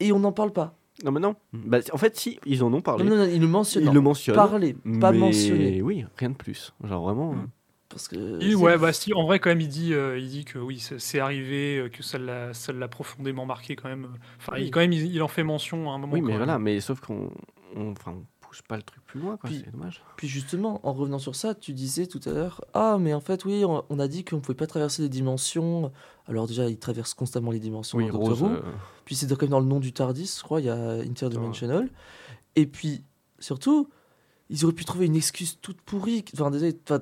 Et 0.00 0.12
on 0.12 0.18
n'en 0.20 0.32
parle 0.32 0.52
pas. 0.52 0.74
Non, 1.04 1.12
mais 1.12 1.20
non. 1.20 1.36
Bah, 1.52 1.78
en 1.92 1.96
fait, 1.96 2.16
si, 2.16 2.40
ils 2.44 2.62
en 2.64 2.72
ont 2.72 2.80
parlé. 2.80 3.04
Non, 3.04 3.10
non, 3.10 3.24
non, 3.24 3.30
il 3.32 3.40
le 3.40 3.46
mentionne. 3.46 3.82
ils 3.84 3.86
non, 3.86 3.92
le 3.92 4.00
mentionnent. 4.00 4.34
Parler, 4.36 4.74
pas 5.00 5.12
mais 5.12 5.18
mentionner. 5.18 5.80
Oui, 5.82 6.04
rien 6.16 6.30
de 6.30 6.34
plus. 6.34 6.72
Genre 6.82 7.02
vraiment. 7.04 7.34
Mm. 7.34 7.48
Parce 7.88 8.08
que. 8.08 8.40
Et 8.42 8.50
c'est- 8.50 8.54
ouais, 8.56 8.76
bah 8.76 8.92
si, 8.92 9.14
en 9.14 9.24
vrai, 9.24 9.38
quand 9.38 9.48
même, 9.50 9.60
il 9.60 9.68
dit, 9.68 9.94
euh, 9.94 10.18
il 10.18 10.28
dit 10.28 10.44
que 10.44 10.58
oui, 10.58 10.78
c'est 10.80 10.98
c'est 11.00 11.20
arrivé, 11.20 11.78
euh, 11.78 11.88
que 11.88 12.02
ça 12.02 12.18
l'a 12.18 12.52
ça 12.52 12.72
l'a 12.72 12.86
profondément 12.88 13.46
marqué 13.46 13.76
quand 13.76 13.88
même. 13.88 14.08
Enfin, 14.38 14.52
Oui. 14.56 14.64
il, 14.66 14.70
quand 14.70 14.80
même, 14.80 14.92
il, 14.92 15.06
il 15.14 15.22
en 15.22 15.28
fait 15.28 15.42
mention 15.44 15.90
à 15.90 15.94
un 15.94 15.98
moment. 15.98 16.12
Oui, 16.12 16.20
quand 16.20 16.26
mais 16.26 16.32
même. 16.32 16.38
voilà, 16.42 16.58
mais 16.58 16.80
sauf 16.80 17.00
qu'on 17.00 17.30
on, 17.76 17.92
enfin, 17.92 18.12
on 18.16 18.24
pousse 18.58 18.66
pas 18.68 18.76
le 18.76 18.82
truc 18.82 19.04
plus 19.04 19.20
loin, 19.20 19.36
quoi. 19.36 19.48
Puis- 19.50 19.62
C'est 19.64 19.70
dommage. 19.70 20.02
Puis 20.16 20.28
justement, 20.28 20.80
en 20.86 20.92
revenant 20.92 21.18
sur 21.18 21.34
ça, 21.36 21.54
tu 21.54 21.72
disais 21.72 22.06
tout 22.06 22.20
à 22.26 22.30
l'heure, 22.32 22.64
ah 22.74 22.98
mais 23.00 23.14
en 23.14 23.20
fait 23.20 23.44
oui, 23.44 23.64
on, 23.64 23.84
on 23.88 23.98
a 23.98 24.08
dit 24.08 24.24
qu'on 24.24 24.36
ne 24.36 24.40
pouvait 24.40 24.56
pas 24.56 24.66
traverser 24.66 25.02
les 25.02 25.08
dimensions. 25.08 25.92
Alors 26.26 26.46
déjà, 26.46 26.68
il 26.68 26.78
traverse 26.78 27.14
constamment 27.14 27.50
les 27.50 27.60
dimensions. 27.60 27.98
Oui, 27.98 28.06
Doctor 28.10 28.38
Rose. 28.38 28.42
Euh, 28.42 28.60
Puis 29.04 29.14
c'est 29.14 29.26
quand 29.28 29.42
même 29.42 29.50
dans 29.50 29.60
le 29.60 29.66
nom 29.66 29.80
du 29.80 29.92
TARDIS, 29.92 30.36
je 30.38 30.42
crois, 30.42 30.60
il 30.60 30.66
y 30.66 30.70
a 30.70 30.90
Interdimensional. 31.00 31.88
Et 32.56 32.66
puis 32.66 33.04
surtout, 33.38 33.88
ils 34.50 34.64
auraient 34.64 34.74
pu 34.74 34.84
trouver 34.84 35.06
une 35.06 35.16
excuse 35.16 35.58
toute 35.60 35.80
pourrie, 35.80 36.24
enfin 36.34 36.50
désolé, 36.50 36.72
pas 36.72 37.00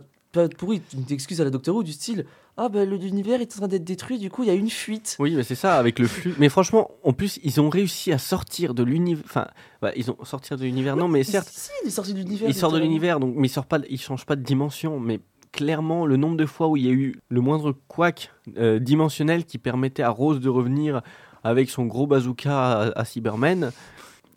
pourrie, 0.58 0.82
une 0.92 1.04
excuse 1.10 1.40
à 1.40 1.44
la 1.44 1.50
Doctor 1.50 1.74
Who 1.74 1.82
du 1.82 1.92
style, 1.92 2.26
ah 2.58 2.68
ben 2.68 2.88
l'univers 2.88 3.40
est 3.40 3.54
en 3.54 3.58
train 3.58 3.68
d'être 3.68 3.84
détruit, 3.84 4.18
du 4.18 4.30
coup 4.30 4.42
il 4.42 4.46
y 4.46 4.50
a 4.50 4.54
une 4.54 4.70
fuite. 4.70 5.16
Oui, 5.18 5.34
mais 5.36 5.42
c'est 5.42 5.54
ça, 5.54 5.76
avec 5.76 5.98
le 5.98 6.06
flux. 6.06 6.34
Mais 6.38 6.48
franchement, 6.48 6.90
en 7.04 7.12
plus, 7.12 7.38
ils 7.42 7.60
ont 7.60 7.68
réussi 7.68 8.12
à 8.12 8.18
sortir 8.18 8.72
de 8.72 8.82
l'univers. 8.82 9.24
Enfin, 9.26 9.46
bah, 9.82 9.92
ils 9.96 10.10
ont 10.10 10.16
sortir 10.24 10.56
de 10.56 10.64
l'univers, 10.64 10.96
non, 10.96 11.08
mais 11.08 11.22
certes, 11.22 11.48
Si, 11.50 11.70
il 11.84 11.88
est 11.88 11.90
sorti 11.90 12.14
de 12.14 12.18
l'univers. 12.18 12.48
il 12.48 12.54
sort 12.54 12.72
de 12.72 12.78
l'univers, 12.78 13.20
donc, 13.20 13.34
mais 13.36 13.48
il 13.48 13.50
sort 13.50 13.66
pas, 13.66 13.78
il 13.90 14.00
change 14.00 14.24
pas 14.24 14.36
de 14.36 14.42
dimension. 14.42 14.98
Mais 15.00 15.20
clairement 15.52 16.04
le 16.06 16.16
nombre 16.16 16.36
de 16.36 16.44
fois 16.46 16.68
où 16.68 16.76
il 16.76 16.84
y 16.84 16.88
a 16.88 16.92
eu 16.92 17.20
le 17.30 17.40
moindre 17.40 17.72
couac 17.88 18.30
euh, 18.58 18.78
dimensionnel 18.78 19.44
qui 19.46 19.56
permettait 19.58 20.02
à 20.02 20.10
Rose 20.10 20.40
de 20.40 20.48
revenir 20.50 21.00
avec 21.44 21.70
son 21.70 21.86
gros 21.86 22.06
bazooka 22.06 22.50
à, 22.52 22.98
à 22.98 23.04
Cybermen. 23.04 23.70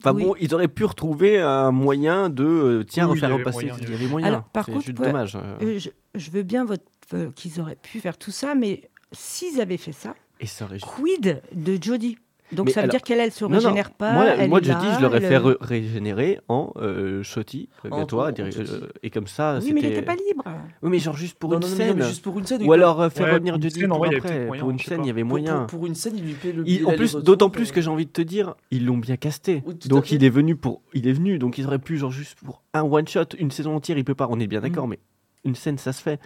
Enfin 0.01 0.13
Oui. 0.15 0.23
bon, 0.23 0.35
ils 0.39 0.53
auraient 0.53 0.67
pu 0.69 0.85
retrouver 0.85 1.39
un 1.39 1.71
moyen 1.71 2.29
de 2.29 2.43
euh, 2.45 2.83
tiens 2.83 3.05
Oui, 3.07 3.11
refaire 3.15 3.29
il 3.29 3.31
y 3.31 3.35
avait 3.35 3.43
repasser. 3.43 3.65
moyen, 3.67 3.77
il 3.81 3.89
y 3.91 3.93
avait 3.95 4.07
moyen. 4.07 4.27
Alors, 4.27 4.43
par 4.43 4.65
contre, 4.65 4.81
juste 4.85 4.99
ouais, 4.99 5.07
dommage. 5.07 5.35
euh. 5.35 5.57
Euh, 5.61 5.79
je, 5.79 5.89
je 6.15 6.31
veux 6.31 6.43
bien 6.43 6.63
votre- 6.65 6.83
euh, 7.13 7.31
qu'ils 7.35 7.59
auraient 7.59 7.75
pu 7.75 7.99
faire 7.99 8.17
tout 8.17 8.31
ça, 8.31 8.55
mais 8.55 8.89
s'ils 9.11 9.59
avaient 9.59 9.77
fait 9.77 9.91
ça, 9.91 10.15
Et 10.39 10.45
ça 10.47 10.65
aurait 10.65 10.79
quid 10.79 11.41
de 11.53 11.77
Jodie 11.81 12.17
Donc 12.51 12.65
Mais 12.67 12.71
ça 12.71 12.79
veut 12.81 12.85
alors- 12.85 12.91
dire 12.91 13.01
qu'elle, 13.03 13.19
elle 13.19 13.31
se 13.31 13.43
Non, 13.45 13.49
non, 13.51 13.55
régénère 13.57 13.91
pas. 13.91 14.11
Moi, 14.13 14.25
elle 14.25 14.49
moi 14.49 14.59
je 14.63 14.69
là, 14.69 14.79
dis, 14.81 14.87
je 14.97 15.01
l'aurais 15.01 15.17
elle- 15.17 15.27
fait 15.27 15.37
re- 15.37 15.57
régénérer 15.61 16.39
en 16.47 16.73
euh, 16.77 17.21
Shotty, 17.21 17.69
euh, 17.85 17.89
En- 17.91 18.05
toi, 18.05 18.25
en- 18.25 18.29
en 18.29 18.31
dire- 18.31 18.51
Shotty. 18.51 18.71
euh, 18.71 18.87
et 19.03 19.09
comme 19.11 19.27
ça, 19.27 19.59
Oui, 19.61 19.71
mais 19.73 19.81
il 19.81 19.87
n'était 19.87 20.01
pas 20.01 20.15
libre. 20.15 20.43
Oui, 20.81 20.89
mais 20.89 20.99
genre 20.99 21.15
juste 21.15 21.37
pour 21.37 21.51
Non, 21.51 21.57
une 21.59 21.63
scène. 21.67 21.89
non, 21.89 21.95
mais 21.97 22.07
juste 22.07 22.23
pour 22.23 22.39
une 22.39 22.45
scène. 22.45 22.63
Ou 22.65 22.73
alors 22.73 23.01
euh, 23.01 23.09
faire 23.09 23.27
Ouais, 23.27 23.33
revenir 23.33 23.61
Jodie 23.61 23.85
pour 23.87 24.05
après. 24.05 24.47
Pour 24.59 24.69
une 24.71 24.79
scène, 24.79 25.01
il 25.03 25.07
y 25.07 25.11
avait 25.11 25.23
moyen. 25.23 25.59
pour- 25.65 25.79
pour 25.79 25.87
une 25.87 25.95
scène, 25.95 26.13
il 26.17 26.23
lui 26.23 26.33
paie 26.33 26.51
le 26.51 26.63
en 26.87 26.93
plus, 26.95 27.15
d'autant 27.15 27.49
plus 27.49 27.71
que 27.71 27.81
j'ai 27.81 27.89
envie 27.89 28.05
de 28.05 28.11
te 28.11 28.21
dire, 28.21 28.55
ils 28.71 28.85
l'ont 28.85 28.97
bien 28.97 29.15
casté. 29.15 29.63
Donc 29.85 30.05
fait. 30.05 30.15
il 30.15 30.23
est 30.23 30.29
venu 30.29 30.55
pour, 30.55 30.81
il 30.93 31.07
est 31.07 31.13
venu, 31.13 31.37
donc 31.39 31.57
ils 31.57 31.65
auraient 31.67 31.79
pu 31.79 31.97
genre 31.97 32.11
juste 32.11 32.39
pour 32.43 32.61
un 32.73 32.81
one 32.83 33.07
shot, 33.07 33.25
une 33.37 33.51
saison 33.51 33.75
entière, 33.75 33.97
il 33.97 34.03
peut 34.03 34.15
pas. 34.15 34.27
On 34.29 34.39
est 34.39 34.47
bien 34.47 34.61
d'accord, 34.61 34.87
Mm. 34.87 34.91
mais 34.91 34.99
une 35.45 35.55
scène 35.55 35.77
ça 35.77 35.93
se 35.93 36.01
fait. 36.01 36.19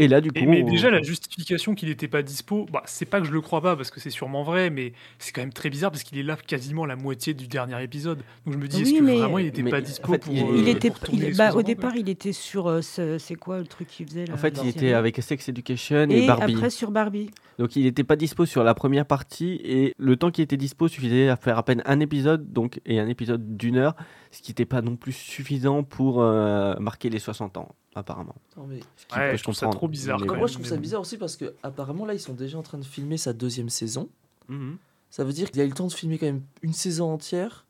Et 0.00 0.06
là 0.08 0.20
du 0.20 0.30
coup, 0.32 0.38
Et- 0.38 0.46
mais 0.46 0.62
déjà, 0.62 0.90
la 0.90 1.02
justification 1.02 1.74
qu'il 1.74 1.88
n'était 1.88 2.06
pas 2.08 2.22
dispo, 2.22 2.66
bah, 2.72 2.82
c'est 2.86 3.04
pas 3.04 3.20
que 3.20 3.26
je 3.26 3.32
le 3.32 3.40
crois 3.40 3.60
pas 3.60 3.74
parce 3.76 3.90
que 3.90 3.98
c'est 4.00 4.10
sûrement 4.10 4.44
vrai, 4.44 4.70
mais 4.70 4.92
c'est 5.18 5.32
quand 5.32 5.40
même 5.42 5.52
très 5.52 5.68
bizarre 5.70 5.90
parce 5.90 6.04
qu'il 6.04 6.16
est 6.18 6.22
là 6.22 6.36
quasiment 6.36 6.86
la 6.86 6.94
moitié 6.96 7.34
du 7.34 7.48
dernier 7.48 7.82
épisode. 7.82 8.18
Donc 8.46 8.54
je 8.54 8.58
me 8.58 8.68
dis, 8.68 8.76
Oui, 8.76 8.82
est-ce 8.82 8.94
que 9.00 9.02
mais- 9.04 9.18
vraiment 9.18 9.38
il 9.38 9.46
n'était 9.46 9.62
pas 9.64 9.78
en 9.78 9.82
dispo 9.82 10.12
fait, 10.12 10.18
pour, 10.18 10.32
il- 10.34 10.42
euh, 10.42 10.56
Il 10.56 10.68
était, 10.68 10.90
pour 10.90 11.12
il- 11.14 11.36
bah, 11.36 11.52
au 11.52 11.62
départ, 11.62 11.96
il 11.96 12.08
était 12.08 12.32
sur. 12.32 12.68
euh, 12.68 12.80
ce- 12.80 13.18
c'est 13.18 13.34
quoi 13.34 13.58
le 13.58 13.66
truc 13.66 13.88
qu'il 13.88 14.06
faisait 14.06 14.24
là, 14.24 14.34
en 14.34 14.36
fait, 14.36 14.58
il 14.62 14.68
était 14.68 14.92
avec 14.92 15.20
Sex 15.20 15.48
Education 15.48 16.08
et, 16.08 16.22
Et 16.22 16.26
Barbie. 16.28 16.54
après 16.54 16.70
sur 16.70 16.90
Barbie. 16.92 17.30
Donc 17.58 17.74
il 17.74 17.82
n'était 17.82 18.04
pas 18.04 18.14
dispo 18.14 18.46
sur 18.46 18.62
la 18.62 18.72
première 18.74 19.04
partie 19.04 19.60
et 19.64 19.92
le 19.98 20.16
temps 20.16 20.30
qui 20.30 20.42
était 20.42 20.56
dispo 20.56 20.86
suffisait 20.86 21.28
à 21.28 21.34
faire 21.34 21.58
à 21.58 21.64
peine 21.64 21.82
un 21.86 21.98
épisode 21.98 22.52
donc 22.52 22.80
et 22.86 23.00
un 23.00 23.08
épisode 23.08 23.56
d'une 23.56 23.76
heure, 23.76 23.96
ce 24.30 24.42
qui 24.42 24.52
n'était 24.52 24.64
pas 24.64 24.80
non 24.80 24.94
plus 24.94 25.10
suffisant 25.10 25.82
pour 25.82 26.22
euh, 26.22 26.76
marquer 26.78 27.10
les 27.10 27.18
60 27.18 27.56
ans 27.56 27.74
apparemment. 27.98 28.34
Non, 28.56 28.66
mais- 28.66 28.80
Ce 28.96 29.06
qui 29.06 29.14
Ouais, 29.18 29.30
peut 29.32 29.36
je 29.36 29.42
trouve 29.42 29.54
ça 29.54 29.68
trop 29.68 29.88
bizarre, 29.88 30.18
Moi, 30.24 30.46
je 30.46 30.54
trouve 30.54 30.66
ça 30.66 30.76
bizarre 30.76 31.00
aussi 31.02 31.16
parce 31.18 31.36
que 31.36 31.54
apparemment 31.62 32.06
là, 32.06 32.14
ils 32.14 32.20
sont 32.20 32.34
déjà 32.34 32.58
en 32.58 32.62
train 32.62 32.78
de 32.78 32.84
filmer 32.84 33.16
sa 33.18 33.32
deuxième 33.32 33.68
saison. 33.68 34.08
Mhm. 34.48 34.76
Ça 35.10 35.24
veut 35.24 35.32
dire 35.32 35.50
qu'il 35.50 35.60
a 35.60 35.64
eu 35.64 35.68
le 35.68 35.74
temps 35.74 35.86
de 35.86 35.92
filmer 35.92 36.18
quand 36.18 36.26
même 36.26 36.42
une 36.62 36.72
saison 36.72 37.12
entière. 37.12 37.64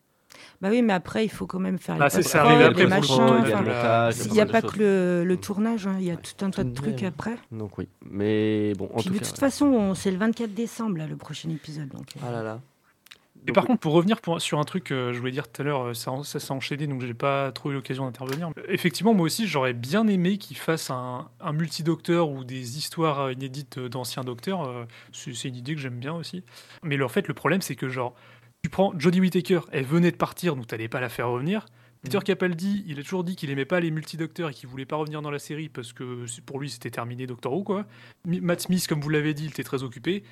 Bah 0.61 0.69
oui, 0.71 0.83
mais 0.83 0.93
après, 0.93 1.25
il 1.25 1.29
faut 1.31 1.47
quand 1.47 1.59
même 1.59 1.79
faire 1.79 1.97
Bah, 1.97 2.05
les 2.07 2.11
c'est- 2.11 2.23
ça 2.23 2.43
arrive 2.45 2.61
après 2.61 2.83
les 2.83 2.89
machins. 2.89 3.15
il 3.15 3.19
y 3.19 3.23
a 3.23 3.57
enfin, 3.57 3.61
le 3.63 3.67
montage, 3.67 4.15
il 4.17 4.21
y 4.21 4.23
a 4.23 4.27
Il 4.27 4.33
n'y 4.35 4.41
a 4.41 4.47
pas 4.47 4.63
que 4.63 4.79
le, 4.79 5.25
le 5.25 5.37
tournage, 5.37 5.87
hein, 5.87 5.97
il 5.99 6.05
y 6.05 6.11
a 6.11 6.17
tout 6.17 6.45
un 6.45 6.51
tas 6.51 6.65
de 6.65 6.73
trucs 6.75 7.01
même. 7.03 7.09
après. 7.09 7.37
Donc 7.51 7.79
oui, 7.79 7.89
mais 8.05 8.73
bon 8.75 8.87
en 8.93 8.97
Puis 9.01 9.05
tout 9.05 9.15
de 9.15 9.19
cas. 9.19 9.25
toute 9.27 9.39
façon, 9.39 9.67
on- 9.67 9.95
c'est 9.95 10.11
le 10.11 10.19
24 10.19 10.53
décembre, 10.55 10.99
là, 10.99 11.07
le 11.07 11.17
prochain 11.17 11.49
épisode. 11.51 11.89
Donc, 11.89 12.09
euh, 12.17 12.21
Ah 12.27 12.31
là 12.31 12.43
là. 12.43 12.61
Et 13.47 13.53
par 13.53 13.65
contre, 13.65 13.81
pour 13.81 13.93
revenir 13.95 14.21
pour- 14.21 14.41
sur 14.43 14.59
un 14.59 14.65
truc 14.65 14.85
que 14.85 15.13
je 15.13 15.19
voulais 15.19 15.31
dire 15.33 15.51
tout 15.51 15.63
à 15.63 15.65
l'heure, 15.65 15.83
euh, 15.89 15.95
ça, 15.95 16.13
ça 16.25 16.39
s'est 16.41 16.53
enchaîné, 16.53 16.87
donc 16.87 17.01
j'ai 17.03 17.15
pas 17.15 17.51
trop 17.53 17.71
eu 17.71 17.75
l'occasion 17.75 18.05
d'intervenir. 18.05 18.51
Euh, 18.59 18.63
Effectivement, 18.69 19.15
moi 19.15 19.25
aussi, 19.27 19.47
j'aurais 19.47 19.73
bien 19.73 20.07
aimé 20.09 20.37
qu'ils 20.39 20.57
fassent 20.59 20.91
un, 20.91 21.29
un 21.41 21.53
multi-docteur 21.53 22.29
ou 22.29 22.45
des 22.45 22.77
histoires 22.79 23.21
euh, 23.21 23.33
inédites 23.33 23.79
euh, 23.79 23.89
d'anciens 23.89 24.25
docteurs. 24.25 24.65
euh, 24.69 24.85
C'est 25.13 25.49
une 25.49 25.57
idée 25.57 25.75
que 25.75 25.81
j'aime 25.81 25.99
bien 25.99 26.15
aussi. 26.15 26.43
Mais 26.83 26.97
le, 26.97 27.05
en 27.05 27.09
fait, 27.09 27.27
le 27.29 27.35
problème, 27.35 27.63
c'est 27.63 27.77
que 27.77 27.89
genre, 27.89 28.15
tu 28.63 28.69
prends 28.71 28.93
Jodie 28.99 29.21
Whittaker, 29.21 29.61
elle 29.73 29.85
venait 29.85 30.11
de 30.11 30.17
partir, 30.17 30.57
donc 30.57 30.67
t'allais 30.67 30.89
pas 30.89 31.01
la 31.01 31.09
faire 31.09 31.29
revenir. 31.29 31.65
Peter 32.03 32.19
Mhm. 32.19 32.23
Capaldi, 32.25 32.85
il 32.87 33.01
a 33.01 33.03
toujours 33.03 33.25
dit 33.25 33.35
qu'il 33.35 33.51
aimait 33.51 33.65
pas 33.65 33.81
les 33.81 33.91
multi-docteurs 33.91 34.51
et 34.51 34.55
qu'il 34.55 34.69
voulait 34.69 34.85
pas 34.87 34.95
revenir 34.95 35.21
dans 35.21 35.33
la 35.33 35.41
série 35.41 35.69
parce 35.69 35.93
que 35.93 36.27
pour 36.47 36.61
lui 36.61 36.71
c'était 36.71 36.91
terminé 36.93 37.27
Doctor 37.27 37.53
Who 37.53 37.65
quoi. 37.65 37.87
Matt 38.25 38.61
Smith, 38.61 38.87
comme 38.87 39.01
vous 39.01 39.09
l'avez 39.09 39.35
dit, 39.35 39.47
il 39.47 39.51
était 39.51 39.65
très 39.65 39.83
occupé. 39.83 40.23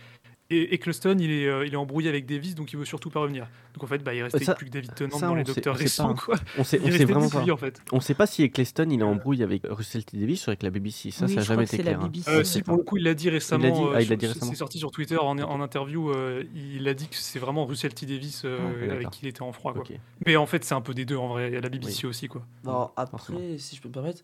Et 0.48 0.74
Eccleston, 0.74 1.16
il 1.18 1.30
est, 1.32 1.46
euh, 1.48 1.66
il 1.66 1.72
est 1.74 1.76
embrouillé 1.76 2.08
avec 2.08 2.24
Davis, 2.24 2.54
donc 2.54 2.72
il 2.72 2.78
veut 2.78 2.84
surtout 2.84 3.10
pas 3.10 3.18
revenir. 3.18 3.48
Donc 3.74 3.82
en 3.82 3.86
fait, 3.88 3.98
bah, 3.98 4.14
il 4.14 4.22
restait 4.22 4.44
ça- 4.44 4.54
plus 4.54 4.66
que 4.66 4.70
David 4.70 4.94
Tennant 4.94 5.18
ça, 5.18 5.26
dans 5.26 5.32
on 5.32 5.34
les 5.34 5.42
docteurs 5.42 5.74
récents. 5.76 6.14
pas. 6.14 6.20
Quoi. 6.22 6.36
On 6.56 6.62
sait, 6.62 6.80
on 6.84 6.90
sait 6.90 7.04
vraiment 7.04 7.28
pas. 7.28 7.42
lui, 7.42 7.50
en 7.50 7.56
fait. 7.56 7.82
On 7.90 8.00
sait 8.00 8.14
pas 8.14 8.26
si 8.28 8.44
Eccleston 8.44 8.86
il 8.90 9.00
est 9.00 9.02
en 9.02 9.16
brouille 9.16 9.42
avec 9.42 9.62
Russell 9.68 10.04
T 10.04 10.16
Davies 10.16 10.40
ou 10.46 10.50
avec 10.50 10.62
la 10.62 10.70
BBC. 10.70 11.10
Ça, 11.10 11.26
oui, 11.26 11.34
ça 11.34 11.40
a 11.40 11.42
je 11.42 11.48
jamais 11.48 11.64
été 11.64 11.78
c'est 11.78 11.82
la 11.82 11.94
clair. 11.94 12.00
hein. 12.00 12.04
BBC. 12.06 12.30
Euh, 12.30 12.44
si 12.44 12.62
pour 12.62 12.76
le 12.76 12.84
coup 12.84 12.96
il 12.96 13.02
l'a 13.02 13.14
dit 13.14 13.28
récemment, 13.28 13.64
Il 13.64 13.68
l'a 13.70 13.74
dit- 13.74 13.82
euh, 13.82 13.92
ah, 13.96 14.02
il 14.02 14.08
l'a 14.08 14.16
dit 14.16 14.26
c'est- 14.26 14.32
récemment. 14.34 14.52
c'est 14.52 14.56
sorti 14.58 14.78
sur 14.78 14.90
Twitter 14.92 15.16
en, 15.18 15.36
en 15.38 15.60
interview, 15.60 16.10
euh, 16.10 16.44
il 16.54 16.86
a 16.86 16.94
dit 16.94 17.08
que 17.08 17.16
c'est 17.16 17.40
vraiment 17.40 17.66
Russell 17.66 17.92
T 17.92 18.06
Davis 18.06 18.42
euh, 18.44 18.58
Ah, 18.88 18.92
avec 18.92 19.10
qui 19.10 19.20
il 19.24 19.28
était 19.28 19.42
en 19.42 19.50
froid. 19.52 19.74
Quoi. 19.74 19.82
Mais 20.26 20.36
en 20.36 20.46
fait 20.46 20.64
c'est 20.64 20.74
un 20.74 20.80
peu 20.80 20.94
des 20.94 21.04
deux 21.04 21.16
en 21.16 21.26
vrai, 21.28 21.48
il 21.48 21.54
y 21.54 21.56
a 21.56 21.60
la 21.60 21.68
BBC 21.68 22.06
aussi 22.06 22.28
quoi. 22.28 22.46
Alors 22.64 22.92
après, 22.96 23.58
si 23.58 23.74
je 23.74 23.82
peux 23.82 23.88
me 23.88 23.94
permettre, 23.94 24.22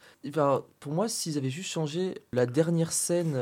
pour 0.79 0.93
moi, 0.93 1.09
s'ils 1.09 1.37
avaient 1.37 1.51
juste 1.51 1.71
changé 1.71 2.15
la 2.33 2.47
dernière 2.47 2.93
scène 2.93 3.33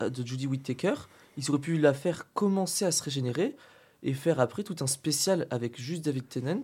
de 0.00 0.26
Judy 0.26 0.46
Whittaker, 0.46 0.94
ils 1.38 1.48
auraient 1.50 1.58
pu 1.60 1.78
la 1.78 1.94
faire 1.94 2.30
commencer 2.34 2.84
à 2.84 2.92
se 2.92 3.02
régénérer 3.02 3.56
et 4.02 4.12
faire 4.12 4.38
après 4.40 4.62
tout 4.64 4.76
un 4.80 4.86
spécial 4.86 5.46
avec 5.50 5.80
juste 5.80 6.04
David 6.04 6.28
Tennant, 6.28 6.60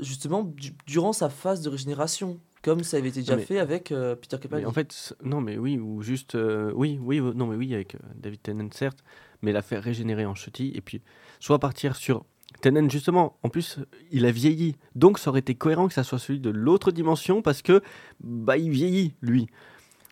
justement 0.00 0.44
du- 0.44 0.74
durant 0.86 1.12
sa 1.12 1.28
phase 1.28 1.60
de 1.62 1.68
régénération, 1.68 2.38
comme 2.62 2.82
ça 2.84 2.98
avait 2.98 3.08
été 3.08 3.20
déjà 3.20 3.36
Mais- 3.36 3.44
fait 3.44 3.58
avec 3.58 3.90
euh, 3.92 4.14
Peter 4.14 4.38
Capaldi. 4.38 4.66
En 4.66 4.72
fait, 4.72 5.14
non, 5.24 5.40
mais 5.40 5.58
oui, 5.58 5.78
ou 5.78 6.02
juste. 6.02 6.34
euh, 6.34 6.72
oui, 6.74 6.98
oui, 7.02 7.20
non, 7.20 7.46
mais 7.46 7.56
oui, 7.56 7.74
avec 7.74 7.94
euh, 7.96 7.98
David 8.14 8.42
Tennant, 8.42 8.68
certes, 8.72 9.02
mais 9.42 9.52
la 9.52 9.62
faire 9.62 9.82
régénérer 9.82 10.26
en 10.26 10.34
Shotty, 10.34 10.72
et 10.74 10.80
puis 10.80 11.02
soit 11.40 11.58
partir 11.58 11.96
sur. 11.96 12.24
Tennant, 12.62 12.88
justement, 12.88 13.38
en 13.44 13.48
plus, 13.48 13.78
il 14.10 14.26
a 14.26 14.32
vieilli. 14.32 14.76
Donc, 14.94 15.18
ça 15.18 15.30
aurait 15.30 15.40
été 15.40 15.54
cohérent 15.54 15.86
que 15.88 15.94
ça 15.94 16.02
soit 16.02 16.18
celui 16.18 16.40
de 16.40 16.50
l'autre 16.50 16.90
dimension, 16.90 17.42
parce 17.42 17.62
que, 17.62 17.80
bah, 18.20 18.58
il 18.58 18.70
vieillit, 18.70 19.14
lui. 19.22 19.46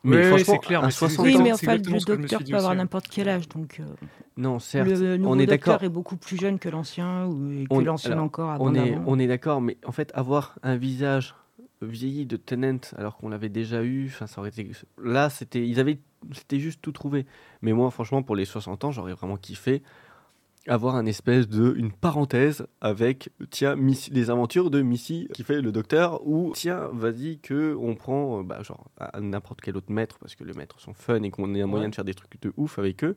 Mais 0.04 0.16
ouais, 0.16 0.22
franchement, 0.28 0.54
c'est 0.54 0.66
clair, 0.66 0.82
mais 0.82 0.90
c'est- 0.90 0.98
60 0.98 1.26
Oui, 1.26 1.36
ans. 1.36 1.42
mais 1.42 1.52
enfin, 1.52 1.74
le 1.74 1.80
docteur 1.80 2.08
peut 2.40 2.44
avoir 2.46 2.60
aussi, 2.62 2.68
ouais. 2.70 2.76
n'importe 2.76 3.08
quel 3.08 3.28
âge. 3.28 3.48
Donc, 3.48 3.80
euh, 3.80 3.84
Non, 4.36 4.58
certes, 4.60 4.88
le 4.88 5.16
nouveau 5.16 5.32
on 5.34 5.38
est 5.38 5.46
docteur 5.46 5.74
d'accord. 5.74 5.84
est 5.84 5.88
beaucoup 5.88 6.16
plus 6.16 6.36
jeune 6.38 6.58
que 6.60 6.68
l'ancien, 6.68 7.26
ou 7.26 7.32
que 7.64 7.66
On- 7.70 7.80
l'ancien 7.80 8.18
encore 8.18 8.56
On 8.60 8.74
est, 8.74 8.96
on 9.06 9.18
est 9.18 9.26
d'accord, 9.26 9.60
mais 9.60 9.76
en 9.84 9.92
fait, 9.92 10.12
avoir 10.14 10.56
un 10.62 10.76
visage 10.76 11.34
vieilli 11.82 12.26
de 12.26 12.36
Tennant 12.36 12.78
alors 12.96 13.16
qu'on 13.16 13.28
l'avait 13.28 13.48
déjà 13.48 13.82
eu, 13.84 14.08
ça 14.10 14.26
aurait 14.38 14.48
été. 14.50 14.70
Là, 15.02 15.30
c'était, 15.30 15.66
ils 15.66 15.78
avaient, 15.80 15.98
c'était 16.32 16.58
juste 16.60 16.80
tout 16.82 16.92
trouvé. 16.92 17.26
Mais 17.62 17.72
moi, 17.72 17.90
franchement, 17.90 18.22
pour 18.22 18.36
les 18.36 18.44
60 18.44 18.84
ans, 18.84 18.90
j'aurais 18.92 19.14
vraiment 19.14 19.36
kiffé 19.36 19.82
avoir 20.68 20.94
un 20.96 21.06
espèce 21.06 21.48
de 21.48 21.74
une 21.76 21.90
parenthèse 21.92 22.66
avec 22.80 23.30
tiens 23.50 23.74
Missy- 23.76 24.10
les 24.12 24.30
aventures 24.30 24.70
de 24.70 24.82
Missy 24.82 25.28
qui 25.34 25.42
fait 25.42 25.60
le 25.60 25.72
docteur 25.72 26.26
ou 26.26 26.52
tiens 26.54 26.88
vas-y 26.92 27.38
que 27.38 27.74
on 27.80 27.94
prend 27.94 28.40
euh, 28.40 28.42
bah, 28.42 28.62
genre 28.62 28.90
n'importe 29.20 29.60
quel 29.60 29.76
autre 29.76 29.90
maître 29.92 30.18
parce 30.18 30.34
que 30.34 30.44
les 30.44 30.52
maîtres 30.52 30.78
sont 30.80 30.94
fun 30.94 31.22
et 31.22 31.30
qu'on 31.30 31.54
ait 31.54 31.62
un 31.62 31.66
moyen 31.66 31.84
Ouais. 31.86 31.90
de 31.90 31.94
faire 31.94 32.04
des 32.04 32.14
trucs 32.14 32.40
de 32.42 32.52
ouf 32.56 32.78
avec 32.78 33.02
eux 33.04 33.16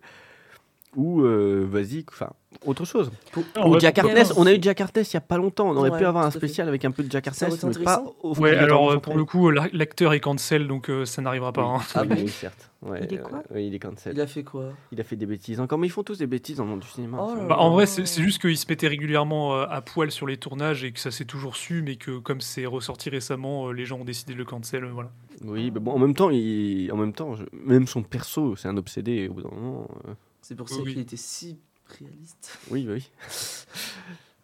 ou 0.96 1.22
euh, 1.24 1.66
vas-y 1.70 2.04
enfin 2.10 2.32
autre 2.66 2.86
chose 2.86 3.12
Non, 3.56 3.70
ou 3.72 3.80
Jack 3.80 3.98
Harkness, 4.00 4.34
on 4.38 4.46
a 4.46 4.54
eu 4.54 4.60
Jack 4.62 4.80
Harkness 4.82 5.12
il 5.12 5.16
y 5.16 5.18
a 5.18 5.22
pas 5.22 5.38
longtemps. 5.38 5.70
On 5.70 5.76
aurait 5.78 5.90
Ouais, 5.90 5.98
pu 6.00 6.06
avoir 6.06 6.26
un 6.26 6.32
fait. 6.32 6.38
spécial 6.38 6.68
avec 6.68 6.86
un 6.86 6.92
peu 6.92 7.04
de 7.04 7.12
Jack 7.12 7.28
Harkness, 7.28 7.64
mais 7.64 7.84
pas 7.84 8.04
au 8.22 8.34
Ouais, 8.36 8.56
alors 8.56 8.92
euh, 8.92 8.98
pour 8.98 9.16
le 9.18 9.26
coup, 9.26 9.50
la- 9.50 9.68
l'acteur 9.74 10.14
est 10.14 10.20
cancel, 10.20 10.68
donc 10.68 10.90
euh, 10.90 11.06
ça 11.06 11.22
n'arrivera 11.22 11.52
pas. 11.54 11.64
hein. 11.64 11.80
Ah 11.96 12.04
oui, 12.10 12.28
certes. 12.30 12.70
Ouais, 12.84 13.00
Il 13.08 13.14
est 13.16 13.18
quoi 13.22 13.44
euh, 13.52 13.54
ouais, 13.56 13.68
il 13.68 13.76
est 13.76 13.80
cancel. 13.80 14.14
Il 14.16 14.22
a 14.22 14.26
fait 14.28 14.44
quoi 14.44 14.70
Il 14.92 15.00
a 15.00 15.04
fait 15.04 15.16
des 15.16 15.26
bêtises 15.28 15.60
encore, 15.60 15.78
mais 15.78 15.86
ils 15.88 15.92
font 15.92 16.02
tous 16.04 16.18
des 16.18 16.26
bêtises 16.28 16.58
dans 16.58 16.64
le 16.64 16.70
monde 16.72 16.80
du 16.80 16.88
cinéma. 16.88 17.18
Oh 17.22 17.36
Bah, 17.48 17.58
en 17.60 17.72
vrai, 17.72 17.86
c'est 17.86 18.06
juste 18.24 18.42
qu'il 18.42 18.58
se 18.58 18.66
mettait 18.70 18.88
régulièrement 18.88 19.56
euh, 19.56 19.66
à 19.70 19.82
poil 19.82 20.10
sur 20.12 20.26
les 20.28 20.38
tournages 20.38 20.84
et 20.84 20.92
que 20.92 21.00
ça 21.00 21.12
s'est 21.12 21.26
toujours 21.26 21.56
su, 21.56 21.82
mais 21.84 21.96
que 21.96 22.18
comme 22.20 22.42
c'est 22.42 22.66
ressorti 22.66 23.10
récemment, 23.12 23.72
les 23.72 23.86
gens 23.86 24.00
ont 24.00 24.04
décidé 24.06 24.34
de 24.34 24.38
le 24.40 24.46
cancel. 24.46 24.86
voilà. 24.86 25.12
Oui, 25.44 25.72
mais 25.72 25.80
bon, 25.80 25.92
en 25.92 26.00
même 26.00 26.14
temps, 26.16 26.30
il... 26.32 26.92
en 26.92 26.98
même 26.98 27.14
temps, 27.14 27.36
je- 27.36 27.44
même 27.54 27.86
son 27.88 28.02
perso, 28.04 28.56
c'est 28.56 28.68
un 28.68 28.78
obsédé 28.78 29.28
au 29.28 29.34
bout 29.34 29.42
d'un 29.44 29.50
moment. 29.56 29.88
euh, 30.08 30.14
C'est 30.42 30.56
pour 30.56 30.68
ça 30.70 30.76
oui. 30.84 30.94
qu'il 30.94 31.02
était 31.02 31.18
si 31.18 31.60
réaliste. 32.00 32.58
Oui, 32.70 32.84
bah 32.86 32.94
oui. 32.96 33.10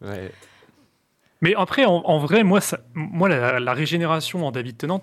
ouais. 0.02 0.32
Mais 1.40 1.54
après, 1.56 1.84
en, 1.84 1.96
en 2.04 2.18
vrai, 2.18 2.42
moi, 2.42 2.60
ça, 2.60 2.80
moi 2.94 3.28
la, 3.28 3.60
la 3.60 3.72
régénération 3.72 4.46
en 4.46 4.50
David 4.50 4.76
Tennant, 4.76 5.00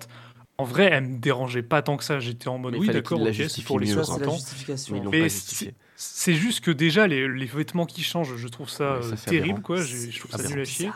en 0.58 0.64
vrai, 0.64 0.88
elle 0.92 1.04
me 1.04 1.18
dérangeait 1.18 1.62
pas 1.62 1.82
tant 1.82 1.96
que 1.96 2.04
ça. 2.04 2.18
J'étais 2.20 2.48
en 2.48 2.58
mode, 2.58 2.72
Mais 2.74 2.78
oui, 2.78 2.88
d'accord, 2.88 3.20
ok, 3.20 3.34
c'est 3.48 3.64
pour 3.64 3.78
les 3.80 3.86
mieux, 3.94 4.02
Ça, 4.02 4.18
quoi. 4.18 4.36
c'est 4.38 4.66
60 4.68 4.68
la 4.68 4.96
ans. 4.96 5.08
Mais 5.12 5.28
c'est- 5.28 6.34
juste 6.34 6.60
que 6.64 6.70
déjà, 6.70 7.06
les, 7.06 7.26
les 7.28 7.46
vêtements 7.46 7.86
qui 7.86 8.02
changent, 8.02 8.36
je 8.36 8.48
trouve 8.48 8.68
ça, 8.68 8.96
Ouais, 8.98 9.02
ça, 9.02 9.12
euh, 9.14 9.16
terrible, 9.30 9.62
quoi. 9.62 9.76
Je 9.82 10.18
trouve 10.18 10.30
ça 10.30 10.48
nul 10.48 10.60
à 10.60 10.64
chier. 10.64 10.90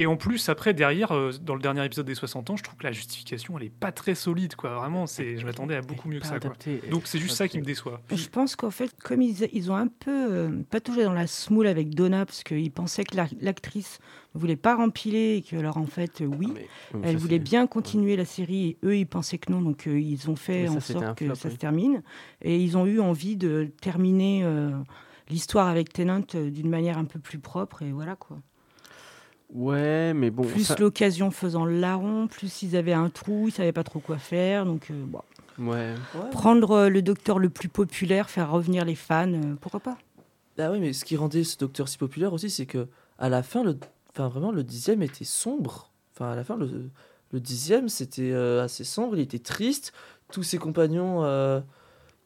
Et 0.00 0.06
en 0.06 0.16
plus, 0.16 0.48
après, 0.48 0.74
derrière, 0.74 1.12
euh, 1.12 1.30
dans 1.40 1.54
le 1.54 1.60
dernier 1.60 1.84
épisode 1.84 2.06
des 2.06 2.16
60 2.16 2.50
ans, 2.50 2.56
je 2.56 2.64
trouve 2.64 2.76
que 2.76 2.82
la 2.82 2.90
justification, 2.90 3.56
elle 3.56 3.66
est 3.66 3.70
pas 3.70 3.92
très 3.92 4.16
solide, 4.16 4.56
quoi. 4.56 4.74
Vraiment, 4.74 5.06
c'est, 5.06 5.38
je 5.38 5.46
m'attendais 5.46 5.76
à 5.76 5.82
beaucoup 5.82 6.08
mieux 6.08 6.18
que 6.18 6.26
ça, 6.26 6.40
quoi. 6.40 6.52
Donc 6.90 7.02
c'est 7.06 7.20
juste 7.20 7.36
ça 7.36 7.46
qui 7.46 7.58
me 7.60 7.64
déçoit. 7.64 8.00
Je 8.10 8.26
pense 8.26 8.56
qu'en 8.56 8.72
fait, 8.72 8.92
comme 9.00 9.22
ils, 9.22 9.48
ils 9.52 9.70
ont 9.70 9.76
un 9.76 9.86
peu 9.86 10.10
euh, 10.10 10.62
pataugeé 10.68 11.04
dans 11.04 11.12
la 11.12 11.28
smoule 11.28 11.68
avec 11.68 11.94
Donna, 11.94 12.26
parce 12.26 12.42
qu'ils 12.42 12.72
pensaient 12.72 13.04
que 13.04 13.14
la- 13.16 13.28
l'actrice 13.40 14.00
ne 14.34 14.40
voulait 14.40 14.56
pas 14.56 14.74
rempiler 14.74 15.36
et 15.36 15.42
que, 15.42 15.54
alors 15.54 15.76
en 15.76 15.86
fait, 15.86 16.22
euh, 16.22 16.26
oui, 16.26 16.48
Ah, 16.92 16.96
elle 17.04 17.12
ça, 17.12 17.18
voulait 17.18 17.36
c'est- 17.36 17.38
bien 17.44 17.68
continuer 17.68 18.16
la 18.16 18.24
série 18.24 18.70
et 18.70 18.78
eux, 18.84 18.96
ils 18.96 19.06
pensaient 19.06 19.38
que 19.38 19.52
non, 19.52 19.62
donc 19.62 19.86
euh, 19.86 20.00
ils 20.00 20.28
ont 20.28 20.34
fait 20.34 20.62
Mais 20.62 20.68
en 20.70 20.80
sorte 20.80 21.14
que 21.16 21.24
flop, 21.26 21.34
ça 21.36 21.46
oui. 21.48 21.54
se 21.54 21.58
termine. 21.58 22.02
Et 22.42 22.58
ils 22.58 22.76
ont 22.76 22.86
eu 22.86 22.98
envie 22.98 23.36
de 23.36 23.70
terminer 23.80 24.40
euh, 24.42 24.72
l'histoire 25.30 25.68
avec 25.68 25.92
Tennant 25.92 26.22
euh, 26.34 26.50
d'une 26.50 26.68
manière 26.68 26.98
un 26.98 27.04
peu 27.04 27.20
plus 27.20 27.38
propre, 27.38 27.82
et 27.82 27.92
voilà 27.92 28.16
quoi. 28.16 28.38
Ouais, 29.54 30.12
mais 30.14 30.30
bon. 30.30 30.42
plus 30.42 30.64
ça- 30.64 30.76
l'occasion 30.78 31.30
faisant 31.30 31.64
le 31.64 31.78
larron, 31.78 32.26
plus 32.26 32.62
ils 32.62 32.76
avaient 32.76 32.92
un 32.92 33.08
trou, 33.08 33.46
ils 33.48 33.52
savaient 33.52 33.72
pas 33.72 33.84
trop 33.84 34.00
quoi 34.00 34.18
faire, 34.18 34.66
donc 34.66 34.90
euh, 34.90 35.04
bon. 35.06 35.20
Ouais. 35.58 35.94
Ouais. 36.16 36.30
Prendre 36.32 36.72
euh, 36.72 36.88
le 36.88 37.00
docteur 37.02 37.38
le 37.38 37.48
plus 37.48 37.68
populaire, 37.68 38.28
faire 38.28 38.50
revenir 38.50 38.84
les 38.84 38.96
fans, 38.96 39.32
euh, 39.32 39.54
pourquoi 39.60 39.78
pas? 39.80 39.96
Ah 40.58 40.72
oui, 40.72 40.80
mais 40.80 40.92
ce 40.92 41.04
qui 41.04 41.16
rendait 41.16 41.44
ce 41.44 41.56
docteur 41.56 41.88
si 41.88 41.96
populaire 41.98 42.32
aussi, 42.32 42.50
c'est 42.50 42.66
que 42.66 42.88
à 43.18 43.28
la 43.28 43.44
fin, 43.44 43.62
le, 43.62 43.78
enfin 44.10 44.28
vraiment, 44.28 44.50
le 44.50 44.64
dixième 44.64 45.02
était 45.02 45.24
sombre. 45.24 45.90
Enfin, 46.14 46.32
à 46.32 46.36
la 46.36 46.42
fin, 46.44 46.56
le, 46.56 46.90
le 47.32 47.40
dixième, 47.40 47.88
c'était 47.88 48.32
euh, 48.32 48.62
assez 48.64 48.82
sombre. 48.84 49.16
Il 49.16 49.20
était 49.20 49.38
triste. 49.38 49.92
Tous 50.32 50.42
ses 50.42 50.58
compagnons, 50.58 51.22
euh, 51.24 51.60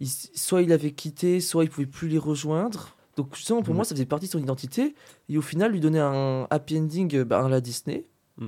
ils- 0.01 0.09
soit 0.09 0.63
il 0.63 0.73
avait 0.73 0.93
quitté, 0.93 1.41
soit 1.41 1.65
il 1.65 1.71
pouvait 1.71 1.87
plus 1.87 2.09
les 2.09 2.19
rejoindre. 2.19 2.97
Donc 3.19 3.35
justement, 3.35 3.63
pour 3.63 3.75
Mm. 3.75 3.77
moi, 3.79 3.85
ça 3.85 3.95
faisait 3.97 4.07
partie 4.07 4.27
de 4.27 4.31
son 4.31 4.39
identité. 4.39 4.95
Et 5.29 5.37
au 5.37 5.43
final, 5.43 5.73
lui 5.73 5.81
donner 5.81 5.99
un 5.99 6.47
happy 6.51 6.79
ending 6.79 7.15
euh, 7.17 7.25
bah, 7.25 7.45
à 7.45 7.49
la 7.49 7.61
Disney. 7.61 8.07
Mm. 8.39 8.47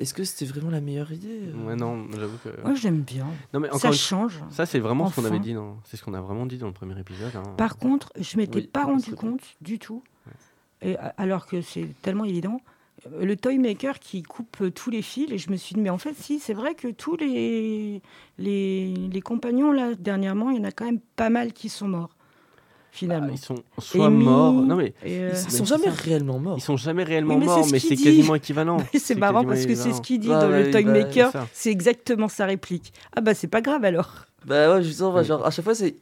Est-ce 0.00 0.12
que 0.12 0.24
c'était 0.24 0.44
vraiment 0.44 0.70
la 0.70 0.80
meilleure 0.80 1.12
idée 1.12 1.40
euh 1.44 1.66
Ouais, 1.66 1.76
non, 1.76 2.06
j'avoue 2.12 2.36
que. 2.44 2.60
Moi, 2.62 2.74
j'aime 2.74 3.00
bien. 3.02 3.26
Non, 3.54 3.60
mais 3.60 3.68
Ça 3.78 3.88
une 3.88 3.94
change. 3.94 4.42
Ça, 4.50 4.66
c'est 4.66 4.80
vraiment 4.80 5.08
ce 5.08 5.14
qu'on 5.14 5.24
avait 5.24 5.38
dit. 5.38 5.54
dans- 5.54 5.76
C'est 5.84 5.96
ce 5.96 6.04
qu'on 6.04 6.14
a 6.14 6.20
vraiment 6.20 6.46
dit 6.46 6.58
dans 6.58 6.66
le 6.66 6.72
premier 6.72 6.98
épisode. 6.98 7.34
hein. 7.36 7.54
Par 7.56 7.76
contre, 7.78 8.12
je 8.18 8.36
m'étais 8.36 8.56
Oui, 8.58 8.66
pas 8.66 8.84
rendu 8.84 9.14
compte 9.14 9.40
du 9.60 9.78
tout, 9.78 10.02
et, 10.82 10.96
alors 11.16 11.46
que 11.46 11.62
c'est 11.62 11.88
tellement 12.02 12.24
évident. 12.24 12.60
euh, 13.12 13.24
Le 13.24 13.36
toy 13.36 13.58
maker 13.58 14.00
qui 14.00 14.22
coupe 14.24 14.64
tous 14.74 14.90
les 14.90 15.02
fils, 15.02 15.30
et 15.30 15.38
je 15.38 15.50
me 15.50 15.56
suis 15.56 15.74
dit, 15.74 15.80
mais 15.80 15.90
en 15.90 15.98
fait, 15.98 16.14
si, 16.14 16.40
c'est 16.40 16.54
vrai 16.54 16.74
que 16.74 16.88
tous 16.88 17.14
les, 17.16 18.02
les, 18.38 18.94
les 18.94 19.20
compagnons, 19.20 19.70
là, 19.70 19.94
dernièrement, 19.94 20.50
il 20.50 20.56
y 20.56 20.60
en 20.60 20.64
a 20.64 20.72
quand 20.72 20.86
même 20.86 21.00
pas 21.14 21.30
mal 21.30 21.52
qui 21.52 21.68
sont 21.68 21.86
morts, 21.88 22.15
Ah, 22.96 22.98
finalement. 22.98 23.28
ils 23.32 23.38
sont 23.38 23.56
soit 23.78 24.06
Amy, 24.06 24.24
morts. 24.24 24.52
Non, 24.54 24.76
mais 24.76 24.94
euh, 25.04 25.32
Ils 25.34 25.50
sont 25.52 25.64
jamais 25.64 25.84
ça- 25.86 25.90
réellement 25.92 26.38
morts. 26.38 26.56
ils 26.58 26.62
sont 26.62 26.76
jamais 26.76 27.04
réellement 27.04 27.34
Oui, 27.34 27.40
mais 27.40 27.46
c'est 27.46 27.56
morts, 27.60 27.68
mais 27.72 27.78
c'est 27.78 27.96
quasiment 27.96 28.34
équivalent. 28.34 28.78
c'est 28.98 29.14
marrant 29.14 29.44
parce 29.44 29.66
que 29.66 29.74
c'est 29.74 29.92
ce 29.92 30.00
qu'il 30.00 30.20
dit 30.20 30.28
dans 30.28 30.48
le 30.48 30.70
toy 30.70 30.84
bah, 30.84 30.92
maker, 30.92 31.32
c'est 31.52 31.70
exactement 31.70 32.28
sa 32.28 32.46
réplique. 32.46 32.92
Ah 33.14 33.20
bah 33.20 33.34
c'est 33.34 33.48
pas 33.48 33.60
grave 33.60 33.84
alors. 33.84 34.26
Bah 34.46 34.74
ouais, 34.74 34.82
justement, 34.82 35.12
bah, 35.12 35.22
genre, 35.22 35.44
à 35.44 35.50
chaque 35.50 35.64
fois, 35.64 35.74
c'est. 35.74 35.96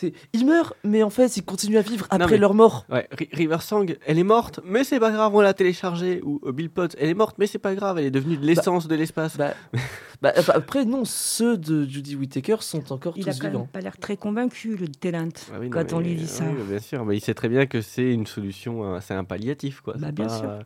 C'est- 0.00 0.12
Ils 0.32 0.46
meurent, 0.46 0.74
mais 0.84 1.02
en 1.02 1.10
fait, 1.10 1.36
ils 1.36 1.44
continuent 1.44 1.78
à 1.78 1.82
vivre 1.82 2.06
après 2.10 2.32
mais- 2.32 2.38
leur 2.38 2.54
mort. 2.54 2.86
Ouais, 2.90 3.06
Ri- 3.12 3.28
River 3.32 3.58
Song, 3.60 3.96
elle 4.06 4.18
est 4.18 4.24
morte, 4.24 4.60
mais 4.64 4.84
c'est 4.84 4.98
pas 5.00 5.10
grave, 5.10 5.34
on 5.34 5.40
l'a 5.40 5.54
téléchargée. 5.54 6.20
Ou 6.24 6.40
euh, 6.46 6.52
Bill 6.52 6.70
Potts, 6.70 6.96
elle 6.98 7.08
est 7.10 7.14
morte, 7.14 7.36
mais 7.38 7.46
c'est 7.46 7.58
pas 7.58 7.74
grave, 7.74 7.98
elle 7.98 8.06
est 8.06 8.10
devenue 8.10 8.36
de 8.36 8.44
l'essence 8.46 8.88
de 8.88 8.94
l'espace. 8.94 9.36
Bah, 9.36 9.54
bah, 10.22 10.32
enfin, 10.36 10.52
après, 10.56 10.84
non, 10.84 11.04
ceux 11.04 11.56
de 11.56 11.84
Judy 11.86 12.16
Whittaker 12.16 12.56
sont 12.60 12.92
encore 12.92 13.14
Il 13.16 13.28
a 13.28 13.32
tous 13.32 13.38
quand 13.38 13.44
même 13.44 13.52
vivants. 13.52 13.68
pas 13.72 13.80
l'air 13.80 13.96
très 13.98 14.16
convaincu, 14.16 14.76
le 14.76 14.88
Tenant, 14.88 15.28
Ah 15.52 15.56
oui, 15.60 15.70
quand 15.70 15.92
on 15.92 16.00
lui 16.00 16.14
dit 16.14 16.26
ça. 16.26 16.44
oui, 16.44 16.62
bien 16.68 16.78
sûr, 16.80 17.04
mais 17.04 17.16
il 17.16 17.20
sait 17.20 17.34
très 17.34 17.48
bien 17.48 17.66
que 17.66 17.80
c'est 17.80 18.12
une 18.12 18.26
solution, 18.26 18.84
euh, 18.94 18.98
c'est 19.00 19.14
un 19.14 19.24
palliatif, 19.24 19.80
quoi. 19.80 19.94
Bah, 19.98 20.10
bien 20.12 20.26
pas- 20.26 20.38
sûr. 20.38 20.58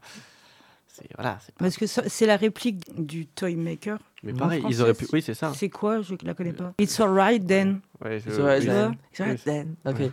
C'est 0.97 1.09
voilà, 1.17 1.39
c'est 1.45 1.53
pas- 1.55 1.65
Parce 1.65 1.77
que 1.77 1.87
c'est 1.87 2.27
la 2.27 2.37
réplique 2.37 2.85
du 3.05 3.27
toy 3.27 3.57
maker. 3.57 3.99
Mais 4.23 4.33
pareil, 4.33 4.63
ils 4.69 4.81
auraient 4.81 4.95
pu. 4.95 5.07
Oui, 5.13 5.23
c'est 5.23 5.35
ça. 5.35 5.53
C'est 5.55 5.69
quoi? 5.69 6.01
Je 6.03 6.15
la 6.23 6.35
connais 6.35 6.53
pas. 6.53 6.73
It's 6.79 7.01
alright 7.01 7.45
then. 7.45 7.81
Ouais, 8.03 8.19
It's 8.19 8.39
alright 8.39 8.61
oui, 8.63 8.67
then. 8.69 8.95
It's 9.13 9.21
alright 9.21 9.45
then. 9.45 9.75
Ok. 9.85 9.99
Ouais. 9.99 10.13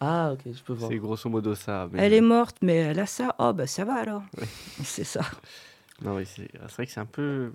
Ah, 0.00 0.30
ok, 0.32 0.40
je 0.46 0.62
peux 0.62 0.72
voir. 0.72 0.90
C'est 0.90 0.96
grosso 0.98 1.28
modo 1.28 1.54
ça. 1.54 1.88
mais- 1.92 2.00
Elle 2.02 2.14
est 2.14 2.20
morte, 2.22 2.56
mais 2.62 2.76
elle 2.76 3.00
a 3.00 3.06
ça. 3.06 3.34
Oh 3.38 3.52
bah 3.52 3.66
ça 3.66 3.84
va 3.84 3.94
alors. 3.96 4.22
Oui. 4.40 4.46
C'est 4.82 5.04
ça. 5.04 5.20
Non, 6.04 6.16
oui, 6.16 6.24
c'est 6.26 6.48
c'est 6.52 6.72
vrai 6.74 6.86
que 6.86 6.92
c'est 6.92 7.00
un 7.00 7.06
peu. 7.06 7.22
euh, 7.22 7.52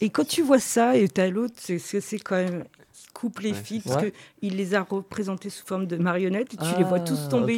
Et 0.00 0.10
quand 0.10 0.26
tu 0.26 0.42
vois 0.42 0.58
ça 0.58 0.96
et 0.96 1.08
t'as 1.08 1.28
l'autre, 1.28 1.54
c'est 1.56 1.78
c'est 1.78 2.00
c'est 2.00 2.18
quand 2.18 2.36
même 2.36 2.64
il 3.06 3.12
coupe 3.12 3.38
les 3.40 3.52
Ouais, 3.52 3.62
fils 3.62 3.82
c'est 3.82 3.88
parce 3.90 4.04
ça. 4.04 4.10
que 4.10 4.16
il 4.42 4.56
les 4.56 4.74
a 4.74 4.82
représentés 4.82 5.48
sous 5.50 5.66
forme 5.66 5.86
de 5.86 5.96
marionnettes 5.96 6.54
et 6.54 6.56
tu 6.58 6.74
les 6.76 6.84
vois 6.84 7.00
tous 7.00 7.18
Ah, 7.26 7.30
tomber 7.30 7.56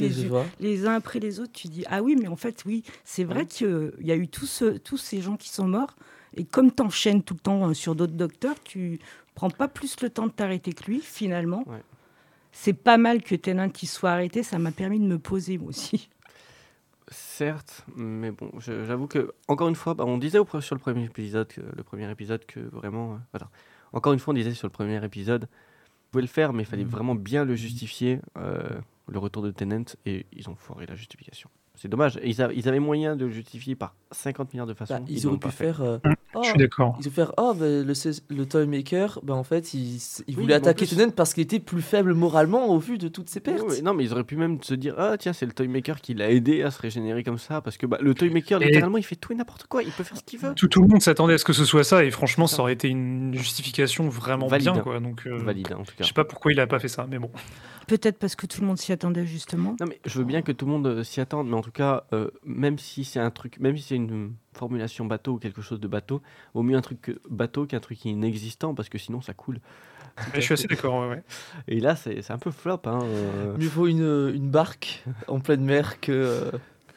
les 0.61 0.87
uns 0.87 0.95
après 0.95 1.19
les 1.21 1.41
autres, 1.41 1.53
tu 1.53 1.69
dis 1.69 1.85
ah 1.89 2.03
oui, 2.03 2.17
mais 2.21 2.29
en 2.29 2.37
fait 2.37 2.63
oui, 2.67 2.85
c'est 3.05 3.25
vrai 3.25 3.41
Ouais. 3.41 3.47
qu'il 3.47 3.93
y 4.01 4.13
a 4.13 4.17
eu 4.17 4.29
tous, 4.29 4.47
ce- 4.47 4.79
tous 4.79 4.97
ces 4.97 5.21
gens 5.21 5.37
qui 5.37 5.49
sont 5.49 5.67
morts 5.69 5.97
et 6.37 6.45
comme 6.45 6.71
t'enchaînes 6.71 7.23
tout 7.23 7.35
le 7.35 7.41
temps 7.41 7.69
euh, 7.71 7.75
sur 7.75 7.95
d'autres 7.97 8.13
docteurs, 8.15 8.57
tu 8.63 8.99
prends 9.35 9.51
pas 9.51 9.67
plus 9.69 10.01
le 10.03 10.11
temps 10.11 10.27
de 10.27 10.33
t'arrêter 10.33 10.73
que 10.73 10.85
lui 10.85 11.01
finalement. 11.01 11.65
Ouais. 11.67 11.83
C'est 12.53 12.73
pas 12.73 12.97
mal 12.97 13.23
que 13.23 13.35
Tennant 13.35 13.69
qui 13.71 13.87
soit 13.87 14.11
arrêté, 14.11 14.43
ça 14.43 14.59
m'a 14.59 14.73
permis 14.73 14.99
de 15.01 15.05
me 15.07 15.19
poser 15.19 15.59
moi 15.59 15.69
aussi. 15.69 16.09
Certes, 17.11 17.85
mais 17.97 18.31
bon, 18.31 18.51
je- 18.59 18.85
j'avoue 18.85 19.07
que, 19.07 19.33
encore 19.49 19.69
une 19.69 19.75
fois, 19.75 19.95
bah, 19.95 20.05
on 20.07 20.19
disait 20.19 20.39
au, 20.39 20.61
sur 20.61 20.75
le 20.75 20.81
premier 20.81 21.05
épisode, 21.05 21.49
que, 21.49 21.61
le 21.61 21.83
premier 21.83 22.11
épisode 22.11 22.45
que 22.45 22.61
vraiment. 22.61 23.15
euh, 23.15 23.17
voilà. 23.33 23.49
Encore 23.93 24.13
une 24.13 24.19
fois, 24.19 24.33
on 24.33 24.37
disait 24.37 24.53
sur 24.55 24.67
le 24.67 24.73
premier 24.73 25.03
épisode, 25.05 25.45
vous 25.45 26.11
pouvez 26.13 26.23
le 26.23 26.29
faire, 26.29 26.53
mais 26.53 26.63
il 26.65 26.67
fallait 26.67 26.85
vraiment 26.91 27.15
bien 27.15 27.45
le 27.45 27.55
justifier, 27.55 28.21
euh, 28.37 28.61
le 29.09 29.19
retour 29.19 29.43
de 29.43 29.51
Tennant, 29.51 29.85
et 30.05 30.27
ils 30.33 30.51
ont 30.51 30.55
foiré 30.57 30.85
la 30.87 30.95
justification. 30.97 31.49
C'est 31.81 31.89
dommage. 31.89 32.19
Ils, 32.25 32.43
a- 32.43 32.53
ils 32.53 32.69
avaient 32.69 32.81
moyen 32.81 33.15
de 33.17 33.25
le 33.27 33.31
justifier 33.31 33.75
par 33.77 33.95
50 34.11 34.53
milliards 34.53 34.67
de 34.67 34.75
façons. 34.75 34.95
Bah, 34.95 35.01
ils 35.09 35.27
auraient 35.27 35.39
pu 35.39 35.51
faire. 35.51 35.81
euh, 35.81 35.99
oh, 36.35 36.41
Je 36.43 36.49
suis 36.49 36.59
d'accord. 36.59 36.99
ils 37.01 37.07
ont 37.09 37.11
fait 37.11 37.25
oh 37.37 37.55
bah, 37.55 37.67
le, 37.67 37.85
le 38.37 38.47
toy 38.47 38.67
maker 38.67 39.21
bah 39.23 39.35
en 39.35 39.45
fait 39.45 39.75
il, 39.75 39.99
il 40.27 40.35
voulait 40.37 40.55
attaquer 40.55 40.87
plus- 40.87 41.11
parce 41.13 41.35
qu'il 41.35 41.43
était 41.45 41.61
plus 41.61 41.83
faible 41.83 42.15
moralement 42.15 42.67
au 42.69 42.79
vu 42.79 42.99
de 42.99 43.09
toutes 43.09 43.31
ses 43.31 43.41
pertes. 43.41 43.61
Oui, 43.67 43.75
oui, 43.77 43.83
non, 43.83 43.95
mais 43.95 44.05
ils 44.05 44.13
auraient 44.13 44.25
pu 44.25 44.37
même 44.37 44.63
se 44.63 44.75
dire 44.75 44.95
Ah, 44.99 45.17
tiens, 45.19 45.33
c'est 45.33 45.47
le 45.47 45.53
Toymaker 45.53 46.01
qui 46.01 46.15
l'a 46.15 46.31
aidé 46.31 46.63
à 46.63 46.71
se 46.71 46.81
régénérer 46.83 47.23
comme 47.23 47.39
ça. 47.39 47.61
Parce 47.61 47.77
que 47.77 47.87
bah, 47.87 47.99
le 48.01 48.15
Toymaker, 48.15 48.61
Et- 48.63 48.67
littéralement, 48.67 48.99
il 48.99 49.05
fait 49.05 49.17
tout 49.17 49.33
et 49.33 49.37
n'importe 49.37 49.67
quoi. 49.69 49.83
Il 49.83 49.93
peut 49.93 50.03
faire 50.05 50.17
ce 50.17 50.23
qu'il 50.25 50.39
veut. 50.41 50.55
Tout, 50.55 50.69
tout 50.69 50.83
le 50.83 50.89
monde 50.89 51.01
s'attendait 51.03 51.35
à 51.35 51.39
ce 51.39 51.45
que 51.45 51.53
ce 51.53 51.65
soit 51.65 51.85
ça, 51.85 52.05
et 52.05 52.11
franchement, 52.11 52.47
ça 52.47 52.61
aurait 52.63 52.73
été 52.73 52.89
une 52.89 53.35
justification 53.35 54.09
vraiment 54.09 54.47
Valide. 54.49 54.73
bien. 54.73 54.83
Quoi, 54.83 55.01
donc, 55.01 55.27
euh, 55.27 55.37
Valide, 55.37 55.73
en 55.73 55.85
tout 55.85 55.93
Je 55.93 55.99
cas. 55.99 56.05
sais 56.05 56.13
pas 56.15 56.25
pourquoi 56.25 56.53
il 56.53 56.59
a 56.61 56.67
pas 56.67 56.79
fait 56.79 56.89
ça, 56.89 57.07
mais 57.09 57.19
bon. 57.19 57.31
Peut-être 57.87 58.19
parce 58.19 58.37
que 58.37 58.45
tout 58.47 58.61
le 58.61 58.67
monde 58.67 58.77
s'y 58.77 58.93
attendait 58.93 59.25
justement. 59.25 59.75
Non, 59.81 59.87
mais 59.89 59.99
je 60.05 60.19
veux 60.19 60.25
bien 60.25 60.43
que 60.43 60.53
tout 60.53 60.67
le 60.67 60.73
monde 60.73 60.87
euh, 60.87 61.03
s'y 61.05 61.21
attende, 61.23 61.49
mais 61.49 61.55
en 61.57 61.63
tout 61.69 61.73
cas, 61.73 62.05
euh, 62.13 62.31
même 62.45 62.79
si 62.79 63.05
c'est 63.05 63.21
un 63.21 63.31
truc, 63.31 63.59
même 63.61 63.77
si 63.77 63.83
c'est 63.83 63.95
une 63.97 64.27
euh, 64.27 64.31
formulation 64.55 65.05
bateau 65.05 65.35
ou 65.35 65.39
quelque 65.39 65.61
chose 65.63 65.81
de 65.81 65.89
bateau, 65.89 66.23
au 66.55 66.63
mieux 66.63 66.77
un 66.77 66.81
truc 66.81 67.19
bateau 67.29 67.67
qu'un 67.67 67.81
truc 67.81 68.05
inexistant, 68.05 68.75
parce 68.75 68.89
que 68.89 68.97
sinon 68.99 69.21
ça 69.21 69.35
coule. 69.35 69.61
Je 70.35 70.41
suis 70.41 70.55
assez 70.55 70.67
d'accord. 70.67 71.01
ouais, 71.03 71.09
ouais. 71.09 71.23
Et 71.69 71.79
là, 71.81 71.95
c'est 71.95 72.31
un 72.31 72.39
peu 72.39 72.51
flop, 72.51 72.81
hein. 72.87 73.01
euh, 73.03 73.57
Mieux 73.59 73.69
vaut 73.69 73.87
une, 73.87 74.33
une 74.35 74.51
barque 74.51 75.05
en 75.29 75.41
pleine 75.41 75.65
mer 75.65 76.01
que, 76.01 76.11
euh, 76.13 76.51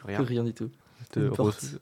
que 0.06 0.22
rien 0.22 0.42
du 0.44 0.54
tout. 0.54 0.70
te- 1.10 1.20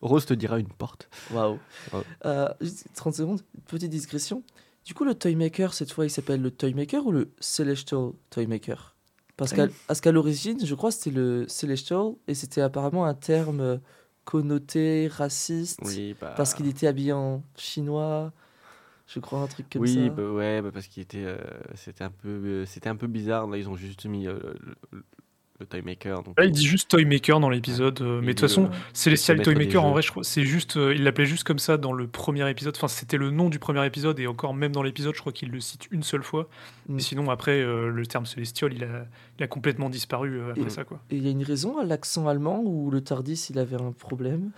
Rose, 0.02 0.26
te 0.26 0.34
dira 0.34 0.58
une 0.58 0.68
porte. 0.68 1.08
Waouh. 1.30 1.58
Wow. 1.92 2.02
Euh, 2.26 2.48
juste 2.60 2.88
30 2.94 3.14
secondes, 3.14 3.40
petite 3.68 3.90
discrétion. 3.90 4.42
Du 4.84 4.94
coup, 4.94 5.04
le 5.04 5.14
Toymaker, 5.14 5.72
cette 5.74 5.92
fois, 5.92 6.04
il 6.06 6.10
s'appelle 6.10 6.42
le 6.42 6.50
Toymaker 6.50 7.06
ou 7.06 7.12
le 7.12 7.30
Celestial 7.38 8.10
Toymaker? 8.30 8.96
Parce 9.40 9.52
qu'à 9.52 9.66
Oui. 9.66 10.12
l'origine, 10.12 10.64
je 10.64 10.74
crois, 10.74 10.90
c'était 10.90 11.10
le 11.10 11.46
Celestial 11.48 12.14
et 12.28 12.34
c'était 12.34 12.60
apparemment 12.60 13.06
un 13.06 13.14
terme 13.14 13.60
euh, 13.60 13.78
connoté 14.24 15.08
raciste 15.08 15.80
Oui, 15.84 16.14
bah. 16.20 16.34
parce 16.36 16.54
qu'il 16.54 16.66
était 16.68 16.86
habillé 16.86 17.12
en 17.12 17.42
chinois. 17.56 18.32
Je 19.06 19.18
crois 19.20 19.40
un 19.40 19.48
truc 19.48 19.68
comme 19.70 19.82
oui, 19.82 19.94
ça. 19.94 20.10
bah 20.10 20.30
ouais, 20.30 20.62
bah 20.62 20.70
parce 20.72 20.86
qu'il 20.86 21.02
était, 21.02 21.24
euh, 21.24 21.38
c'était 21.74 22.04
un 22.04 22.10
peu, 22.10 22.28
euh, 22.28 22.66
c'était 22.66 22.88
un 22.88 22.96
peu 22.96 23.06
bizarre. 23.06 23.46
Là, 23.46 23.56
ils 23.56 23.68
ont 23.68 23.76
juste 23.76 24.06
mis 24.06 24.26
euh, 24.26 24.38
le, 24.92 25.04
le, 25.60 25.66
Toymaker. 25.66 26.22
Donc, 26.22 26.38
Là, 26.38 26.44
il 26.46 26.50
dit 26.52 26.66
juste 26.66 26.90
Toymaker 26.90 27.40
dans 27.40 27.50
l'épisode, 27.50 28.00
euh, 28.00 28.20
mais 28.20 28.28
de 28.28 28.32
toute 28.32 28.40
façon, 28.48 28.70
Celestial 28.92 29.38
maître 29.38 29.50
des 29.50 29.54
Toymaker, 29.54 29.84
en 29.84 29.92
vrai, 29.92 30.02
je 30.02 30.10
crois, 30.10 30.24
c'est 30.24 30.44
juste, 30.44 30.76
euh, 30.76 30.94
il 30.94 31.04
l'appelait 31.04 31.26
juste 31.26 31.44
comme 31.44 31.58
ça 31.58 31.76
dans 31.76 31.92
le 31.92 32.06
premier 32.06 32.48
épisode. 32.50 32.74
Enfin, 32.76 32.88
c'était 32.88 33.16
le 33.16 33.30
nom 33.30 33.48
du 33.48 33.58
premier 33.58 33.84
épisode, 33.86 34.18
et 34.20 34.26
encore 34.26 34.54
même 34.54 34.72
dans 34.72 34.82
l'épisode, 34.82 35.14
je 35.14 35.20
crois 35.20 35.32
qu'il 35.32 35.50
le 35.50 35.60
cite 35.60 35.86
une 35.90 36.02
seule 36.02 36.22
fois. 36.22 36.48
Mm. 36.88 36.98
Et 36.98 37.00
sinon, 37.02 37.30
après, 37.30 37.60
euh, 37.60 37.88
le 37.90 38.06
terme 38.06 38.26
Celestial, 38.26 38.72
il 38.72 38.84
a, 38.84 39.06
il 39.38 39.44
a 39.44 39.46
complètement 39.46 39.90
disparu 39.90 40.38
euh, 40.40 40.50
après 40.50 40.62
Et- 40.62 40.70
ça, 40.70 40.84
quoi. 40.84 41.00
Et 41.10 41.16
il 41.16 41.24
y 41.24 41.28
a 41.28 41.30
une 41.30 41.44
raison 41.44 41.78
à 41.78 41.84
l'accent 41.84 42.26
allemand 42.28 42.62
où 42.64 42.90
le 42.90 43.00
Tardis, 43.00 43.46
il 43.50 43.58
avait 43.58 43.80
un 43.80 43.92
problème? 43.92 44.50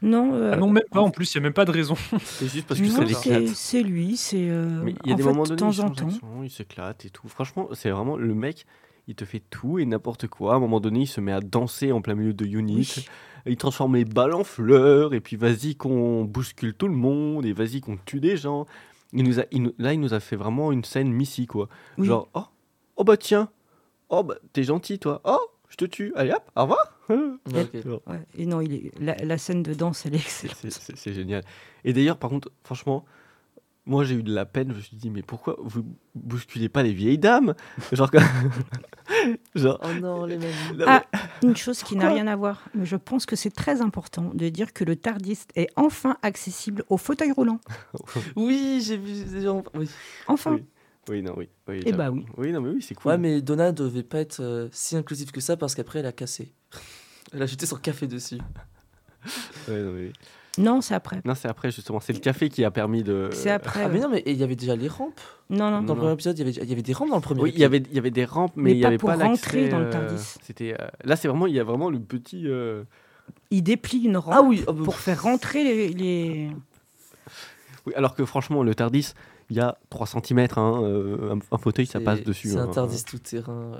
Non, 0.00 0.34
euh, 0.34 0.52
Ah 0.54 0.56
non, 0.56 0.70
même 0.70 0.84
pas, 0.90 1.00
en 1.00 1.10
plus, 1.10 1.34
il 1.34 1.38
n'y 1.38 1.42
a 1.42 1.44
même 1.44 1.52
pas 1.52 1.64
de 1.64 1.72
raison. 1.72 1.96
c'est 2.22 2.48
juste 2.48 2.66
parce 2.68 2.80
que 2.80 2.86
c'est 2.86 3.04
l'éclate. 3.04 3.46
c'est 3.48 3.82
lui, 3.82 4.16
c'est 4.16 4.48
euh, 4.48 4.80
Mais 4.84 4.94
il 5.04 5.08
y 5.08 5.10
a 5.10 5.14
en 5.14 5.16
des 5.16 5.22
fait, 5.22 5.28
moments 5.28 5.42
de 5.42 5.56
temps 5.56 5.76
en 5.80 5.90
temps. 5.90 6.08
il 6.42 6.50
s'éclate 6.50 7.04
et 7.04 7.10
tout. 7.10 7.26
Franchement, 7.28 7.68
c'est 7.72 7.90
vraiment 7.90 8.16
le 8.16 8.32
mec, 8.34 8.66
il 9.08 9.14
te 9.14 9.24
fait 9.24 9.42
tout 9.50 9.78
et 9.78 9.86
n'importe 9.86 10.28
quoi. 10.28 10.52
À 10.52 10.56
un 10.56 10.60
moment 10.60 10.80
donné, 10.80 11.00
il 11.00 11.06
se 11.06 11.20
met 11.20 11.32
à 11.32 11.40
danser 11.40 11.90
en 11.92 12.00
plein 12.02 12.14
milieu 12.14 12.34
de 12.34 12.44
Unit. 12.44 12.94
Oui. 12.96 13.06
Il 13.46 13.56
transforme 13.56 13.96
les 13.96 14.04
balles 14.04 14.34
en 14.34 14.44
fleurs 14.44 15.14
et 15.14 15.20
puis 15.20 15.36
vas-y 15.36 15.74
qu'on 15.74 16.24
bouscule 16.24 16.74
tout 16.74 16.88
le 16.88 16.94
monde 16.94 17.46
et 17.46 17.52
vas-y 17.54 17.80
qu'on 17.80 17.96
tue 17.96 18.20
des 18.20 18.36
gens. 18.36 18.66
Il 19.14 19.24
nous 19.24 19.40
a, 19.40 19.44
il 19.50 19.72
là, 19.78 19.94
il 19.94 20.00
nous 20.00 20.12
a 20.12 20.20
fait 20.20 20.36
vraiment 20.36 20.70
une 20.70 20.84
scène 20.84 21.10
Missy 21.10 21.46
quoi. 21.46 21.68
Oui. 21.96 22.06
Genre 22.06 22.28
oh, 22.34 22.44
oh 22.96 23.04
bah 23.04 23.16
tiens, 23.16 23.48
oh 24.10 24.22
bah 24.22 24.34
t'es 24.52 24.64
gentil 24.64 24.98
toi, 24.98 25.22
oh 25.24 25.40
je 25.70 25.76
te 25.76 25.86
tue, 25.86 26.12
allez 26.14 26.32
hop, 26.32 26.42
au 26.56 26.62
revoir. 26.62 26.94
Ouais, 27.08 28.20
Et 28.36 28.44
non, 28.44 28.60
il 28.60 28.74
est, 28.74 29.00
la, 29.00 29.16
la 29.16 29.38
scène 29.38 29.62
de 29.62 29.72
danse, 29.72 30.04
elle 30.04 30.14
est 30.14 30.18
excellente. 30.18 30.58
c'est 30.68 31.14
génial. 31.14 31.42
Et 31.84 31.94
d'ailleurs, 31.94 32.18
par 32.18 32.28
contre, 32.28 32.50
franchement, 32.64 33.06
moi 33.88 34.04
j'ai 34.04 34.14
eu 34.14 34.22
de 34.22 34.32
la 34.32 34.46
peine. 34.46 34.70
Je 34.70 34.76
me 34.76 34.80
suis 34.80 34.96
dit, 34.96 35.10
mais 35.10 35.22
pourquoi 35.22 35.56
vous 35.60 35.82
bousculez 36.14 36.68
pas 36.68 36.82
les 36.82 36.92
vieilles 36.92 37.18
dames? 37.18 37.54
Genre, 37.90 38.10
genre. 39.54 39.80
Oh 39.82 40.00
non, 40.00 40.24
les 40.26 40.36
non, 40.36 40.46
Ah, 40.86 41.04
Une 41.42 41.56
chose 41.56 41.82
qui 41.82 41.96
n'a 41.96 42.10
rien 42.10 42.26
à 42.26 42.36
voir, 42.36 42.62
mais 42.74 42.84
je 42.84 42.96
pense 42.96 43.26
que 43.26 43.34
c'est 43.34 43.50
très 43.50 43.80
important 43.80 44.30
de 44.34 44.48
dire 44.50 44.72
que 44.72 44.84
le 44.84 44.94
Tardis 44.94 45.40
est 45.56 45.68
enfin 45.74 46.16
accessible 46.22 46.84
au 46.88 46.96
fauteuil 46.96 47.32
roulant. 47.32 47.60
Oui, 48.36 48.82
j'ai 48.84 48.96
vu 48.96 49.24
des 49.24 49.42
gens. 49.42 49.64
Oui. 49.74 49.88
Enfin. 50.26 50.54
Oui. 50.54 50.64
Oui, 51.08 51.22
non, 51.22 51.32
oui. 51.36 51.48
oui 51.68 51.80
Eh 51.86 51.92
bah 51.92 52.10
oui. 52.10 52.26
Oui, 52.36 52.52
non, 52.52 52.60
mais 52.60 52.70
oui, 52.70 52.82
c'est 52.82 52.94
cool. 52.94 53.12
Ouais, 53.12 53.18
mais 53.18 53.40
Donna 53.40 53.72
devait 53.72 54.02
pas 54.02 54.20
être 54.20 54.40
euh, 54.40 54.68
si 54.72 54.94
inclusive 54.94 55.30
que 55.30 55.40
ça 55.40 55.56
parce 55.56 55.74
qu'après, 55.74 56.00
elle 56.00 56.06
a 56.06 56.12
cassé. 56.12 56.52
Elle 57.32 57.42
a 57.42 57.46
jeté 57.46 57.66
son 57.66 57.76
café 57.76 58.06
dessus. 58.06 58.38
Ouais, 59.68 59.82
non, 59.82 59.92
mais 59.92 60.06
oui. 60.06 60.12
Non, 60.58 60.80
c'est 60.80 60.94
après. 60.94 61.20
Non, 61.24 61.34
c'est 61.34 61.48
après 61.48 61.70
justement. 61.70 62.00
C'est 62.00 62.12
le 62.12 62.18
café 62.18 62.48
qui 62.48 62.64
a 62.64 62.70
permis 62.70 63.02
de. 63.02 63.30
C'est 63.32 63.50
après. 63.50 63.84
Ah, 63.84 63.88
mais 63.88 64.00
non, 64.00 64.08
mais 64.10 64.22
il 64.26 64.34
y 64.36 64.42
avait 64.42 64.56
déjà 64.56 64.76
les 64.76 64.88
rampes. 64.88 65.20
Non, 65.50 65.70
non. 65.70 65.80
Dans 65.80 65.80
Non, 65.82 65.94
le 65.94 65.98
premier 66.00 66.12
épisode, 66.12 66.38
il 66.38 66.46
y 66.46 66.48
avait, 66.50 66.60
il 66.64 66.68
y 66.68 66.72
avait 66.72 66.82
des 66.82 66.92
rampes 66.92 67.08
dans 67.10 67.16
le 67.16 67.22
premier 67.22 67.40
Oui, 67.40 67.50
il 67.54 67.60
y 67.60 67.64
épisode. 67.64 67.74
avait, 67.74 67.90
il 67.90 67.94
y 67.96 67.98
avait 67.98 68.10
des 68.10 68.24
rampes, 68.24 68.52
mais, 68.56 68.62
Mais 68.64 68.70
il 68.72 68.76
n'y 68.76 68.82
pas 68.82 68.88
avait 68.88 68.98
pour 68.98 69.08
pas 69.08 69.16
rentrer 69.16 69.60
l'accès. 69.62 69.68
dans 69.70 69.78
le 69.78 69.86
euh, 69.86 69.90
Tardis. 69.90 70.34
C'était 70.42 70.74
euh, 70.78 70.86
là, 71.04 71.16
c'est 71.16 71.28
vraiment, 71.28 71.46
il 71.46 71.54
y 71.54 71.60
a 71.60 71.64
vraiment 71.64 71.88
le 71.90 71.98
petit. 72.00 72.42
euh, 72.46 72.82
Il 73.50 73.62
déplie 73.62 73.98
une 74.00 74.16
rampe 74.18 74.34
Ah 74.36 74.42
oui, 74.42 74.64
oh, 74.66 74.72
bah, 74.72 74.84
pour 74.84 74.96
faire 74.96 75.22
rentrer 75.22 75.64
les. 75.64 75.88
les- 75.88 76.50
Oui, 77.86 77.92
alors 77.96 78.14
que 78.14 78.24
franchement, 78.24 78.62
le 78.62 78.74
Tardis, 78.74 79.14
il 79.50 79.56
y 79.56 79.60
a 79.60 79.78
3 79.90 80.06
cm, 80.06 80.46
hein, 80.56 80.80
euh, 80.82 81.34
un, 81.34 81.38
un 81.54 81.58
fauteuil, 81.58 81.86
ça 81.86 82.00
passe 82.00 82.22
dessus. 82.22 82.48
C'est 82.48 82.56
hein. 82.58 82.64
un 82.64 82.72
Tardis 82.72 83.04
tout 83.04 83.18
terrain. 83.18 83.72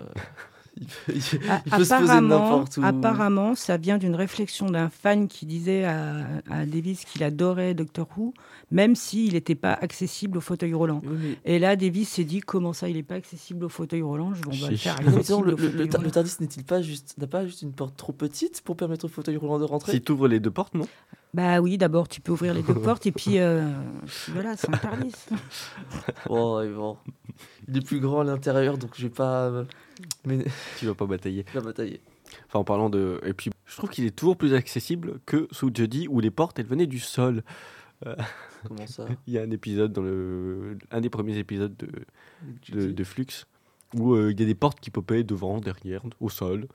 Il 0.81 0.87
peut, 0.87 1.13
il- 1.15 1.51
A- 1.51 1.63
il 1.67 1.71
peut 1.73 1.85
se 1.85 1.89
poser 1.89 1.93
apparemment, 1.95 2.29
n'importe 2.51 2.77
où. 2.77 2.85
apparemment, 2.85 3.55
ça 3.55 3.77
vient 3.77 3.99
d'une 3.99 4.15
réflexion 4.15 4.67
d'un 4.71 4.89
fan 4.91 5.29
qui 5.29 5.47
disait 5.47 5.85
à, 5.85 6.27
à 6.51 6.67
Davis 6.67 7.05
qu'il 7.05 7.23
adorait 7.23 7.75
Doctor 7.75 8.07
Who, 8.17 8.33
même 8.71 8.95
s'il 8.95 9.33
n'était 9.35 9.55
pas 9.55 9.73
accessible 9.73 10.39
au 10.39 10.41
fauteuil 10.41 10.75
roulant. 10.75 11.01
Oui, 11.05 11.17
mais- 11.21 11.39
Et 11.55 11.59
là, 11.59 11.77
Davis 11.77 12.09
s'est 12.09 12.25
dit 12.25 12.41
comment 12.41 12.73
ça, 12.73 12.89
il 12.89 12.97
n'est 12.97 13.03
pas 13.03 13.17
accessible 13.17 13.65
au 13.65 13.69
fauteuil 13.69 14.03
roulant 14.03 14.33
Je 14.35 14.43
vais 14.43 14.71
le 14.71 14.77
faire 14.77 14.97
le, 15.01 15.35
au 15.35 15.43
le-. 15.43 16.11
Tardis 16.11 16.37
n'est-il 16.41 16.65
pas 16.65 16.81
juste, 16.83 17.15
n'a 17.19 17.27
pas 17.27 17.45
juste 17.47 17.63
une 17.63 17.73
porte 17.73 17.97
trop 17.97 18.13
petite 18.13 18.63
pour 18.63 18.77
permettre 18.77 19.05
au 19.05 19.09
fauteuil 19.09 19.37
roulant 19.37 19.59
de 19.59 19.65
rentrer? 19.65 19.93
Si 19.93 20.01
tu 20.03 20.13
ouvres 20.13 20.29
les 20.29 20.41
deux 20.41 20.51
portes, 20.51 20.75
non? 20.75 20.87
Bah 21.35 21.61
oui, 21.61 21.77
d'abord 21.77 22.09
tu 22.09 22.21
peux 22.23 22.33
ouvrir 22.33 22.55
les 22.55 22.63
deux 22.63 22.73
portes 22.75 23.05
et 23.07 23.13
puis, 23.13 23.39
euh, 23.39 23.69
voilà, 24.33 24.57
c'est 24.57 24.69
un 24.73 24.79
Tardis. 24.79 25.13
Bon, 26.27 26.65
bon. 26.75 26.97
Il 27.69 27.77
est 27.77 27.85
plus 27.85 28.01
grand 28.01 28.21
à 28.21 28.25
l'intérieur, 28.25 28.79
donc 28.79 28.91
je 28.95 29.03
vais 29.03 29.13
pas 29.13 29.49
euh, 29.49 29.65
mais 30.25 30.45
Tu 30.79 30.87
vas 30.87 30.95
pas 30.95 31.07
batailler. 31.07 31.45
la 31.55 31.61
batailler. 31.61 32.01
Enfin, 32.47 32.59
en 32.59 32.65
parlant 32.65 32.91
de. 32.91 33.21
Et 33.25 33.33
puis, 33.33 33.51
je 33.67 33.77
trouve 33.77 33.91
qu'il 33.91 34.05
est 34.05 34.17
toujours 34.17 34.37
plus 34.37 34.55
accessible 34.55 35.21
que 35.27 35.49
sous 35.51 35.71
Jeudi 35.75 36.09
où 36.09 36.21
les 36.21 36.31
portes, 36.31 36.59
elles 36.59 36.67
venaient 36.67 36.87
du 36.87 36.99
sol. 36.99 37.43
Comment 38.67 38.87
ça 38.87 39.07
Il 39.27 39.35
y 39.35 39.39
a 39.39 39.43
un 39.43 39.51
épisode 39.51 39.93
dans 39.93 40.03
le. 40.03 40.79
Un 40.91 41.01
des 41.01 41.11
premiers 41.11 41.39
épisodes 41.39 41.75
de, 41.77 42.93
de, 42.93 43.05
Flux 43.05 43.27
où 43.95 44.15
euh, 44.15 44.31
il 44.33 44.41
y 44.41 44.43
a 44.43 44.47
des 44.47 44.55
portes 44.55 44.81
qui 44.81 44.91
popaient 44.91 45.25
devant, 45.25 45.61
derrière, 45.61 46.03
au 46.21 46.29
sol. 46.29 46.69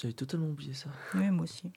J'avais 0.00 0.14
totalement 0.14 0.48
oublié 0.48 0.72
ça. 0.72 0.88
Oui, 1.14 1.30
moi 1.30 1.44
aussi. 1.44 1.70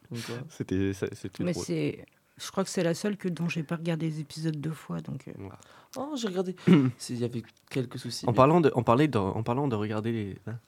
C'était 0.50 0.92
Mais 1.40 1.54
c'est. 1.54 2.06
Je 2.38 2.52
crois 2.52 2.64
que 2.64 2.70
c'est 2.70 2.84
la 2.84 2.94
seule 2.94 3.18
que 3.18 3.28
dont 3.28 3.50
j'ai 3.50 3.64
pas 3.64 3.78
regardé 3.78 4.08
les 4.08 4.20
épisodes 4.20 4.56
deux 4.56 4.72
fois. 4.72 5.02
Donc, 5.02 5.28
euh. 5.28 5.50
Oh, 5.98 6.16
j'ai 6.16 6.28
regardé. 6.28 6.56
Il 7.10 7.18
y 7.20 7.24
avait 7.24 7.44
quelques 7.70 7.98
soucis. 8.00 8.26
En 8.28 8.32
mais- 8.32 8.36
parlant 8.36 8.62
de, 8.62 8.72
en, 8.76 8.84
parler 8.84 9.08
de, 9.08 9.18
en 9.18 9.44
parlant 9.44 9.68
de 9.68 9.76
regarder 9.76 10.12
les, 10.12 10.38
hein, 10.48 10.60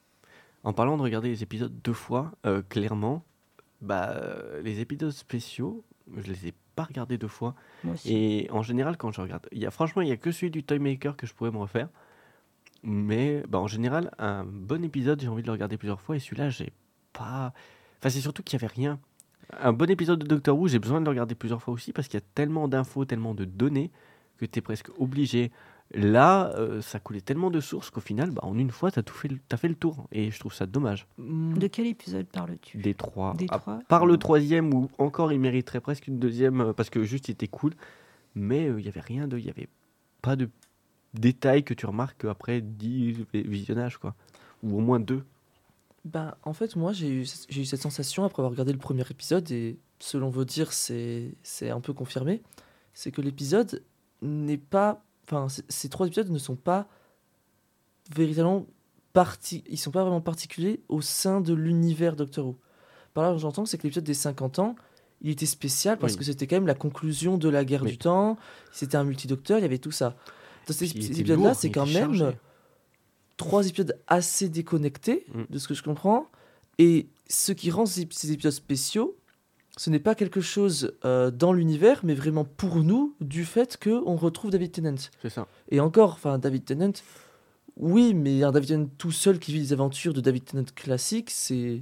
en 0.64 0.72
parlant 0.72 0.96
de 0.96 1.02
regarder 1.02 1.28
les 1.28 1.42
épisodes 1.42 1.72
deux 1.82 1.92
fois, 1.92 2.32
euh, 2.46 2.62
clairement, 2.68 3.24
bah, 3.80 4.10
euh, 4.10 4.60
les 4.62 4.80
épisodes 4.80 5.10
spéciaux, 5.12 5.82
je 6.16 6.30
les 6.30 6.48
ai 6.48 6.54
pas 6.76 6.84
regardés 6.84 7.16
deux 7.18 7.28
fois. 7.28 7.54
moi 7.84 7.94
aussi. 7.94 8.12
Et 8.12 8.50
en 8.50 8.62
général, 8.62 8.96
quand 8.96 9.10
je 9.12 9.20
regarde, 9.20 9.46
y 9.52 9.64
a 9.66 9.70
franchement, 9.70 10.02
il 10.02 10.08
y 10.08 10.12
a 10.12 10.16
que 10.16 10.32
celui 10.32 10.50
du 10.50 10.62
Toymaker 10.62 11.16
que 11.16 11.26
je 11.26 11.34
pourrais 11.34 11.50
me 11.50 11.58
refaire. 11.58 11.88
Mais 12.82 13.42
bah, 13.48 13.58
en 13.58 13.66
général, 13.66 14.10
un 14.18 14.44
bon 14.44 14.82
épisode, 14.84 15.20
j'ai 15.20 15.28
envie 15.28 15.42
de 15.42 15.46
le 15.46 15.52
regarder 15.52 15.76
plusieurs 15.76 16.00
fois. 16.00 16.16
Et 16.16 16.18
celui-là, 16.18 16.48
j'ai 16.50 16.72
pas. 17.12 17.52
Enfin, 17.98 18.08
c'est 18.08 18.20
surtout 18.20 18.42
qu'il 18.42 18.58
y 18.58 18.64
avait 18.64 18.72
rien. 18.72 18.98
Un 19.60 19.72
bon 19.72 19.90
épisode 19.90 20.18
de 20.20 20.26
Doctor 20.26 20.56
Who, 20.58 20.68
j'ai 20.68 20.78
besoin 20.78 21.00
de 21.00 21.04
le 21.04 21.10
regarder 21.10 21.34
plusieurs 21.34 21.60
fois 21.60 21.74
aussi 21.74 21.92
parce 21.92 22.08
qu'il 22.08 22.18
y 22.18 22.22
a 22.22 22.26
tellement 22.34 22.68
d'infos, 22.68 23.04
tellement 23.04 23.34
de 23.34 23.44
données 23.44 23.90
que 24.40 24.46
tu 24.46 24.58
es 24.58 24.62
presque 24.62 24.88
obligé. 24.98 25.50
Là, 25.92 26.52
euh, 26.56 26.80
ça 26.82 27.00
coulait 27.00 27.20
tellement 27.20 27.50
de 27.50 27.60
sources 27.60 27.90
qu'au 27.90 28.00
final, 28.00 28.30
bah, 28.30 28.42
en 28.44 28.56
une 28.56 28.70
fois, 28.70 28.90
tu 28.92 29.00
as, 29.00 29.02
fait, 29.12 29.26
le- 29.28 29.38
t'as 29.48 29.56
fait 29.56 29.66
le 29.68 29.74
tour. 29.74 30.06
Et 30.12 30.30
je 30.30 30.38
trouve 30.38 30.54
ça 30.54 30.64
dommage. 30.66 31.06
Mm, 31.18 31.54
De 31.58 31.66
quel 31.66 31.86
épisode 31.88 32.26
parles-tu? 32.26 32.78
Des 32.78 32.94
trois. 32.94 33.34
Des 33.34 33.46
trois? 33.46 33.80
part 33.88 34.06
le 34.06 34.16
troisième 34.16 34.72
où 34.72 34.88
encore 34.98 35.32
il 35.32 35.40
mériterait 35.40 35.80
presque 35.80 36.06
une 36.06 36.18
deuxième 36.20 36.60
euh, 36.60 36.72
parce 36.72 36.90
que 36.90 37.02
juste 37.02 37.28
il 37.28 37.32
était 37.32 37.48
cool. 37.48 37.74
Mais 38.36 38.68
euh, 38.68 38.78
il 38.80 38.86
y 38.86 38.88
avait 38.88 39.00
rien 39.00 39.26
de. 39.26 39.36
Il 39.36 39.44
y 39.44 39.50
avait 39.50 39.68
pas 40.22 40.36
de 40.36 40.48
détails 41.14 41.64
que 41.64 41.74
tu 41.74 41.86
remarques 41.86 42.24
après 42.24 42.60
10 42.60 43.12
vi- 43.34 43.42
visionnages, 43.46 43.98
quoi. 43.98 44.14
Ou 44.62 44.76
au 44.78 44.80
moins 44.80 45.00
deux. 45.00 45.24
Ben, 46.04 46.34
en 46.44 46.52
fait, 46.52 46.76
moi, 46.76 46.92
j'ai 46.92 47.08
eu, 47.10 47.26
j'ai 47.48 47.62
eu 47.62 47.64
cette 47.64 47.82
sensation 47.82 48.24
après 48.24 48.40
avoir 48.40 48.52
regardé 48.52 48.72
le 48.72 48.78
premier 48.78 49.02
épisode, 49.10 49.50
et 49.50 49.76
selon 49.98 50.30
vos 50.30 50.44
dires, 50.44 50.72
c'est, 50.72 51.34
c'est 51.42 51.70
un 51.70 51.80
peu 51.80 51.92
confirmé. 51.92 52.40
C'est 52.94 53.10
que 53.10 53.20
l'épisode 53.20 53.82
n'est 54.22 54.58
pas. 54.58 55.02
Enfin, 55.24 55.46
ces 55.68 55.88
trois 55.88 56.06
épisodes 56.06 56.30
ne 56.30 56.38
sont 56.38 56.56
pas 56.56 56.88
véritablement 58.14 58.66
parti, 59.12 59.64
ils 59.68 59.78
sont 59.78 59.90
pas 59.90 60.02
vraiment 60.02 60.20
particuliers 60.20 60.80
au 60.88 61.00
sein 61.00 61.40
de 61.40 61.52
l'univers 61.54 62.16
Doctor 62.16 62.46
Who. 62.46 62.56
Par 63.14 63.24
là, 63.24 63.36
j'entends 63.38 63.64
que 63.64 63.68
c'est 63.68 63.78
que 63.78 63.84
l'épisode 63.84 64.04
des 64.04 64.14
50 64.14 64.58
ans, 64.60 64.76
il 65.20 65.30
était 65.30 65.46
spécial 65.46 65.98
parce 65.98 66.12
Oui. 66.14 66.18
que 66.20 66.24
c'était 66.24 66.46
quand 66.46 66.56
même 66.56 66.66
la 66.66 66.74
conclusion 66.74 67.36
de 67.38 67.48
la 67.48 67.64
guerre 67.64 67.82
Oui. 67.82 67.92
du 67.92 67.98
temps, 67.98 68.36
c'était 68.72 68.96
un 68.96 69.04
multidocteur, 69.04 69.58
il 69.58 69.62
y 69.62 69.64
avait 69.64 69.78
tout 69.78 69.90
ça. 69.90 70.16
Dans 70.66 70.74
ces, 70.74 70.86
épisodes-là, 70.90 71.54
c'est 71.54 71.70
quand 71.70 71.86
même 71.86 72.14
chargé. 72.14 72.36
trois 73.36 73.66
épisodes 73.66 73.98
assez 74.06 74.48
déconnectés, 74.48 75.26
Mm. 75.34 75.42
de 75.50 75.58
ce 75.58 75.66
que 75.68 75.74
je 75.74 75.82
comprends. 75.82 76.26
Et 76.78 77.08
ce 77.28 77.52
qui 77.52 77.70
rend 77.70 77.86
ces 77.86 78.02
épisodes 78.32 78.50
spéciaux, 78.52 79.16
ce 79.80 79.88
n'est 79.88 79.98
pas 79.98 80.14
quelque 80.14 80.42
chose 80.42 80.92
euh, 81.06 81.30
dans 81.30 81.54
l'univers, 81.54 82.00
mais 82.02 82.12
vraiment 82.12 82.44
pour 82.44 82.82
nous, 82.82 83.16
du 83.22 83.46
fait 83.46 83.78
qu'on 83.82 84.14
retrouve 84.14 84.50
David 84.50 84.72
Tennant. 84.72 84.96
C'est 85.22 85.30
ça. 85.30 85.46
Et 85.70 85.80
encore, 85.80 86.12
enfin, 86.12 86.36
David 86.36 86.66
Tennant, 86.66 86.92
oui, 87.76 88.12
mais 88.12 88.42
un 88.42 88.52
David 88.52 88.68
Tennant 88.68 88.90
tout 88.98 89.10
seul 89.10 89.38
qui 89.38 89.54
vit 89.54 89.60
les 89.60 89.72
aventures 89.72 90.12
de 90.12 90.20
David 90.20 90.44
Tennant 90.44 90.66
classique, 90.74 91.30
c'est. 91.30 91.80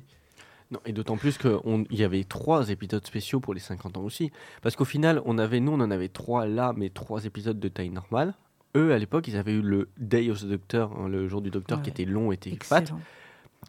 Non, 0.70 0.78
et 0.86 0.92
d'autant 0.92 1.16
plus 1.16 1.38
qu'il 1.38 1.58
y 1.90 2.04
avait 2.04 2.22
trois 2.22 2.70
épisodes 2.70 3.04
spéciaux 3.04 3.40
pour 3.40 3.52
les 3.52 3.58
50 3.58 3.96
ans 3.96 4.04
aussi. 4.04 4.30
Parce 4.62 4.76
qu'au 4.76 4.84
final, 4.84 5.20
on 5.24 5.36
avait, 5.36 5.58
nous, 5.58 5.72
on 5.72 5.80
en 5.80 5.90
avait 5.90 6.06
trois 6.08 6.46
là, 6.46 6.72
mais 6.76 6.90
trois 6.90 7.24
épisodes 7.24 7.58
de 7.58 7.68
taille 7.68 7.90
normale. 7.90 8.34
Eux, 8.76 8.92
à 8.92 8.98
l'époque, 8.98 9.26
ils 9.26 9.36
avaient 9.36 9.54
eu 9.54 9.62
le 9.62 9.88
Day 9.98 10.30
of 10.30 10.42
the 10.42 10.46
Doctor, 10.46 10.96
hein, 10.96 11.08
le 11.08 11.26
jour 11.26 11.42
du 11.42 11.50
Docteur, 11.50 11.82
qui 11.82 11.90
était 11.90 12.04
long 12.04 12.30
et 12.30 12.36
était. 12.36 12.56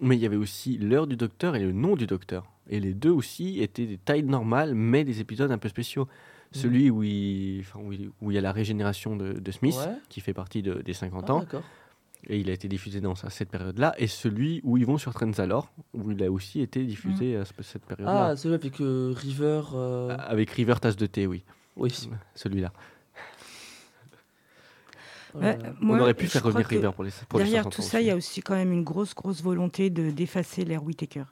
Mais 0.02 0.16
il 0.16 0.22
y 0.22 0.28
avait 0.28 0.36
aussi 0.36 0.78
l'heure 0.78 1.08
du 1.08 1.16
docteur 1.16 1.56
et 1.56 1.60
le 1.60 1.72
nom 1.72 1.96
du 1.96 2.06
docteur. 2.06 2.46
Et 2.70 2.80
les 2.80 2.94
deux 2.94 3.10
aussi 3.12 3.62
étaient 3.62 3.86
des 3.88 3.98
tailles 3.98 4.24
normales, 4.24 4.76
mais 4.76 5.04
des 5.04 5.20
épisodes 5.22 5.52
un 5.52 5.58
peu 5.58 5.70
spéciaux. 5.70 6.08
Celui 6.52 6.90
où 6.90 7.04
il, 7.04 7.60
enfin, 7.62 7.80
où 7.80 7.92
il, 7.94 8.10
où 8.22 8.32
il 8.32 8.36
y 8.36 8.38
a 8.38 8.42
la 8.42 8.52
régénération 8.52 9.16
de, 9.16 9.34
de 9.34 9.52
Smith, 9.52 9.76
Ouais. 9.80 9.94
qui 10.10 10.20
fait 10.22 10.34
partie 10.34 10.62
de- 10.64 10.82
des 10.82 10.94
50 10.94 11.26
Ah, 11.30 11.34
ans, 11.34 11.46
et 12.28 12.40
il 12.40 12.50
a 12.50 12.54
été 12.54 12.68
diffusé 12.68 13.02
dans 13.02 13.14
ça- 13.14 13.30
cette 13.30 13.50
période-là. 13.50 13.94
Et 14.00 14.08
celui 14.08 14.60
où 14.64 14.76
ils 14.78 14.86
vont 14.86 14.98
sur 14.98 15.14
Trenzalore, 15.14 15.72
où 15.94 16.10
il 16.12 16.24
a 16.24 16.32
aussi 16.32 16.62
été 16.62 16.84
diffusé 16.86 17.36
à 17.36 17.46
ce- 17.46 17.54
cette 17.62 17.86
période-là. 17.86 18.30
Ah, 18.30 18.36
celui 18.36 18.56
avec 18.56 18.82
euh, 18.82 19.14
River. 19.16 19.62
euh, 19.76 20.16
Avec 20.20 20.50
River 20.50 20.76
Tasse 20.82 20.96
de 20.96 21.06
thé, 21.06 21.28
oui. 21.28 21.44
Oui. 21.78 21.94
Celui-là. 22.36 22.74
Ouais, 25.36 25.58
Euh, 25.64 25.72
moi, 25.80 25.98
On 25.98 26.02
aurait 26.02 26.16
pu 26.16 26.26
faire 26.26 26.44
revenir 26.44 26.66
River 26.66 26.90
pour 26.96 27.04
les, 27.04 27.12
pour 27.30 27.38
les 27.38 27.46
Derrière 27.46 27.64
60 27.64 27.76
tout 27.76 27.82
ans 27.82 27.86
ça, 27.92 28.02
il 28.02 28.08
y 28.08 28.10
a 28.10 28.16
aussi. 28.16 28.42
quand 28.42 28.56
même 28.56 28.72
une 28.74 28.84
grosse, 28.84 29.14
grosse 29.14 29.44
volonté 29.44 29.92
de 29.92 30.10
d'effacer 30.10 30.66
l'ère 30.66 30.84
Whittaker. 30.84 31.26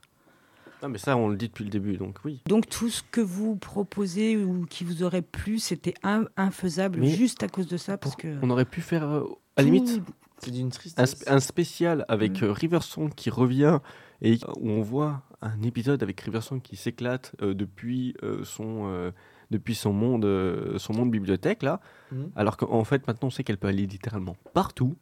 Ah, 0.81 0.87
mais 0.87 0.97
ça, 0.97 1.17
on 1.17 1.27
le 1.29 1.37
dit 1.37 1.47
depuis 1.47 1.63
le 1.63 1.69
début, 1.71 1.97
donc 1.97 2.19
oui. 2.25 2.41
Donc 2.47 2.67
tout 2.69 2.89
ce 2.89 3.01
que 3.11 3.21
vous 3.21 3.55
proposez 3.55 4.37
ou 4.37 4.65
qui 4.65 4.83
vous 4.83 5.03
aurait 5.03 5.21
plu, 5.21 5.59
c'était 5.59 5.93
in- 6.03 6.25
infaisable 6.37 6.99
Mais 6.99 7.09
juste 7.09 7.41
à 7.43 7.47
cause 7.47 7.67
de 7.67 7.77
ça, 7.77 7.97
parce 7.97 8.15
que 8.15 8.37
On 8.41 8.49
aurait 8.49 8.65
pu 8.65 8.81
faire, 8.81 9.03
euh, 9.03 9.23
à 9.55 9.61
la 9.61 9.65
limite, 9.65 10.01
un, 10.59 10.69
tristesse. 10.69 11.15
sp- 11.15 11.23
un 11.31 11.39
spécial 11.39 12.05
avec 12.07 12.41
Mm. 12.41 12.45
euh, 12.45 12.51
Riversong 12.53 13.13
qui 13.15 13.29
revient 13.29 13.79
et 14.21 14.37
où 14.59 14.69
on 14.69 14.81
voit 14.81 15.23
un 15.41 15.61
épisode 15.63 16.03
avec 16.03 16.21
Riversong 16.21 16.61
qui 16.61 16.75
s'éclate 16.75 17.33
euh, 17.41 17.53
depuis 17.53 18.15
euh, 18.23 18.43
son 18.43 18.83
euh, 18.87 19.11
depuis 19.51 19.75
son 19.75 19.93
monde 19.93 20.25
euh, 20.25 20.77
son 20.79 20.93
monde 20.93 21.09
bibliothèque 21.11 21.63
là 21.63 21.79
Mhm. 22.11 22.31
alors 22.35 22.57
qu'en 22.57 22.83
fait 22.83 23.05
maintenant 23.07 23.27
on 23.27 23.31
sait 23.31 23.43
qu'elle 23.43 23.57
peut 23.59 23.67
aller 23.67 23.85
littéralement 23.85 24.35
partout 24.53 24.95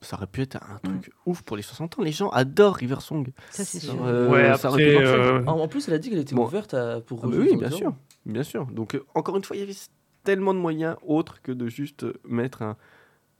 ça 0.00 0.16
aurait 0.16 0.26
pu 0.26 0.42
être 0.42 0.56
un 0.56 0.78
truc 0.78 1.10
ouf 1.26 1.42
pour 1.42 1.56
les 1.56 1.62
60 1.62 1.98
ans. 1.98 2.02
Les 2.02 2.12
gens 2.12 2.28
adorent 2.30 2.76
Riversong 2.76 3.28
ça 3.50 3.64
c'est 3.64 3.80
sûr. 3.80 4.04
euh, 4.04 4.28
ouais, 4.28 4.56
ça 4.56 4.70
pu 4.70 4.82
euh, 4.82 5.42
En 5.46 5.60
en 5.60 5.68
plus, 5.68 5.88
elle 5.88 5.94
a 5.94 5.98
dit 5.98 6.10
qu'elle 6.10 6.18
était 6.20 6.34
Bon. 6.34 6.44
ouverte 6.44 6.74
à, 6.74 7.00
pour 7.00 7.20
Ah, 7.24 7.26
rejouer 7.26 7.50
oui 7.52 7.56
bien 7.56 7.70
sûr 7.70 7.92
bien 8.26 8.42
sûr. 8.42 8.66
Donc 8.66 8.94
euh, 8.94 9.04
encore 9.14 9.36
une 9.36 9.44
fois 9.44 9.56
il 9.56 9.60
y 9.60 9.62
avait 9.62 9.76
tellement 10.24 10.54
de 10.54 10.58
moyens 10.58 10.96
autres 11.06 11.40
que 11.42 11.52
de 11.52 11.68
juste 11.68 12.06
mettre 12.26 12.62
un- 12.62 12.76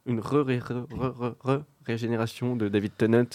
une 0.05 0.19
re, 0.19 0.43
re- 0.45 0.59
re- 0.59 0.87
re- 0.87 1.13
re- 1.13 1.35
re- 1.43 1.63
régénération 1.85 2.55
de 2.55 2.67
David 2.69 2.91
Tennant 2.97 3.25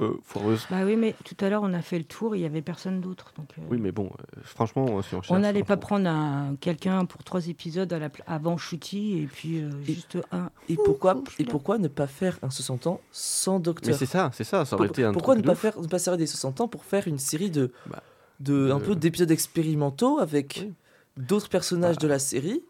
euh, 0.00 0.14
foireuse 0.24 0.66
Bah 0.70 0.84
oui, 0.84 0.96
mais 0.96 1.14
tout 1.24 1.36
à 1.44 1.48
l'heure 1.48 1.62
on 1.64 1.72
a 1.74 1.82
fait 1.82 1.98
le 1.98 2.04
tour, 2.04 2.36
il 2.36 2.42
y 2.42 2.44
avait 2.46 2.62
personne 2.62 3.00
d'autre, 3.00 3.32
donc. 3.36 3.48
euh, 3.58 3.62
Oui, 3.70 3.78
mais 3.80 3.92
bon, 3.92 4.06
euh, 4.06 4.40
franchement, 4.44 5.00
si 5.02 5.14
on 5.30 5.38
n'allait 5.38 5.64
pas 5.64 5.76
prendre 5.76 6.08
un- 6.08 6.56
quelqu'un 6.60 7.04
pour 7.04 7.24
trois 7.24 7.46
épisodes 7.48 7.92
à 7.92 7.98
la 7.98 8.08
pla- 8.08 8.24
avant 8.26 8.56
Shooty 8.56 9.18
et 9.22 9.26
puis 9.26 9.60
euh, 9.62 9.70
Et- 9.82 9.92
juste 9.94 10.18
un. 10.32 10.50
Et 10.68 10.76
pourquoi, 10.76 11.22
et 11.38 11.44
pourquoi 11.44 11.78
ne 11.78 11.88
pas 11.88 12.06
faire 12.06 12.38
un 12.42 12.50
60 12.50 12.86
ans 12.86 13.00
sans 13.12 13.58
Mais 13.58 13.62
docteur 13.64 13.94
c'est 13.94 14.06
ça, 14.06 14.30
c'est 14.32 14.44
ça, 14.44 14.64
ça 14.64 14.76
aurait 14.76 14.86
Pour- 14.88 14.94
été 14.96 15.04
un 15.04 15.12
Pourquoi 15.12 15.34
ne 15.34 15.40
truc 15.40 15.46
pas, 15.46 15.52
ouf. 15.52 15.58
faire, 15.58 15.80
ne 15.80 15.86
pas 15.86 15.98
servir 15.98 16.18
des 16.18 16.26
60 16.26 16.60
ans 16.60 16.68
pour 16.68 16.84
faire 16.84 17.06
une 17.08 17.18
série 17.18 17.50
de, 17.50 17.72
Bah, 17.86 18.02
de, 18.40 18.70
un 18.70 18.76
euh, 18.76 18.80
peu 18.80 18.94
d'épisodes 18.94 19.30
expérimentaux 19.30 20.18
avec 20.20 20.60
oui. 20.64 20.72
d'autres 21.16 21.48
personnages 21.48 21.96
Bah. 21.96 22.02
de 22.02 22.08
la 22.08 22.18
série 22.18 22.62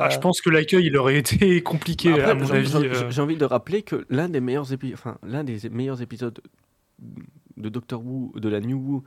ah, 0.00 0.08
je 0.10 0.16
Euh, 0.16 0.20
pense 0.20 0.40
que 0.40 0.50
l'accueil 0.50 0.86
il 0.86 0.96
aurait 0.96 1.18
été 1.18 1.62
compliqué 1.62 2.10
Après, 2.12 2.30
à 2.30 2.34
mon 2.34 2.44
j'ai- 2.44 2.54
avis. 2.56 2.66
j'ai- 2.70 2.76
euh. 2.90 3.10
J'ai 3.10 3.22
envie 3.22 3.36
de 3.36 3.44
rappeler 3.44 3.82
que 3.82 4.06
l'un 4.10 4.28
des 4.28 4.40
meilleurs 4.40 4.72
épisodes, 4.72 4.94
enfin 4.98 5.18
l'un 5.22 5.44
des 5.44 5.68
meilleurs 5.70 6.02
épisodes 6.02 6.38
de 7.56 7.68
Doctor 7.68 8.04
Who, 8.04 8.32
de 8.36 8.48
la 8.48 8.60
New 8.60 8.76
Who, 8.78 9.04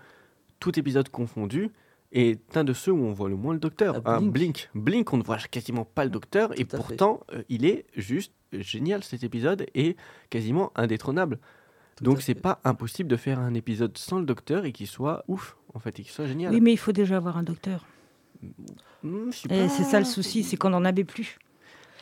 tout 0.60 0.78
épisode 0.80 1.10
confondu, 1.10 1.70
est 2.14 2.56
un 2.58 2.64
de 2.64 2.74
ceux 2.74 2.92
où 2.92 3.04
on 3.04 3.12
voit 3.12 3.30
le 3.30 3.36
moins 3.36 3.54
le 3.54 3.60
docteur. 3.60 4.02
Ah, 4.06 4.16
Un 4.16 4.22
Blink. 4.22 4.32
Blink. 4.34 4.70
Blink, 4.76 5.14
on 5.14 5.18
ne 5.18 5.24
voit 5.24 5.38
quasiment 5.38 5.84
pas 5.86 6.06
le 6.06 6.10
docteur, 6.10 6.52
et 6.60 6.64
Tout 6.66 6.78
pourtant, 6.78 7.20
euh, 7.34 7.44
il 7.50 7.66
est 7.66 7.86
juste 7.96 8.32
génial 8.54 9.04
cet 9.04 9.24
épisode 9.24 9.66
et 9.76 9.98
quasiment 10.30 10.72
indétrônable. 10.76 11.38
Tout 11.98 12.06
Donc 12.06 12.22
c'est 12.22 12.36
fait. 12.36 12.40
pas 12.42 12.62
impossible 12.64 13.10
de 13.10 13.18
faire 13.18 13.40
un 13.40 13.54
épisode 13.56 13.98
sans 13.98 14.20
le 14.20 14.26
docteur 14.26 14.64
et 14.66 14.72
qu'il 14.72 14.88
soit 14.88 15.26
ouf, 15.28 15.58
en 15.74 15.80
fait, 15.80 16.00
et 16.00 16.04
qu'il 16.04 16.12
soit 16.12 16.28
génial. 16.28 16.54
Oui, 16.54 16.62
mais 16.62 16.72
il 16.72 16.78
faut 16.78 16.92
déjà 16.94 17.18
avoir 17.18 17.38
un 17.38 17.44
docteur. 17.44 17.86
Hmm, 19.04 19.30
Et 19.50 19.70
c'est 19.70 19.84
ça 19.84 20.00
le 20.00 20.06
souci, 20.06 20.44
c'est 20.44 20.58
qu'on 20.58 20.70
n'en 20.70 20.86
avait 20.86 21.04
plus. 21.04 21.38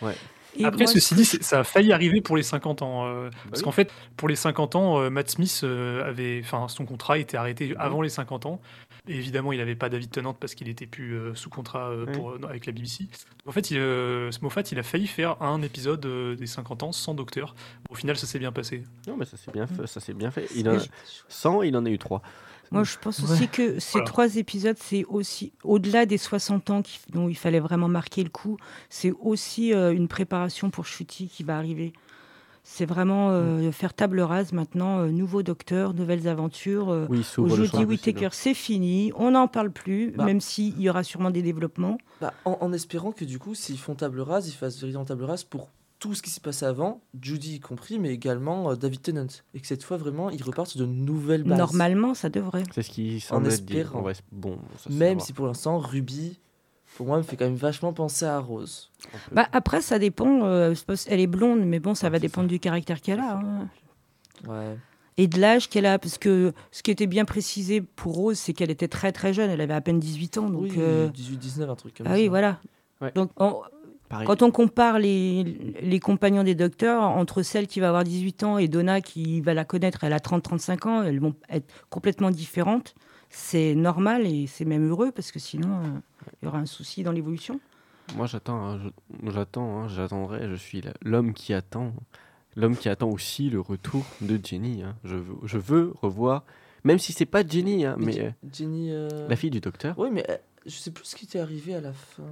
Ouais. 0.02 0.16
Et 0.57 0.64
Après, 0.64 0.86
moi, 0.86 0.94
ceci 0.94 1.02
ce 1.10 1.16
dit, 1.16 1.26
ça 1.44 1.60
a 1.60 1.64
failli 1.66 1.91
arriver 1.91 2.22
pour 2.22 2.38
les 2.38 2.44
50 2.44 2.82
ans. 2.82 3.06
euh, 3.06 3.30
parce 3.30 3.44
Bah 3.45 3.52
oui. 3.57 3.64
qu'en 3.64 3.72
fait, 3.74 3.91
pour 4.16 4.30
les 4.30 4.38
50 4.38 4.76
ans, 4.78 5.02
euh, 5.02 5.10
Matt 5.10 5.30
Smith 5.30 5.60
euh, 5.66 6.07
avait, 6.07 6.40
enfin, 6.41 6.70
son 6.70 6.86
contrat 6.86 7.18
était 7.18 7.36
arrêté 7.36 7.76
avant 7.78 8.02
les 8.02 8.07
50 8.07 8.45
ans. 8.45 8.62
Et 9.10 9.16
évidemment, 9.16 9.52
il 9.52 9.57
n'avait 9.57 9.76
pas 9.76 9.90
David 9.90 10.12
Tennant 10.12 10.34
parce 10.34 10.56
qu'il 10.56 10.70
était 10.70 10.86
plus 10.86 11.12
euh, 11.14 11.36
sous 11.36 11.49
contrat 11.49 11.90
euh, 11.90 12.06
pour, 12.06 12.32
euh, 12.32 12.40
avec 12.48 12.68
la 12.68 12.72
BBC. 12.72 13.10
En 13.45 13.52
fait, 13.52 13.70
il, 13.70 13.78
euh, 13.80 14.32
Moffat, 14.41 14.62
il 14.72 14.80
a 14.80 14.84
failli 14.84 15.07
faire 15.07 15.41
un 15.41 15.62
épisode 15.62 16.06
euh, 16.06 16.36
des 16.38 16.48
50 16.48 16.84
ans 16.84 16.91
sans 16.94 17.14
docteur. 17.14 17.53
Au 17.90 17.95
final, 17.95 18.16
ça 18.16 18.26
s'est 18.26 18.40
bien 18.40 18.53
passé. 18.53 18.84
Non, 19.10 19.18
mais 19.18 19.26
ça 19.26 19.36
s'est 19.36 19.52
bien 19.52 19.68
fait. 19.68 19.86
Ça 19.88 19.99
s'est 19.99 20.14
bien 20.14 20.32
fait. 20.32 20.48
Il 20.56 20.70
en 20.70 20.76
a... 20.76 20.80
chouette. 20.80 20.90
100, 21.28 21.64
il 21.64 21.76
en 21.76 21.86
a 21.86 21.90
eu 21.90 21.98
3. 21.98 22.22
Moi, 22.76 22.84
je 22.84 22.98
pense 23.02 23.20
Ouais. 23.20 23.32
aussi 23.32 23.48
que 23.48 23.80
ces 23.80 23.94
Voilà. 23.94 24.06
trois 24.08 24.36
épisodes, 24.38 24.78
c'est 24.80 25.04
aussi, 25.06 25.52
au-delà 25.64 26.06
des 26.06 26.18
60 26.18 26.70
ans 26.70 26.82
qui- 26.82 27.00
dont 27.12 27.28
il 27.30 27.36
fallait 27.36 27.60
vraiment 27.60 27.88
marquer 27.88 28.24
le 28.24 28.30
coup, 28.30 28.58
c'est 28.90 29.12
aussi 29.20 29.74
euh, 29.74 29.94
une 29.94 30.08
préparation 30.08 30.70
pour 30.70 30.86
Chuti 30.86 31.28
qui 31.28 31.44
va 31.44 31.58
arriver. 31.58 31.94
C'est 32.68 32.86
vraiment 32.88 33.30
euh, 33.30 33.72
faire 33.72 33.94
table 33.94 34.20
rase 34.22 34.52
maintenant, 34.52 34.98
euh, 35.00 35.10
nouveau 35.12 35.44
docteur, 35.44 35.94
nouvelles 35.94 36.28
aventures. 36.28 36.90
euh, 36.90 37.06
Oui. 37.12 37.24
Whittaker, 37.86 38.30
c'est 38.32 38.56
fini, 38.56 39.12
on 39.16 39.32
n'en 39.32 39.48
parle 39.48 39.70
plus, 39.72 40.12
Bah. 40.18 40.26
même 40.26 40.42
s'il 40.42 40.82
y 40.82 40.90
aura 40.90 41.04
sûrement 41.04 41.30
des 41.30 41.44
développements. 41.44 42.00
Bah, 42.22 42.34
en, 42.44 42.58
en 42.62 42.74
espérant 42.74 43.12
que 43.12 43.24
du 43.24 43.38
coup, 43.38 43.54
s'ils 43.54 43.78
font 43.78 43.94
table 43.94 44.20
rase, 44.20 44.48
ils 44.50 44.54
fassent 44.54 44.80
véritablement 44.80 45.06
table 45.06 45.24
rase 45.26 45.44
pour 45.44 45.70
tout 46.00 46.14
ce 46.14 46.22
qui 46.22 46.30
s'est 46.30 46.42
passé 46.42 46.66
avant, 46.66 47.02
Judy 47.22 47.56
y 47.56 47.60
compris, 47.60 48.00
mais 48.00 48.10
également 48.14 48.72
euh, 48.72 48.76
David 48.76 49.02
Tennant. 49.02 49.28
Et 49.54 49.60
que 49.62 49.68
cette 49.68 49.84
fois, 49.84 49.98
vraiment, 49.98 50.30
ils 50.30 50.44
repartent 50.44 50.70
sur 50.72 50.80
de 50.82 50.86
nouvelles 50.86 51.44
bases. 51.44 51.58
Normalement, 51.58 52.14
ça 52.14 52.30
devrait. 52.30 52.64
C'est 52.74 52.82
ce 52.84 52.90
qui 52.92 53.20
semble 53.20 53.48
espérant. 53.48 54.02
Va- 54.02 54.12
Bon, 54.32 54.60
ça, 54.78 54.90
Même 54.90 55.20
si 55.20 55.32
pour 55.34 55.48
l'instant, 55.48 55.80
Ruby, 55.80 56.40
pour 56.98 57.08
moi, 57.08 57.18
me 57.18 57.24
fait 57.24 57.38
quand 57.38 57.46
même 57.46 57.56
vachement 57.56 57.94
penser 57.94 58.26
à 58.26 58.40
Rose. 58.40 58.92
Bah, 59.32 59.48
après, 59.52 59.82
ça 59.82 59.98
dépend. 60.00 60.46
euh, 60.46 60.74
elle 61.08 61.20
est 61.20 61.28
blonde, 61.28 61.62
mais 61.66 61.80
bon, 61.80 61.96
ça 61.96 62.10
va 62.10 62.20
dépendre 62.20 62.48
du 62.50 62.60
caractère 62.60 63.02
qu'elle 63.02 63.20
a. 63.20 63.38
hein. 63.38 63.70
Ouais. 64.48 64.78
Et 65.18 65.28
de 65.28 65.40
l'âge 65.40 65.70
qu'elle 65.70 65.86
a, 65.86 65.98
parce 65.98 66.18
que 66.18 66.52
ce 66.72 66.84
qui 66.84 66.92
était 66.92 67.08
bien 67.08 67.24
précisé 67.24 67.80
pour 67.80 68.16
Rose, 68.16 68.38
c'est 68.38 68.52
qu'elle 68.52 68.70
était 68.70 68.90
très 68.90 69.14
très 69.14 69.34
jeune, 69.34 69.50
elle 69.50 69.62
avait 69.62 69.74
à 69.74 69.80
peine 69.80 69.98
18 70.00 70.38
ans. 70.40 70.50
Donc, 70.50 70.64
oui, 70.64 70.74
euh, 70.78 71.08
18-19, 71.10 71.70
un 71.70 71.76
truc 71.76 71.96
comme 71.98 72.08
ah 72.08 72.10
ça. 72.12 72.16
oui, 72.18 72.28
voilà. 72.28 72.60
Ouais. 73.02 73.12
Donc, 73.16 73.32
on- 73.38 73.62
Pareil. 74.10 74.27
quand 74.27 74.41
on 74.44 74.52
compare 74.52 74.99
les, 74.99 75.44
les 75.82 75.99
compagnons 75.99 76.44
des 76.44 76.56
docteurs, 76.56 77.02
entre 77.03 77.41
celle 77.41 77.68
qui 77.68 77.80
va 77.80 77.90
avoir 77.90 78.03
18 78.03 78.44
ans 78.44 78.57
et 78.57 78.68
Donna 78.68 79.02
qui 79.02 79.41
va 79.41 79.53
la 79.53 79.65
connaître, 79.65 80.03
elle 80.03 80.14
a 80.14 80.19
30-35 80.19 80.88
ans, 80.88 81.03
elles 81.03 81.19
vont 81.19 81.34
être 81.49 81.73
complètement 81.90 82.30
différentes. 82.32 82.94
C'est 83.30 83.76
normal 83.76 84.26
et 84.27 84.48
c'est 84.48 84.65
même 84.65 84.88
heureux 84.88 85.11
parce 85.11 85.32
que 85.32 85.40
sinon, 85.40 85.80
euh, 85.80 85.99
il 86.41 86.45
y 86.45 86.48
aura 86.48 86.60
un 86.60 86.65
souci 86.65 87.03
dans 87.03 87.11
l'évolution. 87.11 87.60
Moi, 88.15 88.27
j'attends. 88.27 88.69
hein, 88.69 88.80
J'attends. 89.27 89.80
hein, 89.82 89.88
J'attendrai. 89.88 90.48
Je 90.48 90.56
suis 90.56 90.84
l'homme 91.02 91.34
qui 91.34 91.53
attend. 91.53 91.91
L'homme 92.56 92.77
qui 92.77 92.88
attend 92.88 93.10
aussi 93.10 93.49
le 93.49 93.60
retour 93.60 94.06
de 94.22 94.40
Jenny. 94.41 94.84
hein. 94.84 94.95
Je, 95.03 95.15
veux, 95.15 95.36
je 95.44 95.57
veux 95.57 95.94
revoir. 96.02 96.45
Même 96.86 96.99
si 96.99 97.11
c'est 97.11 97.26
pas 97.26 97.45
Jenny, 97.45 97.84
hein, 97.84 97.95
Mais 97.99 98.19
euh, 98.22 98.30
Jenny. 98.53 98.91
euh, 98.91 99.27
la 99.27 99.36
fille 99.36 99.49
du 99.49 99.60
docteur. 99.60 99.95
Oui, 99.98 100.10
mais 100.14 100.23
euh, 100.30 100.38
je 100.68 100.72
sais 100.76 100.91
plus 100.91 101.03
ce 101.03 101.15
qui 101.15 101.26
était 101.26 101.40
arrivé 101.40 101.73
à 101.76 101.82
la 101.82 101.91
fin. 101.94 102.23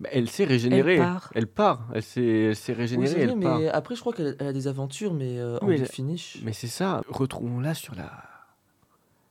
Bah, 0.00 0.08
elle 0.12 0.28
s'est 0.28 0.44
régénérée. 0.44 0.94
Elle 0.94 1.00
part. 1.00 1.30
Elle 1.34 1.46
part. 1.46 1.88
Elle 1.94 2.02
s'est, 2.02 2.52
Oui, 2.68 2.74
régénérée. 2.74 3.20
elle 3.22 3.36
mais 3.36 3.44
part. 3.44 3.60
après, 3.72 3.94
je 3.94 4.00
crois 4.00 4.12
qu'elle 4.12 4.36
elle 4.38 4.46
a 4.48 4.52
des 4.52 4.68
aventures, 4.68 5.14
mais 5.14 5.38
euh, 5.38 5.58
Oui, 5.62 5.76
elle- 5.78 5.86
finish. 5.86 6.38
Mais 6.44 6.52
c'est 6.52 6.66
ça. 6.66 7.02
Retrouvons-la 7.08 7.74
sur 7.74 7.94
la. 7.94 8.10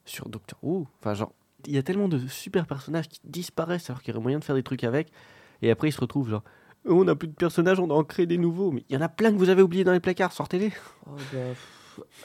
Sur 0.05 0.29
Doctor 0.29 0.59
Who. 0.63 0.87
Enfin, 0.99 1.13
genre, 1.13 1.33
il 1.67 1.73
y 1.73 1.77
a 1.77 1.83
tellement 1.83 2.07
de 2.07 2.19
super 2.27 2.67
personnages 2.67 3.07
qui 3.07 3.19
disparaissent 3.23 3.89
alors 3.89 4.01
qu'il 4.01 4.13
y 4.13 4.15
aurait 4.15 4.23
moyen 4.23 4.39
de 4.39 4.43
faire 4.43 4.55
des 4.55 4.63
trucs 4.63 4.83
avec. 4.83 5.11
Et 5.61 5.71
après, 5.71 5.89
ils 5.89 5.93
se 5.93 6.01
retrouvent 6.01 6.29
genre. 6.29 6.43
Oh, 6.87 6.99
on 7.01 7.03
n'a 7.05 7.15
plus 7.15 7.27
de 7.27 7.33
personnages, 7.33 7.79
on 7.79 7.89
en 7.89 8.03
créer 8.03 8.27
des 8.27 8.37
nouveaux. 8.37 8.71
Mais 8.71 8.83
il 8.89 8.93
y 8.93 8.97
en 8.97 9.01
a 9.01 9.09
plein 9.09 9.31
que 9.31 9.37
vous 9.37 9.49
avez 9.49 9.63
oubliés 9.63 9.83
dans 9.83 9.91
les 9.93 9.99
placards, 9.99 10.31
sortez-les. 10.33 10.71
Oh, 11.07 11.15
bah, 11.33 11.39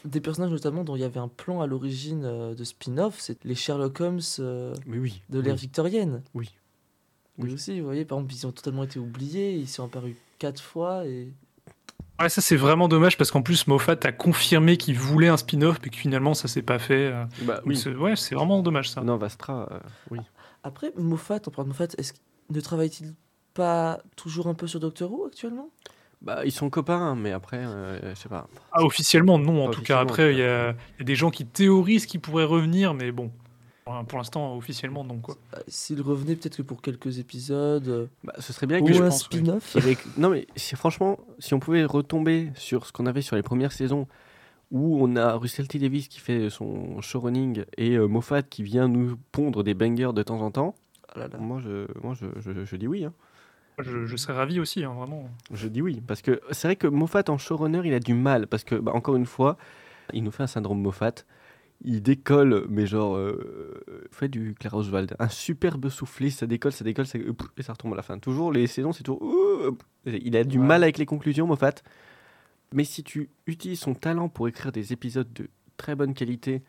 des 0.05 0.21
personnages 0.21 0.51
notamment 0.53 0.85
dont 0.85 0.97
il 0.97 1.01
y 1.01 1.05
avait 1.05 1.21
un 1.21 1.29
plan 1.29 1.61
à 1.62 1.67
l'origine 1.67 2.25
euh, 2.25 2.55
de 2.55 2.65
spin-off, 2.65 3.17
c'est 3.19 3.43
les 3.45 3.55
Sherlock 3.55 4.01
Holmes 4.01 4.21
euh, 4.41 4.75
oui. 4.87 5.23
de 5.31 5.41
l'ère 5.41 5.55
oui. 5.55 5.61
victorienne. 5.61 6.23
Oui. 6.35 6.51
Oui. 7.45 7.53
Aussi, 7.55 7.79
vous 7.81 7.87
voyez, 7.87 8.05
par 8.05 8.19
exemple, 8.19 8.35
ils 8.35 8.47
ont 8.47 8.53
totalement 8.53 8.85
été 8.85 8.99
oubliés, 8.99 9.55
ils 9.55 9.69
sont 9.69 9.85
apparus 9.85 10.15
quatre 10.39 10.61
fois 10.62 11.05
et 11.07 11.33
Ouais, 12.21 12.29
ça 12.29 12.43
c'est 12.43 12.57
vraiment 12.57 12.87
dommage 12.87 13.17
parce 13.17 13.31
qu'en 13.31 13.41
plus 13.41 13.67
Moffat 13.67 13.97
a 14.03 14.12
confirmé 14.12 14.77
qu'il 14.77 14.99
voulait 14.99 15.29
un 15.29 15.39
spin-off, 15.39 15.79
mais 15.83 15.89
que 15.89 15.97
finalement 15.97 16.35
ça 16.35 16.49
s'est 16.49 16.61
pas 16.61 16.79
fait. 16.79 17.07
euh. 17.07 17.25
Bah 17.43 17.62
oui. 17.65 17.77
c'est- 17.79 17.95
Ouais, 17.95 18.15
c'est 18.15 18.35
vraiment 18.35 18.61
dommage 18.61 18.91
ça. 18.91 19.01
Non, 19.01 19.17
Vastra, 19.17 19.67
euh, 19.73 19.79
oui. 20.11 20.19
après 20.62 20.93
Moffat, 20.99 21.39
on 21.47 21.51
parle 21.51 21.69
de 21.69 21.71
Moffat, 21.71 21.87
est-ce 21.97 22.12
qu'il- 22.12 22.23
ne 22.51 22.61
travaille-t-il 22.61 23.15
pas 23.55 24.01
toujours 24.17 24.49
un 24.49 24.55
peu 24.55 24.67
sur 24.67 24.81
Doctor 24.81 25.11
Who 25.11 25.27
actuellement? 25.29 25.71
Bah, 26.21 26.43
ils 26.45 26.53
sont 26.53 26.69
copains, 26.69 27.15
mais 27.15 27.33
après, 27.33 27.57
euh, 27.65 28.15
je 28.15 28.21
sais 28.21 28.29
pas. 28.29 28.47
Ah, 28.73 28.83
officiellement, 28.85 29.39
non. 29.39 29.65
En 29.65 29.69
Pas 29.69 29.73
tout 29.77 29.83
cas, 29.83 30.01
après, 30.01 30.33
il 30.35 30.39
y, 30.41 30.43
a 30.43 30.73
y 30.99 31.01
a 31.01 31.05
des 31.05 31.15
gens 31.17 31.31
qui 31.31 31.47
théorisent 31.47 32.05
qu'ils 32.05 32.21
pourraient 32.21 32.45
revenir, 32.45 32.93
mais 32.93 33.11
bon, 33.12 33.31
pour 33.99 34.07
pour 34.07 34.19
l'instant, 34.19 34.57
officiellement, 34.57 35.05
non. 35.05 35.19
Quoi. 35.19 35.37
Bah, 35.53 35.59
S'il 35.69 36.01
revenait 36.03 36.37
peut-être 36.37 36.57
que 36.59 36.62
pour 36.62 36.83
quelques 36.83 37.19
épisodes, 37.19 37.89
euh, 37.89 38.07
Bah, 38.25 38.33
ce 38.39 38.53
serait 38.53 38.67
bien 38.67 38.81
ou 38.81 38.85
que 38.87 38.93
je 38.93 39.03
un 39.03 39.09
oui. 39.09 39.12
spin-off. 39.12 39.77
Non, 40.17 40.31
mais 40.31 40.47
si, 40.57 40.77
franchement, 40.77 41.19
si 41.39 41.55
on 41.55 41.61
pouvait 41.61 41.85
retomber 41.85 42.51
sur 42.55 42.87
ce 42.87 42.93
qu'on 42.93 43.07
avait 43.07 43.23
sur 43.23 43.37
les 43.37 43.43
premières 43.43 43.73
saisons, 43.73 44.07
où 44.71 45.03
on 45.05 45.17
a 45.17 45.35
Russell 45.35 45.67
T. 45.69 45.79
Davis 45.79 46.07
qui 46.09 46.21
fait 46.21 46.49
son 46.51 47.01
showrunning 47.01 47.65
et 47.77 47.97
euh, 47.97 48.07
Moffat 48.07 48.43
qui 48.43 48.62
vient 48.62 48.87
nous 48.89 49.17
pondre 49.33 49.65
des 49.65 49.75
bangers 49.75 50.12
de 50.15 50.23
temps 50.23 50.41
en 50.41 50.51
temps, 50.53 50.75
Ah 51.15 51.19
là 51.21 51.29
là. 51.29 51.39
moi, 51.39 51.61
je, 51.61 51.87
moi 52.03 52.15
je, 52.15 52.27
je- 52.41 52.65
je 52.65 52.77
dis 52.77 52.87
oui. 52.87 53.05
hein. 53.05 53.12
Je, 53.81 54.05
je 54.05 54.17
serais 54.17 54.35
ravi 54.35 54.61
aussi, 54.61 54.85
hein, 54.85 54.93
vraiment. 54.93 55.29
Je 55.53 55.67
dis 55.67 55.81
oui. 55.81 56.03
Parce 56.07 56.21
que 56.23 56.41
c'est 56.51 56.69
vrai 56.69 56.77
que 56.77 56.87
Moffat 56.87 57.25
en 57.29 57.39
showrunner, 57.39 57.81
il 57.85 57.95
a 57.95 57.99
du 58.01 58.12
mal. 58.15 58.47
Parce 58.47 58.62
que, 58.62 58.75
bah, 58.75 58.93
encore 58.95 59.17
une 59.17 59.25
fois, 59.27 59.57
il 60.12 60.23
nous 60.23 60.31
fait 60.31 60.43
un 60.43 60.47
syndrome 60.49 60.81
Moffat. 60.83 61.12
Il 61.82 62.02
décolle, 62.02 62.66
mais 62.69 62.86
genre, 62.86 63.16
euh, 63.16 63.82
fait 64.11 64.28
du 64.28 64.55
Clara 64.59 64.77
Oswald. 64.78 65.15
Un 65.19 65.28
superbe 65.28 65.89
soufflé, 65.89 66.28
ça 66.31 66.47
décolle, 66.47 66.73
ça 66.73 66.85
décolle, 66.85 67.07
ça, 67.07 67.19
et 67.19 67.62
ça 67.62 67.73
retombe 67.73 67.94
à 67.94 67.97
la 67.97 68.02
fin. 68.02 68.19
Toujours, 68.19 68.52
les 68.52 68.66
saisons, 68.66 68.93
c'est 68.93 69.02
toujours. 69.02 69.23
Il 70.07 70.36
a 70.36 70.44
du 70.44 70.59
Ouais. 70.59 70.66
mal 70.66 70.82
avec 70.82 70.98
les 70.98 71.07
conclusions, 71.07 71.47
Moffat. 71.47 71.74
Mais 72.74 72.85
si 72.85 73.02
tu 73.02 73.31
utilises 73.47 73.81
son 73.81 73.94
talent 73.94 74.28
pour 74.28 74.47
écrire 74.47 74.73
des 74.73 74.93
épisodes 74.93 75.32
de 75.32 75.48
très 75.78 75.94
bonne 75.94 76.12
qualité, 76.15 76.62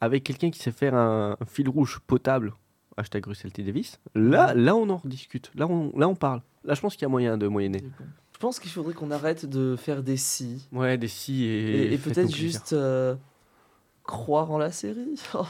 avec 0.00 0.24
quelqu'un 0.24 0.50
qui 0.50 0.58
sait 0.58 0.72
faire 0.72 0.94
un, 0.94 1.36
un 1.40 1.44
fil 1.46 1.68
rouge 1.68 2.00
potable, 2.06 2.52
hashtag 2.96 3.26
Russell 3.26 3.52
T. 3.52 3.62
Davis, 3.62 3.98
là, 4.14 4.52
là, 4.54 4.76
on 4.76 4.88
en 4.90 4.98
rediscute. 4.98 5.50
Là, 5.54 5.66
on, 5.68 5.90
là, 5.98 6.06
on 6.08 6.14
parle. 6.14 6.42
Là, 6.64 6.74
je 6.74 6.80
pense 6.82 6.94
qu'il 6.94 7.02
y 7.02 7.06
a 7.06 7.08
moyen 7.08 7.38
de 7.38 7.48
moyenner. 7.48 7.82
Je 8.34 8.38
pense 8.38 8.60
qu'il 8.60 8.70
faudrait 8.70 8.94
qu'on 8.94 9.10
arrête 9.10 9.46
de 9.46 9.74
faire 9.76 10.02
des 10.02 10.16
si 10.18 10.68
Ouais, 10.72 10.96
des 10.98 11.08
si 11.08 11.44
et, 11.44 11.84
et, 11.88 11.94
et 11.94 11.98
peut-être 11.98 12.34
juste 12.34 12.72
euh, 12.74 13.14
croire 14.04 14.50
en 14.50 14.58
la 14.58 14.70
série. 14.72 15.20
Oh, 15.34 15.46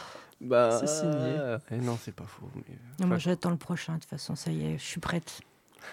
Bah, 0.47 0.79
c'est 0.81 0.87
signé. 0.87 1.37
eh 1.71 1.77
non, 1.77 1.99
c'est 2.01 2.15
pas 2.15 2.25
faux. 2.25 2.49
mais- 2.55 2.63
Non, 2.99 3.09
moi, 3.09 3.19
j'attends 3.19 3.51
le 3.51 3.59
prochain, 3.59 3.95
de 3.97 3.99
toute 4.01 4.09
façon, 4.09 4.35
ça 4.37 4.51
y 4.51 4.65
est, 4.65 4.79
je 4.79 4.85
suis 4.85 5.01
prête. 5.01 5.41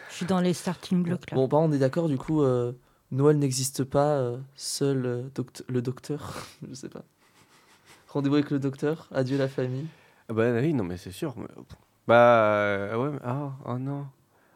Je 0.10 0.16
suis 0.16 0.26
dans 0.26 0.40
les 0.40 0.54
starting 0.54 1.04
blocks 1.04 1.30
là. 1.32 1.36
Bon, 1.36 1.48
bah, 1.50 1.58
on 1.58 1.72
est 1.74 1.78
d'accord, 1.80 2.08
du 2.08 2.18
coup, 2.18 2.42
euh, 2.44 2.72
Noël 3.12 3.38
n'existe 3.40 3.84
pas, 3.84 4.18
euh, 4.20 4.38
seul 4.56 5.06
euh, 5.06 5.24
doct- 5.36 5.64
le 5.68 5.82
docteur. 5.82 6.34
Je 6.68 6.74
sais 6.74 6.88
pas. 6.90 7.04
Rendez-vous 8.08 8.36
avec 8.36 8.50
le 8.52 8.60
docteur, 8.60 9.08
adieu 9.14 9.38
la 9.38 9.50
famille. 9.50 9.88
ah 10.30 10.34
bah 10.34 10.50
oui, 10.54 10.74
non, 10.74 10.86
mais 10.86 10.96
c'est 10.98 11.12
sûr. 11.12 11.34
mais- 11.38 11.48
Bah 12.08 12.16
euh, 12.16 12.96
ouais, 12.98 13.10
mais 13.12 13.20
ah, 13.26 13.52
oh 13.66 13.78
non. 13.78 14.08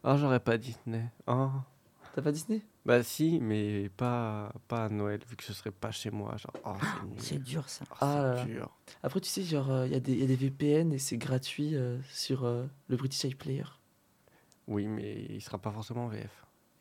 Ah, 0.05 0.15
j'aurais 0.17 0.39
pas 0.39 0.57
Disney. 0.57 1.05
Ah. 1.27 1.49
T'as 2.13 2.21
pas 2.21 2.31
Disney? 2.31 2.61
Bah 2.85 3.03
si, 3.03 3.39
mais 3.39 3.89
pas, 3.95 4.51
pas 4.67 4.85
à 4.85 4.89
Noël, 4.89 5.21
vu 5.29 5.35
que 5.38 5.43
ce 5.43 5.53
serait 5.53 5.71
pas 5.71 5.91
chez 5.91 6.11
moi. 6.11 6.35
Genre, 6.38 6.53
oh, 6.65 6.73
c'est 7.17 7.41
dur 7.41 7.69
ça. 7.69 7.85
Oh, 7.91 7.95
Ah 8.01 8.43
dur. 8.45 8.69
Après, 9.01 9.21
tu 9.21 9.29
sais, 9.29 9.43
genre, 9.43 9.85
il 9.85 9.93
y, 9.93 9.95
a 9.95 9.99
des- 10.01 10.15
y 10.15 10.23
a 10.23 10.27
des 10.27 10.35
VPN 10.35 10.91
et 10.91 10.97
c'est 10.99 11.17
gratuit 11.17 11.75
euh, 11.75 11.97
sur 12.11 12.43
euh, 12.43 12.65
le 12.89 12.97
British 12.97 13.23
iPlayer. 13.23 13.63
Oui, 14.67 14.88
mais 14.88 15.25
il 15.29 15.41
sera 15.41 15.57
pas 15.57 15.71
forcément 15.71 16.05
en 16.05 16.07
VF. 16.09 16.29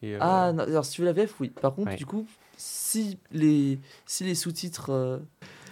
Et, 0.02 0.14
euh, 0.14 0.18
Ah, 0.20 0.52
non, 0.52 0.64
alors 0.64 0.84
si 0.84 0.92
tu 0.92 1.02
veux 1.02 1.06
la 1.06 1.12
VF, 1.12 1.38
oui. 1.40 1.50
Par 1.50 1.74
contre, 1.74 1.90
Ouais. 1.90 1.96
du 1.96 2.06
coup, 2.06 2.26
si 2.56 3.18
les, 3.30 3.78
si 4.06 4.24
les 4.24 4.34
sous-titres. 4.34 4.90
euh, 4.90 5.18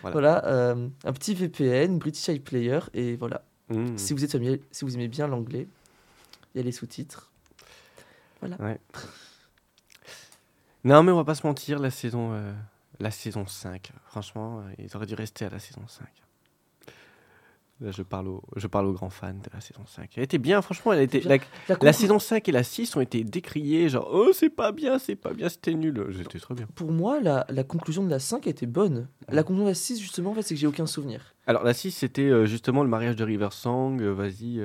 Voilà. 0.02 0.12
voilà, 0.12 0.44
euh, 0.46 0.88
un 1.04 1.12
petit 1.12 1.34
VPN, 1.34 1.98
British 1.98 2.28
iPlayer, 2.28 2.80
et 2.94 3.16
voilà. 3.16 3.42
hmm. 3.70 3.96
Si 3.96 4.12
vous 4.12 4.22
êtes 4.22 4.30
familier, 4.32 4.62
si 4.70 4.84
vous 4.84 4.94
aimez 4.94 5.08
bien 5.08 5.26
l'anglais, 5.26 5.66
il 6.54 6.58
y 6.58 6.60
a 6.60 6.64
les 6.64 6.70
sous-titres. 6.72 7.32
Non, 10.84 11.02
mais 11.02 11.12
on 11.12 11.16
va 11.16 11.24
pas 11.24 11.34
se 11.34 11.46
mentir, 11.46 11.78
la 11.78 11.90
saison, 11.90 12.32
euh, 12.32 12.52
la 13.00 13.10
saison 13.10 13.46
5, 13.46 13.90
franchement, 14.06 14.60
euh, 14.60 14.72
ils 14.78 14.96
auraient 14.96 15.06
dû 15.06 15.14
rester 15.14 15.44
à 15.44 15.50
la 15.50 15.58
saison 15.58 15.82
5. 15.86 16.06
Là, 17.80 17.92
je 17.92 18.02
parle, 18.02 18.26
au, 18.26 18.42
je 18.56 18.66
parle 18.66 18.86
aux 18.86 18.92
grands 18.92 19.08
fans 19.10 19.32
de 19.34 19.48
la 19.54 19.60
saison 19.60 19.82
5. 19.86 20.10
Elle 20.16 20.24
était 20.24 20.38
bien, 20.38 20.60
franchement. 20.62 20.92
Elle 20.92 21.02
était, 21.02 21.20
la, 21.20 21.36
La, 21.36 21.42
la 21.68 21.76
conclu- 21.76 21.92
saison 21.92 22.18
5 22.18 22.48
et 22.48 22.52
la 22.52 22.64
6 22.64 22.96
ont 22.96 23.00
été 23.00 23.22
décriées, 23.22 23.88
genre, 23.88 24.08
oh, 24.12 24.30
c'est 24.32 24.50
pas 24.50 24.72
bien, 24.72 24.98
c'est 24.98 25.14
pas 25.14 25.32
bien, 25.32 25.48
c'était 25.48 25.74
nul. 25.74 26.06
J'étais 26.10 26.40
très 26.40 26.54
bien. 26.56 26.66
Pour 26.74 26.90
moi, 26.90 27.20
la, 27.20 27.46
la 27.48 27.62
conclusion 27.62 28.02
de 28.04 28.10
la 28.10 28.18
5 28.18 28.48
était 28.48 28.66
bonne. 28.66 29.06
La 29.28 29.44
conclusion 29.44 29.64
de 29.66 29.70
la 29.70 29.74
6, 29.76 30.00
justement, 30.00 30.32
en 30.32 30.34
fait, 30.34 30.42
c'est 30.42 30.54
que 30.54 30.60
j'ai 30.60 30.66
aucun 30.66 30.86
souvenir. 30.86 31.36
Alors, 31.46 31.62
la 31.62 31.72
6, 31.72 31.92
c'était 31.92 32.22
euh, 32.22 32.46
justement 32.46 32.82
le 32.82 32.88
mariage 32.88 33.14
de 33.14 33.22
River 33.22 33.50
Song. 33.52 34.02
Vas-y. 34.02 34.60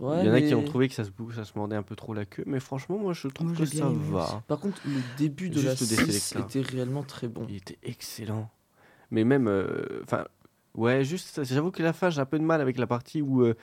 Euh, 0.00 0.02
Ouais, 0.08 0.20
Il 0.22 0.26
y 0.26 0.30
en 0.30 0.32
a 0.32 0.40
mais- 0.40 0.46
qui 0.48 0.54
ont 0.54 0.64
trouvé 0.64 0.88
que 0.88 0.94
ça 0.94 1.04
se, 1.04 1.10
bou- 1.10 1.32
ça 1.32 1.44
se 1.44 1.52
mordait 1.56 1.76
un 1.76 1.82
peu 1.82 1.94
trop 1.96 2.14
la 2.14 2.24
queue, 2.24 2.44
mais 2.46 2.60
franchement, 2.60 2.98
moi, 2.98 3.12
je 3.12 3.28
trouve 3.28 3.48
Moi, 3.48 3.56
que 3.56 3.64
ça 3.66 3.86
aimé 3.86 3.96
va. 4.10 4.42
Par 4.48 4.58
contre, 4.58 4.80
le 4.86 5.00
début 5.18 5.50
de 5.50 5.60
la 5.60 5.70
Juste 5.74 5.84
6 5.84 5.96
des 5.96 6.12
sélecteurs. 6.12 6.44
était 6.46 6.60
réellement 6.74 7.02
très 7.02 7.28
bon. 7.28 7.46
Il 7.48 7.56
était 7.56 7.78
excellent. 7.82 8.50
Mais 9.10 9.24
même, 9.24 9.46
euh, 9.48 10.00
enfin, 10.04 10.24
ouais, 10.74 11.04
juste, 11.04 11.28
ça, 11.28 11.44
j'avoue 11.44 11.70
que 11.70 11.82
la 11.82 11.92
fin, 11.92 12.08
j'ai 12.10 12.20
un 12.20 12.24
peu 12.26 12.38
de 12.38 12.44
mal 12.44 12.60
avec 12.62 12.78
la 12.78 12.86
partie 12.86 13.20
où 13.22 13.42
euh, 13.42 13.54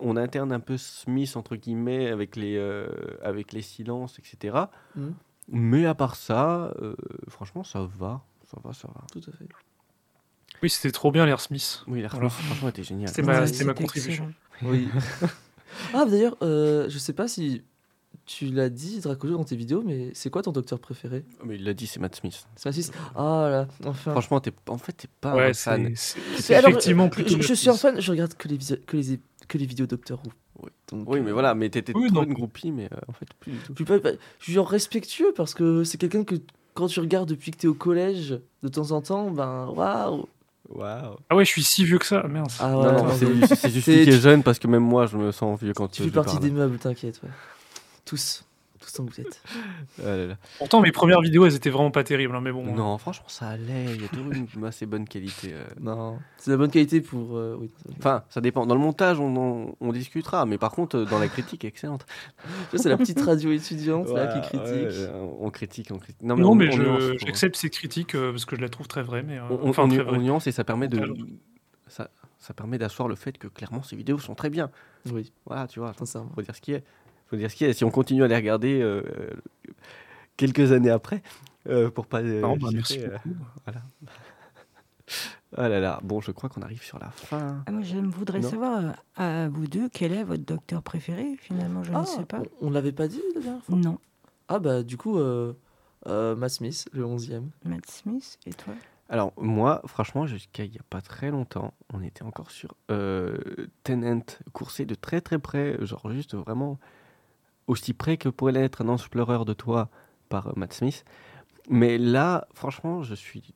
on 0.00 0.16
interne 0.16 0.52
un 0.52 0.60
peu 0.60 0.76
Smith 0.78 1.36
entre 1.36 1.56
guillemets 1.56 2.06
avec 2.08 2.36
les, 2.36 2.56
euh, 2.56 2.86
avec 3.22 3.52
les 3.52 3.60
silences, 3.62 4.18
etc. 4.20 4.56
Mhm. 4.96 5.14
Mais 5.48 5.84
à 5.86 5.94
part 5.94 6.14
ça, 6.16 6.72
euh, 6.80 6.94
franchement, 7.28 7.64
ça 7.64 7.80
va, 7.98 8.22
ça 8.50 8.56
va, 8.64 8.72
ça 8.72 8.88
va. 8.88 9.02
Tout 9.12 9.20
à 9.28 9.32
fait. 9.36 9.46
Oui, 10.62 10.70
c'était 10.70 10.92
trop 10.92 11.10
bien 11.12 11.26
l'air 11.26 11.40
Smith. 11.40 11.82
Oui, 11.88 12.00
la 12.00 12.08
Voilà. 12.08 12.30
franchement, 12.30 12.68
était 12.70 12.84
génial. 12.84 13.08
C'était 13.08 13.64
ma- 13.64 13.74
contribution. 13.74 14.32
excellent. 14.60 14.70
Oui. 14.70 14.88
ah, 15.92 16.04
d'ailleurs, 16.04 16.36
euh, 16.42 16.88
je 16.88 16.98
sais 16.98 17.12
pas 17.12 17.28
si 17.28 17.62
tu 18.26 18.46
l'as 18.46 18.70
dit, 18.70 19.00
Dracojo, 19.00 19.36
dans 19.36 19.44
tes 19.44 19.56
vidéos, 19.56 19.82
mais 19.84 20.10
c'est 20.14 20.30
quoi 20.30 20.40
ton 20.42 20.52
docteur 20.52 20.78
préféré? 20.78 21.24
Mais 21.44 21.56
il 21.56 21.64
l'a 21.64 21.74
dit, 21.74 21.86
c'est 21.86 22.00
Matt 22.00 22.16
Smith. 22.16 22.46
C'est 22.56 22.68
Mathis 22.68 22.90
Ah 23.14 23.48
là, 23.50 23.68
enfin. 23.84 24.12
Franchement, 24.12 24.40
t'es, 24.40 24.52
en 24.68 24.78
fait, 24.78 24.92
t'es 24.92 25.08
pas 25.20 25.32
un 25.32 25.36
Ouais, 25.36 25.54
fan. 25.54 25.92
c'est 25.96 26.18
Mais 26.48 26.54
alors, 26.56 26.70
effectivement 26.70 27.08
plutôt 27.08 27.28
je, 27.30 27.34
je 27.42 27.48
Matt 27.48 27.54
suis 27.56 27.68
un 27.68 27.72
Smith. 27.74 27.92
fan, 27.94 28.00
je 28.00 28.10
regarde 28.10 28.34
que 28.34 28.48
les, 28.48 28.58
que 28.86 28.96
les, 28.96 29.20
que 29.48 29.58
les 29.58 29.66
vidéos 29.66 29.86
Doctor 29.86 30.20
Who. 30.24 30.32
Oui. 30.62 30.70
Donc, 30.90 31.08
Oui, 31.10 31.18
euh, 31.18 31.22
mais 31.22 31.32
voilà, 31.32 31.54
mais 31.54 31.68
t'étais 31.68 31.92
Oui, 31.94 32.08
trop 32.10 32.22
une 32.22 32.32
groupie, 32.32 32.70
mais 32.70 32.84
euh, 32.92 32.96
en 33.08 33.12
fait, 33.12 33.26
plus 33.40 33.52
du 33.52 33.58
tout. 33.58 33.72
Je 33.72 33.76
suis, 33.76 33.84
pas- 33.84 33.98
pas- 33.98 34.16
je 34.38 34.44
suis 34.44 34.52
genre 34.54 34.68
respectueux 34.68 35.32
parce 35.36 35.52
que 35.52 35.84
c'est 35.84 35.98
quelqu'un 35.98 36.24
que 36.24 36.36
quand 36.74 36.86
tu 36.86 37.00
regardes 37.00 37.28
depuis 37.28 37.50
que 37.50 37.56
t'es 37.58 37.66
au 37.68 37.74
collège, 37.74 38.40
de 38.62 38.68
temps 38.68 38.92
en 38.92 39.02
temps, 39.02 39.30
ben 39.30 39.66
waouh. 39.74 40.26
Waouh. 40.68 41.16
Ah 41.30 41.36
ouais, 41.36 41.44
je 41.44 41.50
suis 41.50 41.62
si 41.62 41.84
vieux 41.84 41.98
que 41.98 42.06
ça, 42.06 42.22
mince. 42.22 42.56
Ah 42.60 42.68
Non, 42.70 42.80
ouais, 42.82 42.92
non, 42.92 43.04
non, 43.04 43.10
c'est, 43.46 43.54
c'est 43.56 43.70
juste 43.70 43.84
qui 43.84 43.92
est 43.92 44.20
jeune 44.20 44.42
parce 44.42 44.58
que 44.58 44.66
même 44.66 44.82
moi, 44.82 45.06
je 45.06 45.16
me 45.16 45.30
sens 45.30 45.60
vieux 45.60 45.72
quand 45.74 45.88
Tu 45.88 46.02
je 46.02 46.08
fais 46.08 46.14
partie 46.14 46.36
parle. 46.36 46.44
des 46.44 46.50
meubles, 46.50 46.78
t'inquiète. 46.78 47.20
Ouais. 47.22 47.28
Tous, 48.04 48.44
vous 48.98 49.20
êtes. 49.20 49.42
Ah 50.00 50.16
là 50.16 50.26
là. 50.26 50.34
Pourtant, 50.58 50.80
mes 50.80 50.92
premières 50.92 51.20
vidéos, 51.20 51.46
elles 51.46 51.54
étaient 51.54 51.70
vraiment 51.70 51.90
pas 51.90 52.02
terribles, 52.04 52.34
hein, 52.34 52.40
mais 52.40 52.52
bon. 52.52 52.64
Non, 52.74 52.98
franchement, 52.98 53.26
ça 53.28 53.48
allait. 53.48 53.94
Il 53.94 54.02
y 54.02 54.04
a 54.04 54.08
toujours 54.08 54.32
une 54.32 54.64
assez 54.64 54.86
bonne 54.86 55.06
qualité. 55.06 55.52
euh. 55.52 55.64
Non, 55.80 56.18
c'est 56.38 56.50
de 56.50 56.54
la 56.54 56.58
bonne 56.58 56.70
qualité 56.70 57.00
pour. 57.00 57.36
euh, 57.36 57.56
oui, 57.60 57.70
Enfin, 57.98 58.24
ça 58.28 58.40
dépend. 58.40 58.66
Dans 58.66 58.74
le 58.74 58.80
montage, 58.80 59.18
on, 59.20 59.34
on, 59.36 59.76
on 59.80 59.92
discutera. 59.92 60.46
Mais 60.46 60.58
par 60.58 60.72
contre, 60.72 60.96
euh, 60.98 61.04
dans 61.04 61.18
la 61.18 61.28
critique, 61.28 61.64
excellente. 61.64 62.06
Ça, 62.72 62.78
c'est 62.78 62.88
la 62.88 62.96
petite 62.96 63.20
radio 63.20 63.52
étudiante 63.52 64.08
là, 64.10 64.26
qui 64.40 64.40
critique. 64.48 64.98
ouais, 64.98 65.10
on 65.40 65.50
critique, 65.50 65.88
on 65.92 65.98
critique. 65.98 66.22
Non, 66.22 66.34
on- 66.34 66.54
mais, 66.54 66.72
on 66.74 66.78
nuance, 66.78 67.00
je- 67.02 67.12
faut- 67.12 67.18
j'accepte 67.26 67.56
ces 67.56 67.70
critiques 67.70 68.14
euh, 68.14 68.30
parce 68.32 68.44
que 68.44 68.56
je 68.56 68.60
la 68.60 68.68
trouve 68.68 68.88
très 68.88 69.02
vraie. 69.02 69.22
Mais, 69.22 69.38
euh, 69.38 69.42
On, 69.50 69.60
on- 69.66 69.68
enfin, 69.70 69.84
on- 69.84 69.88
très 69.88 70.00
on 70.00 70.04
vraie. 70.04 70.18
nuance 70.18 70.46
et 70.46 70.52
ça 70.52 70.64
permet 70.64 70.88
de. 70.88 70.98
Alors. 70.98 71.16
Ça, 71.86 72.10
ça 72.38 72.54
permet 72.54 72.78
d'asseoir 72.78 73.08
le 73.08 73.14
fait 73.14 73.38
que 73.38 73.46
clairement 73.46 73.82
ces 73.82 73.94
vidéos 73.96 74.18
sont 74.18 74.34
très 74.34 74.50
bien. 74.50 74.70
Oui, 75.12 75.32
Voilà, 75.46 75.66
tu 75.68 75.78
vois. 75.80 75.92
sincèrement. 75.98 76.30
Faut 76.34 76.42
dire 76.42 76.54
ce 76.56 76.60
qui 76.60 76.72
est. 76.72 76.82
Faut 77.34 77.38
dire 77.40 77.50
ce 77.50 77.56
qui 77.56 77.64
est. 77.64 77.72
Si 77.72 77.84
on 77.84 77.90
continue 77.90 78.22
à 78.22 78.28
les 78.28 78.36
regarder 78.36 78.80
euh, 78.80 79.02
quelques 80.36 80.70
années 80.72 80.90
après, 80.90 81.22
euh, 81.68 81.90
pour 81.90 82.06
pas. 82.06 82.20
euh, 82.20 82.40
Non, 82.42 82.56
bah, 82.56 82.68
merci 82.72 83.00
euh, 83.00 83.08
beaucoup. 83.24 83.36
Ah 85.56 85.68
là 85.68 85.78
là. 85.80 86.00
Bon, 86.02 86.20
je 86.20 86.32
crois 86.32 86.48
qu'on 86.48 86.62
arrive 86.62 86.82
sur 86.82 86.98
la 86.98 87.10
fin. 87.10 87.62
Ah, 87.66 87.70
moi, 87.70 87.82
je 87.82 87.96
voudrais 87.98 88.40
Non. 88.40 88.48
savoir, 88.50 88.94
à 89.16 89.48
vous 89.48 89.66
deux, 89.68 89.88
quel 89.88 90.12
est 90.12 90.24
votre 90.24 90.44
docteur 90.44 90.82
préféré 90.82 91.36
Finalement, 91.38 91.84
je 91.84 91.92
Ah, 91.94 92.00
ne 92.00 92.04
sais 92.06 92.24
pas. 92.24 92.40
on, 92.60 92.68
on 92.68 92.70
l'avait 92.70 92.90
pas 92.92 93.06
dit 93.06 93.20
la 93.36 93.40
dernière 93.40 93.62
fois? 93.62 93.76
Non. 93.76 93.98
Ah 94.48 94.58
bah 94.58 94.82
du 94.82 94.96
coup, 94.96 95.18
euh, 95.18 95.52
euh, 96.08 96.34
Matt 96.36 96.50
Smith, 96.50 96.88
le 96.92 97.04
11e. 97.04 97.44
Matt 97.64 97.88
Smith, 97.88 98.38
et 98.46 98.52
toi? 98.52 98.74
Alors, 99.08 99.32
moi, 99.36 99.80
franchement, 99.86 100.26
jusqu'à 100.26 100.64
il 100.64 100.70
n'y 100.72 100.78
a 100.78 100.82
pas 100.90 101.00
très 101.02 101.30
longtemps, 101.30 101.72
on 101.92 102.02
était 102.02 102.24
encore 102.24 102.50
sur 102.50 102.74
euh, 102.90 103.38
Tenant, 103.84 104.22
coursé 104.52 104.86
de 104.86 104.94
très 104.94 105.20
très 105.20 105.38
près, 105.38 105.76
genre 105.86 106.10
juste 106.10 106.34
vraiment 106.34 106.78
aussi 107.66 107.92
près 107.94 108.16
que 108.16 108.28
pourrait 108.28 108.52
l'être 108.52 108.82
un 108.82 108.88
ange 108.88 109.08
pleureur 109.10 109.44
de 109.44 109.52
toi 109.54 109.88
par 110.28 110.56
Matt 110.56 110.72
Smith. 110.72 111.04
Mais 111.70 111.96
là, 111.98 112.46
franchement, 112.54 113.02
je 113.02 113.14
suis 113.14 113.54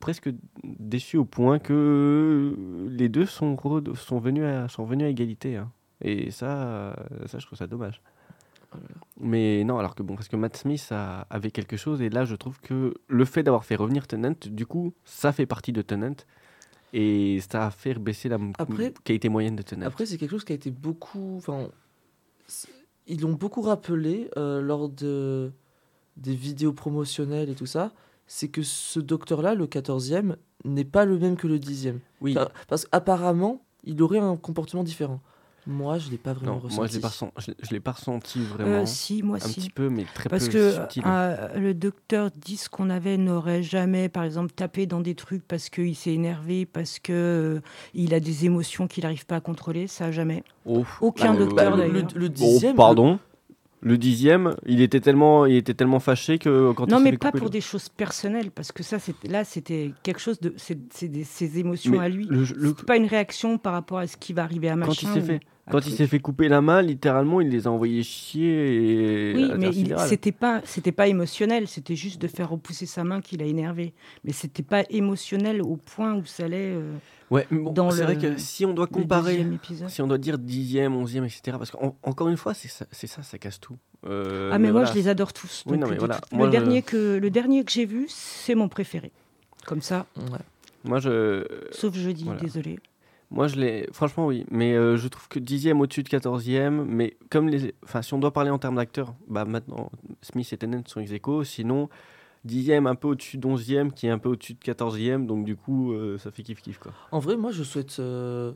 presque 0.00 0.30
déçu 0.64 1.16
au 1.16 1.24
point 1.24 1.58
que 1.58 2.56
les 2.88 3.08
deux 3.08 3.26
sont, 3.26 3.56
sont, 3.94 4.18
venus, 4.18 4.44
à, 4.44 4.68
sont 4.68 4.84
venus 4.84 5.06
à 5.06 5.08
égalité. 5.10 5.56
hein. 5.56 5.70
Et 6.00 6.30
ça, 6.30 6.96
ça, 7.26 7.38
je 7.38 7.46
trouve 7.46 7.58
ça 7.58 7.66
dommage. 7.66 8.00
Mais 9.20 9.62
non, 9.64 9.78
alors 9.78 9.94
que 9.94 10.02
bon, 10.02 10.14
parce 10.16 10.28
que 10.28 10.36
Matt 10.36 10.56
Smith 10.56 10.88
a- 10.90 11.26
avait 11.30 11.50
quelque 11.50 11.76
chose, 11.76 12.00
et 12.00 12.08
là 12.08 12.24
je 12.24 12.34
trouve 12.34 12.58
que 12.60 12.94
le 13.06 13.24
fait 13.26 13.42
d'avoir 13.42 13.64
fait 13.66 13.76
revenir 13.76 14.06
Tennant, 14.06 14.34
du 14.46 14.64
coup, 14.66 14.94
ça 15.04 15.30
fait 15.32 15.44
partie 15.46 15.72
de 15.72 15.82
Tennant, 15.82 16.16
et 16.94 17.40
ça 17.48 17.66
a 17.66 17.70
fait 17.70 17.94
baisser 17.94 18.28
la 18.30 18.38
Après- 18.58 18.94
qualité 19.04 19.28
moyenne 19.28 19.56
de 19.56 19.62
Tennant. 19.62 19.86
Après, 19.86 20.06
c'est 20.06 20.16
quelque 20.16 20.30
chose 20.30 20.44
qui 20.44 20.52
a 20.52 20.56
été 20.56 20.70
beaucoup. 20.70 21.36
Enfin, 21.36 21.68
ils 23.06 23.20
l'ont 23.20 23.32
beaucoup 23.32 23.62
rappelé 23.62 24.30
euh, 24.36 24.60
lors 24.60 24.88
de 24.88 25.52
des 26.16 26.34
vidéos 26.34 26.72
promotionnelles 26.72 27.48
et 27.50 27.54
tout 27.54 27.66
ça. 27.66 27.92
C'est 28.26 28.48
que 28.48 28.62
ce 28.62 29.00
docteur-là, 29.00 29.54
le 29.54 29.66
14e, 29.66 30.36
n'est 30.64 30.84
pas 30.84 31.04
le 31.04 31.18
même 31.18 31.36
que 31.36 31.46
le 31.46 31.58
10e. 31.58 31.98
oui, 32.20 32.36
Enfin, 32.36 32.48
Parce 32.68 32.84
qu'apparemment, 32.86 33.62
il 33.84 34.00
aurait 34.02 34.18
un 34.18 34.36
comportement 34.36 34.84
différent. 34.84 35.20
Moi, 35.66 35.98
je 35.98 36.10
l'ai 36.10 36.18
pas 36.18 36.32
vraiment 36.32 36.54
non, 36.54 36.58
ressenti. 36.58 36.74
moi 36.76 36.86
je 37.38 37.52
je 37.62 37.70
l'ai 37.70 37.78
pas 37.80 37.92
ressenti 37.92 38.40
vraiment, 38.40 38.82
Euh, 38.82 38.86
Si, 38.86 39.22
moi 39.22 39.36
un 39.36 39.46
si. 39.46 39.60
petit 39.60 39.70
peu, 39.70 39.88
mais 39.90 40.04
très 40.12 40.28
Parce 40.28 40.46
peu 40.48 40.52
que 40.52 40.72
subtil. 40.72 41.02
euh, 41.06 41.56
le 41.56 41.72
docteur 41.72 42.30
10 42.36 42.68
qu'on 42.68 42.90
avait 42.90 43.16
n'aurait 43.16 43.62
jamais, 43.62 44.08
par 44.08 44.24
exemple, 44.24 44.50
tapé 44.52 44.86
dans 44.86 45.00
des 45.00 45.14
trucs 45.14 45.46
parce 45.46 45.68
qu'il 45.70 45.94
s'est 45.94 46.14
énervé, 46.14 46.66
parce 46.66 46.98
que 46.98 47.12
euh, 47.12 47.60
il 47.94 48.12
a 48.12 48.18
des 48.20 48.44
émotions 48.44 48.88
qu'il 48.88 49.04
n'arrive 49.04 49.24
pas 49.24 49.36
à 49.36 49.40
contrôler, 49.40 49.86
ça 49.86 50.10
jamais. 50.10 50.42
Oh, 50.66 50.84
aucun 51.00 51.34
euh, 51.34 51.38
docteur, 51.38 51.76
Bah, 51.76 51.86
le, 51.86 51.92
d'ailleurs. 51.92 52.08
le, 52.14 52.20
le 52.20 52.28
bon, 52.28 52.58
10e. 52.58 52.74
pardon. 52.74 53.12
Le 53.12 53.18
dixième, 53.98 54.54
il 54.66 54.80
était 54.80 55.00
tellement, 55.00 55.44
il 55.46 55.56
était 55.56 55.74
tellement 55.74 55.98
fâché 56.00 56.38
que 56.38 56.72
quand 56.72 56.86
non, 56.88 57.00
mais 57.00 57.16
pas 57.18 57.32
pour 57.32 57.44
le- 57.46 57.50
des 57.50 57.60
choses 57.60 57.88
personnelles, 57.88 58.50
parce 58.52 58.70
que 58.72 58.82
ça, 58.82 58.98
là, 59.28 59.44
c'était 59.44 59.92
quelque 60.02 60.20
chose 60.20 60.38
de. 60.40 60.54
C'est 60.56 60.78
ses 61.24 61.58
émotions 61.58 61.92
Mais 61.92 61.98
à 61.98 62.08
lui. 62.08 62.26
le- 62.26 62.44
le- 62.56 62.74
pas 62.74 62.96
une 62.96 63.06
réaction 63.06 63.58
par 63.58 63.72
rapport 63.72 63.98
à 63.98 64.06
ce 64.06 64.16
qui 64.16 64.32
va 64.32 64.44
arriver 64.44 64.68
à 64.68 64.76
machin. 64.76 64.92
quand 64.92 65.02
il 65.02 65.08
s'est 65.08 65.20
ou 65.20 65.26
fait, 65.26 65.40
quand 65.72 65.86
il 65.86 65.92
s'est 65.92 66.06
fait 66.06 66.20
couper 66.20 66.48
la 66.48 66.60
main, 66.60 66.82
littéralement, 66.82 67.40
il 67.40 67.48
les 67.48 67.66
a 67.66 67.70
envoyés 67.70 68.02
chier. 68.02 69.30
Et 69.30 69.34
Oui, 69.34 69.48
la 69.48 69.56
mais 69.56 69.72
c'était 70.06 70.30
pas, 70.32 70.60
c'était 70.64 70.92
pas 70.92 71.08
émotionnel. 71.08 71.66
C'était 71.66 71.96
juste 71.96 72.20
de 72.22 72.28
faire 72.28 72.50
repousser 72.50 72.86
sa 72.86 73.02
main 73.02 73.20
qu'il 73.20 73.42
a 73.42 73.46
énervé. 73.46 73.92
Mais 74.24 74.32
c'était 74.32 74.62
pas 74.62 74.84
émotionnel 74.90 75.62
au 75.62 75.76
point 75.76 76.14
où 76.14 76.24
ça 76.24 76.44
allait. 76.44 76.72
euh, 76.74 76.92
Ouais, 77.30 77.46
mais 77.50 77.60
bon, 77.60 77.72
dans 77.72 77.90
c'est 77.90 78.02
vrai 78.02 78.18
que 78.18 78.36
si 78.36 78.66
on 78.66 78.74
doit 78.74 78.86
comparer, 78.86 79.46
si 79.88 80.02
on 80.02 80.06
doit 80.06 80.18
dire 80.18 80.36
dixième, 80.38 80.94
onzième, 80.94 81.24
etc. 81.24 81.56
Parce 81.58 81.70
qu'encore 81.70 82.28
une 82.28 82.36
fois, 82.36 82.52
c'est 82.52 82.68
ça, 82.68 82.84
ça, 82.92 83.22
ça 83.22 83.38
casse 83.38 83.58
tout. 83.58 83.76
Euh, 84.06 84.50
ah 84.52 84.58
mais, 84.58 84.70
moi 84.70 84.80
voilà. 84.82 84.90
je 84.92 84.98
les 84.98 85.08
adore 85.08 85.32
tous. 85.32 85.64
Oui, 85.66 85.72
Donc, 85.78 85.80
non, 85.82 85.86
mais 85.88 85.94
de 85.94 85.98
voilà. 86.00 86.16
tout- 86.20 86.36
Moi, 86.36 86.46
le 86.46 86.52
je- 86.52 86.58
dernier 86.58 86.82
que 86.82 87.16
le 87.16 87.30
dernier 87.30 87.64
que 87.64 87.72
j'ai 87.72 87.86
vu, 87.86 88.04
c'est 88.08 88.54
mon 88.54 88.68
préféré. 88.68 89.12
Comme 89.64 89.80
ça, 89.80 90.06
Ouais. 90.16 90.38
Moi, 90.84 90.98
je, 90.98 91.46
sauf 91.70 91.94
jeudi, 91.94 92.24
voilà. 92.24 92.40
désolé. 92.40 92.78
Moi, 93.32 93.48
je 93.48 93.56
l'ai. 93.56 93.88
Franchement, 93.92 94.26
oui. 94.26 94.44
Mais 94.50 94.74
euh, 94.74 94.98
je 94.98 95.08
trouve 95.08 95.26
que 95.26 95.38
dixième 95.38 95.80
au-dessus 95.80 96.02
de 96.02 96.08
quatorzième. 96.10 96.84
Mais 96.84 97.16
comme 97.30 97.48
les, 97.48 97.74
enfin, 97.82 98.02
si 98.02 98.12
on 98.12 98.18
doit 98.18 98.32
parler 98.32 98.50
en 98.50 98.58
termes 98.58 98.76
d'acteurs, 98.76 99.14
bah 99.26 99.46
maintenant, 99.46 99.90
Smith 100.20 100.52
et 100.52 100.58
Tennant 100.58 100.82
sont 100.86 101.00
ex 101.00 101.12
aequo. 101.12 101.42
Sinon, 101.42 101.88
dixième 102.44 102.86
un 102.86 102.94
peu 102.94 103.08
au-dessus 103.08 103.38
d'onzième, 103.38 103.90
qui 103.90 104.06
est 104.06 104.10
un 104.10 104.18
peu 104.18 104.28
au-dessus 104.28 104.52
de 104.52 104.58
quatorzième. 104.58 105.26
Donc 105.26 105.46
du 105.46 105.56
coup, 105.56 105.92
euh, 105.92 106.18
ça 106.18 106.30
fait 106.30 106.42
kiff 106.42 106.60
kiff 106.60 106.78
quoi. 106.78 106.92
En 107.10 107.20
vrai, 107.20 107.38
moi, 107.38 107.52
je 107.52 107.62
souhaite 107.62 107.96
euh, 108.00 108.52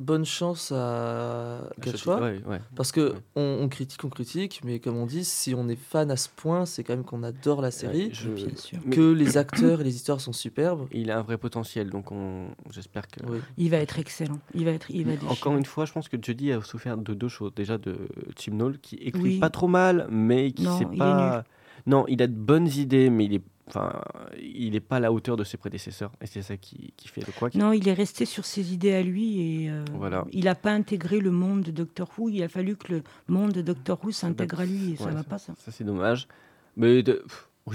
bonne 0.00 0.24
chance 0.24 0.72
à. 0.74 1.68
Ouais, 2.06 2.42
ouais. 2.46 2.60
Parce 2.74 2.90
que 2.92 3.12
Ouais. 3.12 3.18
on, 3.36 3.58
on 3.62 3.68
critique, 3.68 4.02
on 4.04 4.08
critique, 4.08 4.60
mais 4.64 4.78
comme 4.80 4.96
on 4.96 5.06
dit, 5.06 5.24
si 5.24 5.54
on 5.54 5.68
est 5.68 5.76
fan 5.76 6.10
à 6.10 6.16
ce 6.16 6.28
point, 6.34 6.66
c'est 6.66 6.82
quand 6.84 6.94
même 6.94 7.04
qu'on 7.04 7.22
adore 7.22 7.60
la 7.62 7.70
série, 7.70 8.06
Ouais, 8.06 8.10
je- 8.12 8.30
Bien 8.30 8.56
sûr. 8.56 8.78
mais 8.84 8.94
que 8.96 9.12
les 9.12 9.36
acteurs 9.36 9.80
et 9.80 9.84
les 9.84 9.94
histoires 9.94 10.20
sont 10.20 10.32
superbes. 10.32 10.86
Il 10.92 11.10
a 11.10 11.18
un 11.18 11.22
vrai 11.22 11.38
potentiel, 11.38 11.90
donc 11.90 12.10
on... 12.12 12.48
j'espère 12.70 13.06
que. 13.08 13.24
Oui. 13.26 13.38
Il 13.56 13.70
va 13.70 13.78
être 13.78 13.98
excellent. 13.98 14.38
Il 14.54 14.64
va 14.64 14.72
être, 14.72 14.90
il 14.90 15.06
va. 15.06 15.12
Encore 15.30 15.56
une 15.56 15.64
fois, 15.66 15.84
je 15.84 15.92
pense 15.92 16.08
que 16.08 16.16
Jody 16.20 16.52
a 16.52 16.60
souffert 16.62 16.96
de 16.96 17.14
deux 17.14 17.28
choses. 17.28 17.52
Déjà 17.54 17.78
de 17.78 17.96
Tim 18.36 18.52
Knoll, 18.52 18.78
qui 18.78 18.96
écrit 18.96 19.22
Oui. 19.22 19.38
pas 19.38 19.50
trop 19.50 19.68
mal, 19.68 20.06
mais 20.10 20.52
qui 20.52 20.64
Non, 20.64 20.78
sait 20.78 20.86
il 20.90 20.94
est 20.96 20.98
pas. 20.98 21.44
Non, 21.86 22.04
il 22.08 22.22
a 22.22 22.26
de 22.26 22.34
bonnes 22.34 22.68
idées, 22.68 23.10
mais 23.10 23.24
il 23.24 23.34
est, 23.34 23.42
enfin, 23.68 24.00
il 24.40 24.74
est 24.76 24.80
pas 24.80 24.96
à 24.96 25.00
la 25.00 25.12
hauteur 25.12 25.36
de 25.36 25.44
ses 25.44 25.56
prédécesseurs, 25.56 26.12
et 26.20 26.26
c'est 26.26 26.42
ça 26.42 26.56
qui, 26.56 26.92
qui 26.96 27.08
fait 27.08 27.26
le 27.26 27.32
quoi. 27.32 27.48
Non, 27.54 27.72
il 27.72 27.88
est 27.88 27.92
resté 27.92 28.24
sur 28.24 28.44
ses 28.44 28.72
idées 28.72 28.92
à 28.94 29.02
lui 29.02 29.40
et 29.64 29.70
euh, 29.70 29.84
Voilà. 29.94 30.24
il 30.32 30.44
n'a 30.44 30.54
pas 30.54 30.72
intégré 30.72 31.18
le 31.20 31.30
monde 31.30 31.62
de 31.62 31.70
Doctor 31.70 32.08
Who. 32.16 32.28
Il 32.28 32.42
a 32.42 32.48
fallu 32.48 32.76
que 32.76 32.92
le 32.92 33.02
monde 33.28 33.52
de 33.52 33.62
Doctor 33.62 33.98
Who 34.04 34.12
s'intègre 34.12 34.60
à 34.60 34.64
lui 34.64 34.92
et 34.92 34.96
ça 34.96 35.06
Ouais, 35.06 35.12
va 35.12 35.24
pas 35.24 35.38
ça. 35.38 35.54
Ça 35.58 35.70
c'est 35.72 35.84
dommage. 35.84 36.28
Mais 36.76 37.02
de... 37.02 37.24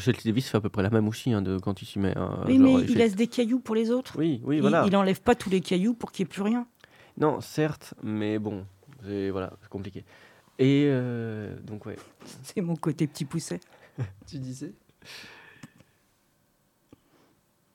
T. 0.04 0.12
Davis 0.26 0.50
fait 0.50 0.58
à 0.58 0.62
peu 0.62 0.68
près 0.70 0.84
la 0.84 0.90
même 0.90 1.08
aussi 1.08 1.32
hein, 1.32 1.42
de 1.42 1.58
quand 1.60 1.82
il 1.82 1.86
s'y 1.86 1.98
met. 1.98 2.14
hein, 2.18 2.44
oui, 2.46 2.56
genre, 2.58 2.64
mais 2.64 2.74
il 2.82 2.88
fait- 2.90 2.96
laisse 2.96 3.16
des 3.16 3.28
cailloux 3.28 3.60
pour 3.60 3.74
les 3.76 3.90
autres. 3.90 4.16
Oui, 4.18 4.42
oui, 4.44 4.58
Il- 4.58 4.62
voilà. 4.62 4.84
il, 4.86 4.94
enlève 4.98 5.22
pas 5.22 5.34
tous 5.34 5.50
les 5.50 5.62
cailloux 5.62 5.94
pour 5.94 6.12
qu'il 6.12 6.24
n'y 6.26 6.28
ait 6.30 6.34
plus 6.34 6.42
rien. 6.42 6.68
Non, 7.18 7.40
certes, 7.40 7.94
mais 8.04 8.38
bon, 8.38 8.66
c'est 9.06 9.30
voilà, 9.30 9.54
c'est 9.62 9.70
compliqué. 9.70 10.04
Et 10.60 10.86
euh, 10.88 11.56
donc 11.66 11.86
ouais. 11.86 11.96
C'est 12.44 12.60
mon 12.62 12.76
côté 12.76 13.08
petit 13.08 13.24
pousset. 13.26 13.60
Tu 14.28 14.40
disais 14.40 14.74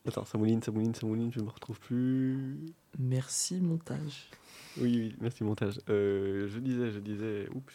Attends, 0.05 0.25
ça 0.25 0.37
mouline, 0.37 0.61
ça 0.61 0.71
mouline, 0.71 0.93
ça 0.93 1.07
mouline, 1.07 1.31
je 1.31 1.39
me 1.39 1.49
retrouve 1.49 1.79
plus. 1.79 2.57
Merci, 2.99 3.61
montage. 3.61 4.29
Oui, 4.77 4.97
oui, 4.97 5.15
merci 5.21 5.43
montage. 5.45 5.79
Euh, 5.89 6.47
je 6.49 6.59
disais, 6.59 6.91
je 6.91 6.99
disais, 6.99 7.47
oups, 7.53 7.73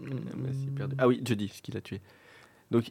Mm. 0.00 0.74
perdu. 0.76 0.94
Ah 0.98 1.08
oui, 1.08 1.20
Jody, 1.24 1.48
ce 1.48 1.60
qui 1.60 1.72
l'a 1.72 1.80
tué. 1.80 2.00
Donc, 2.70 2.88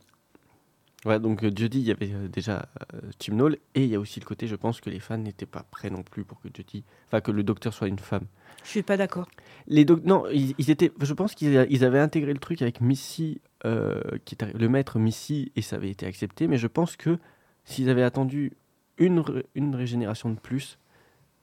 ouais, 1.08 1.20
donc 1.20 1.44
euh, 1.44 1.52
Jody, 1.56 1.80
il 1.80 1.86
y 1.88 1.92
avait 1.92 2.12
euh, 2.14 2.28
déjà 2.28 2.68
euh, 2.94 3.00
Chibnall, 3.20 3.58
et 3.76 3.84
il 3.84 3.90
y 3.90 3.96
a 3.96 4.00
aussi 4.00 4.20
le 4.20 4.26
côté, 4.26 4.46
je 4.48 4.56
pense 4.56 4.82
que 4.82 4.90
les 4.90 5.00
fans 5.00 5.18
n'étaient 5.18 5.46
pas 5.46 5.64
prêts 5.72 5.90
non 5.90 6.04
plus 6.04 6.24
pour 6.24 6.40
que 6.40 6.50
Jody, 6.54 6.84
enfin 7.08 7.22
que 7.22 7.32
le 7.32 7.44
docteur 7.44 7.74
soit 7.74 7.88
une 7.88 8.00
femme. 8.00 8.26
Je 8.64 8.70
suis 8.70 8.84
pas 8.84 8.98
d'accord. 8.98 9.28
Les 9.68 9.86
doc- 9.86 10.04
non, 10.04 10.26
ils, 10.32 10.54
ils 10.58 10.70
étaient, 10.70 10.92
je 11.02 11.14
pense 11.14 11.34
qu'ils 11.36 11.84
avaient 11.84 12.00
intégré 12.00 12.34
le 12.34 12.40
truc 12.40 12.62
avec 12.62 12.82
Missy, 12.82 13.40
euh, 13.66 14.02
qui 14.26 14.36
est 14.36 14.44
arri- 14.44 14.58
le 14.58 14.70
maître 14.70 15.00
Missy, 15.00 15.52
et 15.56 15.62
ça 15.62 15.78
avait 15.78 15.90
été 15.90 16.06
accepté, 16.06 16.48
mais 16.48 16.58
je 16.58 16.68
pense 16.68 16.96
que 16.96 17.18
s'ils 17.66 17.90
avaient 17.90 18.04
attendu 18.04 18.54
une, 18.98 19.24
une 19.56 19.76
régénération 19.76 20.30
de 20.30 20.40
plus, 20.40 20.78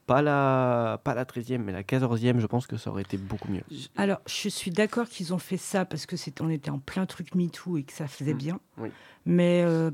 pas 0.06 0.22
la, 0.22 1.00
pas 1.04 1.14
la 1.14 1.24
13e, 1.24 1.58
mais 1.58 1.72
la 1.72 1.82
14e, 1.82 2.38
je 2.38 2.46
pense 2.46 2.66
que 2.66 2.76
ça 2.76 2.90
aurait 2.90 3.02
été 3.02 3.16
beaucoup 3.16 3.50
mieux. 3.50 3.62
Alors, 3.96 4.20
je 4.26 4.48
suis 4.48 4.70
d'accord 4.70 5.08
qu'ils 5.08 5.32
ont 5.32 5.38
fait 5.38 5.56
ça 5.56 5.84
parce 5.84 6.06
que 6.06 6.16
c'est, 6.16 6.40
on 6.40 6.50
était 6.50 6.70
en 6.70 6.78
plein 6.78 7.06
truc 7.06 7.34
MeToo 7.34 7.78
et 7.78 7.82
que 7.84 7.92
ça 7.92 8.06
faisait 8.06 8.34
Mm. 8.34 8.38
bien. 8.38 8.60
Oui. 8.78 8.88
Mais, 9.26 9.62
euh, 9.64 9.90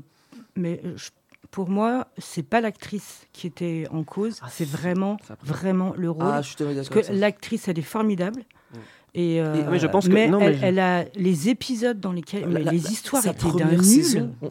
mais 0.55 0.81
euh, 0.85 0.93
je- 0.97 1.09
pour 1.49 1.69
moi, 1.69 2.07
c'est 2.17 2.43
pas 2.43 2.61
l'actrice 2.61 3.27
qui 3.33 3.47
était 3.47 3.87
en 3.91 4.03
cause, 4.03 4.39
Ah, 4.41 4.47
c'est 4.49 4.67
vraiment, 4.67 5.17
vraiment 5.43 5.93
le 5.97 6.09
rôle. 6.09 6.23
Ah, 6.25 6.41
je 6.41 6.47
suis 6.47 6.55
tellement 6.55 6.73
parce 6.75 6.89
que 6.89 7.11
l'actrice, 7.13 7.67
elle 7.67 7.79
est 7.79 7.81
formidable. 7.81 8.41
Mm. 8.73 8.77
Et, 9.13 9.41
euh, 9.41 9.55
Et- 9.55 9.63
mais 9.69 9.79
je 9.79 9.87
pense 9.87 10.07
que- 10.07 10.13
mais 10.13 10.29
non, 10.29 10.39
mais 10.39 10.45
elle, 10.45 10.57
je- 10.59 10.65
elle 10.65 10.79
a 10.79 11.03
les 11.15 11.49
épisodes 11.49 11.99
dans 11.99 12.13
lesquels 12.13 12.49
La- 12.49 12.59
la- 12.61 12.71
les 12.71 12.91
histoires 12.91 13.25
étaient 13.25 13.51
d'un 13.57 13.71
nul. 13.71 14.29
on, 14.41 14.49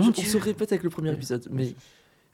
on- 0.00 0.10
Dieu. 0.10 0.24
se 0.24 0.36
répète 0.38 0.70
avec 0.70 0.84
le 0.84 0.90
premier 0.90 1.12
épisode, 1.12 1.48
mais 1.50 1.74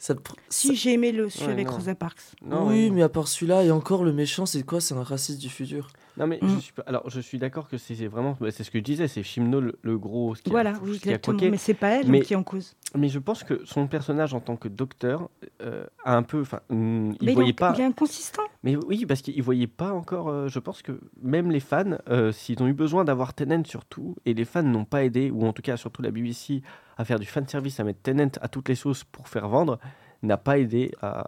ça, 0.06 0.14
Si 0.50 0.68
ça- 0.68 0.74
j'ai 0.74 0.92
aimé 0.92 1.12
le 1.12 1.30
celui 1.30 1.46
Ouais, 1.46 1.52
avec 1.52 1.66
non. 1.68 1.72
Rosa 1.74 1.94
Parks. 1.94 2.20
Non, 2.42 2.66
oui, 2.68 2.84
ouais. 2.84 2.90
mais 2.90 3.02
à 3.02 3.08
part 3.08 3.26
celui-là, 3.26 3.64
et 3.64 3.70
encore 3.70 4.04
le 4.04 4.12
méchant, 4.12 4.44
c'est 4.44 4.62
quoi? 4.62 4.80
C'est 4.80 4.94
un 4.94 5.02
raciste 5.02 5.38
du 5.40 5.48
futur. 5.48 5.88
Non 6.16 6.26
mais 6.28 6.38
Mm. 6.40 6.48
je 6.48 6.58
suis 6.60 6.72
pas- 6.72 6.84
alors 6.86 7.08
je 7.10 7.20
suis 7.20 7.38
d'accord 7.38 7.66
que 7.68 7.76
c'est 7.76 7.94
vraiment 8.06 8.36
bah, 8.40 8.50
c'est 8.52 8.62
ce 8.62 8.70
que 8.70 8.78
je 8.78 8.84
disais 8.84 9.08
c'est 9.08 9.22
Shimno 9.24 9.60
le, 9.60 9.78
le 9.82 9.98
gros 9.98 10.34
ce 10.36 10.42
qui 10.42 10.50
a- 10.50 10.52
Voilà, 10.52 10.74
ce 10.76 10.80
oui, 10.80 10.98
qui 11.00 11.08
a 11.08 11.12
exactement. 11.12 11.36
coqué. 11.38 11.50
Mais 11.50 11.56
c'est 11.56 11.74
pas 11.74 11.88
elle 11.88 12.08
Mais- 12.08 12.20
qui 12.20 12.34
est 12.34 12.36
en 12.36 12.42
cause. 12.44 12.76
mais 12.96 13.08
je 13.08 13.18
pense 13.18 13.42
que 13.42 13.60
son 13.64 13.88
personnage 13.88 14.32
en 14.32 14.40
tant 14.40 14.56
que 14.56 14.68
docteur 14.68 15.28
euh, 15.62 15.84
a 16.04 16.16
un 16.16 16.22
peu 16.22 16.40
enfin 16.42 16.60
mm, 16.70 17.12
il 17.20 17.26
mais 17.26 17.34
voyait 17.34 17.52
pas 17.52 17.72
il 17.76 17.80
est 17.80 17.84
inconsistant. 17.84 18.42
mais 18.62 18.76
oui 18.76 19.06
parce 19.06 19.22
qu'il 19.22 19.42
voyait 19.42 19.66
pas 19.66 19.92
encore 19.92 20.28
euh, 20.28 20.46
je 20.48 20.58
pense 20.60 20.82
que 20.82 21.00
même 21.20 21.50
les 21.50 21.60
fans 21.60 21.98
euh, 22.08 22.30
s'ils 22.30 22.62
ont 22.62 22.68
eu 22.68 22.74
besoin 22.74 23.04
d'avoir 23.04 23.34
Tennant 23.34 23.64
surtout 23.64 24.14
et 24.24 24.34
les 24.34 24.44
fans 24.44 24.62
n'ont 24.62 24.84
pas 24.84 25.02
aidé 25.04 25.30
ou 25.32 25.44
en 25.46 25.52
tout 25.52 25.62
cas 25.62 25.76
surtout 25.76 26.02
la 26.02 26.12
BBC 26.12 26.62
à 26.96 27.04
faire 27.04 27.18
du 27.18 27.26
fan 27.26 27.46
service 27.48 27.80
à 27.80 27.84
mettre 27.84 28.02
Tennant 28.02 28.30
à 28.40 28.46
toutes 28.46 28.68
les 28.68 28.76
sauces 28.76 29.02
pour 29.02 29.28
faire 29.28 29.48
vendre 29.48 29.80
n'a 30.26 30.36
pas 30.36 30.58
aidé 30.58 30.90
à, 31.02 31.24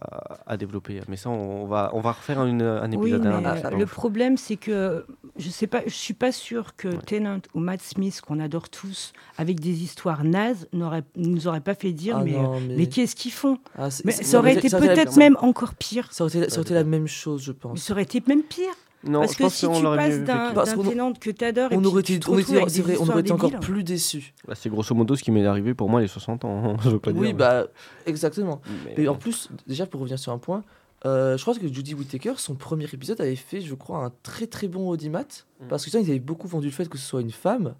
à 0.46 0.56
développer 0.56 1.00
mais 1.08 1.16
ça 1.16 1.30
on 1.30 1.66
va 1.66 1.90
on 1.92 2.00
va 2.00 2.12
refaire 2.12 2.44
une- 2.44 2.62
un 2.62 2.90
Oui, 2.92 3.10
épisode 3.10 3.22
mais 3.22 3.48
euh, 3.64 3.70
le 3.78 3.86
problème, 3.86 4.36
c'est 4.36 4.56
que 4.56 5.04
je 5.36 5.48
sais 5.50 5.66
pas, 5.66 5.82
je 5.86 5.92
suis 5.94 6.14
pas 6.14 6.32
sûre 6.32 6.74
que 6.76 6.88
Tennant 6.88 7.40
ou 7.54 7.60
Matt 7.60 7.82
Smith, 7.82 8.20
qu'on 8.20 8.40
adore 8.40 8.68
tous, 8.70 9.12
avec 9.36 9.60
des 9.60 9.82
histoires 9.82 10.24
nazes, 10.24 10.66
n'aurait- 10.72 11.02
nous 11.16 11.46
auraient 11.46 11.60
pas 11.60 11.74
fait 11.74 11.92
dire, 11.92 12.16
Ah 12.18 12.24
mais, 12.24 12.34
euh, 12.34 12.40
non, 12.42 12.60
mais, 12.60 12.76
mais 12.76 12.86
qu'est-ce 12.86 13.14
qu'ils 13.16 13.32
font 13.32 13.58
Ah, 13.76 13.88
Mais 14.04 14.12
ça 14.12 14.38
aurait 14.38 14.54
non, 14.54 14.60
été 14.60 14.74
aurait 14.74 14.88
peut-être 14.94 15.16
même 15.16 15.36
encore 15.40 15.74
pire. 15.74 16.12
Ça 16.12 16.24
aurait 16.24 16.38
été, 16.38 16.48
ça 16.50 16.56
aurait 16.56 16.62
été 16.62 16.74
la 16.74 16.84
même 16.84 17.06
chose, 17.06 17.42
je 17.42 17.52
Mais 17.52 17.58
pense. 17.60 17.80
ça 17.82 17.92
aurait 17.92 18.02
été 18.04 18.22
même 18.26 18.42
pire. 18.42 18.72
Non 19.06 19.20
parce 19.20 19.32
je 19.32 19.38
que 19.38 19.42
pense 19.44 19.54
si 19.54 19.66
qu'on 19.66 19.76
tu 19.76 19.82
l'aurait 19.82 19.96
passes 19.96 20.20
d'un 20.24 20.52
Tennant 20.90 21.12
que 21.12 21.30
t'adores 21.30 21.72
et 21.72 21.76
On 21.76 21.84
aurait 21.84 22.02
tu 22.02 22.12
été, 22.12 22.20
te 22.20 22.30
on 22.30 22.34
retrouves 22.34 22.50
était, 22.54 22.60
avec 22.62 22.70
c'est 22.70 22.82
vrai, 22.82 22.96
on 22.98 23.08
aurait 23.08 23.20
été 23.20 23.32
encore 23.32 23.50
débiles. 23.50 23.66
plus 23.66 23.84
déçus. 23.84 24.34
Bah, 24.46 24.54
c'est 24.54 24.68
grosso 24.68 24.94
modo 24.94 25.14
ce 25.16 25.22
qui 25.22 25.30
m'est 25.30 25.46
arrivé 25.46 25.74
pour 25.74 25.88
moi 25.88 26.00
les 26.00 26.08
60 26.08 26.44
ans 26.44 26.76
je 26.82 26.90
veux 26.90 26.98
pas 26.98 27.12
dire 27.12 27.20
Oui, 27.20 27.28
mais- 27.28 27.32
bah, 27.34 27.66
exactement. 28.06 28.60
mais- 28.84 28.94
Et 29.02 29.08
en 29.08 29.14
plus, 29.14 29.48
déjà 29.66 29.86
pour 29.86 30.00
revenir 30.00 30.18
sur 30.18 30.32
un 30.32 30.38
point, 30.38 30.62
euh, 31.04 31.36
je 31.36 31.42
crois 31.42 31.54
que 31.54 31.66
Judy 31.72 31.94
Whittaker, 31.94 32.34
son 32.38 32.54
premier 32.54 32.84
épisode 32.92 33.20
avait 33.20 33.36
fait, 33.36 33.60
je 33.60 33.74
crois, 33.74 34.04
un 34.04 34.12
très 34.22 34.46
très 34.46 34.66
bon 34.68 34.88
audimat. 34.88 35.22
Mm. 35.60 35.66
Parce 35.68 35.84
que 35.84 35.90
ça, 35.90 36.00
ils 36.00 36.10
avaient 36.10 36.18
beaucoup 36.18 36.48
vendu 36.48 36.66
le 36.66 36.72
fait 36.72 36.88
que 36.88 36.98
ce 36.98 37.06
soit 37.06 37.20
une 37.20 37.30
femme. 37.30 37.74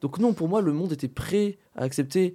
Donc 0.00 0.18
non, 0.18 0.32
pour 0.32 0.48
moi, 0.48 0.60
le 0.60 0.72
monde 0.72 0.92
était 0.92 1.08
prêt 1.08 1.56
à 1.76 1.82
accepter 1.82 2.34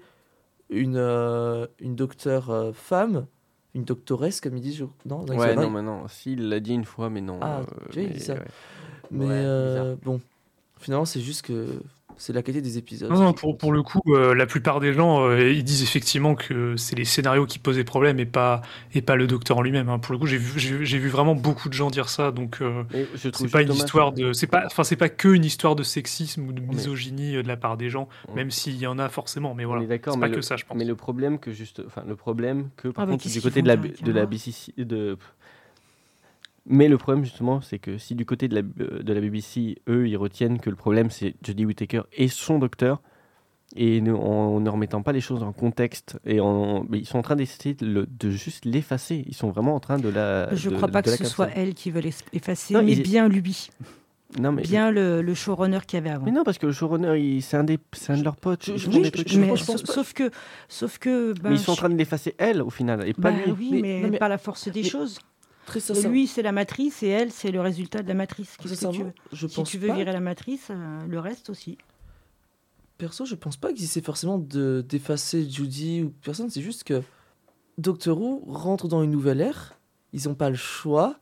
une, 0.70 0.96
euh, 0.98 1.68
une 1.80 1.96
docteure 1.96 2.50
euh, 2.50 2.72
femme, 2.74 3.26
une 3.76 3.84
doctoresse, 3.84 4.40
comme 4.42 4.56
ils 4.58 4.62
disent. 4.62 4.78
je- 4.78 4.86
Non, 5.06 5.24
dans 5.24 5.36
Ouais, 5.36 5.56
non, 5.56 5.70
mais 5.70 5.82
non. 5.82 6.08
Si, 6.08 6.34
il 6.34 6.50
l'a 6.50 6.60
dit 6.60 6.74
une 6.74 6.86
fois, 6.86 7.10
mais 7.10 7.22
non. 7.22 7.40
Ah, 7.42 7.60
euh, 7.62 7.64
tu 7.90 8.00
vois, 8.00 8.04
il 8.04 8.08
mais, 8.10 8.14
dit 8.14 8.20
ça. 8.20 8.34
ouais. 8.36 8.42
Mais 9.12 9.26
Ouais, 9.26 9.32
euh, 9.34 9.96
bon, 10.04 10.22
finalement, 10.80 11.06
c'est 11.06 11.22
juste 11.22 11.42
que 11.44 11.82
c'est 12.24 12.32
la 12.32 12.42
qualité 12.42 12.62
des 12.62 12.78
épisodes. 12.78 13.12
Non, 13.12 13.22
non, 13.22 13.34
pour, 13.34 13.58
pour 13.58 13.74
le 13.74 13.84
coup, 13.84 14.00
euh, 14.08 14.34
la 14.34 14.46
plupart 14.46 14.80
des 14.80 14.94
gens, 14.94 15.28
euh, 15.28 15.52
ils 15.52 15.64
disent 15.66 15.84
effectivement 15.84 16.36
que 16.36 16.78
c'est 16.78 16.96
les 16.96 17.04
scénarios 17.04 17.46
qui 17.46 17.60
posaient 17.60 17.84
problème 17.84 18.18
et 18.20 18.26
pas, 18.26 18.62
et 18.94 19.02
pas 19.02 19.18
le 19.18 19.28
docteur 19.28 19.58
en 19.58 19.62
lui-même. 19.62 19.90
hein. 19.90 20.00
Pour 20.00 20.14
le 20.14 20.20
coup, 20.20 20.26
j'ai 20.26 20.38
vu, 20.38 20.58
j'ai 20.86 20.98
vu 21.00 21.10
vraiment 21.10 21.36
beaucoup 21.36 21.68
de 21.68 21.74
gens 21.74 21.90
dire 21.90 22.08
ça, 22.08 22.32
donc 22.32 22.60
euh, 22.62 22.84
Mais 22.94 23.06
c'est 23.16 23.32
pas 23.52 23.62
une 23.62 23.68
dommage- 23.68 23.84
histoire 23.84 24.12
de, 24.14 24.32
c'est 24.32 24.48
pas, 24.48 24.64
enfin 24.66 24.84
c'est 24.86 24.96
pas 24.96 25.10
que 25.10 25.28
une 25.28 25.44
histoire 25.44 25.76
de 25.76 25.84
sexisme 25.84 26.48
ou 26.48 26.54
de 26.54 26.62
misogynie 26.62 27.34
de 27.34 27.48
la 27.48 27.58
part 27.58 27.76
des 27.76 27.90
gens, 27.90 28.08
Ouais. 28.30 28.36
même 28.36 28.52
s'il 28.52 28.78
y 28.78 28.88
en 28.88 29.00
a 29.00 29.10
forcément, 29.10 29.54
mais 29.54 29.66
On 29.66 29.70
voilà, 29.70 29.86
d'accord, 29.86 30.14
c'est 30.14 30.20
mais 30.20 30.28
pas 30.28 30.30
le- 30.30 30.36
que 30.36 30.42
ça, 30.42 30.56
je 30.56 30.64
pense. 30.66 30.78
Mais 30.78 30.86
le 30.86 30.96
problème 30.96 31.40
que 31.40 31.52
juste, 31.52 31.82
enfin 31.86 32.04
le 32.08 32.16
problème 32.16 32.70
que 32.78 32.88
par 32.88 33.04
Ah, 33.04 33.06
mais 33.08 33.14
contre 33.18 33.28
du 33.30 33.42
côté 33.42 33.62
de 33.62 33.68
la 33.68 33.76
de 33.76 34.12
BBC 34.26 34.72
de 34.78 35.18
mais 36.66 36.88
le 36.88 36.98
problème 36.98 37.24
justement 37.26 37.62
c'est 37.62 37.80
que 37.80 37.98
si 37.98 38.16
du 38.16 38.26
côté 38.26 38.48
de 38.48 38.56
la 38.56 38.62
euh, 38.80 39.04
de 39.04 39.14
la 39.14 39.20
BBC 39.22 39.78
eux 39.90 40.08
ils 40.08 40.18
retiennent 40.18 40.60
que 40.60 40.70
le 40.70 40.76
problème 40.76 41.10
c'est 41.10 41.36
Jodie 41.46 41.66
Whittaker 41.66 42.02
et 42.14 42.28
son 42.28 42.58
docteur 42.60 43.02
et 43.76 44.02
ne- 44.02 44.14
en 44.14 44.60
ne 44.60 44.70
remettant 44.70 45.02
pas 45.02 45.12
les 45.14 45.22
choses 45.22 45.42
en 45.44 45.52
contexte 45.52 46.20
et 46.26 46.40
en 46.40 46.86
ils 46.94 47.06
sont 47.08 47.18
en 47.18 47.22
train 47.24 47.36
d'essayer 47.36 47.74
de, 47.74 48.08
juste 48.30 48.66
l'effacer. 48.66 49.24
Ils 49.28 49.34
sont 49.34 49.50
vraiment 49.50 49.74
en 49.74 49.80
train 49.80 49.98
de 49.98 50.10
la 50.10 50.54
Je 50.54 50.70
de- 50.70 50.76
crois 50.76 50.90
pas 50.90 51.02
que 51.02 51.10
ce 51.10 51.26
soit 51.26 51.50
elle 51.56 51.74
qui 51.74 51.90
veut 51.90 52.02
l'es- 52.02 52.14
effacer, 52.34 52.76
Non, 52.76 52.84
mais 52.84 52.92
il- 52.92 53.02
bien 53.02 53.28
lui, 53.28 53.70
non 54.40 54.52
mais 54.52 54.62
bien 54.62 54.92
le, 54.92 55.22
le 55.24 55.34
showrunner 55.34 55.80
qu'il 55.88 55.98
y 55.98 56.02
avait 56.02 56.12
avant. 56.12 56.26
mais 56.26 56.32
non 56.32 56.44
parce 56.44 56.60
que 56.60 56.68
le 56.68 56.72
showrunner 56.72 57.42
c'est 57.42 57.58
un 57.58 57.64
des 57.64 57.80
un 58.10 58.18
de 58.18 58.24
leurs 58.24 58.36
potes. 58.38 58.66
Je- 58.66 58.78
je- 58.78 58.86
font 58.92 59.04
je- 59.26 59.40
mais 59.40 59.48
pense- 59.48 59.64
pense 59.66 59.84
sauf 59.86 60.14
que, 60.14 60.30
sauf 60.70 61.00
que, 61.00 61.34
ben, 61.34 61.50
mais 61.50 61.56
ils 61.56 61.60
sont 61.60 61.72
en 61.72 61.76
train 61.76 61.90
de 61.90 61.96
l'effacer 61.98 62.36
elle 62.38 62.62
au 62.62 62.70
final 62.70 63.08
et 63.08 63.14
pas 63.14 63.32
bah 63.32 63.38
lui. 63.46 63.52
oui, 63.58 63.70
Mais- 63.72 63.82
mais, 63.82 64.02
non, 64.04 64.10
mais- 64.12 64.18
par 64.20 64.30
la 64.30 64.38
force 64.38 64.68
des 64.70 64.84
choses. 64.84 65.18
Très 65.66 65.80
lui, 66.10 66.28
c'est 66.28 66.42
la 66.42 66.52
matrice, 66.52 67.04
et 67.04 67.08
elle, 67.08 67.32
c'est 67.32 67.52
le 67.52 67.62
résultat 67.62 68.02
de 68.04 68.08
la 68.08 68.14
matrice. 68.14 68.58
Qu'est-ce 68.58 68.74
que 68.74 68.80
tu 68.80 68.86
sincèrement, 68.86 69.06
veux 69.06 69.14
je 69.32 69.48
Si 69.48 69.56
pense 69.56 69.70
tu 69.70 69.78
veux 69.78 69.88
pas 69.88 69.96
virer 69.96 70.12
la 70.12 70.20
matrice, 70.20 70.68
euh, 70.70 71.06
le 71.08 71.20
reste 71.20 71.50
aussi. 71.50 71.78
Perso, 72.98 73.26
je 73.26 73.36
pense 73.36 73.58
pas 73.58 73.74
qu'ils 73.74 73.84
essaient 73.86 74.02
forcément 74.02 74.38
de 74.38 74.86
d'effacer 74.88 75.50
Judy 75.50 76.04
ou 76.04 76.14
personne. 76.24 76.50
C'est 76.50 76.62
juste 76.62 76.84
que 76.84 77.02
Doctor 77.78 78.20
Who 78.22 78.44
rentre 78.48 78.88
dans 78.88 79.02
une 79.04 79.12
nouvelle 79.12 79.42
ère. 79.42 79.78
Ils 80.14 80.30
ont 80.30 80.36
pas 80.36 80.50
le 80.50 80.56
choix. 80.56 81.16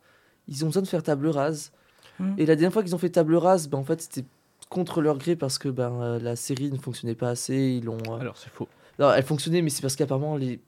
Ils 0.48 0.64
ont 0.66 0.68
besoin 0.68 0.82
de 0.82 0.88
faire 0.88 1.02
table 1.04 1.28
rase. 1.30 1.72
Mm. 2.20 2.34
Et 2.38 2.46
la 2.46 2.56
dernière 2.56 2.74
fois 2.74 2.84
qu'ils 2.84 2.94
ont 2.94 3.00
fait 3.00 3.10
table 3.10 3.36
rase, 3.36 3.70
ben, 3.70 3.78
en 3.78 3.84
fait, 3.84 4.02
c'était 4.02 4.26
contre 4.70 5.02
leur 5.02 5.18
gré 5.18 5.36
parce 5.36 5.58
que 5.58 5.70
ben, 5.70 5.92
euh, 6.02 6.20
la 6.20 6.36
série 6.36 6.72
ne 6.72 6.78
fonctionnait 6.78 7.16
pas 7.16 7.30
assez. 7.30 7.56
Ils 7.56 7.86
l'ont. 7.86 7.98
euh, 8.10 8.20
alors 8.20 8.38
c'est 8.38 8.50
faux 8.52 8.68
Non, 9.00 9.12
elle 9.14 9.24
fonctionnait, 9.24 9.62
mais 9.62 9.70
c'est 9.70 9.82
parce 9.82 9.96
qu'apparemment 9.96 10.36
les 10.36 10.60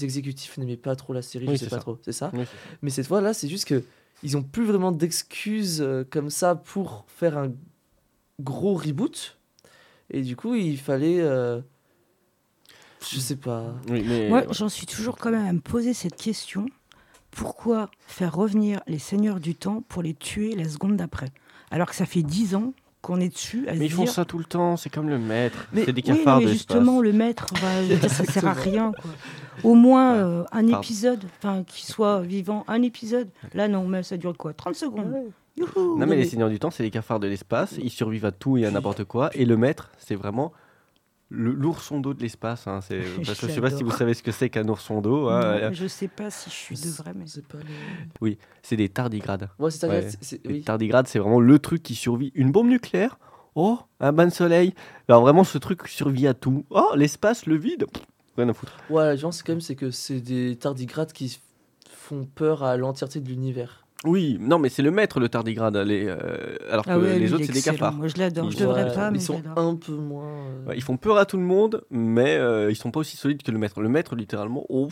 exécutifs 0.00 0.56
n'aimaient 0.58 0.76
pas 0.76 0.96
trop 0.96 1.12
la 1.12 1.22
série. 1.22 1.46
Oui, 1.46 1.54
je 1.54 1.58
sais 1.58 1.64
c'est 1.64 1.70
pas 1.70 1.76
ça. 1.76 1.82
trop. 1.82 1.98
C'est 2.02 2.12
ça. 2.12 2.30
Oui, 2.34 2.44
Mais 2.82 2.90
cette 2.90 3.06
fois-là, 3.06 3.32
c'est 3.34 3.48
juste 3.48 3.64
que 3.66 3.82
ils 4.22 4.36
ont 4.36 4.42
plus 4.42 4.64
vraiment 4.66 4.92
d'excuses 4.92 5.80
euh, 5.80 6.04
comme 6.08 6.30
ça 6.30 6.54
pour 6.54 7.04
faire 7.08 7.38
un 7.38 7.52
gros 8.40 8.74
reboot. 8.74 9.38
Et 10.10 10.22
du 10.22 10.36
coup, 10.36 10.54
il 10.54 10.78
fallait. 10.78 11.20
euh, 11.20 11.60
Je 13.08 13.18
sais 13.20 13.36
pas. 13.36 13.74
oui 13.88 14.04
mais 14.06 14.28
Moi, 14.28 14.44
j'en 14.50 14.68
suis 14.68 14.86
toujours 14.86 15.16
quand 15.16 15.30
même 15.30 15.46
à 15.46 15.52
me 15.52 15.60
poser 15.60 15.94
cette 15.94 16.16
question. 16.16 16.66
Pourquoi 17.30 17.90
faire 18.06 18.34
revenir 18.34 18.80
les 18.86 18.98
seigneurs 18.98 19.40
du 19.40 19.54
temps 19.54 19.82
pour 19.88 20.02
les 20.02 20.14
tuer 20.14 20.54
la 20.56 20.68
seconde 20.68 20.96
d'après? 20.96 21.28
Alors 21.70 21.88
que 21.88 21.94
ça 21.94 22.04
fait 22.06 22.22
dix 22.24 22.54
ans 22.56 22.74
qu'on 23.02 23.20
est 23.20 23.28
dessus 23.30 23.66
à 23.68 23.72
Mais 23.72 23.78
se 23.78 23.84
ils 23.84 23.90
font 23.92 24.04
dire... 24.04 24.12
ça 24.12 24.24
tout 24.24 24.38
le 24.38 24.44
temps, 24.44 24.76
c'est 24.76 24.90
comme 24.90 25.08
le 25.08 25.18
maître. 25.18 25.66
Mais- 25.72 25.84
c'est 25.84 25.92
des 25.92 26.02
Oui, 26.06 26.18
cafards 26.18 26.38
mais 26.40 26.46
de 26.46 26.50
justement, 26.52 27.00
le 27.00 27.12
maître, 27.12 27.46
bah, 27.54 28.08
ça 28.08 28.24
sert 28.24 28.46
à 28.46 28.52
rien. 28.52 28.92
Quoi. 29.00 29.10
Au 29.62 29.74
moins 29.74 30.14
euh, 30.14 30.42
un 30.52 30.62
pardon. 30.62 30.78
épisode, 30.78 31.24
enfin, 31.38 31.64
qui 31.66 31.86
soit 31.86 32.20
vivant, 32.20 32.64
un 32.68 32.82
épisode. 32.82 33.28
Là, 33.54 33.68
non, 33.68 33.86
mais 33.86 34.02
ça 34.02 34.16
dure 34.16 34.36
quoi 34.36 34.52
30 34.52 34.74
secondes 34.74 35.12
Youhou 35.56 35.98
Non 35.98 36.06
mais 36.06 36.16
les 36.16 36.22
mais- 36.22 36.24
seigneurs 36.24 36.48
du 36.48 36.58
temps, 36.58 36.70
c'est 36.70 36.82
les 36.82 36.90
cafards 36.90 37.20
de 37.20 37.26
l'espace, 37.26 37.74
ils 37.82 37.90
survivent 37.90 38.24
à 38.24 38.32
tout 38.32 38.56
et 38.56 38.64
à 38.66 38.70
n'importe 38.70 39.04
quoi. 39.04 39.30
Et 39.34 39.44
le 39.44 39.56
maître, 39.56 39.90
c'est 39.98 40.14
vraiment 40.14 40.52
l'ourson 41.30 42.00
d'eau 42.00 42.12
de 42.14 42.20
l'espace. 42.22 42.66
hein, 42.66 42.80
c'est- 42.80 43.00
parce 43.24 43.38
que 43.40 43.46
je 43.48 43.52
sais 43.52 43.60
pas 43.60 43.70
si 43.70 43.82
vous 43.82 43.90
savez 43.92 44.14
ce 44.14 44.22
que 44.22 44.32
c'est 44.32 44.50
qu'un 44.50 44.68
ourson 44.68 45.00
d'eau. 45.00 45.28
hein, 45.28 45.40
Non, 45.40 45.46
euh, 45.46 45.70
Je 45.72 45.86
sais 45.86 46.08
pas 46.08 46.30
si 46.30 46.50
je 46.50 46.54
suis 46.54 46.76
de 46.76 46.88
vrai, 46.90 47.12
mais... 47.14 47.24
C'est 47.26 47.46
pas 47.46 47.58
le. 47.58 48.36
C'est 48.62 48.76
des 48.76 48.88
tardigrades. 48.88 49.48
Ouais, 49.58 49.70
c'est 49.70 49.78
ça. 49.78 49.88
Ouais. 49.88 50.02
c'est- 50.10 50.18
c'est- 50.22 50.46
Les 50.46 50.54
oui. 50.54 50.62
tardigrades, 50.62 51.06
c'est 51.06 51.18
vraiment 51.18 51.40
le 51.40 51.58
truc 51.58 51.82
qui 51.82 51.94
survit. 51.94 52.32
Une 52.34 52.50
bombe 52.52 52.68
nucléaire 52.68 53.18
Oh, 53.56 53.78
un 53.98 54.12
bain 54.12 54.26
de 54.26 54.32
soleil 54.32 54.74
Alors 55.08 55.22
vraiment, 55.22 55.42
ce 55.42 55.58
truc 55.58 55.86
survit 55.88 56.26
à 56.28 56.34
tout. 56.34 56.64
Oh, 56.70 56.92
l'espace, 56.94 57.46
le 57.46 57.56
vide 57.56 57.86
Pff, 57.92 58.02
Rien 58.36 58.48
à 58.48 58.52
foutre. 58.52 58.76
Ouais, 58.90 59.04
la 59.04 59.14
différence, 59.14 59.38
c'est 59.38 59.44
quand 59.44 59.52
même 59.52 59.60
c'est 59.60 59.74
que 59.74 59.90
c'est 59.90 60.20
des 60.20 60.54
tardigrades 60.56 61.12
qui 61.12 61.40
font 61.90 62.24
peur 62.32 62.62
à 62.62 62.76
l'entièreté 62.76 63.20
de 63.20 63.28
l'univers. 63.28 63.79
Oui, 64.04 64.38
non, 64.40 64.58
mais 64.58 64.70
c'est 64.70 64.82
le 64.82 64.90
maître, 64.90 65.20
le 65.20 65.28
tardigrade. 65.28 65.76
les, 65.76 66.06
euh, 66.06 66.56
alors 66.70 66.84
que 66.86 66.90
Ah 66.90 66.98
ouais, 66.98 67.14
lui, 67.14 67.20
les 67.26 67.32
autres, 67.34 67.42
est 67.42 67.46
c'est 67.46 67.52
des 67.52 67.62
cafards. 67.62 67.92
Moi, 67.92 68.08
je 68.08 68.16
l'adore. 68.16 68.50
Je 68.50 68.56
devrais 68.56 68.84
Ouais, 68.84 68.94
pas, 68.94 69.10
mais 69.10 69.18
ils 69.18 69.22
sont 69.22 69.42
un 69.56 69.74
peu 69.76 69.92
moins. 69.92 70.24
euh, 70.68 70.74
ils 70.74 70.82
font 70.82 70.96
peur 70.96 71.18
à 71.18 71.26
tout 71.26 71.36
le 71.36 71.42
monde, 71.42 71.82
mais 71.90 72.36
euh, 72.36 72.70
ils 72.70 72.76
sont 72.76 72.90
pas 72.90 73.00
aussi 73.00 73.16
solides 73.18 73.42
que 73.42 73.50
le 73.50 73.58
maître. 73.58 73.80
Le 73.82 73.88
maître, 73.90 74.16
littéralement, 74.16 74.64
oh, 74.70 74.88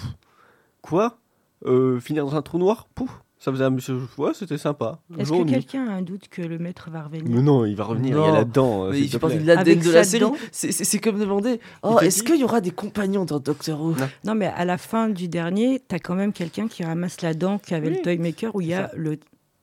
quoi 0.82 1.18
Euh, 1.64 1.98
Finir 2.00 2.24
dans 2.26 2.36
un 2.36 2.42
trou 2.42 2.58
noir 2.58 2.86
Pouf 2.94 3.10
Ça 3.40 3.52
faisait 3.52 3.64
un 3.64 3.70
monsieur. 3.70 4.00
Ouais, 4.18 4.32
c'était 4.34 4.58
sympa. 4.58 4.98
Est-ce 5.16 5.30
que 5.30 5.48
quelqu'un 5.48 5.86
a 5.88 5.92
un 5.92 6.02
doute 6.02 6.28
que 6.28 6.42
le 6.42 6.58
maître 6.58 6.90
va 6.90 7.02
revenir 7.04 7.24
Mais 7.28 7.40
non, 7.40 7.64
il 7.64 7.76
va 7.76 7.84
revenir, 7.84 8.16
il 8.16 8.20
y 8.20 8.24
a 8.24 8.28
Non. 8.28 8.34
là-dedans. 8.34 8.84
euh, 8.86 8.90
Mais 8.90 9.00
il 9.00 9.08
fait 9.08 9.18
partie 9.20 9.38
de 9.38 9.46
l'ADN 9.46 9.78
de 9.78 9.90
la 9.92 10.02
série. 10.04 10.24
C'est- 10.50 10.72
C'est 10.72 10.84
c'est 10.84 10.98
comme 10.98 11.18
demander 11.20 11.60
Oh, 11.84 11.98
est-ce 12.00 12.24
qu'il 12.24 12.36
y 12.36 12.44
aura 12.44 12.60
des 12.60 12.72
compagnons 12.72 13.24
dans 13.24 13.38
Doctor 13.38 13.80
Who? 13.80 13.94
Non, 14.24 14.34
mais 14.34 14.46
à 14.46 14.64
la 14.64 14.76
fin 14.76 15.08
du 15.08 15.28
dernier, 15.28 15.80
t'as 15.86 16.00
quand 16.00 16.16
même 16.16 16.32
quelqu'un 16.32 16.66
qui 16.66 16.82
ramasse 16.82 17.20
la 17.22 17.32
dent 17.34 17.58
qu'avait 17.64 17.88
Oui, 17.90 17.94
le 17.98 18.02
Toymaker 18.02 18.54
où 18.56 18.60
il 18.60 18.68
y 18.68 18.74
a 18.74 18.90
le. 18.96 19.18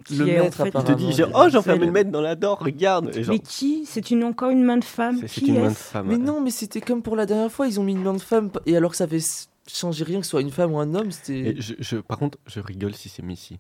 qui 0.06 0.16
Le 0.18 0.28
est 0.30 0.40
en 0.40 0.44
maître, 0.46 0.58
fait- 0.64 0.72
Il 0.74 0.84
te 0.84 0.92
dit 0.94 1.22
Oh, 1.34 1.48
j'ai 1.52 1.58
enfermé 1.58 1.86
le 1.86 1.92
maître 1.92 2.12
dans 2.12 2.22
la 2.22 2.36
dent, 2.36 2.56
regarde. 2.56 3.10
Et 3.16 3.24
genre, 3.24 3.34
Mais 3.34 3.40
qui? 3.40 3.86
C'est 3.88 4.10
une, 4.12 4.24
encore 4.24 4.52
une 4.52 4.64
main 4.64 4.78
de 4.78 4.84
femme. 4.86 5.18
c'est 5.22 5.28
c'est 5.28 5.42
Qui 5.42 5.48
une 5.48 5.62
main 5.62 5.70
de 5.70 5.74
femme. 5.74 6.06
Mais 6.08 6.18
non, 6.18 6.40
mais 6.42 6.52
c'était 6.52 6.80
comme 6.80 7.02
pour 7.02 7.16
la 7.16 7.26
dernière 7.26 7.52
fois, 7.52 7.68
ils 7.68 7.78
ont 7.80 7.84
mis 7.84 7.94
une 7.94 8.04
main 8.04 8.14
de 8.14 8.22
femme, 8.22 8.52
et 8.68 8.78
alors 8.78 8.92
que 8.92 8.98
ça 8.98 9.04
avait 9.06 9.20
changé 9.68 10.04
rien 10.04 10.20
que 10.20 10.26
ce 10.26 10.32
soit 10.32 10.42
une 10.42 10.52
femme 10.52 10.74
ou 10.74 10.80
un 10.80 10.94
homme, 10.96 11.12
c'était. 11.12 11.56
Je, 11.60 11.74
je- 11.80 11.98
par 11.98 12.18
contre, 12.18 12.38
je 12.48 12.60
rigole 12.60 12.94
si 12.94 13.10
c'est 13.10 13.24
Missy. 13.24 13.60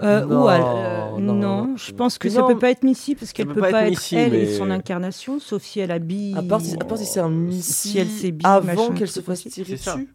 Euh, 0.00 0.24
Non, 0.26 0.44
ou 0.44 0.48
alors, 0.48 1.16
euh, 1.16 1.20
non, 1.20 1.76
je 1.76 1.90
pense 1.92 2.18
que 2.18 2.28
ça 2.28 2.42
non, 2.42 2.46
peut 2.48 2.58
pas 2.58 2.70
être 2.70 2.84
Missy 2.84 3.16
parce 3.16 3.32
qu'elle 3.32 3.46
peut 3.48 3.54
peut 3.54 3.60
pas 3.62 3.70
pas 3.72 3.82
être 3.82 3.86
être 3.86 3.98
Missy, 3.98 4.16
elle 4.16 4.34
et 4.34 4.56
son 4.56 4.70
incarnation, 4.70 5.40
sauf 5.40 5.62
si 5.62 5.80
elle 5.80 5.90
habille. 5.90 6.36
À 6.36 6.42
part, 6.42 6.60
si, 6.60 6.74
à 6.78 6.84
part 6.84 6.98
si 6.98 7.04
c'est 7.06 7.18
un 7.20 7.28
missile 7.30 8.08
Si 8.08 8.28
elle 8.28 8.36
avant 8.44 8.92
qu'elle 8.92 9.08
se 9.08 9.20
fasse 9.20 9.44
tirer 9.44 9.76
ça. 9.76 9.96
dessus. 9.96 10.08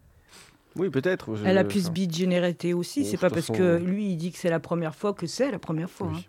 Oui, 0.76 0.88
peut-être. 0.90 1.36
je- 1.36 1.44
Elle 1.44 1.58
a 1.58 1.64
pu 1.64 1.78
enfin, 1.78 1.86
se 1.88 1.92
bigénérer 1.92 2.56
aussi. 2.74 3.02
Bon, 3.02 3.06
c'est 3.10 3.16
pas 3.18 3.28
parce 3.28 3.42
façon, 3.42 3.54
que 3.54 3.62
euh, 3.62 3.78
lui 3.78 4.10
il 4.12 4.16
dit 4.16 4.32
que 4.32 4.38
c'est 4.38 4.50
la 4.50 4.58
première 4.58 4.94
fois 4.94 5.12
que 5.12 5.26
c'est 5.26 5.50
la 5.50 5.58
première 5.58 5.90
fois. 5.90 6.08
oui. 6.08 6.14
hein. 6.16 6.22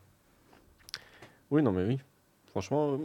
Oui, 1.52 1.64
non, 1.64 1.72
mais 1.72 1.86
oui. 1.86 2.00
Franchement. 2.52 2.94
euh, 2.94 2.98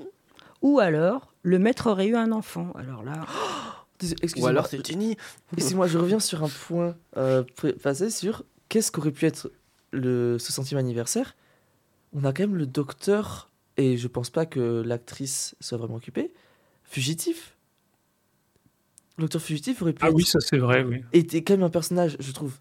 Ou 0.63 0.81
alors 0.81 1.33
le 1.43 1.59
maître 1.59 1.91
aurait 1.91 2.09
eu 2.09 2.17
un 2.17 2.33
enfant. 2.33 2.73
Alors 2.75 3.03
là, 3.05 3.13
Désolé, 4.01 4.19
Ou 4.21 4.25
Excusez-moi. 4.25 4.51
alors 4.51 4.67
c'est 4.67 4.85
Jenny. 4.85 5.17
Excusez-moi, 5.53 5.87
je 5.87 5.99
reviens 5.99 6.19
sur 6.21 6.43
un 6.43 6.49
point 6.49 6.97
euh, 7.17 7.45
passé 7.83 8.11
sur 8.11 8.45
qu'est-ce 8.69 8.91
qu'aurait 8.91 9.13
pu 9.13 9.27
être 9.27 9.51
le 9.93 10.37
60e 10.39 10.77
anniversaire. 10.77 11.37
On 12.13 12.25
a 12.25 12.33
quand 12.33 12.43
même 12.45 12.57
le 12.57 12.67
docteur, 12.67 13.51
et 13.77 13.97
je 13.97 14.09
pense 14.09 14.31
pas 14.31 14.47
que 14.47 14.83
l'actrice 14.85 15.55
soit 15.61 15.79
vraiment 15.79 15.97
occupée, 15.97 16.33
fugitif. 16.83 17.57
Le 19.19 19.23
docteur 19.25 19.43
fugitif 19.43 19.83
aurait 19.83 19.93
pu 19.93 20.01
Ah 20.03 20.09
être- 20.09 20.15
oui, 20.15 20.25
ça 20.25 20.41
c'est 20.41 20.59
vrai, 20.59 20.83
oui. 20.83 21.03
était 21.13 21.43
quand 21.43 21.55
même 21.55 21.63
un 21.63 21.71
personnage, 21.71 22.17
je 22.21 22.33
trouve, 22.33 22.59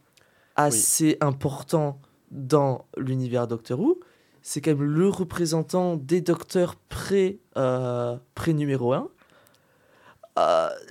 assez 0.55 1.17
important 1.21 2.01
dans 2.31 2.85
l'univers 2.97 3.47
Doctor 3.47 3.79
Who. 3.79 3.99
C'est 4.41 4.61
quand 4.61 4.71
même 4.71 4.83
le 4.83 5.07
représentant 5.09 5.95
des 5.95 6.21
docteurs 6.21 6.75
pré, 6.75 7.39
euh, 7.57 8.17
pré 8.35 8.53
numéro 8.53 8.93
1. 8.93 9.09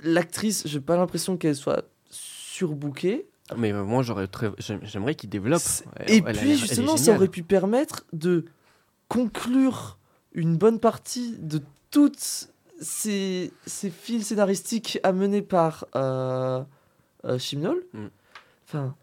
L'actrice, 0.03 0.63
j'ai 0.67 0.79
pas 0.79 0.97
l'impression 0.97 1.37
qu'elle 1.37 1.55
soit 1.55 1.83
surbookée. 2.09 3.27
Mais 3.57 3.71
euh, 3.73 3.83
moi, 3.83 4.03
j'aurais 4.03 4.27
très... 4.27 4.51
j'aim- 4.59 4.79
j'aimerais 4.83 5.15
qu'il 5.15 5.29
développe. 5.29 5.61
Elle- 5.95 6.11
Et 6.11 6.17
elle 6.17 6.23
elle 6.27 6.37
puis 6.37 6.55
justement, 6.55 6.97
ça 6.97 7.15
aurait 7.15 7.27
pu 7.27 7.43
permettre 7.43 8.05
de 8.13 8.45
conclure 9.07 9.97
une 10.33 10.55
bonne 10.57 10.79
partie 10.79 11.35
de 11.39 11.61
toutes 11.91 12.47
ces, 12.79 13.51
ces 13.65 13.89
fils 13.89 14.27
scénaristiques 14.27 14.99
amenés 15.03 15.41
par 15.41 15.85
euh, 15.95 16.61
euh. 17.25 17.37
Mm. 17.93 18.05
Enfin, 18.67 18.95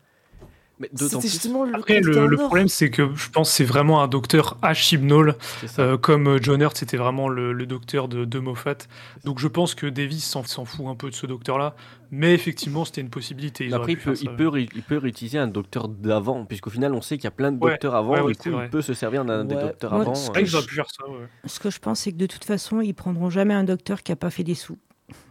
Mais 0.78 0.90
d'autant 0.93 1.20
c'était 1.20 1.20
plus, 1.20 1.28
justement 1.31 1.65
le 1.65 1.74
Après, 1.74 2.01
le, 2.01 2.36
problème, 2.36 2.69
c'est 2.69 2.90
que 2.90 3.09
je 3.15 3.31
pense 3.31 3.48
que 3.51 3.57
c'est 3.57 3.65
vraiment 3.65 4.03
un 4.03 4.09
docteur 4.09 4.59
H. 4.62 4.74
Chibnall, 4.74 5.36
c'est 5.61 5.69
ça. 5.69 5.82
euh, 5.82 5.97
comme 5.97 6.28
euh, 6.28 6.39
John 6.40 6.61
Hurt, 6.61 6.77
c'était 6.77 6.98
vraiment 6.98 7.28
le, 7.28 7.53
le 7.55 7.66
docteur 7.66 8.09
de, 8.09 8.24
de 8.27 8.39
Moffat. 8.39 8.77
Donc 9.24 9.39
je 9.39 9.48
pense 9.48 9.74
que 9.74 9.86
Davis 9.86 10.24
s'en 10.24 10.43
fout 10.44 10.86
un 10.86 10.94
peu 10.94 11.09
de 11.09 11.15
ce 11.15 11.27
docteur-là. 11.27 11.74
Mais 12.11 12.35
effectivement, 12.35 12.85
c'était 12.85 13.01
une 13.01 13.11
possibilité. 13.11 13.73
Après, 13.73 13.93
il 13.93 13.98
peut, 13.98 14.15
il, 14.20 14.31
peut, 14.36 14.61
il 14.61 14.82
peut 14.82 14.98
réutiliser 14.98 15.39
un 15.39 15.48
docteur 15.48 15.89
d'avant, 15.89 16.44
puisqu'au 16.44 16.70
final, 16.70 16.94
on 16.94 17.01
sait 17.01 17.16
qu'il 17.16 17.24
y 17.24 17.28
a 17.28 17.32
plein 17.32 17.51
de 17.51 17.59
Ouais, 17.59 17.73
docteurs 17.73 17.94
avant, 17.97 18.12
ouais, 18.12 18.20
ouais, 18.20 18.32
du 18.32 18.39
coup, 18.39 18.51
vrai. 18.51 18.66
il 18.66 18.70
peut 18.70 18.82
se 18.82 18.94
servir 18.94 19.24
d'un 19.24 19.44
des 19.44 19.55
docteurs 19.57 19.94
avant. 19.94 20.15
ce 20.15 20.31
pu 20.31 20.74
faire 20.74 20.86
ça, 20.90 21.09
ouais. 21.09 21.27
ce 21.47 21.59
que 21.59 21.70
je 21.70 21.78
pense 21.78 22.01
c'est 22.01 22.12
que 22.12 22.16
de 22.16 22.27
toute 22.27 22.44
façon 22.44 22.81
ils 22.81 22.94
prendront 22.94 23.31
jamais 23.31 23.55
un 23.55 23.65
docteur 23.65 24.03
qui 24.03 24.12
a 24.12 24.16
pas 24.16 24.31
fait 24.31 24.44
des 24.44 24.55
sous. 24.55 24.78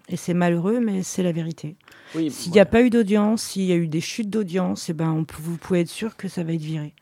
Et 0.08 0.18
c'est 0.18 0.34
malheureux, 0.36 0.80
mais 0.80 1.02
c'est 1.04 1.24
la 1.24 1.32
vérité. 1.32 1.76
oui, 2.14 2.30
S'il 2.32 2.52
ouais, 2.52 2.56
n'y 2.56 2.60
a 2.60 2.66
pas 2.66 2.82
eu 2.84 2.90
d'audience, 2.90 3.42
s'il 3.42 3.64
y 3.64 3.72
a 3.72 3.76
eu 3.76 3.88
des 3.88 4.02
chutes 4.02 4.30
d'audience, 4.30 4.90
eh 4.90 4.94
ben 4.94 5.10
on 5.12 5.24
peut- 5.26 5.38
vous 5.40 5.58
pouvez 5.58 5.82
être 5.82 5.90
sûr 5.90 6.16
que 6.16 6.28
ça 6.28 6.44
va 6.44 6.54
être 6.54 6.62
viré. 6.62 6.94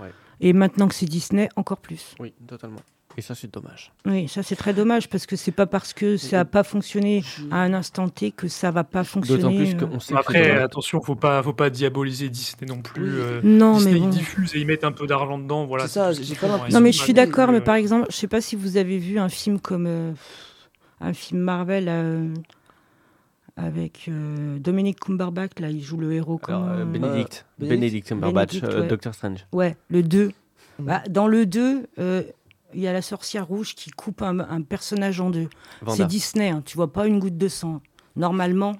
ouais, 0.00 0.10
Et 0.40 0.52
maintenant 0.52 0.86
que 0.88 0.94
c'est 0.94 1.06
Disney, 1.06 1.48
encore 1.56 1.78
plus. 1.78 2.14
oui, 2.20 2.32
totalement. 2.46 2.80
Et 3.18 3.20
ça, 3.20 3.34
c'est 3.34 3.52
dommage. 3.52 3.92
Oui, 4.06 4.26
ça 4.26 4.42
c'est 4.42 4.56
très 4.56 4.72
dommage 4.72 5.10
parce 5.10 5.26
que 5.26 5.36
c'est 5.36 5.52
pas 5.52 5.66
parce 5.66 5.92
que 5.92 6.16
ça 6.16 6.38
n'a 6.38 6.44
pas 6.46 6.62
fonctionné 6.62 7.22
à 7.50 7.56
un 7.60 7.74
instant 7.74 8.08
T 8.08 8.30
que 8.30 8.48
ça 8.48 8.70
va 8.70 8.84
pas 8.84 9.04
fonctionner. 9.04 9.42
D'autant 9.42 9.54
plus 9.56 9.74
euh. 9.74 9.86
qu'on 9.90 10.00
sait 10.00 10.14
Après, 10.16 10.50
attention, 10.62 11.02
faut 11.02 11.14
pas, 11.14 11.42
faut 11.42 11.52
pas 11.52 11.68
diaboliser 11.68 12.30
Disney 12.30 12.66
non 12.66 12.80
plus. 12.80 13.02
Oui. 13.02 13.20
euh, 13.20 13.40
Non, 13.44 13.76
Disney, 13.76 13.92
mais 13.94 14.06
ils 14.06 14.08
diffusent 14.08 14.54
et 14.54 14.60
ils 14.60 14.66
mettent 14.66 14.84
un 14.84 14.92
peu 14.92 15.06
d'argent 15.06 15.36
dedans. 15.38 15.66
Voilà, 15.66 15.88
C'est 15.88 15.94
ça, 15.94 16.12
j'ai 16.12 16.34
pas 16.36 16.48
Non, 16.70 16.80
mais 16.80 16.92
je 16.92 17.02
suis 17.02 17.12
d'accord, 17.12 17.48
plus, 17.48 17.56
mais 17.56 17.60
euh, 17.60 17.64
par 17.64 17.74
exemple, 17.74 18.06
je 18.08 18.16
sais 18.16 18.28
pas 18.28 18.40
si 18.40 18.56
vous 18.56 18.78
avez 18.78 18.96
vu 18.96 19.18
un 19.18 19.28
film 19.28 19.60
comme 19.60 19.86
euh, 19.86 20.12
un 21.02 21.12
film 21.12 21.40
Marvel 21.40 21.86
euh, 21.88 22.32
avec 23.56 24.06
euh, 24.08 24.58
Dominic 24.58 25.00
Cumberbatch, 25.00 25.58
là, 25.58 25.68
il 25.70 25.82
joue 25.82 25.98
le 25.98 26.12
héros. 26.12 26.40
Alors, 26.48 26.62
comment- 26.62 26.72
euh, 26.72 26.84
Benedict, 26.84 27.44
Euh, 27.62 27.68
Benedict 27.68 28.08
Cumberbatch, 28.08 28.62
euh, 28.62 28.82
ouais. 28.82 28.88
Doctor 28.88 29.14
Strange. 29.14 29.46
Ouais, 29.52 29.76
le 29.88 30.02
2. 30.02 30.28
Mm. 30.78 30.84
Bah, 30.84 31.02
dans 31.10 31.26
le 31.28 31.44
2, 31.44 31.86
euh, 31.98 32.22
il 32.72 32.80
y 32.80 32.86
a 32.88 32.92
la 32.92 33.02
sorcière 33.02 33.46
rouge 33.46 33.74
qui 33.74 33.90
coupe 33.90 34.22
un, 34.22 34.38
un 34.40 34.62
personnage 34.62 35.20
en 35.20 35.28
deux. 35.30 35.48
C'est 35.88 36.06
Disney, 36.06 36.48
hein, 36.48 36.62
tu 36.64 36.76
vois 36.76 36.90
pas 36.92 37.06
une 37.06 37.18
goutte 37.18 37.36
de 37.36 37.48
sang. 37.48 37.82
Normalement, 38.16 38.72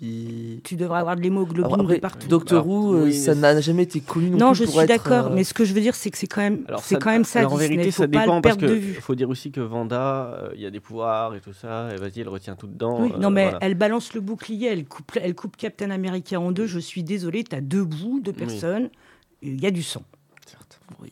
Tu 0.00 0.76
devrais 0.76 1.00
avoir 1.00 1.16
de 1.16 1.22
l'hémoglobine 1.22 1.84
de 1.84 1.96
partout. 1.96 2.28
Doctor 2.28 2.64
Who, 2.64 2.94
euh, 2.94 3.04
oui, 3.06 3.14
ça 3.14 3.34
n'a 3.34 3.60
jamais 3.60 3.82
été 3.82 4.00
connu 4.00 4.30
non, 4.30 4.38
Non, 4.38 4.52
plus 4.52 4.60
je 4.60 4.64
pour 4.64 4.78
suis 4.78 4.86
d'accord, 4.86 5.26
euh, 5.26 5.34
mais 5.34 5.42
ce 5.42 5.52
que 5.52 5.64
je 5.64 5.74
veux 5.74 5.80
dire, 5.80 5.96
c'est 5.96 6.10
que 6.10 6.18
c'est 6.18 6.28
quand 6.28 6.40
même, 6.40 6.64
Alors, 6.68 6.80
c'est 6.80 7.00
quand 7.00 7.10
même 7.10 7.24
ça. 7.24 7.40
alors, 7.40 7.54
en 7.54 7.56
vérité, 7.56 7.90
Faut 7.90 8.02
ça 8.02 8.08
pas 8.08 8.20
dépend 8.20 8.40
parce 8.40 8.56
perdre 8.56 8.74
de 8.74 8.78
que 8.78 9.00
faut 9.00 9.16
dire 9.16 9.28
aussi 9.28 9.50
que 9.50 9.60
Vanda, 9.60 10.34
euh, 10.34 10.50
il 10.54 10.60
y 10.60 10.66
a 10.66 10.70
des 10.70 10.78
pouvoirs 10.78 11.34
et 11.34 11.40
tout 11.40 11.52
ça, 11.52 11.88
et 11.92 11.96
vas-y, 11.96 12.20
elle 12.20 12.28
retient 12.28 12.54
tout 12.54 12.68
dedans. 12.68 13.02
Oui, 13.02 13.12
euh, 13.12 13.18
non, 13.18 13.30
mais 13.30 13.44
voilà. 13.44 13.58
elle 13.60 13.74
balance 13.74 14.14
le 14.14 14.20
bouclier, 14.20 14.68
elle 14.68 14.84
coupe, 14.84 15.10
elle 15.20 15.34
coupe 15.34 15.56
Captain 15.56 15.90
America 15.90 16.38
en 16.38 16.52
deux. 16.52 16.66
Je 16.66 16.78
suis 16.78 17.02
désolée, 17.02 17.42
tu 17.42 17.56
as 17.56 17.60
deux 17.60 17.84
bouts, 17.84 18.20
deux 18.20 18.32
personnes, 18.32 18.90
il 19.42 19.60
y 19.60 19.66
a 19.66 19.72
du 19.72 19.82
sang. 19.82 20.02
Certes. 20.46 20.80
oui. 21.02 21.10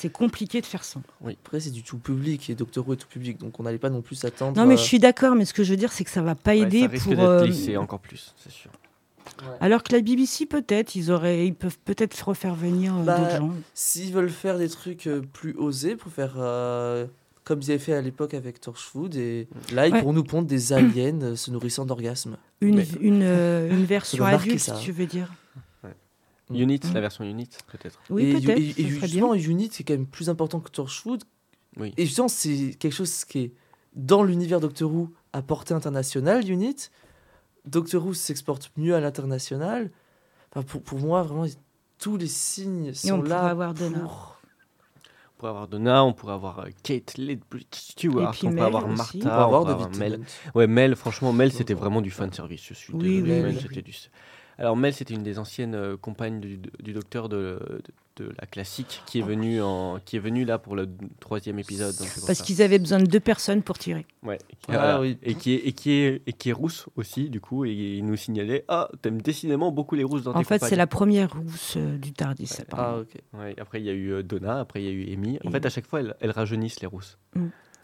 C'est 0.00 0.10
compliqué 0.10 0.62
de 0.62 0.66
faire 0.66 0.82
ça. 0.82 0.98
Après, 1.26 1.60
c'est 1.60 1.70
du 1.70 1.82
tout 1.82 1.98
public 1.98 2.48
et 2.48 2.54
Doctor 2.54 2.88
Who 2.88 2.94
est 2.94 2.96
tout 2.96 3.06
public, 3.06 3.36
donc 3.38 3.60
on 3.60 3.64
n'allait 3.64 3.76
pas 3.78 3.90
non 3.90 4.00
plus 4.00 4.16
s'attendre. 4.16 4.56
Non, 4.58 4.66
mais 4.66 4.74
à- 4.74 4.76
je 4.78 4.82
suis 4.82 4.98
d'accord, 4.98 5.34
mais 5.34 5.44
ce 5.44 5.52
que 5.52 5.62
je 5.62 5.70
veux 5.72 5.76
dire, 5.76 5.92
c'est 5.92 6.04
que 6.04 6.10
ça 6.10 6.22
va 6.22 6.34
pas 6.34 6.52
Ouais, 6.52 6.60
aider 6.60 6.80
ça 6.80 6.86
risque 6.88 7.04
pour. 7.04 7.16
d'être 7.16 7.22
euh, 7.28 7.46
lissé 7.46 7.76
encore 7.76 8.00
plus, 8.00 8.34
c'est 8.38 8.50
sûr. 8.50 8.70
Alors 9.60 9.82
que 9.82 9.92
la 9.92 10.00
BBC, 10.00 10.46
peut-être, 10.46 10.94
ils, 10.96 11.10
auraient, 11.10 11.46
ils 11.46 11.54
peuvent 11.54 11.78
peut-être 11.84 12.28
refaire 12.28 12.54
venir 12.54 12.94
euh, 12.96 13.02
Bah, 13.02 13.18
d'autres 13.18 13.36
gens. 13.36 13.52
S'ils 13.74 14.12
veulent 14.12 14.30
faire 14.30 14.56
des 14.58 14.68
trucs 14.68 15.06
euh, 15.06 15.20
plus 15.32 15.54
osés 15.58 15.96
pour 15.96 16.10
faire 16.10 16.34
euh, 16.38 17.06
comme 17.44 17.60
ils 17.60 17.70
avaient 17.70 17.78
fait 17.78 17.94
à 17.94 18.00
l'époque 18.00 18.32
avec 18.34 18.60
Torchwood, 18.60 19.14
et 19.16 19.48
là 19.72 19.86
ils 19.86 19.92
Ouais. 19.92 20.00
pourront 20.00 20.12
nous 20.14 20.24
pondre 20.24 20.46
des 20.48 20.72
aliens 20.72 21.20
euh, 21.22 21.36
se 21.36 21.50
nourrissant 21.50 21.84
d'orgasmes. 21.84 22.36
Une, 22.60 22.76
mais- 22.76 22.86
une, 23.00 23.22
euh, 23.22 23.70
une 23.70 23.84
version 23.84 24.24
adulte, 24.26 24.58
ça. 24.60 24.76
si 24.76 24.84
tu 24.84 24.92
veux 24.92 25.06
dire. 25.06 25.30
Mm. 26.50 26.56
Unit, 26.56 26.80
Mm. 26.84 26.94
la 26.94 27.00
version 27.00 27.24
Unit, 27.24 27.48
peut-être. 27.68 28.00
Oui, 28.10 28.24
et, 28.24 28.32
peut-être. 28.40 28.58
et- 28.58 28.70
et 28.70 28.84
bien. 28.84 28.88
justement, 29.00 29.34
Unit 29.34 29.70
c'est 29.72 29.84
quand 29.84 29.94
même 29.94 30.06
plus 30.06 30.28
important 30.28 30.60
que 30.60 30.70
Torchwood. 30.70 31.22
Oui. 31.76 31.94
Et 31.96 32.04
justement, 32.06 32.28
c'est 32.28 32.74
quelque 32.78 32.92
chose 32.94 33.24
qui 33.24 33.38
est 33.38 33.52
dans 33.94 34.22
l'univers 34.22 34.60
Doctor 34.60 34.92
Who 34.92 35.10
à 35.32 35.42
portée 35.42 35.74
internationale, 35.74 36.48
Unit. 36.48 36.76
Doctor 37.66 38.04
Who 38.04 38.14
s'exporte 38.14 38.70
mieux 38.76 38.94
à 38.94 39.00
l'international. 39.00 39.90
Enfin, 40.52 40.62
pour, 40.64 40.82
pour 40.82 40.98
moi, 40.98 41.22
vraiment, 41.22 41.46
tous 41.98 42.16
les 42.16 42.26
signes 42.26 42.92
sont 42.94 43.12
on 43.12 43.16
pourrait 43.18 43.28
là 43.28 43.42
avoir 43.42 43.74
Donna. 43.74 43.98
pour... 44.00 44.36
On 44.96 45.38
pourrait 45.40 45.50
avoir 45.50 45.68
Donna, 45.68 46.04
on 46.04 46.12
pourrait 46.12 46.32
avoir 46.34 46.58
euh, 46.60 46.68
Kate 46.82 47.16
Ledbridge 47.16 47.66
Stewart, 47.72 48.34
Et 48.42 48.46
on 48.46 48.50
pourrait 48.50 48.60
avoir 48.66 48.86
aussi. 48.86 48.96
Martha, 48.96 49.18
on 49.22 49.26
avoir 49.44 49.60
pourrait 49.62 49.72
avoir 49.72 49.90
Mel. 49.96 50.20
Ouais, 50.54 50.66
Mel, 50.66 50.96
franchement, 50.96 51.32
Mel, 51.32 51.52
c'était 51.52 51.72
vraiment 51.74 52.00
du 52.02 52.10
fan 52.10 52.32
service. 52.32 52.62
Je 52.66 52.74
suis 52.74 52.92
Oui, 52.92 53.02
désolé, 53.22 53.22
oui, 53.22 53.42
Mel, 53.42 53.54
oui. 53.56 53.58
c'était 53.62 53.82
du. 53.82 53.94
Alors, 54.60 54.76
Mel, 54.76 54.92
c'était 54.94 55.14
une 55.14 55.22
des 55.22 55.38
anciennes 55.38 55.74
euh, 55.74 55.96
compagnes 55.96 56.38
du, 56.38 56.58
du 56.82 56.92
docteur 56.92 57.28
de, 57.30 57.58
de, 58.16 58.26
de 58.26 58.32
la 58.38 58.46
classique 58.46 59.02
qui 59.06 59.18
est 59.18 59.22
venue 59.22 59.62
en, 59.62 59.98
qui 60.04 60.16
est 60.16 60.20
venue 60.20 60.44
là 60.44 60.58
pour 60.58 60.76
le 60.76 60.86
troisième 61.18 61.58
épisode. 61.58 61.96
donc 61.96 62.08
Parce 62.26 62.42
qu'ils 62.42 62.60
avaient 62.60 62.78
besoin 62.78 62.98
de 62.98 63.06
deux 63.06 63.20
personnes 63.20 63.62
pour 63.62 63.78
tirer. 63.78 64.04
Ouais. 64.22 64.36
Ah, 64.68 64.72
Voilà. 64.72 65.00
oui. 65.00 65.16
Et 65.22 65.34
qui 65.34 65.54
est 65.54 65.66
et 65.66 65.72
qui 65.72 65.92
est 65.92 66.22
et 66.26 66.32
qui 66.34 66.50
est 66.50 66.52
rousse 66.52 66.86
aussi 66.96 67.30
du 67.30 67.40
coup 67.40 67.64
et 67.64 67.72
il 67.72 68.04
nous 68.04 68.16
signalait 68.16 68.66
ah 68.68 68.90
t'aimes 69.00 69.22
décidément 69.22 69.72
beaucoup 69.72 69.94
les 69.94 70.04
rousses 70.04 70.24
dans 70.24 70.32
En 70.34 70.40
tes 70.40 70.44
fait, 70.44 70.62
c'est 70.62 70.76
la 70.76 70.86
première 70.86 71.32
rousse 71.32 71.74
euh, 71.78 71.96
du 71.96 72.12
Tardis. 72.12 72.50
Ouais. 72.58 72.66
Ah, 72.72 72.98
ok. 72.98 73.14
Ouais, 73.32 73.54
après 73.58 73.80
il 73.80 73.86
y 73.86 73.90
a 73.90 73.94
eu 73.94 74.12
euh, 74.12 74.22
Donna, 74.22 74.60
après 74.60 74.82
il 74.82 74.86
y 74.86 74.88
a 74.88 74.92
eu 74.92 75.14
Amy. 75.14 75.38
En 75.42 75.48
Et- 75.48 75.52
fait 75.52 75.64
à 75.64 75.70
chaque 75.70 75.86
fois 75.86 76.00
elles, 76.00 76.14
elles 76.20 76.32
rajeunissent 76.32 76.80
les 76.80 76.86
rousses. 76.86 77.16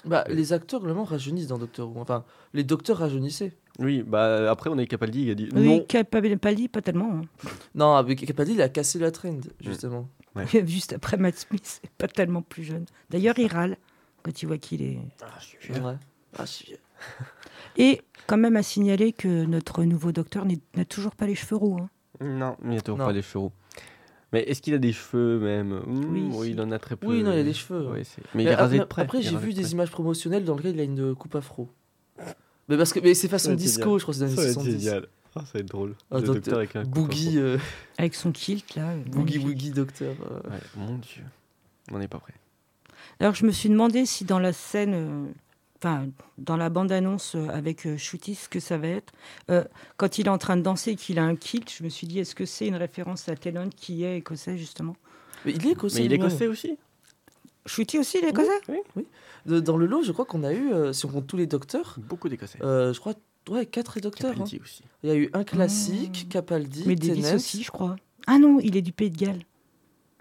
Bah, 0.07 0.25
les 0.29 0.53
acteurs, 0.53 0.81
globalement, 0.81 1.05
rajeunissent 1.05 1.49
dans 1.49 1.59
Doctor 1.59 1.89
Who. 1.89 2.01
Enfin, 2.01 2.25
les 2.55 2.65
docteurs 2.65 2.99
rajeunissaient. 2.99 3.53
Oui 3.79 4.03
bah 4.03 4.51
après 4.51 4.71
on 4.71 4.79
a 4.79 4.83
eu 4.83 4.87
Capaldi 4.87 5.25
il 5.25 5.31
a 5.31 5.35
dit 5.35 5.49
Oui, 5.55 5.67
non 5.67 5.81
Capaldi, 5.85 6.67
pas 6.69 6.81
tellement. 6.81 7.21
hein. 7.21 7.49
Non, 7.75 7.95
avec 7.95 8.25
Capaldi, 8.25 8.53
il 8.55 8.63
a 8.63 8.71
cassé 8.71 8.99
la 8.99 9.11
trend, 9.11 9.39
justement. 9.61 10.09
Juste 10.67 10.95
après 10.95 11.17
Matt 11.19 11.37
Smith, 11.37 11.61
c'est 11.65 11.91
pas 11.99 12.09
tellement 12.09 12.41
plus 12.43 12.65
jeune. 12.65 12.87
D'ailleurs, 13.11 13.39
il 13.39 13.49
râle 13.49 13.77
quand 14.23 14.43
il 14.43 14.47
voit 14.47 14.57
qu'il 14.59 14.81
est. 14.83 14.99
Ah, 15.23 15.27
je 15.41 15.47
suis 15.67 15.75
Ouais. 15.75 15.95
Ah, 16.39 16.45
je 16.47 16.51
suis- 16.51 16.77
Et 17.77 18.01
quand 18.27 18.39
même 18.39 18.57
à 18.57 18.63
signaler 18.63 19.13
que 19.13 19.45
notre 19.45 19.85
nouveau 19.85 20.13
docteur 20.13 20.45
n'est- 20.47 20.61
n'a 20.75 20.85
toujours 20.87 21.15
pas 21.15 21.27
les 21.27 21.35
cheveux 21.35 21.57
roux. 21.57 21.77
hein. 21.81 21.89
Non, 22.23 22.57
il 22.65 22.71
n'y 22.71 22.79
a 22.79 22.81
toujours 22.81 22.99
Non. 22.99 23.05
pas 23.07 23.13
les 23.13 23.21
cheveux 23.23 23.41
roux. 23.41 23.53
Mais 24.37 24.43
est-ce 24.43 24.61
qu'il 24.61 24.75
a 24.75 24.79
des 24.79 24.93
cheveux 24.93 25.39
même? 25.39 25.81
Hmm, 25.87 26.35
Oui, 26.35 26.51
il 26.51 26.61
en 26.61 26.71
a 26.71 26.79
très 26.79 26.95
peu. 26.95 27.07
Oui, 27.07 27.23
non, 27.23 27.33
il 27.33 27.39
a 27.39 27.43
des 27.43 27.55
cheveux. 27.55 27.89
Ouais, 27.89 28.05
c'est- 28.05 28.21
mais 28.35 28.43
il 28.43 28.49
est 28.49 28.55
rasé 28.55 28.77
de 28.77 28.83
après, 28.83 29.07
près. 29.07 29.19
après, 29.19 29.23
j'ai 29.23 29.35
vu 29.39 29.55
de 29.55 29.63
des 29.63 29.73
images 29.73 29.91
promotionnelles 29.91 30.45
dans 30.45 30.57
lesquelles 30.57 30.75
il 30.75 30.81
a 30.81 30.85
une 30.85 31.15
coupe 31.15 31.35
afro. 31.37 31.71
Mais 32.69 32.77
parce 32.77 32.93
que 32.93 33.01
mais 33.01 33.15
c'est 33.15 33.29
façon 33.29 33.55
disco, 33.55 33.99
je 33.99 34.03
crois, 34.05 34.13
c'est 34.13 34.21
dans 34.21 34.27
les 34.27 34.33
Ça 34.33 34.37
va 34.37 34.43
années 34.43 34.51
être 34.51 34.61
70. 34.61 34.85
génial. 34.85 35.07
Ah, 35.35 35.41
ça 35.41 35.51
va 35.55 35.61
être 35.61 35.69
drôle. 35.69 35.95
Ah, 36.11 36.17
le 36.19 36.23
docteur- 36.27 36.59
avec 36.59 36.77
un 36.77 36.83
Boogie, 36.85 37.39
euh, 37.39 37.57
Avec 37.97 38.15
son 38.15 38.31
kilt, 38.31 38.75
là. 38.75 38.91
euh, 38.91 39.03
Boogie. 39.07 39.39
Woogie 39.39 39.71
Docteur. 39.71 40.15
euh. 40.31 40.51
Ouais, 40.51 40.59
mon 40.77 40.97
dieu. 40.99 41.23
On 41.93 41.99
n'est 41.99 42.09
pas 42.09 42.19
prêt. 42.19 42.35
Alors, 43.21 43.35
je 43.35 43.47
me 43.47 43.53
suis 43.53 43.69
demandé 43.71 44.05
si 44.05 44.25
dans 44.27 44.39
la 44.39 44.53
scène, 44.53 44.93
euh, 44.95 45.27
enfin, 45.87 46.09
dans 46.39 46.57
la 46.57 46.69
bande-annonce 46.69 47.35
euh, 47.35 47.49
avec 47.49 47.87
euh, 47.87 47.97
Shooty, 47.97 48.35
ce 48.35 48.49
que 48.49 48.61
ça 48.61 48.79
va 48.79 48.89
être. 48.89 49.13
Euh, 49.51 49.65
quand 49.97 50.19
il 50.19 50.27
est 50.27 50.31
en 50.31 50.39
train 50.39 50.57
de 50.57 50.63
danser 50.63 50.93
et 50.93 50.97
qu'il 50.97 51.19
a 51.19 51.25
un 51.25 51.37
kilt, 51.37 51.71
je 51.73 51.85
me 51.85 51.89
suis 51.89 52.07
dit, 52.07 52.19
est-ce 52.19 52.35
que 52.35 52.45
c'est 52.45 52.67
une 52.67 52.77
référence 52.77 53.29
à 53.29 53.37
Talon 53.37 53.71
qui 53.75 54.05
est 54.05 54.19
écossais, 54.19 54.59
justement? 54.59 54.97
Mais 55.45 55.53
il 55.53 55.67
est 55.67 55.73
écossais. 55.73 56.01
Mais 56.01 56.07
il 56.07 56.13
est 56.13 56.17
écossais 56.17 56.47
aussi 56.47 56.77
Shooty 57.67 57.99
aussi, 57.99 58.19
il 58.19 58.25
est 58.27 58.31
écossais? 58.31 58.61
De- 59.47 59.61
Dans 59.61 59.77
le 59.77 59.87
lot, 59.87 60.03
je 60.03 60.13
crois 60.13 60.25
qu'on 60.25 60.45
a 60.45 60.53
eu, 60.53 60.73
euh, 60.73 60.93
si 60.93 61.05
on 61.07 61.09
compte 61.09 61.27
tous 61.27 61.37
les 61.37 61.47
docteurs, 61.47 61.97
Beaucoup 61.99 62.29
d'écossais. 62.29 62.59
euh, 62.63 62.93
je 62.93 63.01
crois, 63.01 63.15
ouais, 63.51 63.67
quatre 63.67 63.99
docteurs. 64.01 64.31
hein. 64.31 64.35
Capaldi 64.35 64.61
aussi. 64.63 64.83
Il 65.03 65.09
y 65.09 65.13
a 65.13 65.17
eu 65.17 65.31
un 65.33 65.45
classique, 65.45 66.25
Mmh. 66.27 66.29
Capaldi, 66.29 66.85
Mais 66.87 66.95
Davis 66.95 67.25
Tennant. 67.25 67.37
aussi, 67.37 67.63
je 67.65 67.71
crois. 67.71 67.97
Ah 68.29 68.39
non, 68.39 68.59
il 68.61 68.77
est 68.77 68.83
du 68.83 68.93
Pays 68.93 69.11
de 69.11 69.17
Galles. 69.17 69.43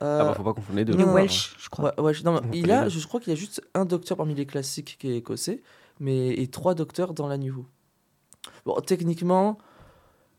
Euh, 0.01 0.19
Ah 0.21 0.25
bah 0.25 0.33
faut 0.35 0.43
pas 0.43 0.53
confondre 0.53 0.77
les 0.77 0.85
deux. 0.85 0.93
Il 0.93 1.01
est 1.01 1.03
Welsh, 1.05 1.55
je 1.57 1.69
crois. 1.69 1.93
ouais, 1.99 2.03
ouais, 2.03 2.13
non, 2.23 2.41
il 2.53 2.71
a, 2.71 2.89
je 2.89 3.05
crois 3.07 3.19
qu'il 3.19 3.29
y 3.31 3.35
a 3.35 3.39
juste 3.39 3.61
un 3.73 3.85
docteur 3.85 4.17
parmi 4.17 4.33
les 4.35 4.45
classiques 4.45 4.97
qui 4.99 5.09
est 5.09 5.17
écossais, 5.17 5.61
mais 5.99 6.29
et 6.29 6.47
trois 6.47 6.75
docteurs 6.75 7.13
dans 7.13 7.27
la 7.27 7.37
New 7.37 7.53
Who. 7.55 7.65
Bon, 8.65 8.79
techniquement, 8.81 9.57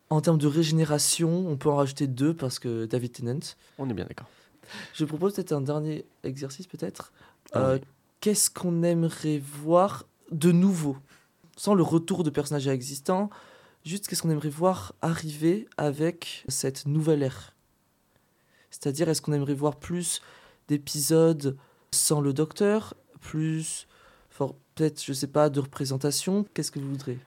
en 0.09 0.21
termes 0.21 0.37
de 0.37 0.47
régénération, 0.47 1.47
on 1.47 1.57
peut 1.57 1.69
en 1.69 1.75
rajouter 1.75 2.07
deux 2.07 2.33
parce 2.33 2.59
que 2.59 2.85
David 2.85 3.11
Tennant. 3.13 3.39
On 3.77 3.89
est 3.89 3.93
bien 3.93 4.05
d'accord. 4.05 4.27
Je 4.93 5.05
propose 5.05 5.33
peut-être 5.33 5.53
un 5.53 5.61
dernier 5.61 6.05
exercice, 6.23 6.67
peut-être. 6.67 7.11
Ah 7.53 7.59
Euh, 7.59 7.73
oui. 7.75 7.81
Qu'est-ce 8.19 8.49
qu'on 8.49 8.83
aimerait 8.83 9.39
voir 9.39 10.05
de 10.31 10.51
nouveau 10.51 10.97
Sans 11.55 11.73
le 11.73 11.83
retour 11.83 12.23
de 12.23 12.29
personnages 12.29 12.67
existants, 12.67 13.29
juste 13.85 14.07
qu'est-ce 14.07 14.21
qu'on 14.23 14.29
aimerait 14.29 14.49
voir 14.49 14.93
arriver 15.01 15.67
avec 15.77 16.43
cette 16.47 16.85
nouvelle 16.85 17.23
ère? 17.23 17.53
C'est-à-dire, 18.69 19.09
est-ce 19.09 19.21
qu'on 19.21 19.33
aimerait 19.33 19.53
voir 19.53 19.77
plus 19.77 20.21
d'épisodes 20.67 21.57
sans 21.91 22.21
le 22.21 22.33
docteur 22.33 22.93
Plus, 23.21 23.87
peut-être, 24.75 25.03
je 25.03 25.13
sais 25.13 25.27
pas, 25.27 25.49
de 25.49 25.59
représentation 25.59 26.45
Qu'est-ce 26.53 26.71
que 26.71 26.79
vous 26.79 26.89
voudrez? 26.89 27.17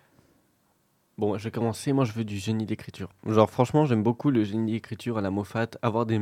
Bon, 1.18 1.36
je 1.36 1.44
vais 1.44 1.50
commencer. 1.50 1.92
Moi, 1.92 2.04
je 2.04 2.12
veux 2.12 2.24
du 2.24 2.38
génie 2.38 2.64
d'écriture. 2.64 3.10
Genre, 3.26 3.50
franchement, 3.50 3.84
j'aime 3.84 4.02
beaucoup 4.02 4.30
le 4.30 4.44
génie 4.44 4.72
d'écriture 4.72 5.18
à 5.18 5.20
la 5.20 5.30
Moffat. 5.30 5.68
Avoir 5.82 6.06
des 6.06 6.20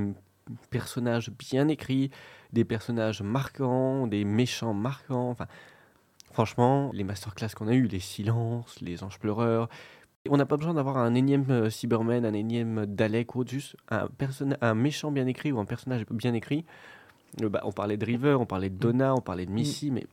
personnages 0.70 1.31
bien 1.31 1.69
écrits, 1.69 2.11
des 2.53 2.65
personnages 2.65 3.23
marquants, 3.23 4.07
des 4.07 4.24
méchants 4.24 4.74
marquants. 4.74 5.31
Enfin, 5.31 5.47
franchement, 6.32 6.90
les 6.93 7.05
masterclass 7.05 7.51
qu'on 7.55 7.69
a 7.69 7.74
eu, 7.74 7.86
les 7.86 8.01
silences, 8.01 8.81
les 8.81 9.05
anges 9.05 9.19
pleureurs. 9.19 9.69
On 10.31 10.37
n'a 10.37 10.47
pas 10.47 10.57
besoin 10.57 10.75
d'avoir 10.75 10.99
un 10.99 11.15
énième 11.15 11.45
euh, 11.51 11.71
Cyberman, 11.71 12.25
un 12.25 12.33
énième 12.35 12.87
Dalek 12.87 13.35
ou 13.35 13.41
autre, 13.41 13.51
juste 13.51 13.77
un, 13.91 14.09
un 14.61 14.75
méchant 14.75 15.11
bien 15.11 15.27
écrit 15.27 15.53
ou 15.53 15.59
un 15.59 15.65
personnage 15.65 16.05
bien 16.11 16.35
écrit. 16.35 16.65
Euh, 17.43 17.49
bah, 17.49 17.61
on 17.65 17.73
parlait 17.73 17.97
de 17.97 18.05
River, 18.05 18.37
on 18.41 18.47
parlait 18.47 18.71
de 18.71 18.77
Donna, 18.77 19.15
on 19.15 19.21
parlait 19.21 19.47
de 19.47 19.51
Missy, 19.51 19.91
mais 19.91 20.07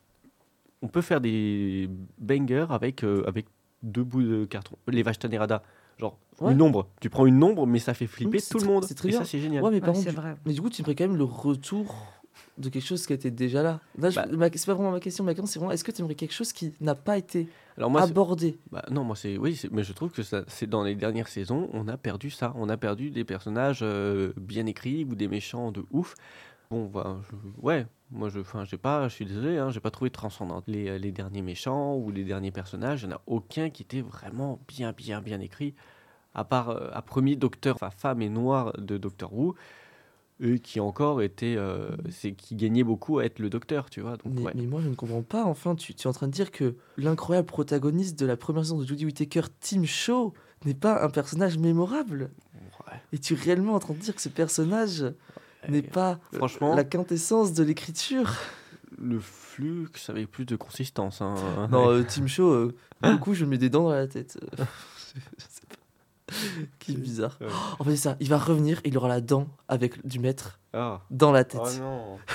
on 0.82 0.88
peut 0.88 1.02
faire 1.02 1.22
des 1.22 1.90
bangers 2.20 2.68
avec, 2.70 3.04
euh, 3.04 3.24
avec 3.28 3.46
deux 3.84 4.04
bouts 4.04 4.24
de 4.24 4.46
carton. 4.46 4.76
Les 4.88 5.04
Vashta 5.04 5.28
Nerada, 5.28 5.64
genre 5.98 6.18
Ouais. 6.42 6.52
une 6.52 6.62
ombre. 6.62 6.88
Tu 7.00 7.10
prends 7.10 7.26
une 7.26 7.42
ombre, 7.44 7.66
mais 7.66 7.80
ça 7.80 7.94
fait 7.94 8.08
flipper 8.08 8.40
tout 8.42 8.60
le 8.60 8.66
monde. 8.66 8.84
c'est 8.84 8.94
très 8.96 9.08
Et 9.08 9.12
bien. 9.12 9.20
ça, 9.20 9.26
c'est 9.26 9.40
génial. 9.40 9.64
Ouais, 9.64 9.72
mais 9.72 9.80
par 9.80 9.90
Ouais, 9.90 9.94
contre, 9.96 10.04
c'est 10.06 10.10
du- 10.16 10.16
vrai. 10.22 10.36
Mais 10.46 10.54
du 10.54 10.62
coup, 10.62 10.70
tu 10.70 10.82
aimerais 10.82 10.96
quand 10.96 11.08
même 11.08 11.16
le 11.18 11.24
retour 11.24 11.96
de 12.58 12.70
quelque 12.70 12.86
chose 12.86 13.06
qui 13.06 13.14
était 13.14 13.32
déjà 13.32 13.62
là. 13.64 13.80
Là, 13.98 14.10
Bah. 14.16 14.26
c'est 14.54 14.66
pas 14.66 14.74
vraiment 14.74 14.92
ma 14.92 15.00
question. 15.00 15.24
Ma 15.24 15.34
question, 15.34 15.46
c'est 15.48 15.60
vraiment 15.60 15.72
est-ce 15.72 15.84
que 15.84 15.92
tu 15.92 16.02
aimerais 16.02 16.16
quelque 16.16 16.34
chose 16.34 16.54
qui 16.54 16.74
n'a 16.82 16.96
pas 16.96 17.18
été 17.18 17.48
Alors 17.78 17.90
moi, 17.90 18.02
c'est- 18.04 18.10
abordé? 18.12 18.58
Bah, 18.72 18.84
non, 18.92 19.04
moi 19.04 19.16
c'est 19.16 19.38
oui, 19.38 19.60
mais 19.72 19.84
je 19.84 19.92
trouve 19.94 20.12
que 20.12 20.22
c'est 20.24 20.70
dans 20.70 20.84
les 20.84 20.96
dernières 20.96 21.28
saisons, 21.28 21.70
on 21.74 21.88
a 21.88 21.98
perdu 21.98 22.30
ça. 22.30 22.54
On 22.56 22.70
a 22.70 22.78
perdu 22.78 23.10
des 23.12 23.24
personnages 23.26 23.80
euh, 23.82 24.32
bien 24.38 24.66
écrits 24.66 25.04
ou 25.04 25.16
des 25.16 25.28
méchants 25.28 25.72
de 25.72 25.84
ouf. 25.92 26.16
Bon, 26.72 26.90
je- 26.94 27.62
ouais, 27.62 27.86
moi 28.12 28.30
je, 28.30 28.40
enfin, 28.40 28.66
j'ai 28.66 28.78
pas, 28.78 29.08
je 29.08 29.14
suis 29.14 29.26
désolé, 29.26 29.58
hein, 29.58 29.70
j'ai 29.70 29.80
pas 29.80 29.92
trouvé 29.92 30.10
transcendant 30.10 30.64
les, 30.68 30.90
euh, 30.90 30.98
les 30.98 31.12
derniers 31.12 31.42
méchants 31.44 31.96
ou 31.96 32.10
les 32.12 32.24
derniers 32.24 32.52
personnages. 32.52 33.04
Il 33.04 33.08
n'y 33.10 33.14
en 33.14 33.18
a 33.18 33.22
aucun 33.28 33.70
qui 33.70 33.84
était 33.84 34.02
vraiment 34.02 34.60
bien, 34.68 34.92
bien, 34.92 35.22
bien 35.22 35.40
écrit, 35.42 35.76
à 36.34 36.44
part 36.44 36.70
euh, 36.70 36.90
un 36.94 37.02
premier 37.02 37.36
docteur, 37.36 37.76
enfin 37.76 37.92
femme 37.92 38.22
et 38.22 38.30
noir 38.30 38.74
de 38.80 38.98
Doctor 38.98 39.32
Who, 39.34 39.56
eux 40.42 40.58
qui 40.58 40.80
encore 40.80 41.22
était, 41.22 41.56
euh, 41.58 41.90
c'est 42.10 42.34
qui 42.34 42.56
gagnait 42.56 42.84
beaucoup 42.84 43.20
à 43.20 43.26
être 43.26 43.40
le 43.40 43.50
docteur, 43.50 43.90
tu 43.90 44.02
vois. 44.02 44.18
Donc 44.18 44.34
mais, 44.34 44.42
ouais. 44.42 44.52
mais 44.56 44.66
moi, 44.66 44.82
je 44.82 44.90
ne 44.90 44.96
comprends 44.96 45.22
pas. 45.22 45.46
Enfin, 45.46 45.76
tu, 45.76 45.94
tu 45.94 46.08
es 46.08 46.10
en 46.10 46.14
train 46.14 46.28
de 46.28 46.34
dire 46.34 46.52
que 46.52 46.76
l'incroyable 46.98 47.48
protagoniste 47.48 48.20
de 48.20 48.26
la 48.26 48.36
première 48.38 48.64
saison 48.64 48.80
de 48.80 48.86
Judy 48.86 49.06
Whittaker, 49.06 49.44
Tim 49.62 49.86
Shaw, 49.86 50.34
n'est 50.66 50.74
pas 50.74 51.04
un 51.04 51.10
personnage 51.10 51.58
mémorable. 51.58 52.32
Ouais. 52.88 53.00
Es-tu 53.14 53.34
réellement 53.34 53.74
en 53.74 53.80
train 53.80 53.94
de 53.94 54.00
dire 54.00 54.16
que 54.16 54.22
ce 54.22 54.30
personnage 54.30 55.06
n'est 55.70 55.82
pas 55.82 56.20
euh, 56.34 56.38
franchement- 56.38 56.76
la 56.76 56.84
quintessence 56.84 57.54
de 57.54 57.64
l'écriture 57.64 58.36
le 58.98 59.20
flux, 59.20 59.88
avait 60.08 60.26
plus 60.26 60.46
de 60.46 60.56
consistance. 60.56 61.22
Hein. 61.22 61.36
Non, 61.70 61.90
euh, 61.92 62.04
Tim 62.08 62.28
Shaw, 62.28 62.50
euh, 62.50 62.76
pour 63.02 63.12
le 63.12 63.18
coup, 63.18 63.34
je 63.34 63.46
mets 63.46 63.58
des 63.58 63.70
dents 63.70 63.84
dans 63.84 63.92
la 63.92 64.08
tête. 64.08 64.40
Euh, 66.36 66.48
je. 66.60 66.66
Qui 66.80 66.98
bizarre. 66.98 67.38
Ouais. 67.42 67.48
En 67.80 67.84
fait, 67.84 67.92
c'est 67.92 67.98
ça. 67.98 68.18
Il 68.20 68.30
va 68.30 68.38
revenir 68.38 68.80
et 68.84 68.90
il 68.90 68.98
aura 68.98 69.08
la 69.08 69.22
dent 69.22 69.48
avec 69.68 70.06
du 70.06 70.20
maître 70.20 70.60
Ah. 70.74 71.02
dans 71.12 71.32
la 71.32 71.44
tête. 71.44 71.62
Oh 71.64 71.80
non. 71.80 72.20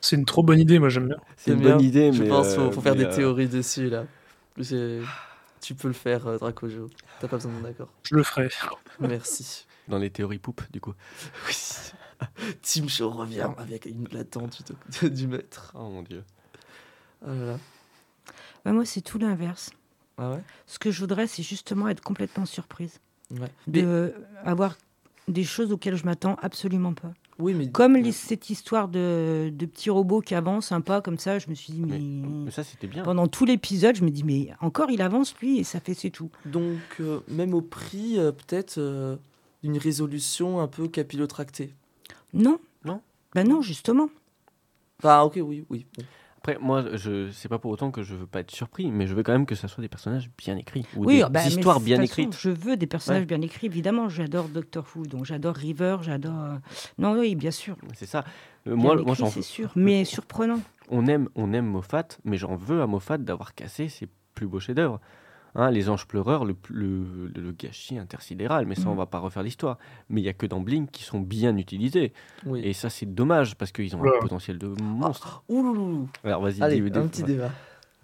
C'est 0.00 0.16
une 0.16 0.24
trop 0.24 0.42
bonne 0.42 0.58
idée, 0.58 0.78
moi 0.78 0.88
j'aime 0.88 1.08
bien. 1.08 1.18
C'est 1.36 1.52
une 1.52 1.60
bien. 1.60 1.76
bonne 1.76 1.84
idée, 1.84 2.12
Je 2.12 2.22
mais. 2.22 2.28
pense 2.28 2.46
euh, 2.48 2.54
qu'il 2.54 2.64
faut, 2.64 2.72
faut 2.72 2.80
faire 2.80 2.96
des 2.96 3.04
euh, 3.04 3.14
théories 3.14 3.48
dessus, 3.48 3.90
là. 3.90 4.06
Tu 5.60 5.74
peux 5.74 5.88
le 5.88 5.94
faire, 5.94 6.26
euh, 6.26 6.38
Dracojo. 6.38 6.88
T'as 7.20 7.28
pas 7.28 7.36
besoin 7.36 7.52
de 7.52 7.58
mon 7.58 7.64
accord. 7.68 7.88
Je 8.04 8.14
le 8.14 8.22
ferai. 8.22 8.48
Merci. 8.98 9.66
Dans 9.88 9.98
les 9.98 10.10
théories 10.10 10.38
poupes, 10.38 10.62
du 10.72 10.80
coup. 10.80 10.94
Oui. 11.46 11.54
Tim 12.62 12.88
Shaw 12.88 13.10
revient 13.10 13.48
avec 13.58 13.86
une, 13.86 14.06
la 14.12 14.24
dent 14.24 14.46
du, 15.00 15.10
du 15.10 15.26
maître. 15.26 15.72
Oh 15.74 15.88
mon 15.90 16.02
dieu. 16.02 16.24
Oh 17.22 17.28
là 17.28 17.44
là. 17.46 17.58
Bah, 18.64 18.72
moi, 18.72 18.84
c'est 18.84 19.00
tout 19.02 19.18
l'inverse. 19.18 19.70
Ah 20.20 20.30
ouais 20.32 20.42
Ce 20.66 20.78
que 20.78 20.90
je 20.90 21.00
voudrais, 21.00 21.26
c'est 21.26 21.42
justement 21.42 21.88
être 21.88 22.02
complètement 22.02 22.44
surprise. 22.46 23.00
Ouais. 23.32 23.48
Mais- 23.66 23.82
De 23.82 24.14
avoir 24.44 24.76
des 25.28 25.44
choses 25.44 25.72
auxquelles 25.72 25.96
je 25.96 26.04
m'attends 26.04 26.34
absolument 26.42 26.92
pas. 26.92 27.12
oui, 27.38 27.54
mais. 27.54 27.70
Comme 27.70 27.96
les- 27.96 28.12
cette 28.12 28.50
histoire 28.50 28.88
de, 28.88 29.50
de 29.52 29.66
petits 29.66 29.88
robots 29.90 30.20
qui 30.20 30.34
avancent 30.34 30.66
sympa 30.66 31.00
comme 31.00 31.18
ça, 31.18 31.38
je 31.38 31.48
me 31.48 31.54
suis 31.54 31.72
dit, 31.72 31.80
mais, 31.80 31.98
Mais 31.98 32.50
ça, 32.50 32.64
c'était 32.64 32.86
bien. 32.88 33.02
pendant 33.02 33.28
tout 33.28 33.44
l'épisode, 33.46 33.94
je 33.96 34.04
me 34.04 34.10
dis, 34.10 34.24
mais 34.24 34.50
encore 34.60 34.90
il 34.90 35.00
avance 35.02 35.34
lui 35.40 35.58
et 35.58 35.64
ça 35.64 35.80
fait 35.80 35.94
c'est 35.94 36.10
tout. 36.10 36.30
Donc, 36.44 36.78
euh, 37.00 37.20
même 37.28 37.54
au 37.54 37.62
prix, 37.62 38.18
euh, 38.18 38.32
peut-être, 38.32 38.78
euh, 38.78 39.16
d'une 39.62 39.78
résolution 39.78 40.60
un 40.60 40.66
peu 40.68 40.88
capillotractée. 40.88 41.72
Non. 42.34 42.58
Non? 42.84 43.00
Ben 43.34 43.46
non, 43.48 43.62
justement. 43.62 44.08
Enfin, 44.98 45.22
ok, 45.22 45.38
oui, 45.42 45.64
oui. 45.70 45.86
bon. 45.96 46.04
Après, 46.42 46.56
moi, 46.58 46.82
je 46.94 47.30
c'est 47.32 47.48
pas 47.50 47.58
pour 47.58 47.70
autant 47.70 47.90
que 47.90 48.02
je 48.02 48.14
veux 48.14 48.26
pas 48.26 48.40
être 48.40 48.50
surpris, 48.50 48.90
mais 48.90 49.06
je 49.06 49.14
veux 49.14 49.22
quand 49.22 49.32
même 49.32 49.44
que 49.44 49.54
ça 49.54 49.68
soit 49.68 49.82
des 49.82 49.88
personnages 49.88 50.30
bien 50.38 50.56
écrits. 50.56 50.86
Ou 50.96 51.04
oui, 51.04 51.16
des 51.16 51.22
ah 51.24 51.28
bah, 51.28 51.46
histoires 51.46 51.80
bien 51.80 51.96
façon, 51.96 52.04
écrites. 52.22 52.36
Je 52.38 52.48
veux 52.48 52.78
des 52.78 52.86
personnages 52.86 53.20
Ouais. 53.22 53.26
bien 53.26 53.42
écrits, 53.42 53.66
évidemment. 53.66 54.08
J'adore 54.08 54.48
Doctor 54.48 54.86
Who, 54.94 55.04
donc 55.04 55.26
j'adore 55.26 55.54
River, 55.54 55.98
j'adore. 56.00 56.32
euh, 56.44 56.56
Non, 56.96 57.12
oui, 57.12 57.34
bien 57.34 57.50
sûr. 57.50 57.76
C'est 57.94 58.06
ça. 58.06 58.20
Euh, 58.66 58.74
Bien 58.74 58.76
moi, 58.76 58.94
moi 58.94 59.02
écrit, 59.02 59.14
j'en 59.16 59.26
c'est 59.30 59.42
sûr, 59.42 59.70
mais 59.76 60.06
surprenant. 60.06 60.60
On 60.88 61.06
aime, 61.06 61.28
on 61.34 61.52
aime 61.52 61.66
Moffat, 61.66 62.08
mais 62.24 62.38
j'en 62.38 62.56
veux 62.56 62.80
à 62.80 62.86
Moffat 62.86 63.18
d'avoir 63.18 63.54
cassé 63.54 63.90
ses 63.90 64.08
plus 64.34 64.46
beaux 64.46 64.60
chefs-d'œuvre. 64.60 64.98
Hein, 65.56 65.70
les 65.72 65.88
anges 65.88 66.06
pleureurs, 66.06 66.44
le, 66.44 66.54
le, 66.68 66.86
le- 67.34 67.42
le 67.42 67.52
gâchis 67.52 67.98
intersidéral, 67.98 68.66
mais 68.66 68.74
ça, 68.76 68.84
on 68.88 68.94
Mm. 68.94 68.98
va 68.98 69.06
pas 69.06 69.18
refaire 69.18 69.42
l'histoire. 69.42 69.78
Mais 70.08 70.20
il 70.20 70.24
y 70.24 70.28
a 70.28 70.32
que 70.32 70.46
dans 70.46 70.60
Blink 70.60 70.90
qui 70.92 71.02
sont 71.02 71.18
bien 71.20 71.56
utilisés. 71.56 72.12
Oui. 72.46 72.60
Et 72.64 72.72
ça, 72.72 72.88
c'est 72.88 73.12
dommage 73.12 73.56
parce 73.56 73.72
qu'ils 73.72 73.94
ont 73.96 73.98
Voilà. 73.98 74.16
un 74.18 74.20
potentiel 74.20 74.58
de 74.58 74.68
monstre. 74.82 75.42
Ouloulou. 75.48 76.08
Alors, 76.24 76.42
vas-y, 76.42 76.62
Allez, 76.62 76.80
dis, 76.80 76.96
un 76.98 77.02
dis- 77.02 77.08
petit 77.08 77.22
débat. 77.24 77.50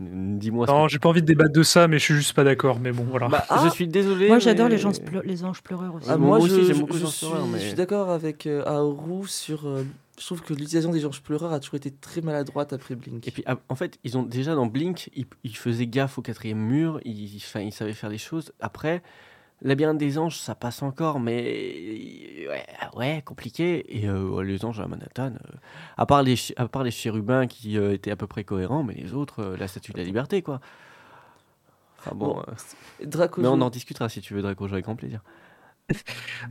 dis-moi. 0.00 0.66
Non, 0.66 0.88
j'ai 0.88 0.98
pas 0.98 1.08
envie 1.08 1.22
de 1.22 1.26
débattre 1.26 1.52
de 1.52 1.62
ça, 1.62 1.86
mais 1.88 1.98
je 1.98 2.04
suis 2.04 2.14
juste 2.14 2.32
pas 2.34 2.44
d'accord. 2.44 2.78
Mais 2.80 2.92
bon, 2.92 3.04
voilà. 3.04 3.28
Bah, 3.28 3.44
Ah 3.48 3.62
je 3.64 3.70
suis 3.70 3.86
désolé. 3.88 4.28
Moi, 4.28 4.38
j'adore 4.40 4.66
mais- 4.66 4.72
les, 4.72 4.78
gens 4.78 4.90
pleu- 4.92 5.22
les 5.24 5.44
anges 5.44 5.62
pleureurs 5.62 5.94
aussi. 5.94 6.06
Ah, 6.10 6.16
moi 6.16 6.38
moi, 6.38 6.46
aussi, 6.46 6.64
j'aime 6.66 6.80
beaucoup 6.80 6.96
je 6.98 7.04
les 7.04 7.10
suis, 7.10 7.26
pleureurs, 7.26 7.46
mais- 7.46 7.58
je 7.60 7.66
suis 7.66 7.74
d'accord 7.76 8.10
avec 8.10 8.46
euh, 8.46 8.64
Aoru 8.66 9.26
sur. 9.28 9.66
euh, 9.66 9.84
je 10.18 10.24
trouve 10.24 10.42
que 10.42 10.54
l'utilisation 10.54 10.90
des 10.90 11.00
georges 11.00 11.22
pleureurs 11.22 11.52
a 11.52 11.60
toujours 11.60 11.76
été 11.76 11.90
très 11.90 12.20
maladroite 12.20 12.72
après 12.72 12.94
Blink. 12.94 13.26
Et 13.28 13.30
puis, 13.30 13.42
ah, 13.46 13.58
en 13.68 13.74
fait, 13.74 13.98
ils 14.04 14.16
ont 14.16 14.22
déjà 14.22 14.54
dans 14.54 14.66
Blink, 14.66 15.10
ils, 15.14 15.26
ils 15.44 15.56
faisaient 15.56 15.86
gaffe 15.86 16.18
au 16.18 16.22
quatrième 16.22 16.58
mur, 16.58 17.00
ils, 17.04 17.36
ils 17.36 17.72
savaient 17.72 17.92
faire 17.92 18.10
les 18.10 18.18
choses. 18.18 18.52
Après, 18.60 19.02
Labyrinthe 19.62 19.98
des 19.98 20.18
anges, 20.18 20.38
ça 20.38 20.54
passe 20.54 20.82
encore, 20.82 21.18
mais 21.18 22.46
ouais, 22.48 22.66
ouais, 22.94 23.22
compliqué. 23.24 23.84
Et 23.88 24.06
euh, 24.06 24.42
les 24.42 24.64
anges 24.66 24.80
à 24.80 24.86
Manhattan, 24.86 25.32
euh, 25.32 25.56
à, 25.96 26.04
part 26.04 26.22
les, 26.22 26.36
à 26.56 26.68
part 26.68 26.82
les 26.82 26.90
chérubins 26.90 27.46
qui 27.46 27.78
euh, 27.78 27.94
étaient 27.94 28.10
à 28.10 28.16
peu 28.16 28.26
près 28.26 28.44
cohérents, 28.44 28.82
mais 28.82 28.94
les 28.94 29.14
autres, 29.14 29.56
la 29.58 29.66
statue 29.66 29.92
de 29.92 29.98
la 29.98 30.04
liberté, 30.04 30.42
quoi. 30.42 30.60
Enfin 31.98 32.14
bon, 32.14 32.34
Bon, 32.34 32.42
Draco 33.04 33.40
mais 33.40 33.48
on 33.48 33.60
en 33.62 33.70
discutera 33.70 34.08
si 34.10 34.20
tu 34.20 34.34
veux, 34.34 34.42
Draco, 34.42 34.66
avec 34.66 34.84
grand 34.84 34.94
plaisir. 34.94 35.22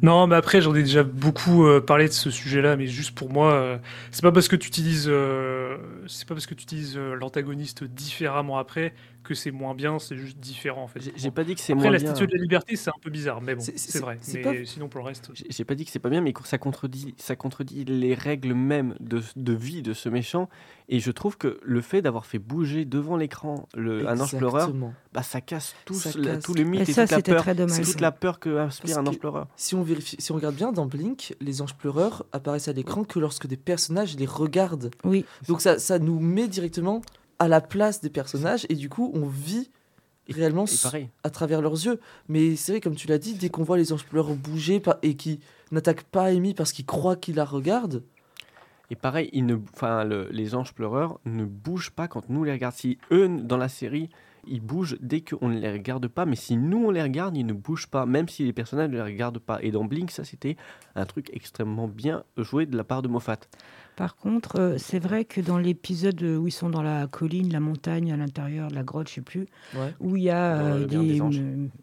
Non, 0.02 0.28
mais 0.28 0.36
après, 0.36 0.62
j'en 0.62 0.74
ai 0.76 0.84
déjà 0.84 1.04
beaucoup 1.04 1.66
euh, 1.66 1.82
parlé 1.82 2.08
de 2.08 2.14
ce 2.14 2.30
sujet-là, 2.32 2.76
mais 2.76 2.88
juste 2.88 3.12
pour 3.16 3.30
moi, 3.32 3.54
euh, 3.54 3.78
c'est 4.12 4.22
pas 4.22 4.32
parce 4.32 4.48
que 4.48 4.56
tu 4.56 4.68
utilises, 4.68 5.06
euh, 5.08 5.78
c'est 6.08 6.28
pas 6.28 6.36
parce 6.36 6.46
que 6.46 6.54
tu 6.54 6.64
utilises 6.64 6.98
l'antagoniste 6.98 7.84
différemment 7.84 8.58
après 8.58 8.94
que 9.26 9.34
c'est 9.36 9.52
moins 9.52 9.76
bien, 9.76 10.00
c'est 10.00 10.16
juste 10.16 10.38
différent 10.40 10.84
en 10.84 10.88
fait. 10.88 11.02
J'ai 11.16 11.32
pas 11.32 11.44
dit 11.44 11.56
que 11.56 11.60
c'est 11.62 11.74
Après, 11.74 11.84
moins 11.84 11.92
la 11.92 12.00
bien. 12.00 12.12
statue 12.16 12.28
de 12.28 12.36
la 12.36 12.42
liberté, 12.42 12.76
c'est 12.78 12.90
un 12.90 13.00
peu 13.02 13.10
bizarre, 13.10 13.42
mais 13.42 13.56
bon, 13.56 13.62
C'est- 13.62 14.00
vrai. 14.00 14.18
c'est 14.22 14.38
Mais 14.38 14.42
pas- 14.44 14.66
sinon, 14.66 14.88
pour 14.88 15.02
le 15.02 15.08
reste. 15.08 15.32
J'ai 15.50 15.66
pas 15.66 15.76
dit 15.76 15.84
que 15.86 15.92
c'est 15.92 16.00
pas 16.00 16.10
bien, 16.10 16.22
mais 16.22 16.34
ça 16.46 16.58
contredit, 16.58 17.14
ça 17.18 17.36
contredit 17.36 17.84
les 17.86 18.14
règles 18.14 18.54
même 18.54 18.96
de, 19.00 19.22
de 19.36 19.54
vie 19.54 19.82
de 19.82 19.94
ce 19.94 20.08
méchant. 20.08 20.50
Et 20.88 21.00
je 21.00 21.10
trouve 21.12 21.38
que 21.38 21.60
le 21.64 21.82
fait 21.82 22.02
d'avoir 22.04 22.26
fait 22.28 22.38
bouger 22.40 22.86
devant 22.86 23.18
l'écran 23.18 23.68
un 23.76 24.20
ange 24.20 24.38
pleureur, 24.38 24.62
Exactement. 24.70 24.94
bah, 25.14 25.24
ça 25.24 25.42
casse 25.42 25.76
tout, 25.86 25.96
Ça 25.96 26.12
la- 26.18 26.34
casse. 26.36 26.44
tout 26.44 26.54
le 26.54 26.64
mythe 26.64 26.82
Et 26.88 26.92
et, 26.92 26.94
ça, 26.94 27.08
toute, 27.08 27.28
la 27.28 27.34
peur, 27.34 27.42
très 27.42 27.56
dommage. 27.56 27.82
toute 27.82 28.02
la 28.02 28.12
peur 28.12 28.40
que 28.40 28.58
inspire 28.60 28.96
Parce 28.96 29.08
un 29.08 29.14
pleureur. 29.20 29.48
Si 29.56 29.74
on, 29.74 29.82
vérifie, 29.82 30.16
si 30.20 30.32
on 30.32 30.36
regarde 30.36 30.56
bien 30.56 30.72
dans 30.72 30.86
Blink, 30.86 31.36
les 31.42 31.62
anges 31.64 31.76
pleureurs 31.76 32.26
apparaissent 32.32 32.68
à 32.68 32.74
l'écran 32.74 33.04
que 33.04 33.18
lorsque 33.20 33.48
des 33.48 33.58
personnages 33.58 34.16
les 34.18 34.26
regardent. 34.28 34.92
Oui, 35.04 35.26
Donc 35.48 35.62
ça, 35.62 35.80
ça 35.80 35.98
nous 35.98 36.20
met 36.20 36.48
directement 36.48 37.02
à 37.40 37.48
la 37.48 37.62
place 37.62 38.02
des 38.02 38.10
personnages 38.10 38.66
et 38.70 38.76
du 38.76 38.90
coup 38.90 39.12
on 39.14 39.26
vit 39.26 39.70
réellement 40.30 40.66
Et 40.66 40.68
à 41.24 41.30
travers 41.30 41.62
leurs 41.62 41.74
yeux. 41.86 42.00
Mais 42.28 42.56
c'est 42.56 42.72
vrai, 42.74 42.82
comme 42.82 42.96
tu 42.96 43.08
l'as 43.08 43.18
dit, 43.20 43.36
dès 43.36 43.50
qu'on 43.50 43.64
voit 43.64 43.78
les 43.78 43.94
anges 43.94 44.06
pleureurs 44.06 44.36
bouger 44.36 44.82
et 45.04 45.16
qui 45.16 45.40
n'attaquent 45.72 46.04
pas 46.04 46.26
Amy 46.26 46.54
parce 46.54 46.72
qu'ils 46.72 46.86
croient 46.86 47.16
qu'ils 47.16 47.36
la 47.36 47.46
regardent, 47.46 48.04
et 48.92 48.96
pareil, 48.96 49.30
ils 49.34 49.46
ne, 49.46 49.58
enfin, 49.74 50.04
le- 50.04 50.28
les 50.32 50.54
anges 50.54 50.74
pleureurs 50.74 51.20
ne 51.26 51.44
bougent 51.44 51.90
pas 51.90 52.08
quand 52.08 52.30
nous 52.30 52.44
les 52.44 52.52
regardons. 52.52 52.78
Si 52.78 53.00
eux, 53.12 53.28
dans 53.28 53.58
la 53.58 53.68
série, 53.68 54.10
ils 54.48 54.62
bougent 54.62 54.98
dès 55.00 55.22
qu'on 55.22 55.50
ne 55.50 55.58
les 55.60 55.72
regarde 55.72 56.08
pas, 56.08 56.26
mais 56.26 56.36
si 56.36 56.56
nous 56.56 56.86
on 56.86 56.92
les 56.92 57.02
regarde, 57.02 57.36
ils 57.36 57.46
ne 57.48 57.54
bougent 57.54 57.88
pas, 57.88 58.06
même 58.06 58.30
si 58.30 58.44
les 58.44 58.54
personnages 58.54 58.90
ne 58.90 58.96
les 58.96 59.02
regardent 59.02 59.40
pas. 59.40 59.58
Et 59.64 59.72
dans 59.72 59.86
Blink, 59.86 60.12
ça 60.12 60.24
c'était 60.24 60.56
un 60.94 61.06
truc 61.06 61.32
extrêmement 61.34 61.88
bien 61.88 62.24
joué 62.38 62.68
de 62.68 62.78
la 62.78 62.84
part 62.84 63.02
de 63.02 63.08
Moffat. 63.08 63.40
Par 63.96 64.16
contre, 64.18 64.60
euh, 64.60 64.76
c'est 64.78 65.00
vrai 65.00 65.24
que 65.24 65.40
dans 65.40 65.58
l'épisode 65.58 66.22
où 66.22 66.48
ils 66.48 66.52
sont 66.52 66.70
dans 66.70 66.82
la 66.82 67.08
colline, 67.08 67.52
la 67.54 67.60
montagne, 67.62 68.12
à 68.12 68.18
l'intérieur 68.18 68.68
de 68.70 68.76
la 68.76 68.84
grotte, 68.84 69.08
je 69.08 69.14
sais 69.16 69.22
plus, 69.22 69.48
ouais. 69.74 69.94
où 70.02 70.18
il 70.18 70.24
y 70.24 70.30
a 70.30 70.56
euh, 70.58 70.86
des, 70.86 71.22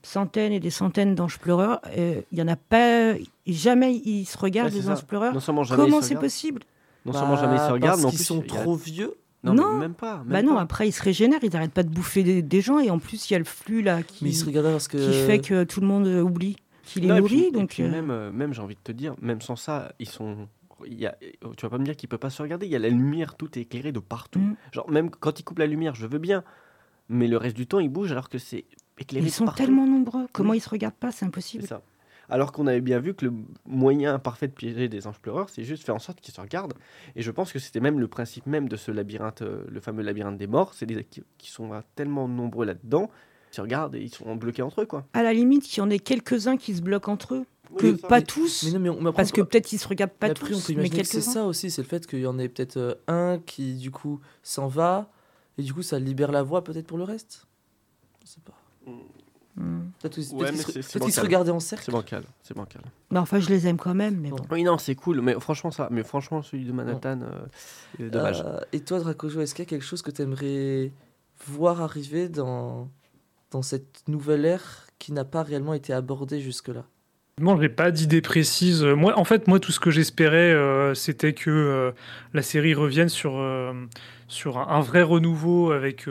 centaines 0.03 0.53
et 0.53 0.61
des 0.61 0.71
centaines 0.71 1.15
d'anges 1.15 1.39
pleureurs, 1.39 1.81
euh, 1.97 2.21
il 2.31 2.39
y 2.39 2.43
en 2.43 2.49
a 2.49 2.57
pas, 2.57 3.15
jamais 3.47 3.95
ils 4.05 4.27
se 4.27 4.37
regardent 4.37 4.71
Ouais, 4.73 4.77
les 4.77 4.83
ça. 4.83 4.93
anges 4.93 5.05
pleureurs. 5.05 5.33
Non 5.33 5.41
seulement 5.41 5.65
jamais 5.65 5.83
ils 5.83 5.87
Comment 5.87 6.01
se 6.03 6.09
c'est 6.09 6.15
regardent, 6.15 6.25
possible? 6.25 6.63
Non 7.07 7.13
seulement 7.15 7.37
jamais 7.37 7.55
ils 7.55 7.59
se 7.59 7.65
Bah, 7.67 7.73
regardent, 7.73 8.01
mais 8.01 8.07
en 8.07 8.09
plus 8.11 8.17
qu'ils 8.19 8.27
sont 8.27 8.43
trop 8.43 8.75
vieux. 8.77 9.15
Non, 9.45 9.55
Non. 9.55 9.73
mais 9.75 9.81
même 9.81 9.95
pas. 9.95 10.19
Même 10.19 10.27
Bah 10.29 10.43
non, 10.43 10.55
pas. 10.57 10.61
après 10.61 10.89
ils 10.89 10.93
se 10.93 11.03
régénèrent, 11.03 11.41
ils 11.43 11.51
n'arrêtent 11.51 11.73
pas 11.73 11.83
de 11.83 11.89
bouffer 11.89 12.23
des, 12.23 12.43
des 12.43 12.61
gens 12.61 12.79
et 12.79 12.91
en 12.91 12.99
plus 12.99 13.29
il 13.29 13.33
y 13.33 13.37
a 13.37 13.39
le 13.41 13.45
flux 13.45 13.83
là 13.83 14.03
qui, 14.03 14.23
Mais 14.25 14.31
ils 14.31 14.35
se 14.35 14.45
regardent 14.45 14.67
parce 14.71 14.87
que. 14.87 14.99
qui 14.99 15.27
fait 15.27 15.41
que 15.41 15.65
tout 15.65 15.81
le 15.81 15.87
monde 15.89 16.07
oublie 16.07 16.57
qu'il 16.85 17.05
est 17.11 17.19
nourri. 17.21 17.45
et 17.47 17.51
donc 17.51 17.71
puis 17.71 17.83
euh, 17.83 17.91
même, 17.91 18.31
même 18.31 18.53
j'ai 18.55 18.61
envie 18.63 18.75
de 18.77 18.81
te 18.85 18.93
dire, 18.93 19.15
même 19.21 19.41
sans 19.41 19.57
ça, 19.57 19.93
ils 19.99 20.09
sont. 20.09 20.47
Y 20.87 21.07
a, 21.07 21.17
tu 21.57 21.63
vas 21.67 21.71
pas 21.71 21.79
me 21.79 21.85
dire 21.85 21.97
qu'il 21.97 22.09
peut 22.09 22.19
pas 22.19 22.31
se 22.31 22.43
regarder. 22.43 22.67
Il 22.67 22.73
y 22.73 22.77
a 22.77 22.79
la 22.79 22.89
lumière, 22.89 23.37
tout 23.37 23.59
est 23.59 23.63
éclairé 23.63 23.93
de 23.93 24.01
partout. 24.01 24.41
Mm. 24.41 24.57
Genre 24.73 24.91
même 24.91 25.11
quand 25.11 25.39
il 25.41 25.43
coupe 25.45 25.59
la 25.59 25.67
lumière, 25.67 25.95
je 25.95 26.07
veux 26.07 26.19
bien, 26.19 26.45
mais 27.09 27.29
le 27.29 27.37
reste 27.37 27.57
du 27.57 27.67
temps 27.67 27.81
il 27.81 27.89
bouge 27.89 28.13
alors 28.13 28.29
que 28.29 28.39
c'est 28.39 28.65
éclairé 28.99 29.27
ils 29.27 29.31
sont 29.31 29.45
partout. 29.45 29.63
tellement 29.65 29.87
nombreux. 29.87 30.27
Comment 30.33 30.51
Oui. 30.51 30.59
ils 30.59 30.61
se 30.61 30.69
regardent 30.71 30.95
pas? 30.95 31.13
C'est 31.13 31.25
impossible. 31.27 31.67
ça. 31.67 31.83
Alors 32.29 32.53
qu'on 32.53 32.67
avait 32.67 32.81
bien 32.81 32.99
vu 32.99 33.13
que 33.15 33.27
le 33.27 33.33
moyen 33.67 34.19
parfait 34.19 34.49
de 34.49 34.53
piéger 34.53 34.89
des 34.89 35.07
anges 35.07 35.19
pleureurs, 35.19 35.51
c'est 35.51 35.65
juste 35.65 35.85
faire 35.85 35.95
en 35.97 35.99
sorte 35.99 36.21
qu'ils 36.21 36.33
se 36.33 36.41
regardent. 36.41 36.75
Et 37.17 37.21
je 37.21 37.31
pense 37.31 37.53
que 37.53 37.59
c'était 37.59 37.81
même 37.81 37.99
le 38.01 38.09
principe 38.09 38.47
même 38.47 38.69
de 38.69 38.77
ce 38.77 38.91
labyrinthe, 38.91 39.43
euh, 39.43 39.65
le 39.69 39.81
fameux 39.81 40.03
labyrinthe 40.03 40.39
des 40.39 40.47
morts. 40.47 40.73
C'est 40.73 40.87
des 40.87 41.05
qui 41.05 41.51
sont 41.51 41.73
euh, 41.75 41.81
tellement 41.95 42.29
nombreux 42.29 42.65
là-dedans, 42.65 43.11
ils 43.53 43.57
se 43.57 43.61
regardent 43.61 43.95
et 43.95 44.01
ils 44.01 44.13
sont 44.15 44.35
bloqués 44.37 44.63
entre 44.63 44.83
eux, 44.83 44.87
quoi. 44.87 45.05
À 45.13 45.23
la 45.23 45.33
limite, 45.33 45.65
qu'il 45.65 45.79
y 45.79 45.81
en 45.83 45.91
ait 45.91 45.99
quelques-uns 45.99 46.57
qui 46.57 46.75
se 46.75 46.81
bloquent 46.83 47.13
entre 47.13 47.35
eux, 47.35 47.45
que 47.79 47.87
Oui, 47.89 47.97
pas 47.97 48.19
Mais- 48.21 48.25
tous. 48.25 48.65
Mais 48.65 48.71
non, 48.73 48.79
mais 48.81 48.89
on- 48.89 48.95
mais 49.01 49.09
après, 49.09 49.13
Parce 49.23 49.29
on 49.31 49.35
que 49.35 49.41
peut- 49.43 49.47
peut-être 49.49 49.73
ils 49.73 49.79
se 49.79 49.89
regardent 49.89 50.13
pas 50.13 50.27
mais 50.29 50.31
après, 50.33 50.47
on 50.55 50.57
tous, 50.59 50.73
peut 50.73 50.81
mais 50.81 50.89
que 50.91 51.03
c'est 51.05 51.21
ça 51.21 51.45
aussi, 51.45 51.71
c'est 51.71 51.83
le 51.83 51.89
fait 51.89 52.07
qu'il 52.07 52.21
y 52.21 52.27
en 52.27 52.39
ait 52.39 52.49
peut-être 52.49 52.77
euh, 52.79 52.95
un 53.09 53.39
qui, 53.45 53.75
du 53.75 53.91
coup, 53.91 54.21
s'en 54.43 54.69
va, 54.69 55.11
et 55.59 55.63
du 55.63 55.73
coup, 55.75 55.83
ça 55.83 55.99
libère 55.99 56.33
la 56.33 56.43
voie 56.43 56.65
peut-être 56.65 56.87
pour 56.87 56.99
le 56.99 57.05
reste. 57.05 57.47
Je 58.25 58.29
sais 58.31 58.41
pas. 58.45 58.55
Hmm. 59.57 59.91
Peut-être 60.01 60.15
qu'ils 60.15 60.35
Ouais, 60.35 60.51
mais 60.51 60.57
se, 60.57 60.73
c'est- 60.73 60.83
c'est 60.83 60.93
peut-être 60.95 61.05
qu'ils 61.05 61.13
se 61.13 61.21
regardaient 61.21 61.51
en 61.51 61.61
cercle. 61.61 61.85
C'est 61.85 61.93
bancal, 61.93 62.25
c'est 62.43 62.57
bancal. 62.57 62.81
Bah, 63.11 63.21
enfin, 63.21 63.39
je 63.39 63.49
les 63.51 63.67
aime 63.67 63.77
quand 63.77 63.95
même, 63.95 64.19
mais 64.19 64.31
Bon. 64.31 64.37
bon. 64.37 64.45
Oui, 64.51 64.63
non, 64.65 64.79
c'est 64.79 64.95
cool, 64.95 65.21
mais 65.21 65.39
franchement, 65.41 65.71
ça, 65.71 65.89
mais 65.91 66.03
franchement, 66.03 66.41
celui 66.43 66.65
de 66.65 66.73
Manhattan, 66.73 67.21
euh, 68.01 68.09
dommage. 68.11 68.43
Euh, 68.47 68.61
et 68.73 68.81
toi, 68.81 68.99
Dracojo, 69.01 69.41
est-ce 69.43 69.55
qu'il 69.55 69.65
y 69.65 69.69
a 69.69 69.69
quelque 69.69 69.85
chose 69.85 70.01
que 70.01 70.11
tu 70.11 70.23
aimerais 70.23 70.91
voir 71.47 71.83
arriver 71.83 72.29
dans, 72.31 72.89
dans 73.53 73.63
cette 73.63 74.03
nouvelle 74.09 74.45
ère 74.45 74.87
qui 74.99 75.13
n'a 75.13 75.25
pas 75.25 75.43
réellement 75.43 75.75
été 75.75 75.93
abordée 75.93 76.41
jusque-là 76.41 76.85
Moi, 77.41 77.57
j'ai 77.61 77.69
pas 77.69 77.91
d'idée 77.91 78.21
précise. 78.23 78.83
Moi, 78.83 79.19
en 79.19 79.25
fait, 79.25 79.47
moi, 79.49 79.61
tout 79.61 79.73
ce 79.73 79.81
que 79.81 79.91
j'espérais, 79.91 80.53
euh, 80.53 80.95
c'était 80.95 81.33
que 81.35 81.51
euh, 81.51 81.93
la 82.35 82.43
série 82.43 82.75
revienne 82.75 83.09
sur, 83.09 83.39
euh, 83.39 83.73
sur 84.29 84.59
un, 84.59 84.81
vrai 84.81 85.03
renouveau 85.03 85.73
avec 85.73 86.07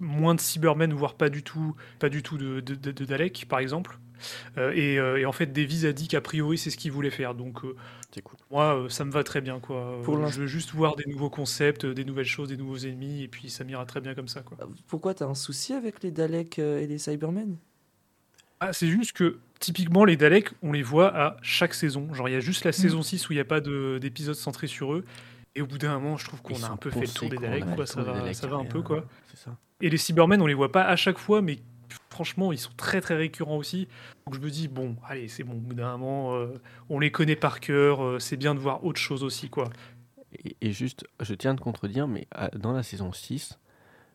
moins 0.00 0.34
de 0.34 0.40
Cybermen, 0.40 0.92
voire 0.92 1.14
pas 1.14 1.28
du 1.28 1.42
tout, 1.42 1.74
pas 1.98 2.08
du 2.08 2.22
tout 2.22 2.38
de- 2.38 2.60
de 2.60 3.04
Dalek, 3.04 3.46
par 3.48 3.58
exemple. 3.58 3.98
Euh, 4.58 4.72
et, 4.74 4.98
euh, 4.98 5.18
et 5.18 5.26
en 5.26 5.32
fait, 5.32 5.46
Davies 5.52 5.86
a 5.86 5.92
dit 5.92 6.08
qu'a 6.08 6.20
priori, 6.20 6.58
c'est 6.58 6.70
ce 6.70 6.76
qu'il 6.76 6.92
voulait 6.92 7.10
faire. 7.10 7.34
Donc, 7.34 7.64
euh, 7.64 7.74
cool. 8.22 8.36
moi, 8.50 8.76
euh, 8.76 8.88
ça 8.88 9.04
me 9.04 9.10
va 9.12 9.24
très 9.24 9.40
bien. 9.40 9.60
Quoi. 9.60 10.00
Pour 10.04 10.16
Euh, 10.16 10.20
l'instant- 10.20 10.36
je 10.36 10.40
veux 10.42 10.46
juste 10.46 10.72
voir 10.72 10.96
des 10.96 11.04
nouveaux 11.06 11.30
concepts, 11.30 11.86
des 11.86 12.04
nouvelles 12.04 12.24
choses, 12.26 12.48
des 12.48 12.56
nouveaux 12.56 12.78
ennemis, 12.78 13.22
et 13.22 13.28
puis 13.28 13.50
ça 13.50 13.64
m'ira 13.64 13.84
très 13.86 14.00
bien 14.00 14.14
comme 14.14 14.28
ça. 14.28 14.40
Quoi. 14.42 14.56
Pourquoi 14.88 15.14
t'as 15.14 15.26
un 15.26 15.34
souci 15.34 15.72
avec 15.72 16.02
les 16.02 16.10
Daleks 16.10 16.58
euh, 16.58 16.78
et 16.80 16.86
les 16.86 16.98
Cybermen? 16.98 17.56
Ah, 18.60 18.72
c'est 18.72 18.86
juste 18.88 19.12
que 19.12 19.38
typiquement 19.58 20.04
les 20.04 20.16
Daleks, 20.16 20.50
on 20.62 20.72
les 20.72 20.82
voit 20.82 21.08
à 21.16 21.36
chaque 21.42 21.74
saison. 21.74 22.12
Genre 22.14 22.28
il 22.28 22.32
y 22.32 22.36
a 22.36 22.40
juste 22.40 22.64
la 22.64 22.70
Mm. 22.70 22.74
saison 22.74 23.02
6 23.02 23.28
où 23.28 23.32
il 23.32 23.36
n'y 23.36 23.40
a 23.40 23.44
pas 23.44 23.60
de- 23.60 23.98
d'épisode 24.00 24.36
centré 24.36 24.66
sur 24.68 24.92
eux. 24.94 25.04
Et 25.54 25.60
au 25.62 25.66
bout 25.66 25.78
d'un 25.78 25.98
moment, 25.98 26.16
je 26.16 26.24
trouve 26.24 26.40
qu'on 26.42 26.62
a 26.62 26.68
un 26.68 26.76
peu 26.76 26.90
fait 26.90 27.00
le 27.00 27.08
tour 27.08 27.28
des 27.28 27.36
Daleks, 27.36 27.74
quoi. 27.74 27.86
Ça 27.86 28.02
va, 28.02 28.12
Daleks, 28.14 28.34
ça 28.36 28.46
va 28.46 28.56
un 28.56 28.64
peu, 28.64 28.80
quoi. 28.82 29.04
Ça. 29.34 29.56
Et 29.80 29.90
les 29.90 29.96
Cybermen, 29.98 30.40
on 30.40 30.46
les 30.46 30.54
voit 30.54 30.70
pas 30.72 30.84
à 30.84 30.94
chaque 30.96 31.18
fois, 31.18 31.42
mais 31.42 31.58
franchement, 32.12 32.52
ils 32.52 32.58
sont 32.58 32.72
très 32.76 33.00
très 33.00 33.16
récurrents 33.16 33.56
aussi. 33.56 33.88
Donc 34.26 34.36
je 34.36 34.40
me 34.40 34.50
dis, 34.50 34.68
bon, 34.68 34.96
allez, 35.08 35.28
c'est 35.28 35.42
bon, 35.42 35.54
au 35.54 35.60
bout 35.60 35.74
d'un 35.74 35.96
moment, 35.96 36.34
euh, 36.36 36.60
on 36.88 37.00
les 37.00 37.10
connaît 37.10 37.36
par 37.36 37.58
cœur, 37.58 38.04
euh, 38.04 38.18
c'est 38.18 38.36
bien 38.36 38.54
de 38.54 38.60
voir 38.60 38.84
autre 38.84 39.00
chose 39.00 39.24
aussi, 39.24 39.48
quoi. 39.48 39.70
Et, 40.60 40.72
juste, 40.72 41.04
je 41.20 41.34
tiens 41.34 41.54
à 41.54 41.56
contredire, 41.56 42.08
mais 42.08 42.26
dans 42.54 42.72
la 42.72 42.82
saison 42.82 43.12
6, 43.12 43.58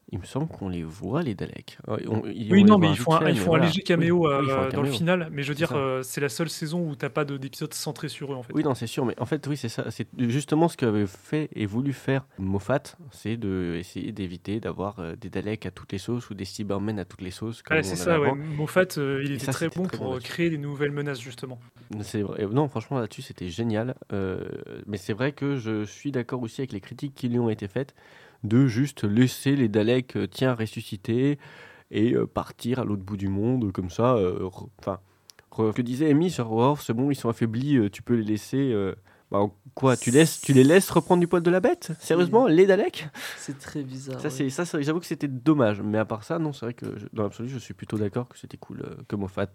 il 0.10 0.20
me 0.20 0.26
semble 0.26 0.48
qu'on 0.48 0.70
les 0.70 0.84
voit, 0.84 1.22
les 1.22 1.36
Daleks. 1.36 1.78
On 1.88 2.22
Oui, 2.22 2.64
non, 2.64 2.78
mais 2.78 2.90
ils 2.90 2.96
font, 2.98 3.14
un, 3.14 3.20
fait, 3.20 3.26
ils 3.32 3.34
mais 3.34 3.40
font 3.40 3.46
voilà. 3.48 3.66
un 3.66 3.68
léger 3.68 3.82
caméo 3.82 4.26
Oui, 4.28 4.32
euh, 4.50 4.66
oui, 4.68 4.74
dans 4.74 4.82
le 4.82 4.90
final, 4.92 5.28
mais 5.32 5.44
je 5.44 5.50
veux 5.50 5.56
dire, 5.56 5.74
euh, 5.74 6.02
c'est 6.02 6.22
la 6.22 6.30
seule 6.30 6.50
saison 6.50 6.90
où 6.90 6.96
t'as 6.96 7.10
pas 7.10 7.26
de- 7.26 7.36
d'épisode 7.36 7.74
centré 7.74 8.08
sur 8.08 8.32
eux, 8.32 8.36
en 8.36 8.42
fait. 8.44 8.54
Oui, 8.54 8.64
non, 8.64 8.74
c'est 8.74 8.88
sûr, 8.88 9.06
mais 9.06 9.20
en 9.20 9.26
fait, 9.26 9.46
oui, 9.48 9.58
c'est 9.58 9.68
ça. 9.70 9.92
C'est 9.92 10.08
justement 10.18 10.70
ce 10.70 10.78
qu'avait 10.78 11.08
fait 11.08 11.50
et 11.54 11.66
voulu 11.66 11.92
faire 11.92 12.26
Moffat, 12.40 12.84
c'est 13.12 13.36
d'essayer 13.36 14.12
d'éviter 14.14 14.60
d'avoir 14.62 15.00
euh, 15.00 15.16
des 15.18 15.30
Daleks 15.30 15.66
à 15.66 15.72
toutes 15.72 15.92
les 15.92 15.98
sauces 15.98 16.30
ou 16.30 16.34
des 16.36 16.46
Cybermen 16.46 17.00
à 17.00 17.06
toutes 17.06 17.22
les 17.22 17.32
sauces. 17.32 17.62
Comme 17.62 17.78
on 17.78 17.84
c'est 17.84 17.98
ça, 17.98 18.20
ouais. 18.20 18.34
Moffat, 18.34 18.86
il 18.98 19.34
était 19.34 19.46
ça, 19.46 19.52
très 19.52 19.68
bon 19.70 19.84
très 19.88 19.98
pour 19.98 20.14
bon 20.14 20.20
créer 20.20 20.50
des 20.50 20.58
nouvelles 20.58 20.92
menaces, 20.92 21.20
justement. 21.20 21.60
C'est 22.02 22.22
vrai. 22.22 22.46
Non, 22.50 22.70
franchement, 22.70 23.00
là-dessus, 23.00 23.24
c'était 23.24 23.50
génial. 23.50 23.96
Mais 24.86 24.98
c'est 24.98 25.14
vrai 25.14 25.34
que 25.34 25.58
je 25.58 25.84
suis 25.84 26.12
d'accord 26.14 26.42
aussi 26.42 26.62
avec 26.62 26.72
les 26.72 26.80
critiques 26.82 27.14
qui 27.14 27.28
lui 27.28 27.40
ont 27.40 27.50
été 27.50 27.68
faites 27.68 27.94
de 28.44 28.68
juste 28.68 29.04
laisser 29.04 29.56
les 29.56 29.68
Daleks, 29.70 30.16
euh, 30.16 30.28
tiens, 30.28 30.54
ressusciter 30.56 31.38
et 31.92 32.14
euh, 32.14 32.26
partir 32.28 32.80
à 32.80 32.86
l'autre 32.86 33.04
bout 33.04 33.18
du 33.18 33.28
monde, 33.30 33.72
comme 33.72 33.90
ça. 33.90 34.16
euh, 34.16 34.50
Enfin, 34.80 35.00
ce 35.58 35.72
que 35.72 35.82
disait 35.82 36.10
Amy 36.12 36.30
sur 36.30 36.52
War, 36.52 36.80
c'est 36.82 36.94
bon, 36.94 37.10
ils 37.12 37.16
sont 37.16 37.30
affaiblis, 37.30 37.90
tu 37.92 38.02
peux 38.04 38.14
les 38.16 38.24
laisser. 38.24 38.74
bah, 39.32 39.46
quoi, 39.74 39.98
tu, 39.98 40.12
laisses, 40.12 40.40
tu 40.42 40.54
les 40.54 40.64
laisses 40.64 40.90
reprendre 40.90 41.20
du 41.20 41.28
poil 41.28 41.42
de 41.42 41.50
la 41.50 41.60
bête? 41.60 41.92
Sérieusement, 42.00 42.46
les 42.48 42.66
Daleks? 42.68 43.10
C'est 43.38 43.58
très 43.58 43.82
bizarre. 43.82 44.20
Ça, 44.22 44.28
ouais. 44.28 44.34
c'est, 44.34 44.50
ça 44.50 44.66
c'est- 44.66 44.84
j'avoue 44.84 45.00
que 45.00 45.06
c'était 45.08 45.28
dommage. 45.28 45.82
Mais 45.82 45.98
à 45.98 46.06
part 46.06 46.24
ça, 46.24 46.38
non, 46.38 46.54
c'est 46.54 46.66
vrai 46.66 46.74
que 46.76 46.98
je- 47.00 47.08
dans 47.12 47.24
l'absolu, 47.24 47.50
je 47.50 47.58
suis 47.58 47.74
plutôt 47.74 47.98
d'accord 47.98 48.28
que 48.30 48.38
c'était 48.38 48.58
cool 48.58 48.82
euh, 48.82 48.96
que 49.08 49.16
Moffat 49.16 49.48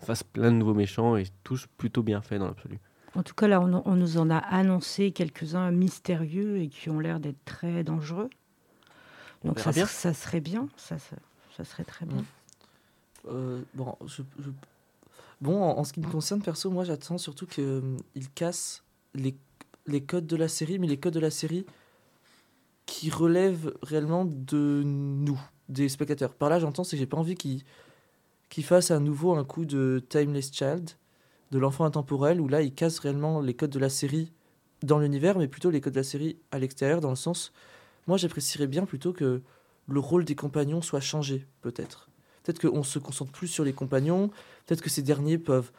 fasse 0.00 0.22
plein 0.22 0.52
de 0.52 0.56
nouveaux 0.56 0.74
méchants 0.74 1.16
et 1.16 1.24
tous 1.42 1.66
plutôt 1.76 2.02
bien 2.02 2.20
fait 2.22 2.38
dans 2.38 2.46
l'absolu. 2.46 2.78
En 3.14 3.22
tout 3.22 3.34
cas, 3.34 3.48
là, 3.48 3.60
on, 3.60 3.82
on 3.84 3.94
nous 3.96 4.18
en 4.18 4.30
a 4.30 4.36
annoncé 4.38 5.12
quelques-uns 5.12 5.70
mystérieux 5.70 6.58
et 6.58 6.68
qui 6.68 6.90
ont 6.90 7.00
l'air 7.00 7.20
d'être 7.20 7.42
très 7.44 7.82
dangereux. 7.84 8.28
On 9.44 9.48
Donc 9.48 9.60
ça, 9.60 9.70
bien. 9.72 9.86
ça 9.86 10.12
serait 10.14 10.40
bien, 10.40 10.68
ça, 10.76 10.98
ça, 10.98 11.16
ça 11.56 11.64
serait 11.64 11.84
très 11.84 12.06
bien. 12.06 12.18
Mm. 12.22 12.24
Euh, 13.30 13.62
bon, 13.74 13.96
je, 14.06 14.22
je- 14.38 14.50
bon 15.40 15.62
en, 15.62 15.78
en 15.78 15.84
ce 15.84 15.92
qui 15.92 16.00
me 16.00 16.06
concerne, 16.10 16.42
perso, 16.42 16.70
moi 16.70 16.84
j'attends 16.84 17.18
surtout 17.18 17.46
qu'ils 17.46 17.96
cassent 18.34 18.82
les, 19.14 19.36
les 19.86 20.02
codes 20.02 20.26
de 20.26 20.36
la 20.36 20.48
série, 20.48 20.78
mais 20.78 20.86
les 20.86 20.98
codes 20.98 21.14
de 21.14 21.20
la 21.20 21.30
série 21.30 21.66
qui 22.86 23.10
relèvent 23.10 23.74
réellement 23.82 24.24
de 24.24 24.82
nous, 24.84 25.38
des 25.68 25.88
spectateurs. 25.88 26.34
Par 26.34 26.48
là, 26.48 26.58
j'entends, 26.58 26.84
c'est 26.84 26.96
que 26.96 27.00
j'ai 27.00 27.06
pas 27.06 27.18
envie 27.18 27.34
qu'ils 27.34 27.62
qu'ils 28.48 28.64
fassent 28.64 28.90
à 28.90 28.98
nouveau 28.98 29.34
un 29.34 29.44
coup 29.44 29.66
de 29.66 30.02
Timeless 30.08 30.50
Child, 30.52 30.90
de 31.50 31.58
l'enfant 31.58 31.84
intemporel, 31.84 32.40
où 32.40 32.48
là, 32.48 32.62
ils 32.62 32.74
cassent 32.74 32.98
réellement 32.98 33.40
les 33.40 33.54
codes 33.54 33.70
de 33.70 33.78
la 33.78 33.88
série 33.88 34.32
dans 34.82 34.98
l'univers, 34.98 35.38
mais 35.38 35.48
plutôt 35.48 35.70
les 35.70 35.80
codes 35.80 35.94
de 35.94 36.00
la 36.00 36.04
série 36.04 36.36
à 36.52 36.58
l'extérieur, 36.58 37.00
dans 37.00 37.10
le 37.10 37.16
sens. 37.16 37.52
Moi, 38.06 38.16
j'apprécierais 38.16 38.66
bien 38.66 38.84
plutôt 38.84 39.12
que 39.12 39.42
le 39.88 40.00
rôle 40.00 40.24
des 40.24 40.34
compagnons 40.34 40.82
soit 40.82 41.00
changé, 41.00 41.46
peut-être. 41.62 42.08
Peut-être 42.42 42.60
qu'on 42.60 42.82
se 42.82 42.98
concentre 42.98 43.32
plus 43.32 43.48
sur 43.48 43.64
les 43.64 43.72
compagnons, 43.72 44.28
peut-être 44.66 44.82
que 44.82 44.90
ces 44.90 45.02
derniers 45.02 45.38
peuvent 45.38 45.70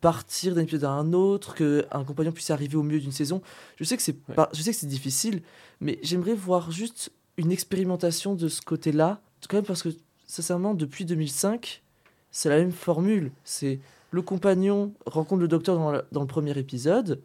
partir 0.00 0.54
d'un 0.54 0.62
épisode 0.62 0.84
à 0.84 0.90
un 0.90 1.12
autre, 1.12 1.54
qu'un 1.54 2.04
compagnon 2.04 2.32
puisse 2.32 2.50
arriver 2.50 2.76
au 2.76 2.82
milieu 2.82 3.00
d'une 3.00 3.12
saison. 3.12 3.40
Je 3.76 3.84
sais 3.84 3.96
que 3.96 4.02
c'est 4.02 4.16
Ouais. 4.28 4.44
je 4.52 4.60
sais 4.62 4.72
que 4.72 4.76
c'est 4.76 4.86
difficile, 4.86 5.42
mais 5.80 5.98
j'aimerais 6.02 6.34
voir 6.34 6.70
juste 6.70 7.10
une 7.36 7.52
expérimentation 7.52 8.34
de 8.34 8.48
ce 8.48 8.60
côté-là, 8.60 9.20
quand 9.48 9.56
même 9.56 9.64
parce 9.64 9.82
que 9.82 9.90
sincèrement 10.26 10.74
depuis 10.74 11.04
2005, 11.04 11.82
c'est 12.30 12.48
la 12.48 12.56
même 12.56 12.72
formule. 12.72 13.32
C'est 13.44 13.80
le 14.14 14.22
compagnon 14.22 14.92
rencontre 15.06 15.40
le 15.42 15.48
docteur 15.48 15.76
dans, 15.76 15.90
la- 15.90 16.04
dans 16.12 16.20
le 16.20 16.26
premier 16.26 16.56
épisode, 16.58 17.20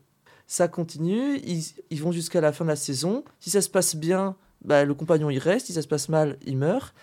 ça 0.47 0.67
continue, 0.67 1.37
ils, 1.45 1.63
ils 1.91 2.01
vont 2.01 2.11
jusqu'à 2.11 2.41
la 2.41 2.51
fin 2.51 2.65
de 2.65 2.69
la 2.69 2.75
saison. 2.75 3.23
Si 3.39 3.49
ça 3.51 3.61
se 3.61 3.69
passe 3.69 3.95
bien, 3.95 4.35
bah, 4.65 4.83
le 4.85 4.93
compagnon 4.95 5.29
il 5.29 5.37
reste, 5.39 5.67
si 5.67 5.73
ça 5.73 5.81
se 5.83 5.87
passe 5.87 6.09
mal, 6.09 6.37
il 6.45 6.57
meurt. 6.57 6.93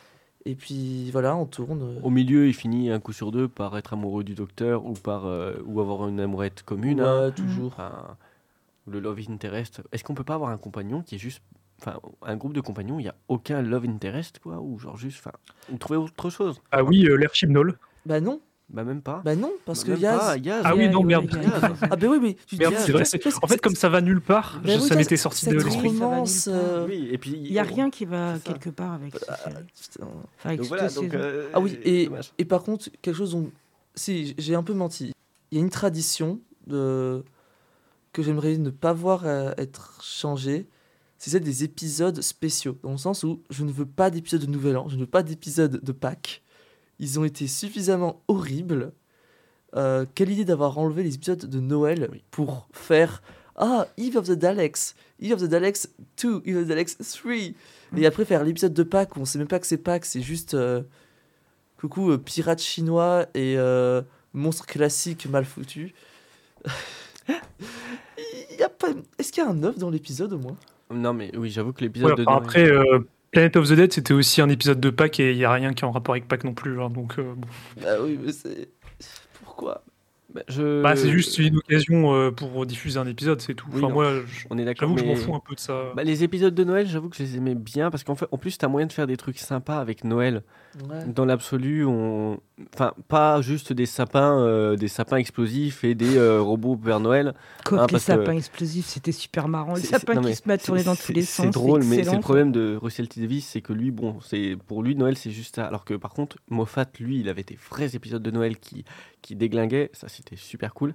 Et 0.44 0.54
puis 0.54 1.10
voilà, 1.12 1.36
on 1.36 1.46
tourne. 1.46 1.98
Au 2.02 2.10
milieu, 2.10 2.46
il 2.48 2.54
finit 2.54 2.90
un 2.90 3.00
coup 3.00 3.12
sur 3.12 3.30
deux 3.32 3.48
par 3.48 3.76
être 3.78 3.92
amoureux 3.94 4.22
du 4.24 4.34
docteur 4.34 4.84
ou 4.86 4.92
par 4.92 5.26
euh, 5.26 5.54
ou 5.66 5.80
avoir 5.80 6.08
une 6.08 6.20
amourette 6.20 6.62
commune. 6.64 7.00
hein. 7.00 7.26
Ouais, 7.26 7.32
toujours. 7.32 7.66
Enfin, 7.66 8.16
le 8.86 9.00
love 9.00 9.20
interest. 9.28 9.82
Est-ce 9.92 10.04
qu'on 10.04 10.14
peut 10.14 10.24
pas 10.24 10.34
avoir 10.34 10.50
un 10.50 10.58
compagnon 10.58 11.02
qui 11.02 11.16
est 11.16 11.18
juste, 11.18 11.42
enfin, 11.80 11.98
un 12.22 12.36
groupe 12.36 12.52
de 12.52 12.60
compagnons, 12.60 12.98
il 13.00 13.06
y 13.06 13.08
a 13.08 13.16
aucun 13.28 13.60
love 13.62 13.84
interest 13.86 14.38
quoi, 14.38 14.60
ou 14.60 14.78
genre 14.78 14.96
juste, 14.96 15.18
enfin, 15.18 15.32
ou 15.72 15.78
trouver 15.78 15.98
autre 15.98 16.30
chose? 16.30 16.60
Ah 16.70 16.84
oui, 16.84 17.06
euh, 17.06 17.16
l'air 17.16 17.34
chibnall. 17.34 17.76
Bah 18.04 18.20
non, 18.20 18.40
Bah 18.68 18.82
même 18.82 19.01
pas. 19.01 19.22
bah 19.24 19.36
non, 19.36 19.52
parce 19.64 19.84
que 19.84 19.93
Même 19.93 20.01
Yaz. 20.01 20.18
pas, 20.18 20.36
Yaz. 20.38 20.62
Ah 20.64 20.74
oui, 20.74 20.88
non, 20.88 21.05
merde. 21.05 21.26
y 21.32 21.36
Ah 21.90 21.94
bah 21.94 22.06
oui, 22.10 22.18
mais 22.20 22.36
tu 22.48 22.56
Merde, 22.56 22.74
c'est 22.78 22.90
vrai. 22.90 23.05
En 23.43 23.47
fait, 23.47 23.60
comme 23.60 23.76
ça 23.76 23.88
va 23.88 24.01
nulle 24.01 24.20
part, 24.20 24.60
Bah 24.64 24.70
je- 24.74 24.80
oui, 24.80 24.88
ça 24.88 24.97
m'était 24.97 25.16
sorti 25.16 25.47
de 25.47 25.55
l'esprit. 25.55 25.86
romance, 25.88 26.48
euh, 26.52 26.84
Oui, 26.88 27.09
et 27.12 27.16
puis 27.18 27.30
Il 27.44 27.52
n'y 27.52 27.60
a 27.60 27.62
rien 27.62 27.90
qui 27.90 28.05
va 28.06 28.34
quelque 28.43 28.70
part 28.70 28.93
avec 28.94 29.14
Ah. 29.28 29.38
Enfin, 30.01 30.10
avec 30.44 30.59
Donc 30.60 30.68
voilà, 30.68 30.88
donc, 30.88 31.14
euh, 31.14 31.48
Ah 31.55 31.60
oui, 31.60 31.78
et, 31.84 32.10
et 32.38 32.44
par 32.44 32.62
contre, 32.64 32.90
quelque 33.02 33.14
chose 33.14 33.32
dont. 33.32 33.51
Si, 33.94 34.34
j'ai 34.36 34.55
un 34.56 34.62
peu 34.64 34.74
menti. 34.74 35.12
Il 35.52 35.59
y 35.59 35.60
a 35.60 35.64
une 35.64 35.70
tradition 35.70 36.40
de... 36.66 37.22
que 38.12 38.22
j'aimerais 38.22 38.56
ne 38.59 38.70
pas 38.70 38.93
voir 38.93 39.22
euh, 39.26 39.52
être 39.59 40.01
changée. 40.02 40.66
C'est 41.18 41.30
celle 41.30 41.44
des 41.44 41.62
épisodes 41.64 42.20
spéciaux. 42.20 42.76
Dans 42.82 42.90
le 42.90 42.97
sens 42.98 43.22
où 43.22 43.43
je 43.48 43.62
ne 43.64 43.70
veux 43.70 43.86
pas 43.86 44.10
d'épisodes 44.10 44.40
de 44.43 44.47
Nouvel 44.51 44.76
An, 44.76 44.88
je 44.88 44.97
ne 44.97 45.01
veux 45.02 45.06
pas 45.06 45.22
d'épisodes 45.22 45.80
de 45.82 45.93
Pâques. 45.93 46.43
Ils 46.98 47.18
ont 47.20 47.24
été 47.24 47.47
suffisamment 47.47 48.23
horribles. 48.28 48.93
Euh, 49.74 50.06
quelle 50.14 50.31
idée 50.31 50.44
d'avoir 50.44 50.78
enlevé 50.78 51.02
les 51.02 51.14
épisodes 51.16 51.44
de 51.44 51.60
Noël 51.60 52.09
Oui. 52.12 52.23
pour 52.31 52.68
faire. 52.73 53.23
Ah, 53.56 53.86
Eve 53.97 54.16
of 54.16 54.27
the 54.28 54.32
Daleks, 54.32 54.94
Eve 55.20 55.32
of 55.35 55.40
the 55.43 55.44
Daleks 55.47 55.89
2, 56.23 56.43
Eve 56.44 56.56
of 56.59 56.64
the 56.64 56.68
Daleks 56.68 56.97
3. 56.98 57.32
Et 57.97 58.06
après 58.06 58.24
faire 58.24 58.44
l'épisode 58.44 58.74
de 58.74 58.82
Pâques 58.82 59.16
où 59.16 59.20
on 59.20 59.24
sait 59.24 59.39
même 59.39 59.48
pas 59.48 59.59
que 59.59 59.66
c'est 59.66 59.78
Pâques, 59.78 60.05
c'est 60.05 60.20
juste. 60.23 60.55
euh, 60.55 60.82
Coucou, 61.78 62.10
euh, 62.10 62.16
pirate 62.18 62.60
chinois 62.62 63.27
et 63.35 63.56
euh, 63.59 64.01
monstre 64.32 64.64
classique 64.66 65.27
mal 65.27 65.44
foutu. 65.44 65.93
Il 67.28 68.56
y 68.59 68.62
a 68.62 68.68
pas... 68.68 68.89
Est-ce 69.18 69.32
qu'il 69.32 69.43
y 69.43 69.47
a 69.47 69.51
un 69.51 69.62
œuf 69.62 69.78
dans 69.78 69.90
l'épisode 69.90 70.32
au 70.32 70.39
moins? 70.39 70.56
Non, 70.90 71.12
mais 71.12 71.31
oui, 71.36 71.51
j'avoue 71.51 71.73
que 71.73 71.82
l'épisode 71.82 72.10
Ouais, 72.10 72.16
de 72.16 72.24
Noël- 72.24 72.36
après, 72.39 72.64
euh, 72.70 73.01
Planet 73.36 73.54
of 73.56 73.68
the 73.68 73.74
Dead, 73.74 73.92
c'était 73.92 74.14
aussi 74.14 74.40
un 74.40 74.48
épisode 74.48 74.80
de 74.80 74.88
Pâques 74.88 75.20
et 75.20 75.32
il 75.32 75.36
n'y 75.36 75.44
a 75.44 75.52
rien 75.52 75.74
qui 75.74 75.84
est 75.84 75.86
en 75.86 75.90
rapport 75.92 76.14
avec 76.14 76.26
Pâques 76.26 76.44
non 76.44 76.54
plus. 76.54 76.80
hein, 76.80 76.88
donc, 76.88 77.18
euh, 77.18 77.34
bon. 77.36 77.46
Bah 77.82 77.96
oui, 78.00 78.18
mais 78.18 78.32
c'est. 78.32 78.70
Pourquoi? 79.44 79.84
Bah, 80.35 80.43
je... 80.48 80.82
Bah, 80.82 80.97
c'est 80.97 81.09
juste 81.09 81.39
une 81.39 81.57
occasion 81.59 82.12
euh, 82.15 82.31
pour 82.31 82.66
diffuser 82.66 82.98
un 82.98 83.07
épisode, 83.07 83.40
c'est 83.40 83.55
tout. 83.55 83.66
Oui, 83.70 83.78
enfin, 83.78 83.89
non. 83.89 83.94
moi, 83.94 84.12
je- 84.27 84.47
On 84.51 84.59
est 84.59 84.65
d'accord. 84.65 84.89
j'avoue 84.89 84.94
que 84.97 85.01
je 85.03 85.07
m'en 85.07 85.15
fous 85.16 85.35
un 85.35 85.40
peu 85.47 85.55
de 85.55 85.61
ça. 85.61 85.93
Bah, 85.94 86.03
les 86.03 86.24
épisodes 86.24 86.55
de 86.55 86.65
Noël, 86.65 86.86
j'avoue 86.89 87.09
que 87.09 87.16
je 87.16 87.23
les 87.23 87.36
aimais 87.36 87.55
bien 87.55 87.90
parce 87.90 88.03
qu'en 88.05 88.16
fait, 88.16 88.27
en 88.32 88.36
plus, 88.36 88.59
t'as 88.59 88.69
moyen 88.69 88.86
de 88.89 88.93
faire 88.93 89.07
des 89.07 89.16
trucs 89.16 89.39
sympas 89.39 89.78
avec 89.78 90.03
Noël. 90.05 90.43
Ouais. 90.90 91.07
Dans 91.07 91.24
l'absolu, 91.24 91.86
on, 91.86 92.39
enfin, 92.74 92.93
pas 93.09 93.40
juste 93.40 93.73
des 93.73 93.86
sapins, 93.86 94.39
euh, 94.40 94.77
des 94.77 94.89
sapins 94.89 95.16
explosifs 95.16 95.85
et 95.85 95.94
des 95.94 96.16
euh, 96.19 96.40
robots 96.43 96.77
Père 96.77 97.01
Noël. 97.01 97.32
Quoi 97.65 97.78
que 97.78 97.82
les 97.85 97.93
parce 97.93 98.05
que- 98.05 98.12
sapins 98.12 98.32
explosifs, 98.36 98.86
c'était 98.86 99.12
super 99.12 99.48
marrant. 99.48 99.74
Les 99.74 99.81
sapins 99.81 100.15
non, 100.15 100.23
qui 100.23 100.35
se 100.35 100.43
mettent 100.47 100.65
tourner 100.65 100.82
dans 100.82 100.97
tous 100.97 101.12
les 101.12 101.23
sens. 101.23 101.47
C'est 101.47 101.53
drôle, 101.53 101.82
mais 101.85 102.03
c'est 102.05 102.12
le 102.15 102.20
problème 102.20 102.53
de 102.53 102.77
Russell 102.82 103.09
T 103.09 103.20
Davies, 103.20 103.40
c'est 103.40 103.62
que 103.62 103.73
lui, 103.73 103.90
bon, 103.90 104.19
c'est 104.20 104.57
pour 104.66 104.82
lui 104.82 104.97
Noël, 104.97 105.16
c'est 105.16 105.31
juste 105.31 105.55
ça. 105.57 105.65
Alors 105.66 105.85
que 105.86 105.94
par 105.94 106.11
contre, 106.12 106.36
Moffat, 106.51 106.86
lui, 107.01 107.20
il 107.20 107.28
avait 107.31 107.43
des 107.44 107.57
vrais 107.70 107.94
épisodes 107.97 108.23
de 108.23 108.31
Noël 108.32 108.59
qui 108.59 108.85
qui 109.23 109.35
déglinguaient. 109.35 109.90
Ça, 109.93 110.07
c'était 110.16 110.36
super 110.36 110.74
cool. 110.74 110.94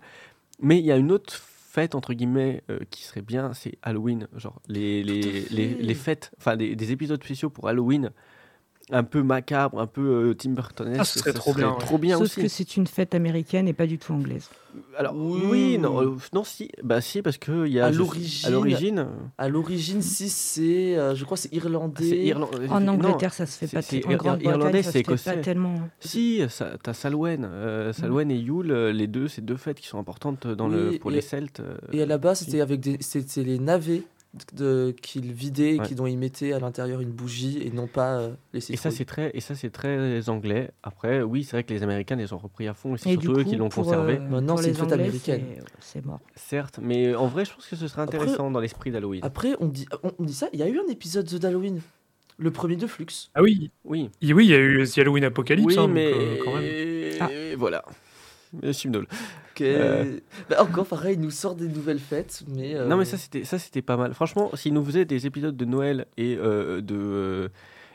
Mais 0.60 0.80
il 0.80 0.86
y 0.86 0.92
a 0.92 0.98
une 0.98 1.12
autre 1.12 1.34
fête 1.34 1.96
entre 1.96 2.14
guillemets 2.14 2.64
euh, 2.70 2.80
qui 2.90 3.04
serait 3.04 3.22
bien, 3.22 3.54
c'est 3.54 3.78
Halloween, 3.82 4.28
genre 4.36 4.62
les 4.68 5.04
les, 5.04 5.48
les, 5.50 5.96
fêtes, 5.96 6.32
enfin 6.38 6.58
des, 6.58 6.76
des 6.76 6.92
épisodes 6.92 7.24
spéciaux 7.24 7.50
pour 7.50 7.68
Halloween. 7.68 8.12
Un 8.94 9.04
peu 9.04 9.24
macabre, 9.24 9.80
un 9.80 9.88
peu 9.88 10.02
euh, 10.30 10.34
Tim 10.34 10.50
Burtonesque, 10.52 11.00
Ah, 11.00 11.06
ce 11.06 11.20
serait 11.20 11.32
ça 11.32 11.40
trop 11.40 11.54
bien, 11.54 11.72
ouais. 11.72 11.78
trop 11.80 11.98
bien 11.98 12.18
Sauf 12.18 12.26
aussi. 12.26 12.42
que 12.42 12.48
c'est 12.50 12.76
une 12.76 12.88
fête 12.88 13.16
américaine 13.16 13.68
et 13.68 13.74
pas 13.74 13.88
du 13.88 13.98
tout 13.98 14.12
anglaise. 14.14 14.50
Alors 14.98 15.14
Oui. 15.16 15.42
oui, 15.50 15.78
non, 15.78 16.02
euh, 16.02 16.16
non 16.34 16.44
si, 16.44 16.70
bah 16.84 17.02
si 17.02 17.22
parce 17.22 17.38
que 17.38 17.66
il 17.68 17.74
y 17.74 17.80
a 17.80 17.86
À 17.88 17.92
l'origine- 17.92 18.48
à 18.48 18.52
l'origine, 18.52 19.08
À 19.38 19.50
l'origine, 19.50 20.02
si 20.02 20.30
c'est. 20.30 20.98
euh, 20.98 21.14
je 21.16 21.24
crois 21.26 21.36
que 21.36 21.42
c'est 21.44 21.50
ah, 21.52 21.56
irlandais. 21.58 22.32
euh, 22.34 22.68
En 22.70 22.80
non, 22.82 22.94
Angleterre, 22.94 23.34
ça 23.34 23.46
se 23.46 23.58
fait 23.58 23.68
pas. 23.74 23.82
c'est 23.82 24.00
t- 24.02 24.06
En 24.08 24.16
Grande-Bretagne, 24.18 24.50
irlandais, 24.60 24.84
ça 24.84 24.92
c'est 24.92 25.00
se 25.00 25.04
fait 25.04 25.04
pas 25.04 25.12
écossais. 25.14 25.42
tellement. 25.42 25.76
Si, 26.00 26.42
ça- 26.50 26.72
t'as 26.82 26.94
Salwen, 26.94 27.46
euh, 27.50 27.92
Salwen 27.94 28.30
et 28.32 28.38
Yule, 28.38 28.72
les 28.94 29.08
deux, 29.08 29.28
c'est 29.28 29.44
deux 29.44 29.58
fêtes 29.58 29.80
qui 29.80 29.88
sont 29.88 30.00
importantes 30.00 30.48
dans 30.48 30.68
le, 30.68 30.90
Oui, 30.92 31.00
pour 31.00 31.12
et- 31.12 31.16
les 31.16 31.22
Celtes. 31.22 31.60
euh, 31.60 31.76
Et 31.92 32.02
à 32.02 32.06
la 32.06 32.18
base, 32.18 32.40
c'était 32.40 32.62
avec 32.62 32.80
des. 32.80 32.98
C'était 33.02 33.44
les 33.44 33.60
navets 33.60 34.04
de, 34.54 34.96
qu'ils 35.02 35.34
vidaient 35.34 35.76
et 35.76 35.80
Ouais. 35.80 35.86
qui 35.86 35.94
dont 35.96 36.08
mettaient 36.16 36.54
à 36.54 36.60
l'intérieur 36.60 37.02
une 37.02 37.12
bougie 37.12 37.62
et 37.66 37.70
non 37.72 37.88
pas 37.88 38.18
euh, 38.20 38.34
les 38.54 38.60
et 38.60 38.62
ça 38.62 38.90
citrouilles. 38.90 38.96
c'est 38.98 39.06
très 39.06 39.32
et 39.34 39.42
ça 39.42 39.56
c'est 39.56 39.70
très 39.72 40.30
anglais. 40.30 40.72
Après 40.84 41.22
oui 41.22 41.44
c'est 41.44 41.58
vrai 41.58 41.64
que 41.66 41.74
les 41.74 41.84
Américains 41.84 42.16
les 42.16 42.32
ont 42.32 42.38
repris 42.38 42.68
à 42.68 42.74
fond 42.74 42.96
et 42.96 42.98
c'est 42.98 43.12
surtout 43.12 43.34
du 43.34 43.40
eux 43.40 43.44
coup, 43.44 43.50
qui 43.50 43.56
l'ont 43.58 43.68
pour, 43.70 43.84
conservé. 43.84 44.18
euh, 44.18 44.20
Maintenant, 44.30 44.56
c'est 44.56 44.68
une 44.68 44.74
les 44.74 44.80
fête 44.80 44.92
américaine. 44.94 45.44
c'est- 45.82 46.06
mort. 46.06 46.20
Certes, 46.36 46.80
mais 46.82 47.14
en 47.14 47.28
vrai 47.28 47.44
je 47.44 47.54
pense 47.54 47.68
que 47.68 47.76
ce 47.76 47.88
serait 47.90 48.04
Après- 48.04 48.18
intéressant 48.18 48.50
dans 48.52 48.60
l'esprit 48.62 48.90
d'Halloween. 48.92 49.20
Après, 49.24 49.56
on 49.60 49.68
dit, 49.68 49.86
on, 50.04 50.12
on 50.18 50.24
dit 50.24 50.34
ça, 50.34 50.48
il 50.54 50.60
y 50.60 50.64
a 50.64 50.68
eu 50.70 50.80
un 50.80 50.90
épisode 50.90 51.26
d'Halloween. 51.28 51.82
Le 52.38 52.50
premier 52.52 52.76
de 52.78 52.88
Flux. 52.88 53.06
Ah 53.36 53.42
oui, 53.44 53.70
Oui, 53.84 54.10
Et 54.22 54.34
oui, 54.34 54.46
il 54.46 54.50
y 54.52 54.54
a 54.56 54.60
eu 54.60 54.84
The 54.88 54.98
Halloween 55.00 55.26
Apocalypse, 55.26 55.68
oui 55.68 55.74
hein, 55.78 55.82
donc, 55.84 55.92
mais 55.92 56.12
euh, 56.12 56.38
quand 56.44 56.54
même. 56.56 57.14
Ah. 57.20 57.30
voilà. 57.58 57.84
Mais 58.64 58.74
Chimnol. 58.74 59.08
Euh. 59.66 60.20
Bah, 60.50 60.62
encore 60.64 60.86
pareil, 60.86 61.16
il 61.16 61.22
nous 61.22 61.32
sort 61.32 61.56
des 61.56 61.68
nouvelles 61.68 62.00
fêtes, 62.00 62.44
mais. 62.48 62.76
euh, 62.76 62.88
Non 62.88 62.98
mais 62.98 63.06
ça 63.06 63.18
c'était 63.18 63.44
ça 63.44 63.58
c'était 63.60 63.82
pas 63.82 63.98
mal. 63.98 64.14
Franchement, 64.14 64.52
s'ils 64.56 64.74
nous 64.74 64.84
faisaient 64.84 65.06
des 65.06 65.26
épisodes 65.26 65.56
de 65.58 65.66
Noël 65.66 66.08
et 66.18 66.36
euh, 66.38 66.82
de 66.82 67.50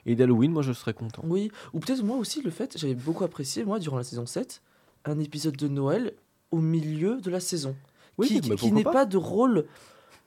et 0.06 0.14
d'Halloween, 0.14 0.52
moi 0.52 0.62
je 0.62 0.72
serais 0.72 0.94
content. 0.94 1.22
Oui, 1.26 1.50
ou 1.72 1.80
peut-être 1.80 2.02
moi 2.04 2.16
aussi 2.16 2.40
le 2.42 2.50
fait, 2.50 2.76
j'avais 2.78 2.94
beaucoup 2.94 3.24
apprécié, 3.24 3.64
moi, 3.64 3.78
durant 3.78 3.96
la 3.96 4.04
saison 4.04 4.24
7, 4.26 4.62
un 5.04 5.18
épisode 5.18 5.56
de 5.56 5.66
Noël 5.68 6.12
au 6.52 6.58
milieu 6.58 7.20
de 7.20 7.30
la 7.30 7.40
saison. 7.40 7.74
Oui, 8.18 8.28
qui 8.28 8.40
qui 8.40 8.72
n'est 8.72 8.84
pas. 8.84 8.92
pas 8.92 9.04
de 9.06 9.16
rôle 9.16 9.64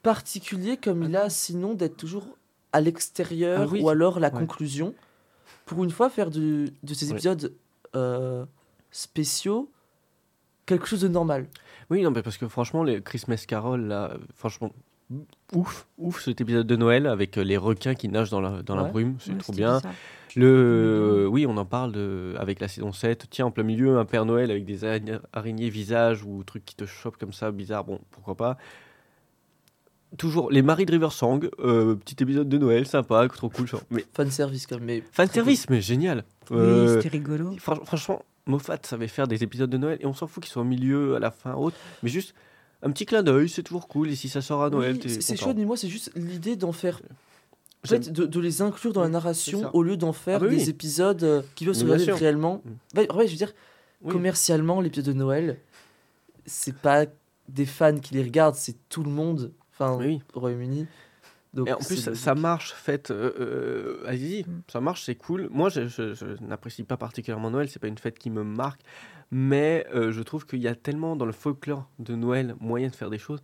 particulier 0.03 0.77
comme 0.77 1.03
il 1.03 1.15
a 1.15 1.29
sinon 1.29 1.73
d'être 1.73 1.97
toujours 1.97 2.27
à 2.71 2.81
l'extérieur 2.81 3.61
Ah 3.63 3.67
oui, 3.71 3.81
ou 3.81 3.89
alors 3.89 4.19
la 4.19 4.27
ouais. 4.31 4.39
conclusion. 4.39 4.93
Pour 5.65 5.83
une 5.83 5.91
fois, 5.91 6.09
faire 6.09 6.29
du- 6.29 6.69
de 6.83 6.93
ces 6.93 7.11
épisodes 7.11 7.53
spéciaux 8.91 9.69
quelque 10.69 10.87
chose 10.87 11.01
de 11.01 11.07
normal. 11.09 11.47
Oui, 11.89 12.01
non, 12.03 12.11
mais 12.11 12.21
parce 12.21 12.37
que 12.37 12.47
franchement, 12.47 12.83
les 12.83 13.01
Christmas 13.01 13.43
Carol, 13.47 13.81
là, 13.87 14.13
franchement, 14.35 14.71
ouf, 15.53 15.87
ouf 15.97 16.21
cet 16.23 16.39
épisode 16.39 16.67
de 16.67 16.75
Noël 16.75 17.07
avec 17.07 17.37
euh, 17.37 17.41
les 17.43 17.57
requins 17.57 17.95
qui 17.95 18.07
nagent 18.09 18.29
dans 18.29 18.41
la, 18.41 18.61
dans 18.61 18.75
la 18.75 18.83
brume, 18.83 19.15
c'est 19.19 19.31
Ouais, 19.31 19.37
trop 19.39 19.53
bien. 19.53 19.77
bizarre. 19.77 19.93
Le, 20.35 21.27
oui, 21.29 21.47
on 21.47 21.57
en 21.57 21.65
parle 21.65 21.91
de, 21.91 22.35
avec 22.37 22.59
la 22.59 22.67
saison 22.67 22.91
7. 22.91 23.25
Tiens, 23.31 23.47
en 23.47 23.51
plein 23.51 23.63
milieu, 23.63 23.97
un 23.97 24.05
Père 24.05 24.25
Noël 24.25 24.51
avec 24.51 24.63
des 24.63 24.85
ara- 24.85 25.19
araignées 25.33 25.71
visage 25.71 26.23
ou 26.23 26.43
trucs 26.43 26.63
qui 26.65 26.75
te 26.75 26.85
chopent 26.85 27.17
comme 27.17 27.33
ça, 27.33 27.49
bizarre, 27.51 27.83
bon, 27.83 27.99
pourquoi 28.11 28.35
pas. 28.35 28.57
Toujours 30.17 30.49
les 30.49 30.63
maris 30.63 30.85
de 30.87 30.91
Riversong, 30.91 31.49
euh, 31.59 31.93
petit 31.95 32.15
épisode 32.23 32.49
de 32.49 32.57
Noël, 32.57 32.87
sympa, 32.87 33.27
trop 33.27 33.47
cool. 33.49 33.67
genre. 33.67 33.81
Mais 33.91 34.03
Fan 34.13 34.31
service 34.31 34.65
comme 34.65 34.83
mais 34.83 35.03
fan 35.11 35.27
service, 35.27 35.69
mais 35.69 35.81
génial. 35.81 36.23
Oui, 36.49 36.57
Euh, 36.57 36.95
c'était 36.95 37.09
rigolo. 37.09 37.51
Franch- 37.57 37.85
franchement, 37.85 38.23
Moffat 38.49 38.80
savait 38.84 39.07
faire 39.07 39.27
des 39.27 39.43
épisodes 39.43 39.69
de 39.69 39.77
Noël 39.77 39.97
et 40.01 40.05
on 40.05 40.13
s'en 40.13 40.27
fout 40.27 40.43
qu'ils 40.43 40.51
soient 40.51 40.63
au 40.63 40.65
milieu, 40.65 41.15
à 41.15 41.19
la 41.19 41.31
fin, 41.31 41.53
autre. 41.53 41.77
Mais 42.03 42.09
juste 42.09 42.34
un 42.81 42.91
petit 42.91 43.05
clin 43.05 43.23
d'œil, 43.23 43.49
c'est 43.49 43.63
toujours 43.63 43.88
cool. 43.88 44.09
Et 44.09 44.15
si 44.15 44.30
ça 44.30 44.41
sort 44.41 44.63
à 44.63 44.69
Noël, 44.69 44.97
Oui, 45.03 45.21
c'est 45.21 45.35
chouette, 45.38 45.57
mais 45.57 45.65
moi 45.65 45.77
c'est 45.77 45.89
juste 45.89 46.11
l'idée 46.15 46.55
d'en 46.55 46.71
faire. 46.71 47.01
En 47.85 47.88
fait, 47.88 48.11
de, 48.11 48.26
de 48.26 48.39
les 48.41 48.61
inclure 48.61 48.91
dans 48.91 49.01
la 49.03 49.09
narration 49.09 49.69
au 49.73 49.84
lieu 49.84 49.95
d'en 49.95 50.11
faire 50.11 50.39
Ah 50.41 50.45
bah 50.45 50.49
des 50.49 50.69
épisodes 50.69 51.23
euh, 51.23 51.41
qui 51.55 51.63
peuvent 51.65 51.73
se 51.73 51.85
regarder 51.85 52.11
réellement. 52.11 52.61
Mm. 52.65 52.97
Ouais, 52.99 53.11
ouais, 53.13 53.26
je 53.27 53.31
veux 53.31 53.38
dire, 53.38 53.53
Oui. 54.01 54.11
commercialement, 54.11 54.81
l'épisode 54.81 55.05
de 55.05 55.13
Noël, 55.13 55.57
c'est 56.45 56.76
pas 56.76 57.05
des 57.47 57.65
fans 57.65 57.97
qui 57.97 58.13
les 58.15 58.23
regardent, 58.23 58.55
c'est 58.55 58.76
tout 58.89 59.03
le 59.03 59.09
monde. 59.09 59.53
Enfin, 59.73 59.97
au 60.35 60.39
Royaume-Uni. 60.39 60.88
Donc, 61.53 61.67
Et 61.67 61.73
en 61.73 61.77
plus, 61.80 62.13
ça, 62.13 62.35
marche, 62.35 62.73
faites. 62.73 63.09
euh, 63.09 63.34
euh, 63.39 64.03
Allez-y, 64.07 64.43
Mm. 64.43 64.61
ça 64.71 64.81
marche, 64.81 65.03
c'est 65.03 65.15
cool. 65.15 65.47
Moi, 65.51 65.69
je, 65.69 65.88
je- 65.88 66.13
je 66.13 66.26
n'apprécie 66.43 66.84
pas 66.84 66.95
particulièrement 66.97 67.49
Noël, 67.49 67.69
c'est 67.69 67.80
pas 67.80 67.88
une 67.88 67.97
fête 67.97 68.19
qui 68.19 68.30
me 68.30 68.43
marque, 68.43 68.81
mais 69.31 69.88
euh, 69.95 70.11
je 70.11 70.21
trouve 70.21 70.45
qu'il 70.45 70.59
y 70.59 70.67
a 70.67 70.76
tellement 70.76 71.15
dans 71.15 71.26
le 71.26 71.31
folklore 71.31 71.89
de 71.97 72.13
Noël 72.15 72.55
moyen 72.59 72.89
de 72.89 72.95
faire 72.95 73.09
des 73.09 73.17
choses. 73.17 73.41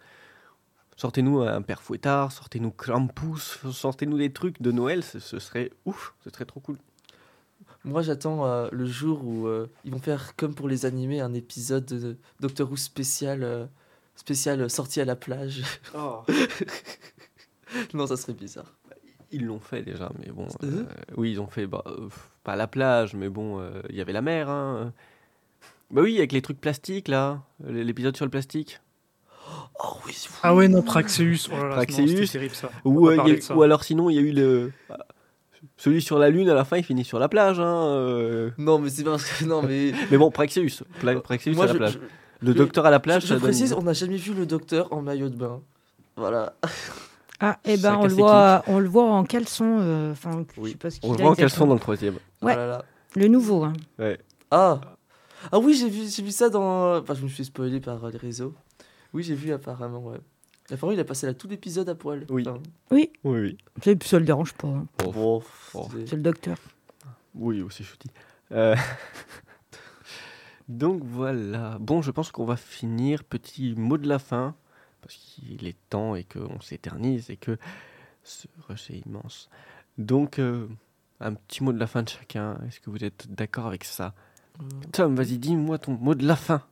Sortez-nous 0.97 1.41
un 1.41 1.61
père 1.63 1.81
fouettard, 1.81 2.31
sortez-nous 2.31 2.71
Krampus, 2.71 3.57
sortez-nous 3.71 4.17
des 4.17 4.31
trucs 4.31 4.61
de 4.61 4.71
Noël, 4.71 5.03
ce, 5.03 5.19
ce 5.19 5.39
serait 5.39 5.71
ouf, 5.85 6.13
ce 6.23 6.29
serait 6.29 6.45
trop 6.45 6.59
cool. 6.61 6.77
Moi, 7.83 8.01
j'attends 8.01 8.45
euh, 8.45 8.67
le 8.71 8.85
jour 8.85 9.23
où 9.25 9.47
euh, 9.47 9.67
ils 9.83 9.91
vont 9.91 9.99
faire, 9.99 10.35
comme 10.37 10.53
pour 10.55 10.67
les 10.69 10.85
animés, 10.85 11.21
un 11.21 11.33
épisode 11.33 11.85
de 11.85 12.17
Doctor 12.39 12.69
Who 12.69 12.77
spécial, 12.77 13.43
euh, 13.43 13.65
spécial 14.15 14.69
sortie 14.69 15.01
à 15.01 15.05
la 15.05 15.15
plage. 15.15 15.63
non, 17.93 18.07
ça 18.07 18.17
serait 18.17 18.33
bizarre. 18.33 18.73
Ils 19.31 19.45
l'ont 19.45 19.59
fait 19.59 19.81
déjà, 19.81 20.11
mais 20.19 20.31
bon. 20.31 20.47
Euh 20.63 20.83
oui, 21.17 21.31
ils 21.31 21.41
ont 21.41 21.47
fait, 21.47 21.65
bah, 21.67 21.83
euh, 21.87 22.07
pas 22.43 22.53
à 22.53 22.55
la 22.55 22.67
plage, 22.67 23.15
mais 23.15 23.27
bon, 23.29 23.59
euh, 23.59 23.81
il 23.89 23.95
y 23.95 24.01
avait 24.01 24.13
la 24.13 24.21
mer. 24.21 24.49
Hein. 24.49 24.93
Bah 25.91 26.01
oui, 26.03 26.17
avec 26.17 26.31
les 26.31 26.41
trucs 26.41 26.61
plastiques 26.61 27.07
là, 27.07 27.41
l'épisode 27.67 28.15
sur 28.15 28.25
le 28.25 28.31
plastique. 28.31 28.79
Oh 29.83 29.97
oui. 30.05 30.15
Ah 30.41 30.55
ouais, 30.55 30.67
non, 30.67 30.81
Praxeus. 30.81 31.49
Oh 31.51 31.55
là 31.55 31.57
là, 31.63 31.69
non, 31.69 31.75
Praxeus. 31.75 32.27
terrible 32.31 32.55
ça. 32.55 32.69
Ou, 32.85 33.09
euh, 33.09 33.19
a 33.19 33.41
ça. 33.41 33.55
ou 33.55 33.61
alors 33.63 33.83
sinon, 33.83 34.09
il 34.09 34.15
y 34.15 34.19
a 34.19 34.21
eu 34.21 34.31
le. 34.31 34.71
Celui 35.77 36.01
sur 36.01 36.17
la 36.19 36.29
Lune, 36.29 36.49
à 36.49 36.53
la 36.53 36.63
fin, 36.63 36.77
il 36.77 36.83
finit 36.83 37.03
sur 37.03 37.19
la 37.19 37.27
plage. 37.27 37.59
Hein, 37.59 37.85
euh. 37.87 38.51
Non, 38.57 38.79
mais 38.79 38.89
c'est 38.89 39.03
pas 39.03 39.11
parce 39.11 39.25
que. 39.25 39.45
Non, 39.45 39.61
mais. 39.61 39.91
Mais 40.11 40.17
bon, 40.17 40.31
Praxeus. 40.31 40.83
Pla- 40.99 41.19
Praxeus 41.19 41.53
Moi, 41.53 41.65
à 41.65 41.67
la 41.67 41.73
plage. 41.75 41.99
je- 42.41 42.45
Le 42.47 42.53
docteur 42.53 42.85
à 42.85 42.91
la 42.91 42.99
plage, 42.99 43.23
je- 43.23 43.27
ça 43.27 43.33
je 43.35 43.39
donne- 43.39 43.49
précise, 43.49 43.73
on 43.73 43.81
n'a 43.83 43.93
jamais 43.93 44.17
vu 44.17 44.33
le 44.33 44.45
docteur 44.45 44.91
en 44.93 45.01
maillot 45.01 45.29
de 45.29 45.35
bain. 45.35 45.61
Voilà. 46.15 46.53
Ah, 47.39 47.59
eh 47.65 47.77
ben, 47.77 47.95
on 47.97 48.07
le, 48.07 48.13
voit, 48.13 48.63
on 48.67 48.79
le 48.79 48.87
voit 48.87 49.03
en 49.11 49.23
caleçon. 49.25 49.77
euh, 49.81 50.11
Enfin, 50.13 50.45
je 50.55 50.61
Oui. 50.61 50.71
sais 50.71 50.77
pas 50.77 50.89
ce 50.89 50.99
On 51.03 51.09
qu'il 51.09 51.09
le 51.11 51.19
a 51.19 51.23
voit 51.23 51.31
en 51.31 51.35
caleçon 51.35 51.67
dans 51.67 51.73
le 51.73 51.79
troisième. 51.79 52.13
Ouais. 52.41 52.53
Oh 52.53 52.57
là 52.57 52.67
là. 52.67 52.85
Le 53.15 53.27
nouveau. 53.27 53.63
hein. 53.63 53.73
Ah 54.51 54.79
Ah 55.51 55.59
oui, 55.59 55.73
j'ai 55.73 55.89
vu, 55.89 56.07
j'ai 56.09 56.23
vu 56.23 56.31
ça 56.31 56.49
dans. 56.49 56.97
Enfin, 56.99 57.13
je 57.13 57.23
me 57.23 57.27
suis 57.27 57.45
spoilé 57.45 57.79
par 57.81 58.03
euh, 58.05 58.11
les 58.11 58.17
réseaux. 58.17 58.53
Oui, 59.13 59.23
j'ai 59.23 59.35
vu 59.35 59.51
apparemment, 59.51 59.99
ouais. 59.99 60.17
Apparemment, 60.71 60.93
il 60.93 60.99
a 60.99 61.03
passé 61.05 61.27
là 61.27 61.33
tout 61.33 61.47
l'épisode 61.47 61.87
à 61.89 61.95
poil. 61.95 62.25
Oui. 62.29 62.43
Enfin, 62.47 62.59
Oui, 62.91 63.11
oui. 63.23 63.57
C'est- 63.83 64.01
Ça 64.03 64.17
le 64.19 64.25
dérange 64.25 64.53
pas. 64.53 64.67
hein. 64.69 64.85
C'est- 64.99 66.07
C'est 66.07 66.15
le 66.15 66.21
docteur. 66.21 66.57
Oui, 67.35 67.61
aussi 67.61 67.83
chouti. 67.83 68.09
Euh, 68.53 68.75
Donc 70.67 71.03
voilà. 71.03 71.77
Bon, 71.79 72.01
je 72.01 72.11
pense 72.11 72.31
qu'on 72.31 72.45
va 72.45 72.55
finir. 72.55 73.23
Petit 73.23 73.75
mot 73.77 73.97
de 73.97 74.07
la 74.07 74.19
fin. 74.19 74.55
Parce 75.05 75.15
qu'il 75.15 75.67
est 75.67 75.77
temps 75.89 76.15
et 76.15 76.23
qu'on 76.23 76.59
s'éternise 76.61 77.29
et 77.29 77.37
que 77.37 77.57
ce 78.23 78.47
rush 78.67 78.89
est 78.89 79.03
immense. 79.05 79.49
Donc, 79.99 80.39
euh, 80.39 80.67
un 81.19 81.35
petit 81.35 81.63
mot 81.63 81.71
de 81.71 81.79
la 81.79 81.85
fin 81.85 82.01
de 82.01 82.09
chacun. 82.09 82.57
Est-ce 82.67 82.79
que 82.79 82.89
vous 82.89 83.03
êtes 83.03 83.31
d'accord 83.31 83.67
avec 83.67 83.83
ça? 83.83 84.15
Euh, 84.59 84.63
Tom, 84.91 85.15
vas-y, 85.15 85.37
dis-moi 85.37 85.77
ton 85.77 85.93
mot 85.93 86.15
de 86.15 86.25
la 86.25 86.35
fin. 86.35 86.63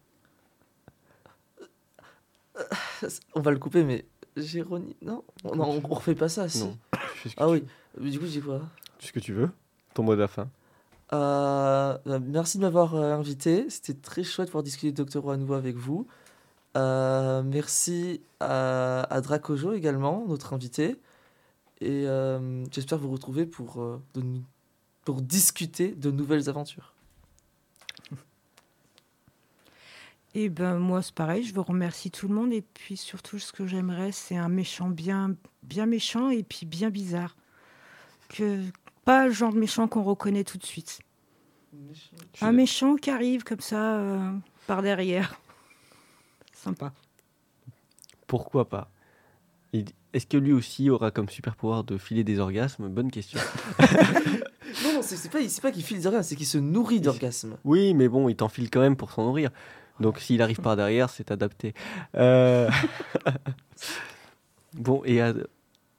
On 3.36 3.42
va 3.42 3.52
le 3.52 3.60
couper, 3.60 3.84
mais. 3.84 4.06
Géronie. 4.36 4.96
Non, 5.04 5.24
on, 5.44 5.56
non, 5.56 5.80
on, 5.84 5.94
refait 5.94 6.16
pas 6.16 6.28
ça, 6.28 6.50
si. 6.50 6.64
Non. 6.64 6.78
Ah 7.38 7.48
oui. 7.50 7.64
Du 8.00 8.20
coup, 8.20 8.26
j'ai 8.26 8.42
quoi? 8.42 8.62
Tu 8.98 9.08
ce 9.08 9.14
que 9.14 9.20
tu 9.20 9.32
veux. 9.32 9.52
Ton 9.94 10.02
mot 10.02 10.16
de 10.16 10.22
la 10.22 10.28
fin. 10.28 10.50
Euh, 11.14 11.98
euh, 12.08 12.20
merci 12.26 12.58
de 12.58 12.64
m'avoir 12.64 12.96
euh, 12.96 13.14
invité. 13.14 13.70
C'était 13.70 13.94
très 13.94 14.24
chouette 14.24 14.48
de 14.48 14.52
pouvoir 14.52 14.64
discuter 14.64 14.92
de 14.92 14.98
Doctor 14.98 15.24
Who 15.24 15.32
à 15.32 15.38
nouveau 15.38 15.54
avec 15.54 15.76
vous. 15.76 16.08
Euh, 16.76 17.44
merci 17.44 18.22
à, 18.40 19.02
à 19.04 19.22
Dracojo 19.22 19.74
également, 19.74 20.26
notre 20.28 20.54
invité. 20.54 21.00
Et 21.82 22.08
euh, 22.08 22.64
j'espère 22.72 22.98
vous 22.98 23.12
retrouver 23.12 23.46
pour, 23.46 23.82
euh, 23.82 24.02
de 24.14 24.24
pour 25.04 25.22
discuter 25.22 25.90
de 25.90 26.12
nouvelles 26.12 26.48
aventures. 26.50 26.94
Et 30.34 30.48
ben 30.50 30.78
moi 30.78 31.02
c'est 31.02 31.14
pareil, 31.14 31.44
je 31.44 31.54
veux 31.54 31.62
remercier 31.62 32.10
tout 32.10 32.28
le 32.28 32.34
monde 32.34 32.54
et 32.54 32.62
puis 32.62 32.98
surtout 32.98 33.38
ce 33.38 33.52
que 33.52 33.68
j'aimerais 33.68 34.12
c'est 34.12 34.36
un 34.38 34.50
méchant 34.50 34.90
bien 34.90 35.36
bien 35.62 35.86
méchant 35.86 36.30
et 36.30 36.42
puis 36.44 36.66
bien 36.66 36.90
bizarre. 36.90 37.36
Que 38.30 38.64
pas 39.04 39.28
le 39.28 39.34
genre 39.34 39.54
de 39.54 39.60
méchant 39.60 39.88
qu'on 39.88 40.04
reconnaît 40.04 40.44
tout 40.44 40.58
de 40.58 40.66
suite. 40.66 41.02
Un 42.42 42.52
méchant 42.52 42.96
qui 42.96 43.10
arrive 43.10 43.44
comme 43.44 43.60
ça 43.60 43.98
euh, 43.98 44.32
par 44.68 44.82
derrière. 44.82 45.40
Sympa. 46.64 46.94
Pourquoi 48.26 48.70
pas 48.70 48.90
Est-ce 49.74 50.26
que 50.26 50.38
lui 50.38 50.54
aussi 50.54 50.90
aura 50.90 51.12
comme 51.12 51.28
super 51.28 51.56
pouvoir 51.56 51.84
de 51.84 51.98
filer 51.98 52.24
des 52.24 52.40
orgasmes? 52.40 52.88
Bonne 52.90 53.12
question. 53.12 53.40
Non, 54.84 54.92
non, 54.92 55.02
c'est 55.04 55.30
pas, 55.30 55.38
c'est 55.48 55.62
pas 55.62 55.72
qu'il 55.72 55.84
file 55.84 55.98
des 55.98 56.08
orgasmes, 56.08 56.30
c'est 56.30 56.36
qu'il 56.36 56.48
se 56.48 56.58
nourrit 56.58 57.00
d'orgasmes. 57.00 57.58
Oui, 57.64 57.94
mais 57.94 58.08
bon, 58.08 58.28
il 58.28 58.36
t'enfile 58.36 58.72
quand 58.72 58.80
même 58.80 58.96
pour 58.96 59.12
s'en 59.12 59.24
nourrir. 59.24 59.52
Donc 60.00 60.18
s'il 60.18 60.42
arrive 60.42 60.62
par 60.62 60.76
derrière, 60.76 61.12
c'est 61.12 61.30
adapté. 61.30 61.76
Euh, 62.16 62.72
bon, 64.74 65.04
et 65.06 65.22
à, 65.22 65.34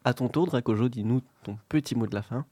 à 0.05 0.13
ton 0.13 0.29
tour, 0.29 0.47
Dracojo, 0.47 0.89
dis-nous 0.89 1.23
ton 1.45 1.57
petit 1.69 1.95
mot 1.95 2.09
de 2.09 2.17
la 2.17 2.23
fin. 2.23 2.45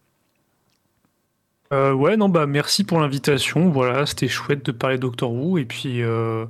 Euh, 1.72 1.92
ouais, 1.92 2.16
non, 2.16 2.28
bah 2.28 2.46
merci 2.46 2.84
pour 2.84 3.00
l'invitation. 3.00 3.70
Voilà, 3.70 4.06
c'était 4.06 4.28
chouette 4.28 4.64
de 4.64 4.72
parler 4.72 4.98
Doctor 4.98 5.32
Who 5.32 5.58
et 5.58 5.64
puis 5.64 6.02
euh, 6.02 6.46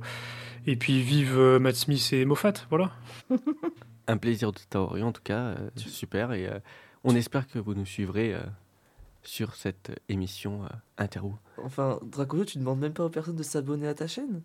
et 0.65 0.75
puis 0.75 1.01
vive 1.01 1.37
euh, 1.37 1.59
Matt 1.59 1.75
Smith 1.75 2.09
et 2.13 2.25
Moffat. 2.25 2.53
Voilà. 2.69 2.91
Un 4.07 4.17
plaisir 4.17 4.51
de 4.51 4.59
t'avoir 4.69 4.97
eu, 4.97 5.03
en 5.03 5.11
tout 5.11 5.21
cas. 5.23 5.39
euh, 5.39 5.69
super. 5.75 6.33
Et 6.33 6.47
euh, 6.47 6.59
on 7.03 7.15
espère 7.15 7.47
que 7.47 7.59
vous 7.59 7.73
nous 7.73 7.85
suivrez 7.85 8.33
euh, 8.33 8.39
sur 9.23 9.55
cette 9.55 9.91
émission 10.09 10.63
euh, 10.63 10.67
Interwho. 10.97 11.35
Enfin, 11.63 11.99
Dracojo, 12.03 12.45
tu 12.45 12.57
demandes 12.57 12.79
même 12.79 12.93
pas 12.93 13.05
aux 13.05 13.09
personnes 13.09 13.35
de 13.37 13.43
s'abonner 13.43 13.87
à 13.87 13.93
ta 13.93 14.07
chaîne? 14.07 14.41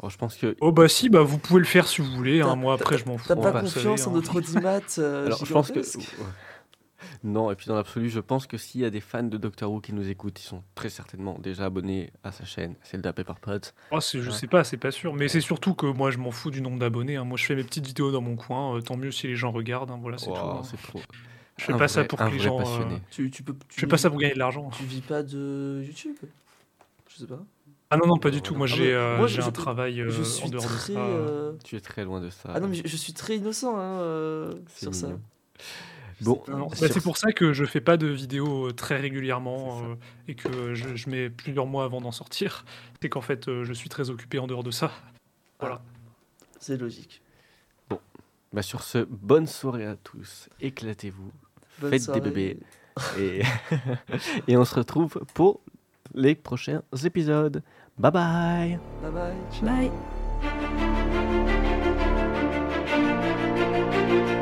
Bon, 0.00 0.08
je 0.08 0.18
pense 0.18 0.36
que. 0.36 0.56
Oh 0.60 0.72
bah 0.72 0.88
si, 0.88 1.08
bah 1.08 1.22
vous 1.22 1.38
pouvez 1.38 1.60
le 1.60 1.66
faire 1.66 1.86
si 1.86 2.00
vous 2.02 2.10
voulez. 2.10 2.40
hein. 2.40 2.56
Moi 2.56 2.74
après 2.74 2.98
je 2.98 3.04
m'en 3.06 3.18
fous. 3.18 3.28
T'as 3.28 3.34
hein, 3.34 3.36
pas 3.36 3.50
vous 3.52 3.60
confiance 3.60 4.00
savez, 4.00 4.02
en 4.02 4.10
hein. 4.12 4.16
notre 4.16 4.36
audimat 4.36 4.80
euh, 4.98 5.26
Alors, 5.26 5.44
je 5.44 5.52
pense 5.52 5.70
que. 5.70 5.80
Non, 7.24 7.50
et 7.50 7.54
puis 7.56 7.66
dans 7.66 7.74
l'absolu, 7.74 8.08
je 8.10 8.20
pense 8.20 8.46
que 8.46 8.56
s'il 8.56 8.80
y 8.80 8.84
a 8.84 8.90
des 8.90 9.00
fans 9.00 9.22
de 9.22 9.36
Doctor 9.36 9.70
Who 9.70 9.80
qui 9.80 9.92
nous 9.92 10.08
écoutent, 10.08 10.40
ils 10.40 10.46
sont 10.46 10.62
très 10.74 10.88
certainement 10.88 11.38
déjà 11.38 11.66
abonnés 11.66 12.12
à 12.24 12.32
sa 12.32 12.44
chaîne, 12.44 12.74
celle 12.82 13.00
de 13.02 13.06
la 13.06 13.12
Pepper 13.12 13.34
Pods. 13.40 13.72
Oh, 13.90 14.00
c'est- 14.00 14.20
je 14.20 14.30
Ouais. 14.30 14.36
sais 14.36 14.46
pas, 14.46 14.64
c'est 14.64 14.76
pas 14.76 14.90
sûr. 14.90 15.14
Mais 15.14 15.28
c'est 15.28 15.40
surtout 15.40 15.74
que 15.74 15.86
moi 15.86 16.10
je 16.10 16.18
m'en 16.18 16.30
fous 16.30 16.50
du 16.50 16.60
nombre 16.60 16.78
d'abonnés. 16.78 17.16
hein. 17.16 17.24
Moi 17.24 17.36
je 17.36 17.44
fais 17.44 17.54
mes 17.54 17.64
petites 17.64 17.86
vidéos 17.86 18.10
dans 18.12 18.20
mon 18.22 18.36
coin. 18.36 18.76
euh, 18.76 18.80
tant 18.80 18.96
mieux 18.96 19.10
si 19.10 19.26
les 19.26 19.36
gens 19.36 19.50
regardent. 19.52 19.90
hein. 19.90 19.98
Voilà, 20.00 20.18
c'est 20.18 20.30
Wow, 20.30 20.34
tout. 20.36 20.40
hein. 20.42 20.62
c'est 20.64 20.80
trop. 20.82 21.00
Je 21.58 21.64
fais 21.64 21.72
un 21.74 21.78
pas 21.78 21.86
ça 21.88 22.04
pour 22.04 22.18
que 22.18 22.24
les 22.24 22.38
gens. 22.38 22.58
euh. 22.60 22.96
Tu, 23.10 23.30
tu 23.30 23.42
peux, 23.42 23.54
Je 23.68 23.74
tu 23.74 23.80
fais 23.80 23.86
pas 23.86 23.96
vis- 23.96 24.02
ça 24.02 24.10
pour 24.10 24.18
gagner 24.18 24.34
de 24.34 24.38
l'argent. 24.38 24.70
Tu 24.70 24.84
vis 24.84 25.00
pas 25.02 25.22
de 25.22 25.82
YouTube? 25.84 26.16
Je 27.08 27.16
sais 27.18 27.26
pas. 27.26 27.40
Ah 27.90 27.98
non 27.98 28.06
non 28.06 28.16
pas 28.16 28.30
du 28.30 28.38
Ah, 28.38 28.40
tout. 28.40 28.54
Moi 28.54 28.66
Ah, 28.70 28.74
j'ai 28.74 28.94
euh, 28.94 29.26
j'ai 29.26 29.42
je- 29.42 29.46
un 29.48 29.52
travail 29.52 30.00
euh, 30.00 30.10
je 30.10 30.22
en 30.22 30.24
suis 30.24 30.50
de 30.50 30.56
très. 30.58 30.94
ça. 30.94 30.98
euh, 30.98 31.52
Tu 31.62 31.76
es 31.76 31.80
très 31.80 32.04
loin 32.04 32.22
de 32.22 32.30
ça. 32.30 32.50
Ah 32.54 32.58
non, 32.60 32.68
mais 32.68 32.76
je, 32.76 32.86
je 32.86 32.96
suis 32.96 33.12
très 33.12 33.36
innocent 33.36 33.76
hein, 33.76 34.00
euh, 34.00 34.54
sur 34.74 34.94
ça. 34.94 35.08
mignon. 35.08 35.20
Je 35.58 35.62
Bon, 36.22 36.42
Sur- 36.44 36.56
bah, 36.68 36.88
c'est 36.92 37.02
pour 37.02 37.16
ça 37.16 37.32
que 37.32 37.52
je 37.52 37.64
fais 37.64 37.80
pas 37.80 37.96
de 37.96 38.06
vidéos 38.06 38.68
euh, 38.68 38.72
très 38.72 38.96
régulièrement 38.98 39.78
C'est 39.80 39.84
euh, 39.86 39.94
et 40.28 40.34
que 40.34 40.74
je, 40.74 40.94
je 40.94 41.10
mets 41.10 41.30
plusieurs 41.30 41.66
mois 41.66 41.84
avant 41.84 42.00
d'en 42.00 42.12
sortir. 42.12 42.64
C'est 43.00 43.08
qu'en 43.08 43.20
fait, 43.20 43.48
euh, 43.48 43.64
je 43.64 43.72
suis 43.72 43.88
très 43.88 44.10
occupé 44.10 44.38
en 44.38 44.46
dehors 44.46 44.62
de 44.62 44.70
ça. 44.70 44.90
Voilà. 45.60 45.82
C'est 46.60 46.76
logique. 46.76 47.20
Bah 48.52 48.60
sur 48.62 48.82
ce, 48.82 48.98
bonne 49.08 49.46
soirée 49.46 49.86
à 49.86 49.96
tous. 49.96 50.50
Éclatez-vous. 50.60 51.32
Faites 51.88 52.02
soirée. 52.02 52.20
des 52.20 52.30
bébés. 52.30 52.58
Et, 53.18 53.40
et 54.48 54.56
on 54.58 54.64
se 54.66 54.74
retrouve 54.74 55.22
pour 55.32 55.60
les 56.14 56.34
prochains 56.34 56.82
épisodes. 57.04 57.62
Bye 57.96 58.12
bye 58.12 58.78
Bye 59.02 59.10
bye. 59.10 59.34
ciao. 59.50 59.66
Bye. 64.28 64.41